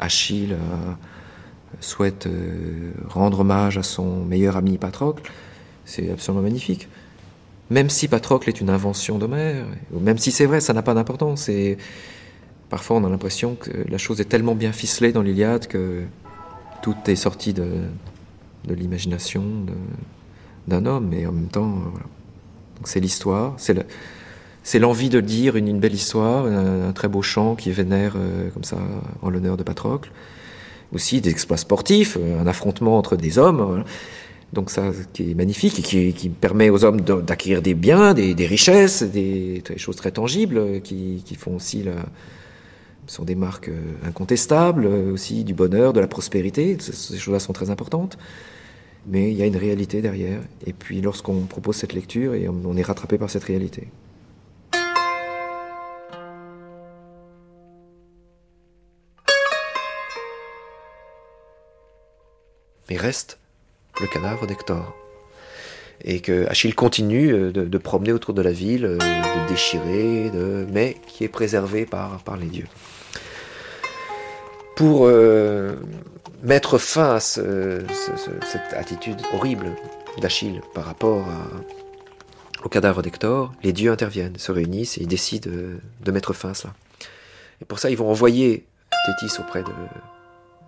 Achille 0.00 0.54
souhaite 1.80 2.26
euh, 2.26 2.92
rendre 3.08 3.40
hommage 3.40 3.78
à 3.78 3.82
son 3.82 4.24
meilleur 4.24 4.56
ami 4.56 4.76
Patrocle, 4.76 5.30
c'est 5.86 6.10
absolument 6.10 6.42
magnifique 6.42 6.88
même 7.70 7.88
si 7.88 8.08
Patrocle 8.08 8.48
est 8.48 8.60
une 8.60 8.70
invention 8.70 9.18
d'Homère, 9.18 9.64
même 9.92 10.18
si 10.18 10.32
c'est 10.32 10.46
vrai, 10.46 10.60
ça 10.60 10.72
n'a 10.72 10.82
pas 10.82 10.94
d'importance. 10.94 11.48
Et 11.48 11.78
parfois, 12.68 12.96
on 12.96 13.04
a 13.04 13.08
l'impression 13.08 13.54
que 13.54 13.70
la 13.88 13.98
chose 13.98 14.20
est 14.20 14.26
tellement 14.26 14.56
bien 14.56 14.72
ficelée 14.72 15.12
dans 15.12 15.22
l'Iliade 15.22 15.68
que 15.68 16.02
tout 16.82 16.96
est 17.06 17.16
sorti 17.16 17.52
de, 17.52 17.66
de 18.66 18.74
l'imagination 18.74 19.42
d'un 20.66 20.84
homme, 20.84 21.08
mais 21.08 21.26
en 21.26 21.32
même 21.32 21.48
temps, 21.48 21.78
c'est 22.84 23.00
l'histoire, 23.00 23.54
c'est 24.62 24.78
l'envie 24.78 25.08
de 25.08 25.20
dire 25.20 25.56
une, 25.56 25.78
belle 25.78 25.94
histoire, 25.94 26.46
un, 26.46 26.92
très 26.92 27.08
beau 27.08 27.22
chant 27.22 27.54
qui 27.54 27.70
vénère 27.70 28.14
euh, 28.16 28.50
comme 28.50 28.64
ça 28.64 28.78
en 29.22 29.30
l'honneur 29.30 29.56
de 29.56 29.62
Patrocle. 29.62 30.10
Aussi 30.92 31.20
des 31.20 31.30
exploits 31.30 31.56
sportifs, 31.56 32.18
un 32.40 32.46
affrontement 32.48 32.98
entre 32.98 33.14
des 33.16 33.38
hommes. 33.38 33.84
Donc 34.52 34.70
ça, 34.70 34.90
qui 35.12 35.30
est 35.30 35.34
magnifique 35.34 35.78
et 35.94 36.12
qui, 36.12 36.28
permet 36.28 36.70
aux 36.70 36.84
hommes 36.84 37.00
d'acquérir 37.00 37.62
des 37.62 37.74
biens, 37.74 38.14
des, 38.14 38.46
richesses, 38.46 39.02
des, 39.02 39.62
choses 39.76 39.96
très 39.96 40.10
tangibles 40.10 40.58
euh, 40.58 40.80
qui, 40.80 41.22
font 41.38 41.56
aussi 41.56 41.84
la, 41.84 41.94
sont 43.06 43.24
des 43.24 43.36
marques 43.36 43.68
euh, 43.68 43.94
incontestables 44.04 44.86
euh, 44.86 45.12
aussi 45.12 45.44
du 45.44 45.54
bonheur, 45.54 45.92
de 45.92 46.00
la 46.00 46.08
prospérité. 46.08 46.76
Ces 46.80 47.16
choses-là 47.16 47.38
sont 47.38 47.52
très 47.52 47.70
importantes. 47.70 48.18
Mais 49.06 49.30
il 49.30 49.36
y 49.36 49.42
a 49.42 49.46
une 49.46 49.56
réalité 49.56 50.02
derrière. 50.02 50.40
Et 50.66 50.72
puis 50.72 51.00
lorsqu'on 51.00 51.42
propose 51.42 51.76
cette 51.76 51.94
lecture, 51.94 52.34
on 52.64 52.76
est 52.76 52.82
rattrapé 52.82 53.18
par 53.18 53.30
cette 53.30 53.44
réalité. 53.44 53.88
Mais 62.90 62.96
reste 62.96 63.39
le 64.00 64.06
cadavre 64.06 64.46
d'Hector. 64.46 64.94
Et 66.02 66.20
que 66.20 66.46
Achille 66.48 66.74
continue 66.74 67.32
euh, 67.32 67.52
de, 67.52 67.78
promener 67.78 68.12
autour 68.12 68.32
de 68.32 68.42
la 68.42 68.52
ville, 68.52 68.84
euh, 68.84 68.96
de 68.96 69.48
déchirer, 69.48 70.30
de, 70.30 70.66
mais 70.70 70.96
qui 71.06 71.24
est 71.24 71.28
préservé 71.28 71.84
par, 71.84 72.22
par 72.22 72.36
les 72.36 72.46
dieux. 72.46 72.66
Pour 74.76 75.02
euh, 75.04 75.76
mettre 76.42 76.78
fin 76.78 77.16
à 77.16 77.20
cette 77.20 78.72
attitude 78.72 79.20
horrible 79.34 79.66
d'Achille 80.22 80.62
par 80.72 80.86
rapport 80.86 81.26
au 82.64 82.70
cadavre 82.70 83.02
d'Hector, 83.02 83.52
les 83.62 83.74
dieux 83.74 83.92
interviennent, 83.92 84.38
se 84.38 84.50
réunissent 84.50 84.96
et 84.96 85.02
ils 85.02 85.06
décident 85.06 85.50
de, 85.50 86.12
mettre 86.12 86.32
fin 86.32 86.50
à 86.50 86.54
cela. 86.54 86.72
Et 87.60 87.66
pour 87.66 87.78
ça, 87.78 87.90
ils 87.90 87.96
vont 87.96 88.08
envoyer 88.08 88.64
Thétis 89.04 89.38
auprès 89.38 89.62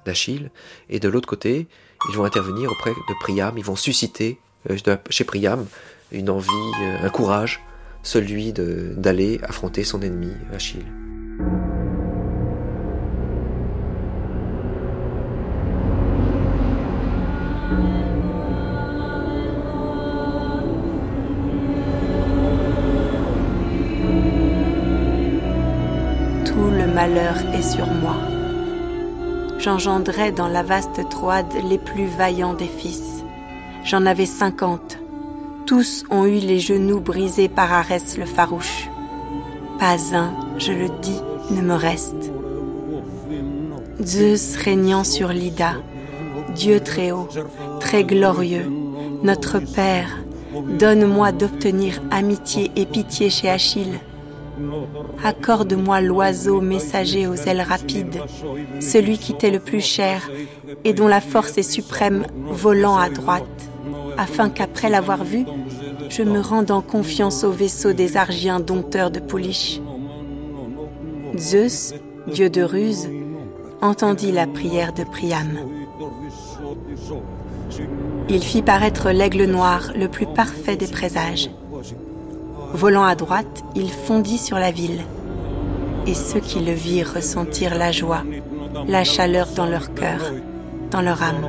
d'Achille, 0.04 0.50
et 0.88 1.00
de 1.00 1.08
l'autre 1.08 1.28
côté, 1.28 1.66
ils 2.10 2.16
vont 2.16 2.24
intervenir 2.24 2.70
auprès 2.70 2.90
de 2.90 3.14
Priam, 3.20 3.56
ils 3.56 3.64
vont 3.64 3.76
susciter 3.76 4.38
euh, 4.70 4.76
chez 5.10 5.24
Priam 5.24 5.66
une 6.10 6.30
envie, 6.30 6.48
euh, 6.82 7.06
un 7.06 7.08
courage, 7.08 7.60
celui 8.02 8.52
d'aller 8.52 9.40
affronter 9.42 9.84
son 9.84 10.02
ennemi, 10.02 10.32
Achille. 10.52 10.84
Tout 26.44 26.70
le 26.70 26.92
malheur 26.92 27.36
est 27.54 27.62
sur 27.62 27.86
moi. 27.86 28.31
J'engendrai 29.62 30.32
dans 30.32 30.48
la 30.48 30.64
vaste 30.64 31.09
Troade 31.09 31.55
les 31.70 31.78
plus 31.78 32.06
vaillants 32.06 32.55
des 32.55 32.66
fils. 32.66 33.22
J'en 33.84 34.06
avais 34.06 34.26
cinquante. 34.26 34.98
Tous 35.66 36.05
ont 36.10 36.26
eu 36.26 36.40
les 36.40 36.59
genoux 36.59 36.98
brisés 36.98 37.48
par 37.48 37.72
Arès 37.72 38.18
le 38.18 38.24
farouche. 38.24 38.90
Pas 39.78 39.98
un, 40.14 40.32
je 40.59 40.72
le 40.72 40.89
dis, 41.01 41.20
ne 41.52 41.60
me 41.60 41.74
reste. 41.74 42.32
Zeus 44.02 44.56
régnant 44.56 45.05
sur 45.05 45.28
l'Ida, 45.28 45.74
Dieu 46.56 46.80
très 46.80 47.12
haut, 47.12 47.28
très 47.78 48.02
glorieux, 48.02 48.68
notre 49.22 49.60
Père, 49.60 50.18
donne-moi 50.76 51.30
d'obtenir 51.30 52.02
amitié 52.10 52.72
et 52.74 52.84
pitié 52.84 53.30
chez 53.30 53.48
Achille. 53.48 54.01
Accorde-moi 55.24 56.01
l'oiseau 56.01 56.60
messager 56.60 57.26
aux 57.26 57.34
ailes 57.34 57.62
rapides, 57.62 58.20
celui 58.80 59.18
qui 59.18 59.34
t'est 59.34 59.51
le 59.51 59.60
plus 59.60 59.80
cher 59.80 60.30
et 60.84 60.93
dont 60.93 61.09
la 61.09 61.20
force 61.20 61.59
est 61.59 61.62
suprême, 61.62 62.26
volant 62.48 62.97
à 62.97 63.09
droite, 63.09 63.70
afin 64.18 64.48
qu'après 64.51 64.90
l'avoir 64.90 65.24
vu, 65.24 65.44
je 66.09 66.22
me 66.22 66.40
rende 66.40 66.70
en 66.70 66.82
confiance 66.82 67.44
au 67.44 67.51
vaisseau 67.51 67.93
des 67.93 68.16
Argiens 68.16 68.60
dompteurs 68.60 69.10
de 69.10 69.20
pouliches. 69.20 69.80
Zeus, 71.39 71.94
dieu 72.26 72.51
de 72.51 72.62
ruse, 72.62 73.09
entendit 73.80 74.32
la 74.32 74.47
prière 74.47 74.93
de 74.93 75.05
Priam. 75.05 75.59
Il 78.28 78.43
fit 78.43 78.62
paraître 78.62 79.10
l'aigle 79.10 79.44
noir, 79.44 79.93
le 79.97 80.09
plus 80.09 80.26
parfait 80.26 80.76
des 80.76 80.86
présages. 80.86 81.51
Volant 82.74 83.04
à 83.04 83.14
droite, 83.14 83.64
il 83.76 83.90
fondit 83.90 84.38
sur 84.38 84.58
la 84.58 84.70
ville. 84.70 85.02
Et 86.06 86.14
ceux 86.14 86.40
qui 86.40 86.60
le 86.60 86.72
virent 86.72 87.12
ressentirent 87.14 87.76
la 87.76 87.92
joie, 87.92 88.22
la 88.88 89.04
chaleur 89.04 89.48
dans 89.54 89.66
leur 89.66 89.92
cœur, 89.94 90.20
dans 90.90 91.02
leur 91.02 91.22
âme. 91.22 91.48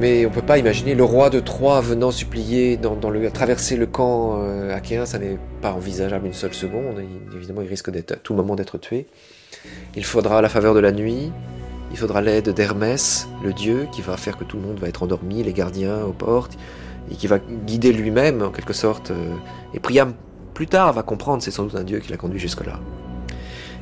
Mais 0.00 0.26
on 0.26 0.30
ne 0.30 0.34
peut 0.34 0.42
pas 0.42 0.58
imaginer 0.58 0.94
le 0.94 1.04
roi 1.04 1.30
de 1.30 1.38
Troie 1.38 1.80
venant 1.82 2.10
supplier 2.10 2.76
dans, 2.78 3.10
le, 3.10 3.30
traverser 3.30 3.76
le 3.76 3.86
camp 3.86 4.40
euh, 4.42 4.76
ça 5.04 5.18
n'est 5.18 5.38
pas 5.60 5.74
envisageable 5.74 6.26
une 6.26 6.32
seule 6.32 6.54
seconde. 6.54 6.96
évidemment, 7.36 7.60
il 7.60 7.68
risque 7.68 7.88
à 7.88 8.16
tout 8.16 8.34
moment 8.34 8.56
d'être 8.56 8.78
tué. 8.78 9.06
Il 9.96 10.04
faudra 10.04 10.40
la 10.40 10.48
faveur 10.48 10.74
de 10.74 10.80
la 10.80 10.92
nuit, 10.92 11.30
il 11.90 11.98
faudra 11.98 12.20
l'aide 12.22 12.48
d'Hermès, 12.50 13.28
le 13.44 13.52
dieu, 13.52 13.86
qui 13.92 14.00
va 14.00 14.16
faire 14.16 14.36
que 14.38 14.44
tout 14.44 14.56
le 14.56 14.62
monde 14.62 14.78
va 14.78 14.88
être 14.88 15.02
endormi, 15.02 15.42
les 15.42 15.52
gardiens 15.52 16.02
aux 16.04 16.12
portes, 16.12 16.56
et 17.10 17.14
qui 17.14 17.26
va 17.26 17.38
guider 17.38 17.92
lui-même 17.92 18.42
en 18.42 18.50
quelque 18.50 18.72
sorte. 18.72 19.10
Euh, 19.10 19.34
et 19.74 19.80
Priam, 19.80 20.14
plus 20.54 20.66
tard, 20.66 20.92
va 20.92 21.02
comprendre, 21.02 21.42
c'est 21.42 21.50
sans 21.50 21.64
doute 21.64 21.74
un 21.74 21.84
dieu 21.84 21.98
qui 21.98 22.10
l'a 22.10 22.16
conduit 22.16 22.40
jusque-là. 22.40 22.80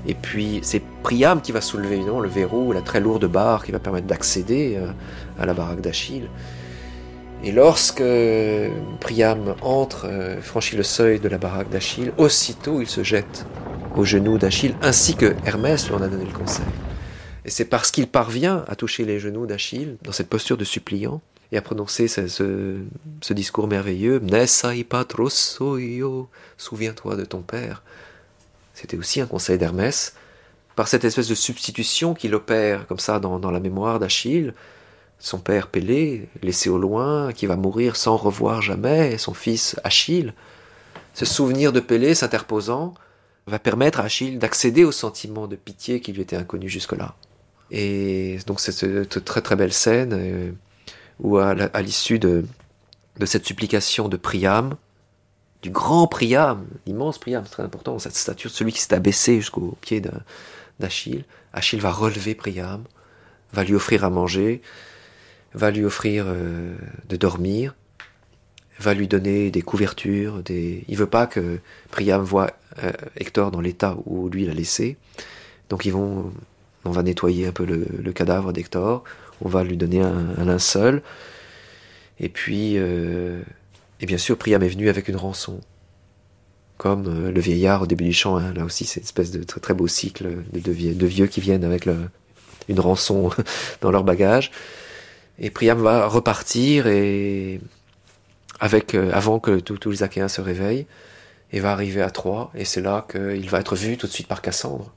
Et 0.06 0.14
puis 0.14 0.60
c'est 0.62 0.82
Priam 1.02 1.40
qui 1.40 1.52
va 1.52 1.60
soulever 1.60 1.96
évidemment 1.96 2.20
le 2.20 2.28
verrou, 2.28 2.72
la 2.72 2.80
très 2.80 3.00
lourde 3.00 3.26
barre 3.26 3.64
qui 3.64 3.72
va 3.72 3.78
permettre 3.78 4.06
d'accéder 4.06 4.76
euh, 4.78 4.90
à 5.38 5.46
la 5.46 5.54
baraque 5.54 5.80
d'Achille. 5.80 6.28
Et 7.42 7.52
lorsque 7.52 8.02
Priam 9.00 9.54
entre, 9.62 10.06
euh, 10.06 10.40
franchit 10.42 10.76
le 10.76 10.82
seuil 10.82 11.20
de 11.20 11.28
la 11.28 11.38
baraque 11.38 11.70
d'Achille, 11.70 12.12
aussitôt 12.18 12.80
il 12.80 12.86
se 12.86 13.02
jette 13.02 13.46
aux 13.96 14.04
genoux 14.04 14.38
d'Achille, 14.38 14.74
ainsi 14.82 15.16
que 15.16 15.34
Hermès 15.44 15.88
lui 15.88 15.94
en 15.94 16.02
a 16.02 16.08
donné 16.08 16.24
le 16.24 16.36
conseil. 16.36 16.66
Et 17.44 17.50
c'est 17.50 17.64
parce 17.64 17.90
qu'il 17.90 18.06
parvient 18.06 18.64
à 18.68 18.76
toucher 18.76 19.04
les 19.04 19.18
genoux 19.18 19.46
d'Achille, 19.46 19.96
dans 20.02 20.12
cette 20.12 20.28
posture 20.28 20.56
de 20.56 20.64
suppliant, 20.64 21.22
et 21.52 21.56
à 21.56 21.62
prononcer 21.62 22.06
ce, 22.06 22.78
discours 23.30 23.66
merveilleux, 23.66 24.20
Nesai 24.20 24.84
patros 24.84 25.58
souviens-toi 26.58 27.16
de 27.16 27.24
ton 27.24 27.40
père, 27.40 27.82
c'était 28.74 28.96
aussi 28.96 29.20
un 29.20 29.26
conseil 29.26 29.58
d'Hermès, 29.58 30.14
par 30.76 30.88
cette 30.88 31.04
espèce 31.04 31.28
de 31.28 31.34
substitution 31.34 32.14
qu'il 32.14 32.34
opère 32.34 32.86
comme 32.86 32.98
ça 32.98 33.18
dans, 33.18 33.50
la 33.50 33.60
mémoire 33.60 33.98
d'Achille, 33.98 34.54
son 35.20 35.38
père 35.38 35.68
Pélée, 35.68 36.28
laissé 36.42 36.70
au 36.70 36.78
loin, 36.78 37.32
qui 37.32 37.46
va 37.46 37.56
mourir 37.56 37.94
sans 37.94 38.16
revoir 38.16 38.62
jamais 38.62 39.18
son 39.18 39.34
fils 39.34 39.78
Achille, 39.84 40.34
ce 41.14 41.26
souvenir 41.26 41.72
de 41.72 41.80
Pélée 41.80 42.14
s'interposant 42.14 42.94
va 43.46 43.58
permettre 43.58 44.00
à 44.00 44.04
Achille 44.04 44.38
d'accéder 44.38 44.84
au 44.84 44.92
sentiment 44.92 45.46
de 45.46 45.56
pitié 45.56 46.00
qui 46.00 46.12
lui 46.12 46.22
était 46.22 46.36
inconnu 46.36 46.68
jusque-là. 46.68 47.14
Et 47.70 48.38
donc 48.46 48.60
c'est 48.60 48.72
cette 48.72 49.24
très 49.24 49.42
très 49.42 49.56
belle 49.56 49.72
scène 49.72 50.12
euh, 50.14 50.50
où 51.20 51.36
à 51.36 51.82
l'issue 51.82 52.18
de, 52.18 52.44
cette 53.24 53.44
supplication 53.44 54.08
de 54.08 54.16
Priam, 54.16 54.74
du 55.62 55.70
grand 55.70 56.06
Priam, 56.06 56.66
l'immense 56.86 57.18
Priam, 57.18 57.44
c'est 57.44 57.52
très 57.52 57.62
important, 57.62 57.98
cette 57.98 58.16
stature, 58.16 58.50
celui 58.50 58.72
qui 58.72 58.80
s'est 58.80 58.94
abaissé 58.94 59.36
jusqu'au 59.36 59.76
pied 59.82 60.02
d'Achille. 60.78 61.24
Achille 61.52 61.80
va 61.80 61.92
relever 61.92 62.34
Priam, 62.34 62.84
va 63.52 63.64
lui 63.64 63.74
offrir 63.74 64.04
à 64.04 64.10
manger, 64.10 64.62
va 65.54 65.70
lui 65.70 65.84
offrir 65.84 66.24
euh, 66.26 66.74
de 67.08 67.16
dormir, 67.16 67.74
va 68.78 68.94
lui 68.94 69.08
donner 69.08 69.50
des 69.50 69.62
couvertures, 69.62 70.42
des... 70.42 70.84
il 70.88 70.96
veut 70.96 71.06
pas 71.06 71.26
que 71.26 71.58
Priam 71.90 72.22
voit 72.22 72.52
euh, 72.82 72.92
Hector 73.16 73.50
dans 73.50 73.60
l'état 73.60 73.96
où 74.06 74.28
lui 74.28 74.46
l'a 74.46 74.54
laissé. 74.54 74.96
Donc 75.68 75.84
ils 75.84 75.92
vont, 75.92 76.32
on 76.84 76.90
va 76.90 77.02
nettoyer 77.02 77.46
un 77.46 77.52
peu 77.52 77.64
le, 77.64 78.12
cadavre 78.12 78.52
d'Hector, 78.52 79.04
on 79.42 79.48
va 79.48 79.64
lui 79.64 79.76
donner 79.76 80.00
un, 80.00 80.44
linceul, 80.44 81.02
et 82.18 82.28
puis 82.28 82.74
euh, 82.76 83.42
et 84.00 84.06
bien 84.06 84.18
sûr, 84.18 84.36
Priam 84.36 84.62
est 84.62 84.68
venu 84.68 84.88
avec 84.88 85.08
une 85.08 85.16
rançon. 85.16 85.60
Comme 86.78 87.28
le 87.28 87.40
vieillard 87.40 87.82
au 87.82 87.86
début 87.86 88.04
du 88.04 88.14
chant, 88.14 88.38
hein. 88.38 88.54
là 88.54 88.64
aussi 88.64 88.86
c'est 88.86 89.00
une 89.00 89.04
espèce 89.04 89.30
de 89.30 89.44
très 89.44 89.74
beau 89.74 89.86
cycle 89.86 90.28
de, 90.50 90.72
vieux, 91.06 91.26
qui 91.26 91.42
viennent 91.42 91.62
avec 91.62 91.86
une 92.68 92.80
rançon 92.80 93.30
dans 93.82 93.90
leur 93.90 94.02
bagage. 94.02 94.50
Et 95.40 95.50
Priam 95.50 95.80
va 95.80 96.06
repartir 96.06 96.86
et 96.86 97.60
avec 98.60 98.94
euh, 98.94 99.10
avant 99.12 99.40
que 99.40 99.58
tous 99.58 99.90
les 99.90 100.02
Achéens 100.02 100.28
se 100.28 100.40
réveillent 100.40 100.86
et 101.52 101.60
va 101.60 101.72
arriver 101.72 102.02
à 102.02 102.10
Troie 102.10 102.50
et 102.54 102.64
c'est 102.64 102.82
là 102.82 103.06
qu'il 103.10 103.48
va 103.48 103.60
être 103.60 103.74
vu 103.74 103.96
tout 103.96 104.06
de 104.06 104.12
suite 104.12 104.28
par 104.28 104.42
Cassandre. 104.42 104.92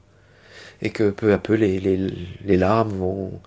Et 0.82 0.90
que 0.90 1.10
peu 1.10 1.32
à 1.32 1.38
peu 1.38 1.54
les, 1.54 2.56
larmes 2.56 2.92
vont 2.92 3.40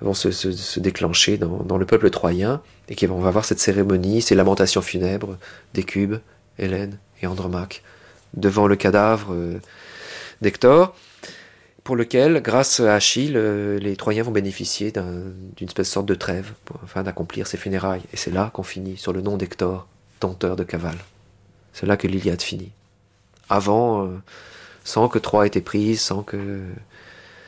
vont 0.00 0.14
se, 0.14 0.30
se, 0.30 0.78
déclencher 0.78 1.38
dans, 1.38 1.76
le 1.76 1.86
peuple 1.86 2.10
troyen 2.10 2.60
et 2.88 2.94
qu'on 2.94 3.18
va 3.18 3.30
voir 3.30 3.44
cette 3.44 3.58
cérémonie, 3.58 4.22
ces 4.22 4.36
lamentations 4.36 4.82
funèbres 4.82 5.38
d'Écube, 5.74 6.16
Hélène 6.58 6.98
et 7.20 7.26
Andromaque 7.26 7.82
devant 8.34 8.66
le 8.66 8.76
cadavre 8.76 9.32
euh, 9.32 9.60
d'Hector, 10.40 10.94
pour 11.88 11.96
lequel, 11.96 12.42
grâce 12.42 12.80
à 12.80 12.96
Achille, 12.96 13.32
euh, 13.34 13.78
les 13.78 13.96
Troyens 13.96 14.22
vont 14.22 14.30
bénéficier 14.30 14.92
d'une 14.92 15.68
espèce 15.68 15.88
de 15.88 15.92
sorte 15.92 16.04
de 16.04 16.14
trêve 16.14 16.52
afin 16.84 17.02
d'accomplir 17.02 17.46
ces 17.46 17.56
funérailles. 17.56 18.02
Et 18.12 18.18
c'est 18.18 18.30
là 18.30 18.50
qu'on 18.52 18.62
finit 18.62 18.98
sur 18.98 19.14
le 19.14 19.22
nom 19.22 19.38
d'Hector, 19.38 19.86
tenteur 20.20 20.54
de 20.54 20.64
cavale. 20.64 20.98
C'est 21.72 21.86
là 21.86 21.96
que 21.96 22.06
l'Iliade 22.06 22.42
finit. 22.42 22.72
Avant, 23.48 24.04
euh, 24.04 24.08
sans 24.84 25.08
que 25.08 25.18
Troie 25.18 25.44
ait 25.44 25.46
été 25.46 25.62
prise, 25.62 26.02
sans 26.02 26.22
que 26.22 26.60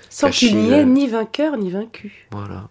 sans 0.08 0.30
qu'il 0.30 0.56
n'y 0.56 0.72
ait 0.72 0.86
ni 0.86 1.06
vainqueur 1.06 1.58
ni 1.58 1.70
vaincu. 1.70 2.26
Voilà. 2.30 2.70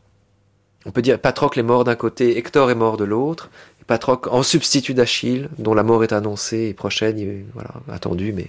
On 0.87 0.91
peut 0.91 1.03
dire 1.03 1.19
Patrocle 1.19 1.59
est 1.59 1.61
mort 1.61 1.83
d'un 1.83 1.95
côté, 1.95 2.39
Hector 2.39 2.71
est 2.71 2.75
mort 2.75 2.97
de 2.97 3.03
l'autre. 3.03 3.51
Patrocle 3.85 4.29
en 4.31 4.41
substitut 4.41 4.95
d'Achille, 4.95 5.49
dont 5.59 5.75
la 5.75 5.83
mort 5.83 6.03
est 6.03 6.13
annoncée 6.13 6.69
et 6.69 6.73
prochaine, 6.73 7.45
voilà, 7.53 7.69
attendue, 7.91 8.33
mais 8.33 8.47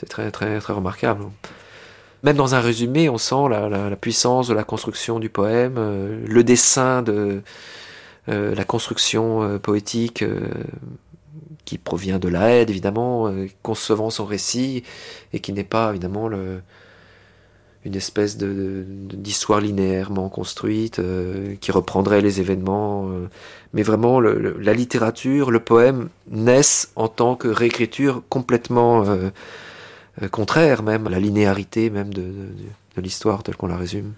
c'est 0.00 0.08
très 0.08 0.30
très 0.30 0.58
très 0.60 0.72
remarquable. 0.72 1.26
Même 2.22 2.36
dans 2.36 2.54
un 2.54 2.60
résumé, 2.60 3.08
on 3.08 3.18
sent 3.18 3.48
la, 3.50 3.96
puissance 3.96 4.48
de 4.48 4.54
la 4.54 4.64
construction 4.64 5.18
du 5.18 5.28
poème, 5.28 5.76
euh, 5.78 6.18
le 6.26 6.44
dessin 6.44 7.02
de 7.02 7.42
euh, 8.28 8.54
la 8.54 8.64
construction 8.64 9.42
euh, 9.42 9.58
poétique 9.58 10.24
qui 11.66 11.78
provient 11.78 12.18
de 12.18 12.28
la 12.28 12.48
haine, 12.48 12.68
évidemment, 12.68 13.32
concevant 13.62 14.10
son 14.10 14.24
récit, 14.24 14.82
et 15.32 15.40
qui 15.40 15.52
n'est 15.52 15.62
pas, 15.62 15.90
évidemment, 15.90 16.28
une 17.84 17.94
espèce 17.94 18.36
d'histoire 18.36 19.60
linéairement 19.60 20.28
construite, 20.28 21.00
qui 21.60 21.70
reprendrait 21.70 22.22
les 22.22 22.40
événements. 22.40 23.08
Mais 23.72 23.84
vraiment, 23.84 24.18
la 24.18 24.72
littérature, 24.72 25.52
le 25.52 25.60
poème 25.60 26.08
naissent 26.28 26.90
en 26.96 27.06
tant 27.06 27.36
que 27.36 27.46
réécriture 27.46 28.22
complètement 28.28 29.04
contraire, 30.30 30.82
même, 30.82 31.06
à 31.06 31.10
la 31.10 31.20
linéarité 31.20 31.90
même 31.90 32.12
de, 32.12 32.22
de 32.22 33.00
l'histoire 33.00 33.42
telle 33.42 33.56
qu'on 33.56 33.68
la 33.68 33.76
résume. 33.76 34.12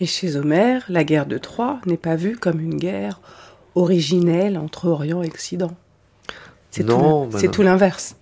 Et 0.00 0.06
chez 0.06 0.36
Homère, 0.36 0.84
la 0.88 1.04
guerre 1.04 1.26
de 1.26 1.38
Troie 1.38 1.80
n'est 1.86 1.96
pas 1.96 2.16
vue 2.16 2.36
comme 2.36 2.60
une 2.60 2.76
guerre 2.76 3.20
originelle 3.74 4.58
entre 4.58 4.88
Orient 4.88 5.22
et 5.22 5.28
Occident. 5.28 5.74
C'est 6.70 6.84
tout, 6.84 7.28
c'est 7.36 7.50
tout 7.50 7.62
l'inverse. 7.62 8.16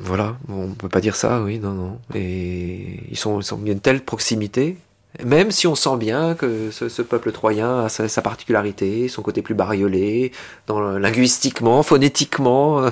Voilà, 0.00 0.36
on 0.48 0.68
peut 0.68 0.88
pas 0.88 1.00
dire 1.00 1.16
ça, 1.16 1.40
oui, 1.42 1.58
non, 1.58 1.72
non. 1.72 1.98
Et 2.14 3.00
ils 3.10 3.16
sont, 3.16 3.40
ils 3.40 3.44
sont 3.44 3.58
une 3.64 3.80
telle 3.80 4.02
proximité, 4.02 4.76
même 5.24 5.50
si 5.50 5.66
on 5.66 5.74
sent 5.74 5.96
bien 5.96 6.34
que 6.34 6.70
ce, 6.70 7.02
peuple 7.02 7.32
troyen 7.32 7.84
a 7.84 7.88
sa, 7.88 8.22
particularité, 8.22 9.08
son 9.08 9.22
côté 9.22 9.40
plus 9.40 9.54
bariolé, 9.54 10.32
dans, 10.66 10.98
linguistiquement, 10.98 11.82
phonétiquement, 11.82 12.90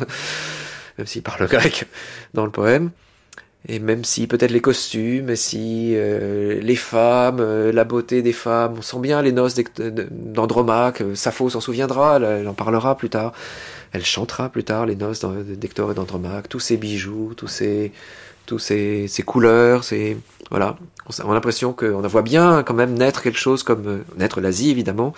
même 0.99 1.07
s'il 1.07 1.23
parle 1.23 1.47
grec 1.49 1.87
dans 2.35 2.45
le 2.45 2.51
poème. 2.51 2.91
Et 3.67 3.79
même 3.79 4.05
si 4.05 4.27
peut-être 4.27 4.51
les 4.51 4.61
costumes, 4.61 5.35
si 5.37 5.93
euh, 5.95 6.61
les 6.61 6.77
femmes, 6.77 7.39
euh, 7.41 7.73
la 7.73 7.85
beauté 7.85 8.21
des 8.21 8.35
femmes, 8.35 8.75
on 8.79 8.83
sent 8.83 8.99
bien 8.99 9.23
les 9.23 9.33
noces 9.33 9.55
d'Andromaque, 9.79 11.01
euh, 11.01 11.15
Sappho 11.15 11.49
s'en 11.49 11.61
souviendra, 11.61 12.19
elle, 12.19 12.47
en 12.47 12.53
parlera 12.53 12.95
plus 12.95 13.09
tard, 13.09 13.33
elle 13.93 14.05
chantera 14.05 14.51
plus 14.51 14.65
tard 14.65 14.85
les 14.85 14.97
noces 14.97 15.25
d'Hector 15.25 15.93
et 15.93 15.95
d'Andromaque, 15.95 16.51
tous 16.51 16.61
ces 16.61 16.77
bijoux, 16.77 17.33
tous 17.35 17.49
ces, 17.49 17.93
tous 18.45 18.59
ces, 18.59 19.09
ces 19.09 19.23
couleurs, 19.23 19.83
ces, 19.83 20.19
voilà, 20.51 20.77
on, 21.07 21.31
a 21.31 21.33
l'impression 21.33 21.73
qu'on 21.73 22.03
voit 22.03 22.23
bien 22.23 22.63
quand 22.65 22.75
même 22.75 22.93
naître 22.93 23.23
quelque 23.23 23.39
chose 23.39 23.63
comme, 23.63 24.05
naître 24.19 24.43
l'Asie 24.43 24.71
évidemment, 24.71 25.15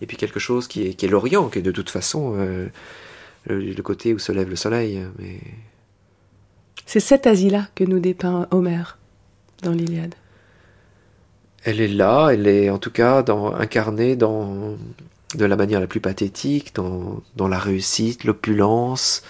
et 0.00 0.06
puis 0.06 0.16
quelque 0.16 0.40
chose 0.40 0.68
qui 0.68 0.88
est, 0.88 0.94
qui 0.94 1.04
est 1.04 1.08
l'Orient, 1.10 1.50
qui 1.50 1.58
est 1.58 1.62
de 1.62 1.70
toute 1.70 1.90
façon 1.90 2.34
le, 3.46 3.60
le, 3.60 3.82
côté 3.82 4.14
où 4.14 4.18
se 4.18 4.32
lève 4.32 4.48
le 4.48 4.56
soleil, 4.56 5.02
mais 5.18 5.38
c'est 6.86 7.00
cette 7.00 7.26
Asie-là 7.26 7.68
que 7.74 7.84
nous 7.84 7.98
dépeint 7.98 8.46
Homère 8.50 8.98
dans 9.62 9.72
l'Iliade. 9.72 10.14
Elle 11.64 11.80
est 11.80 11.88
là, 11.88 12.30
elle 12.30 12.46
est 12.46 12.68
en 12.68 12.78
tout 12.78 12.90
cas 12.90 13.22
dans, 13.22 13.54
incarnée 13.54 14.16
dans, 14.16 14.76
de 15.34 15.44
la 15.44 15.56
manière 15.56 15.80
la 15.80 15.86
plus 15.86 16.00
pathétique, 16.00 16.74
dans, 16.74 17.22
dans 17.36 17.48
la 17.48 17.58
réussite, 17.58 18.24
l'opulence, 18.24 19.22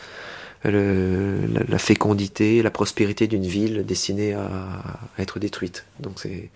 la, 0.65 1.79
fécondité, 1.79 2.63
la 2.63 2.71
prospérité 2.71 3.27
d'une 3.27 3.45
ville 3.45 3.85
destinée 3.85 4.33
à, 4.33 4.49
être 5.19 5.39
détruite. 5.39 5.85
Donc 6.01 6.15
c'est 6.17 6.51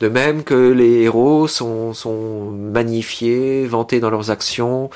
de 0.00 0.08
même 0.08 0.44
que 0.44 0.70
les 0.70 1.02
héros 1.02 1.46
sont, 1.46 1.94
sont 1.94 2.50
magnifiés, 2.50 3.66
vantés 3.66 4.00
dans 4.00 4.10
leurs 4.10 4.30
actions, 4.30 4.90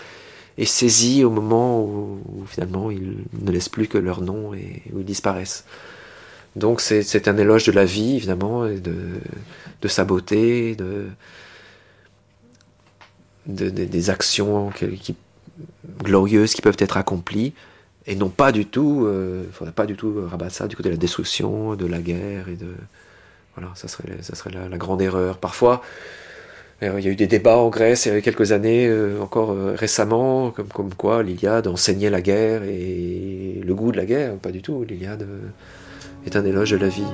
est 0.56 0.64
saisi 0.66 1.24
au 1.24 1.30
moment 1.30 1.82
où, 1.82 2.20
finalement 2.46 2.90
ils 2.90 3.16
ne 3.40 3.50
laissent 3.50 3.68
plus 3.68 3.88
que 3.88 3.98
leur 3.98 4.20
nom 4.20 4.54
et 4.54 4.82
où 4.92 5.00
ils 5.00 5.04
disparaissent. 5.04 5.64
Donc 6.56 6.80
c'est 6.80 7.28
un 7.28 7.36
éloge 7.36 7.64
de 7.64 7.72
la 7.72 7.84
vie, 7.84 8.14
évidemment, 8.16 8.66
et 8.66 8.78
de, 8.78 8.94
de 9.82 9.88
sa 9.88 10.04
beauté, 10.04 10.76
de, 10.76 11.06
de, 13.46 13.68
des 13.70 14.10
actions 14.10 14.70
qui, 14.70 15.16
glorieuses 16.02 16.54
qui 16.54 16.62
peuvent 16.62 16.76
être 16.78 16.96
accomplies, 16.96 17.54
et 18.06 18.14
non 18.14 18.28
pas 18.28 18.52
du 18.52 18.66
tout, 18.66 19.00
il 19.02 19.06
euh, 19.06 19.50
faudrait 19.50 19.74
pas 19.74 19.86
du 19.86 19.96
tout 19.96 20.14
rabattre 20.28 20.54
ça 20.54 20.68
du 20.68 20.76
côté 20.76 20.90
de 20.90 20.94
la 20.94 21.00
destruction, 21.00 21.74
de 21.74 21.86
la 21.86 22.00
guerre, 22.00 22.48
et 22.48 22.56
de... 22.56 22.74
Voilà, 23.56 23.72
ça 23.74 23.88
serait, 23.88 24.18
ça 24.22 24.34
serait 24.34 24.50
la 24.50 24.78
grande 24.78 25.00
erreur. 25.00 25.38
Parfois, 25.38 25.80
il 26.82 27.04
y 27.04 27.08
a 27.08 27.10
eu 27.10 27.16
des 27.16 27.26
débats 27.26 27.56
en 27.56 27.68
Grèce 27.70 28.06
il 28.06 28.14
y 28.14 28.16
a 28.16 28.20
quelques 28.20 28.52
années, 28.52 28.86
euh, 28.86 29.20
encore 29.20 29.52
euh, 29.52 29.74
récemment, 29.76 30.50
comme, 30.50 30.68
comme 30.68 30.94
quoi 30.94 31.22
l'Iliade 31.22 31.66
enseignait 31.66 32.10
la 32.10 32.20
guerre 32.20 32.62
et 32.64 33.60
le 33.64 33.74
goût 33.74 33.92
de 33.92 33.96
la 33.96 34.04
guerre. 34.04 34.34
Pas 34.36 34.50
du 34.50 34.60
tout. 34.60 34.84
L'Iliade 34.84 35.26
est 36.26 36.36
un 36.36 36.44
éloge 36.44 36.72
de 36.72 36.76
la 36.76 36.88
vie. 36.88 37.06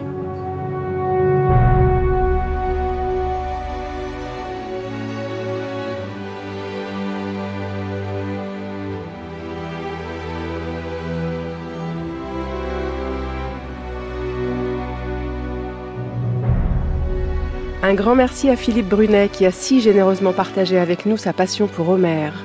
Un 17.91 17.95
grand 17.95 18.15
merci 18.15 18.49
à 18.49 18.55
Philippe 18.55 18.89
Brunet 18.89 19.29
qui 19.29 19.45
a 19.45 19.51
si 19.51 19.81
généreusement 19.81 20.33
partagé 20.33 20.79
avec 20.79 21.07
nous 21.07 21.17
sa 21.17 21.33
passion 21.33 21.67
pour 21.67 21.89
Homère. 21.89 22.45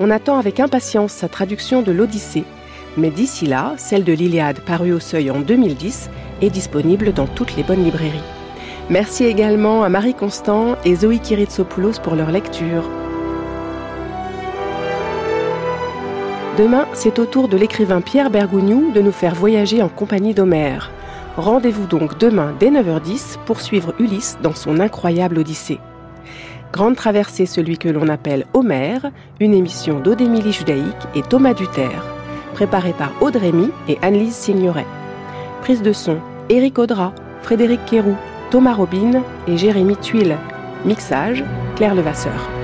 On 0.00 0.10
attend 0.10 0.36
avec 0.36 0.58
impatience 0.58 1.12
sa 1.12 1.28
traduction 1.28 1.80
de 1.80 1.92
l'Odyssée, 1.92 2.42
mais 2.96 3.10
d'ici 3.10 3.46
là, 3.46 3.74
celle 3.76 4.02
de 4.02 4.12
l'Iliade 4.12 4.58
parue 4.66 4.90
au 4.90 4.98
seuil 4.98 5.30
en 5.30 5.38
2010 5.38 6.10
est 6.42 6.50
disponible 6.50 7.12
dans 7.12 7.28
toutes 7.28 7.54
les 7.54 7.62
bonnes 7.62 7.84
librairies. 7.84 8.18
Merci 8.88 9.26
également 9.26 9.84
à 9.84 9.88
Marie 9.88 10.14
Constant 10.14 10.74
et 10.84 10.96
Zoé 10.96 11.18
Kiritsopoulos 11.18 12.00
pour 12.02 12.16
leur 12.16 12.32
lecture. 12.32 12.82
Demain, 16.58 16.88
c'est 16.94 17.20
au 17.20 17.26
tour 17.26 17.46
de 17.46 17.56
l'écrivain 17.56 18.00
Pierre 18.00 18.30
Bergogneau 18.30 18.90
de 18.90 19.00
nous 19.00 19.12
faire 19.12 19.36
voyager 19.36 19.84
en 19.84 19.88
compagnie 19.88 20.34
d'Homère. 20.34 20.90
Rendez-vous 21.40 21.86
donc 21.86 22.18
demain 22.18 22.54
dès 22.60 22.68
9h10 22.70 23.38
pour 23.46 23.62
suivre 23.62 23.94
Ulysse 23.98 24.36
dans 24.42 24.54
son 24.54 24.78
incroyable 24.78 25.38
Odyssée. 25.38 25.80
Grande 26.70 26.96
traversée, 26.96 27.46
celui 27.46 27.78
que 27.78 27.88
l'on 27.88 28.08
appelle 28.08 28.44
Homère, 28.52 29.10
une 29.40 29.54
émission 29.54 30.00
d'Odémilie 30.00 30.52
Judaïque 30.52 30.84
et 31.14 31.22
Thomas 31.22 31.54
Duterre, 31.54 32.04
préparée 32.52 32.92
par 32.92 33.10
Audrey 33.22 33.52
et 33.88 33.96
Annelise 34.02 34.34
Signoret. 34.34 34.84
Prise 35.62 35.80
de 35.80 35.94
son, 35.94 36.18
Éric 36.50 36.78
Audra, 36.78 37.14
Frédéric 37.40 37.86
Quéroux, 37.86 38.18
Thomas 38.50 38.74
Robin 38.74 39.22
et 39.48 39.56
Jérémy 39.56 39.96
Tuile. 39.96 40.36
Mixage, 40.84 41.42
Claire 41.74 41.94
Levasseur. 41.94 42.59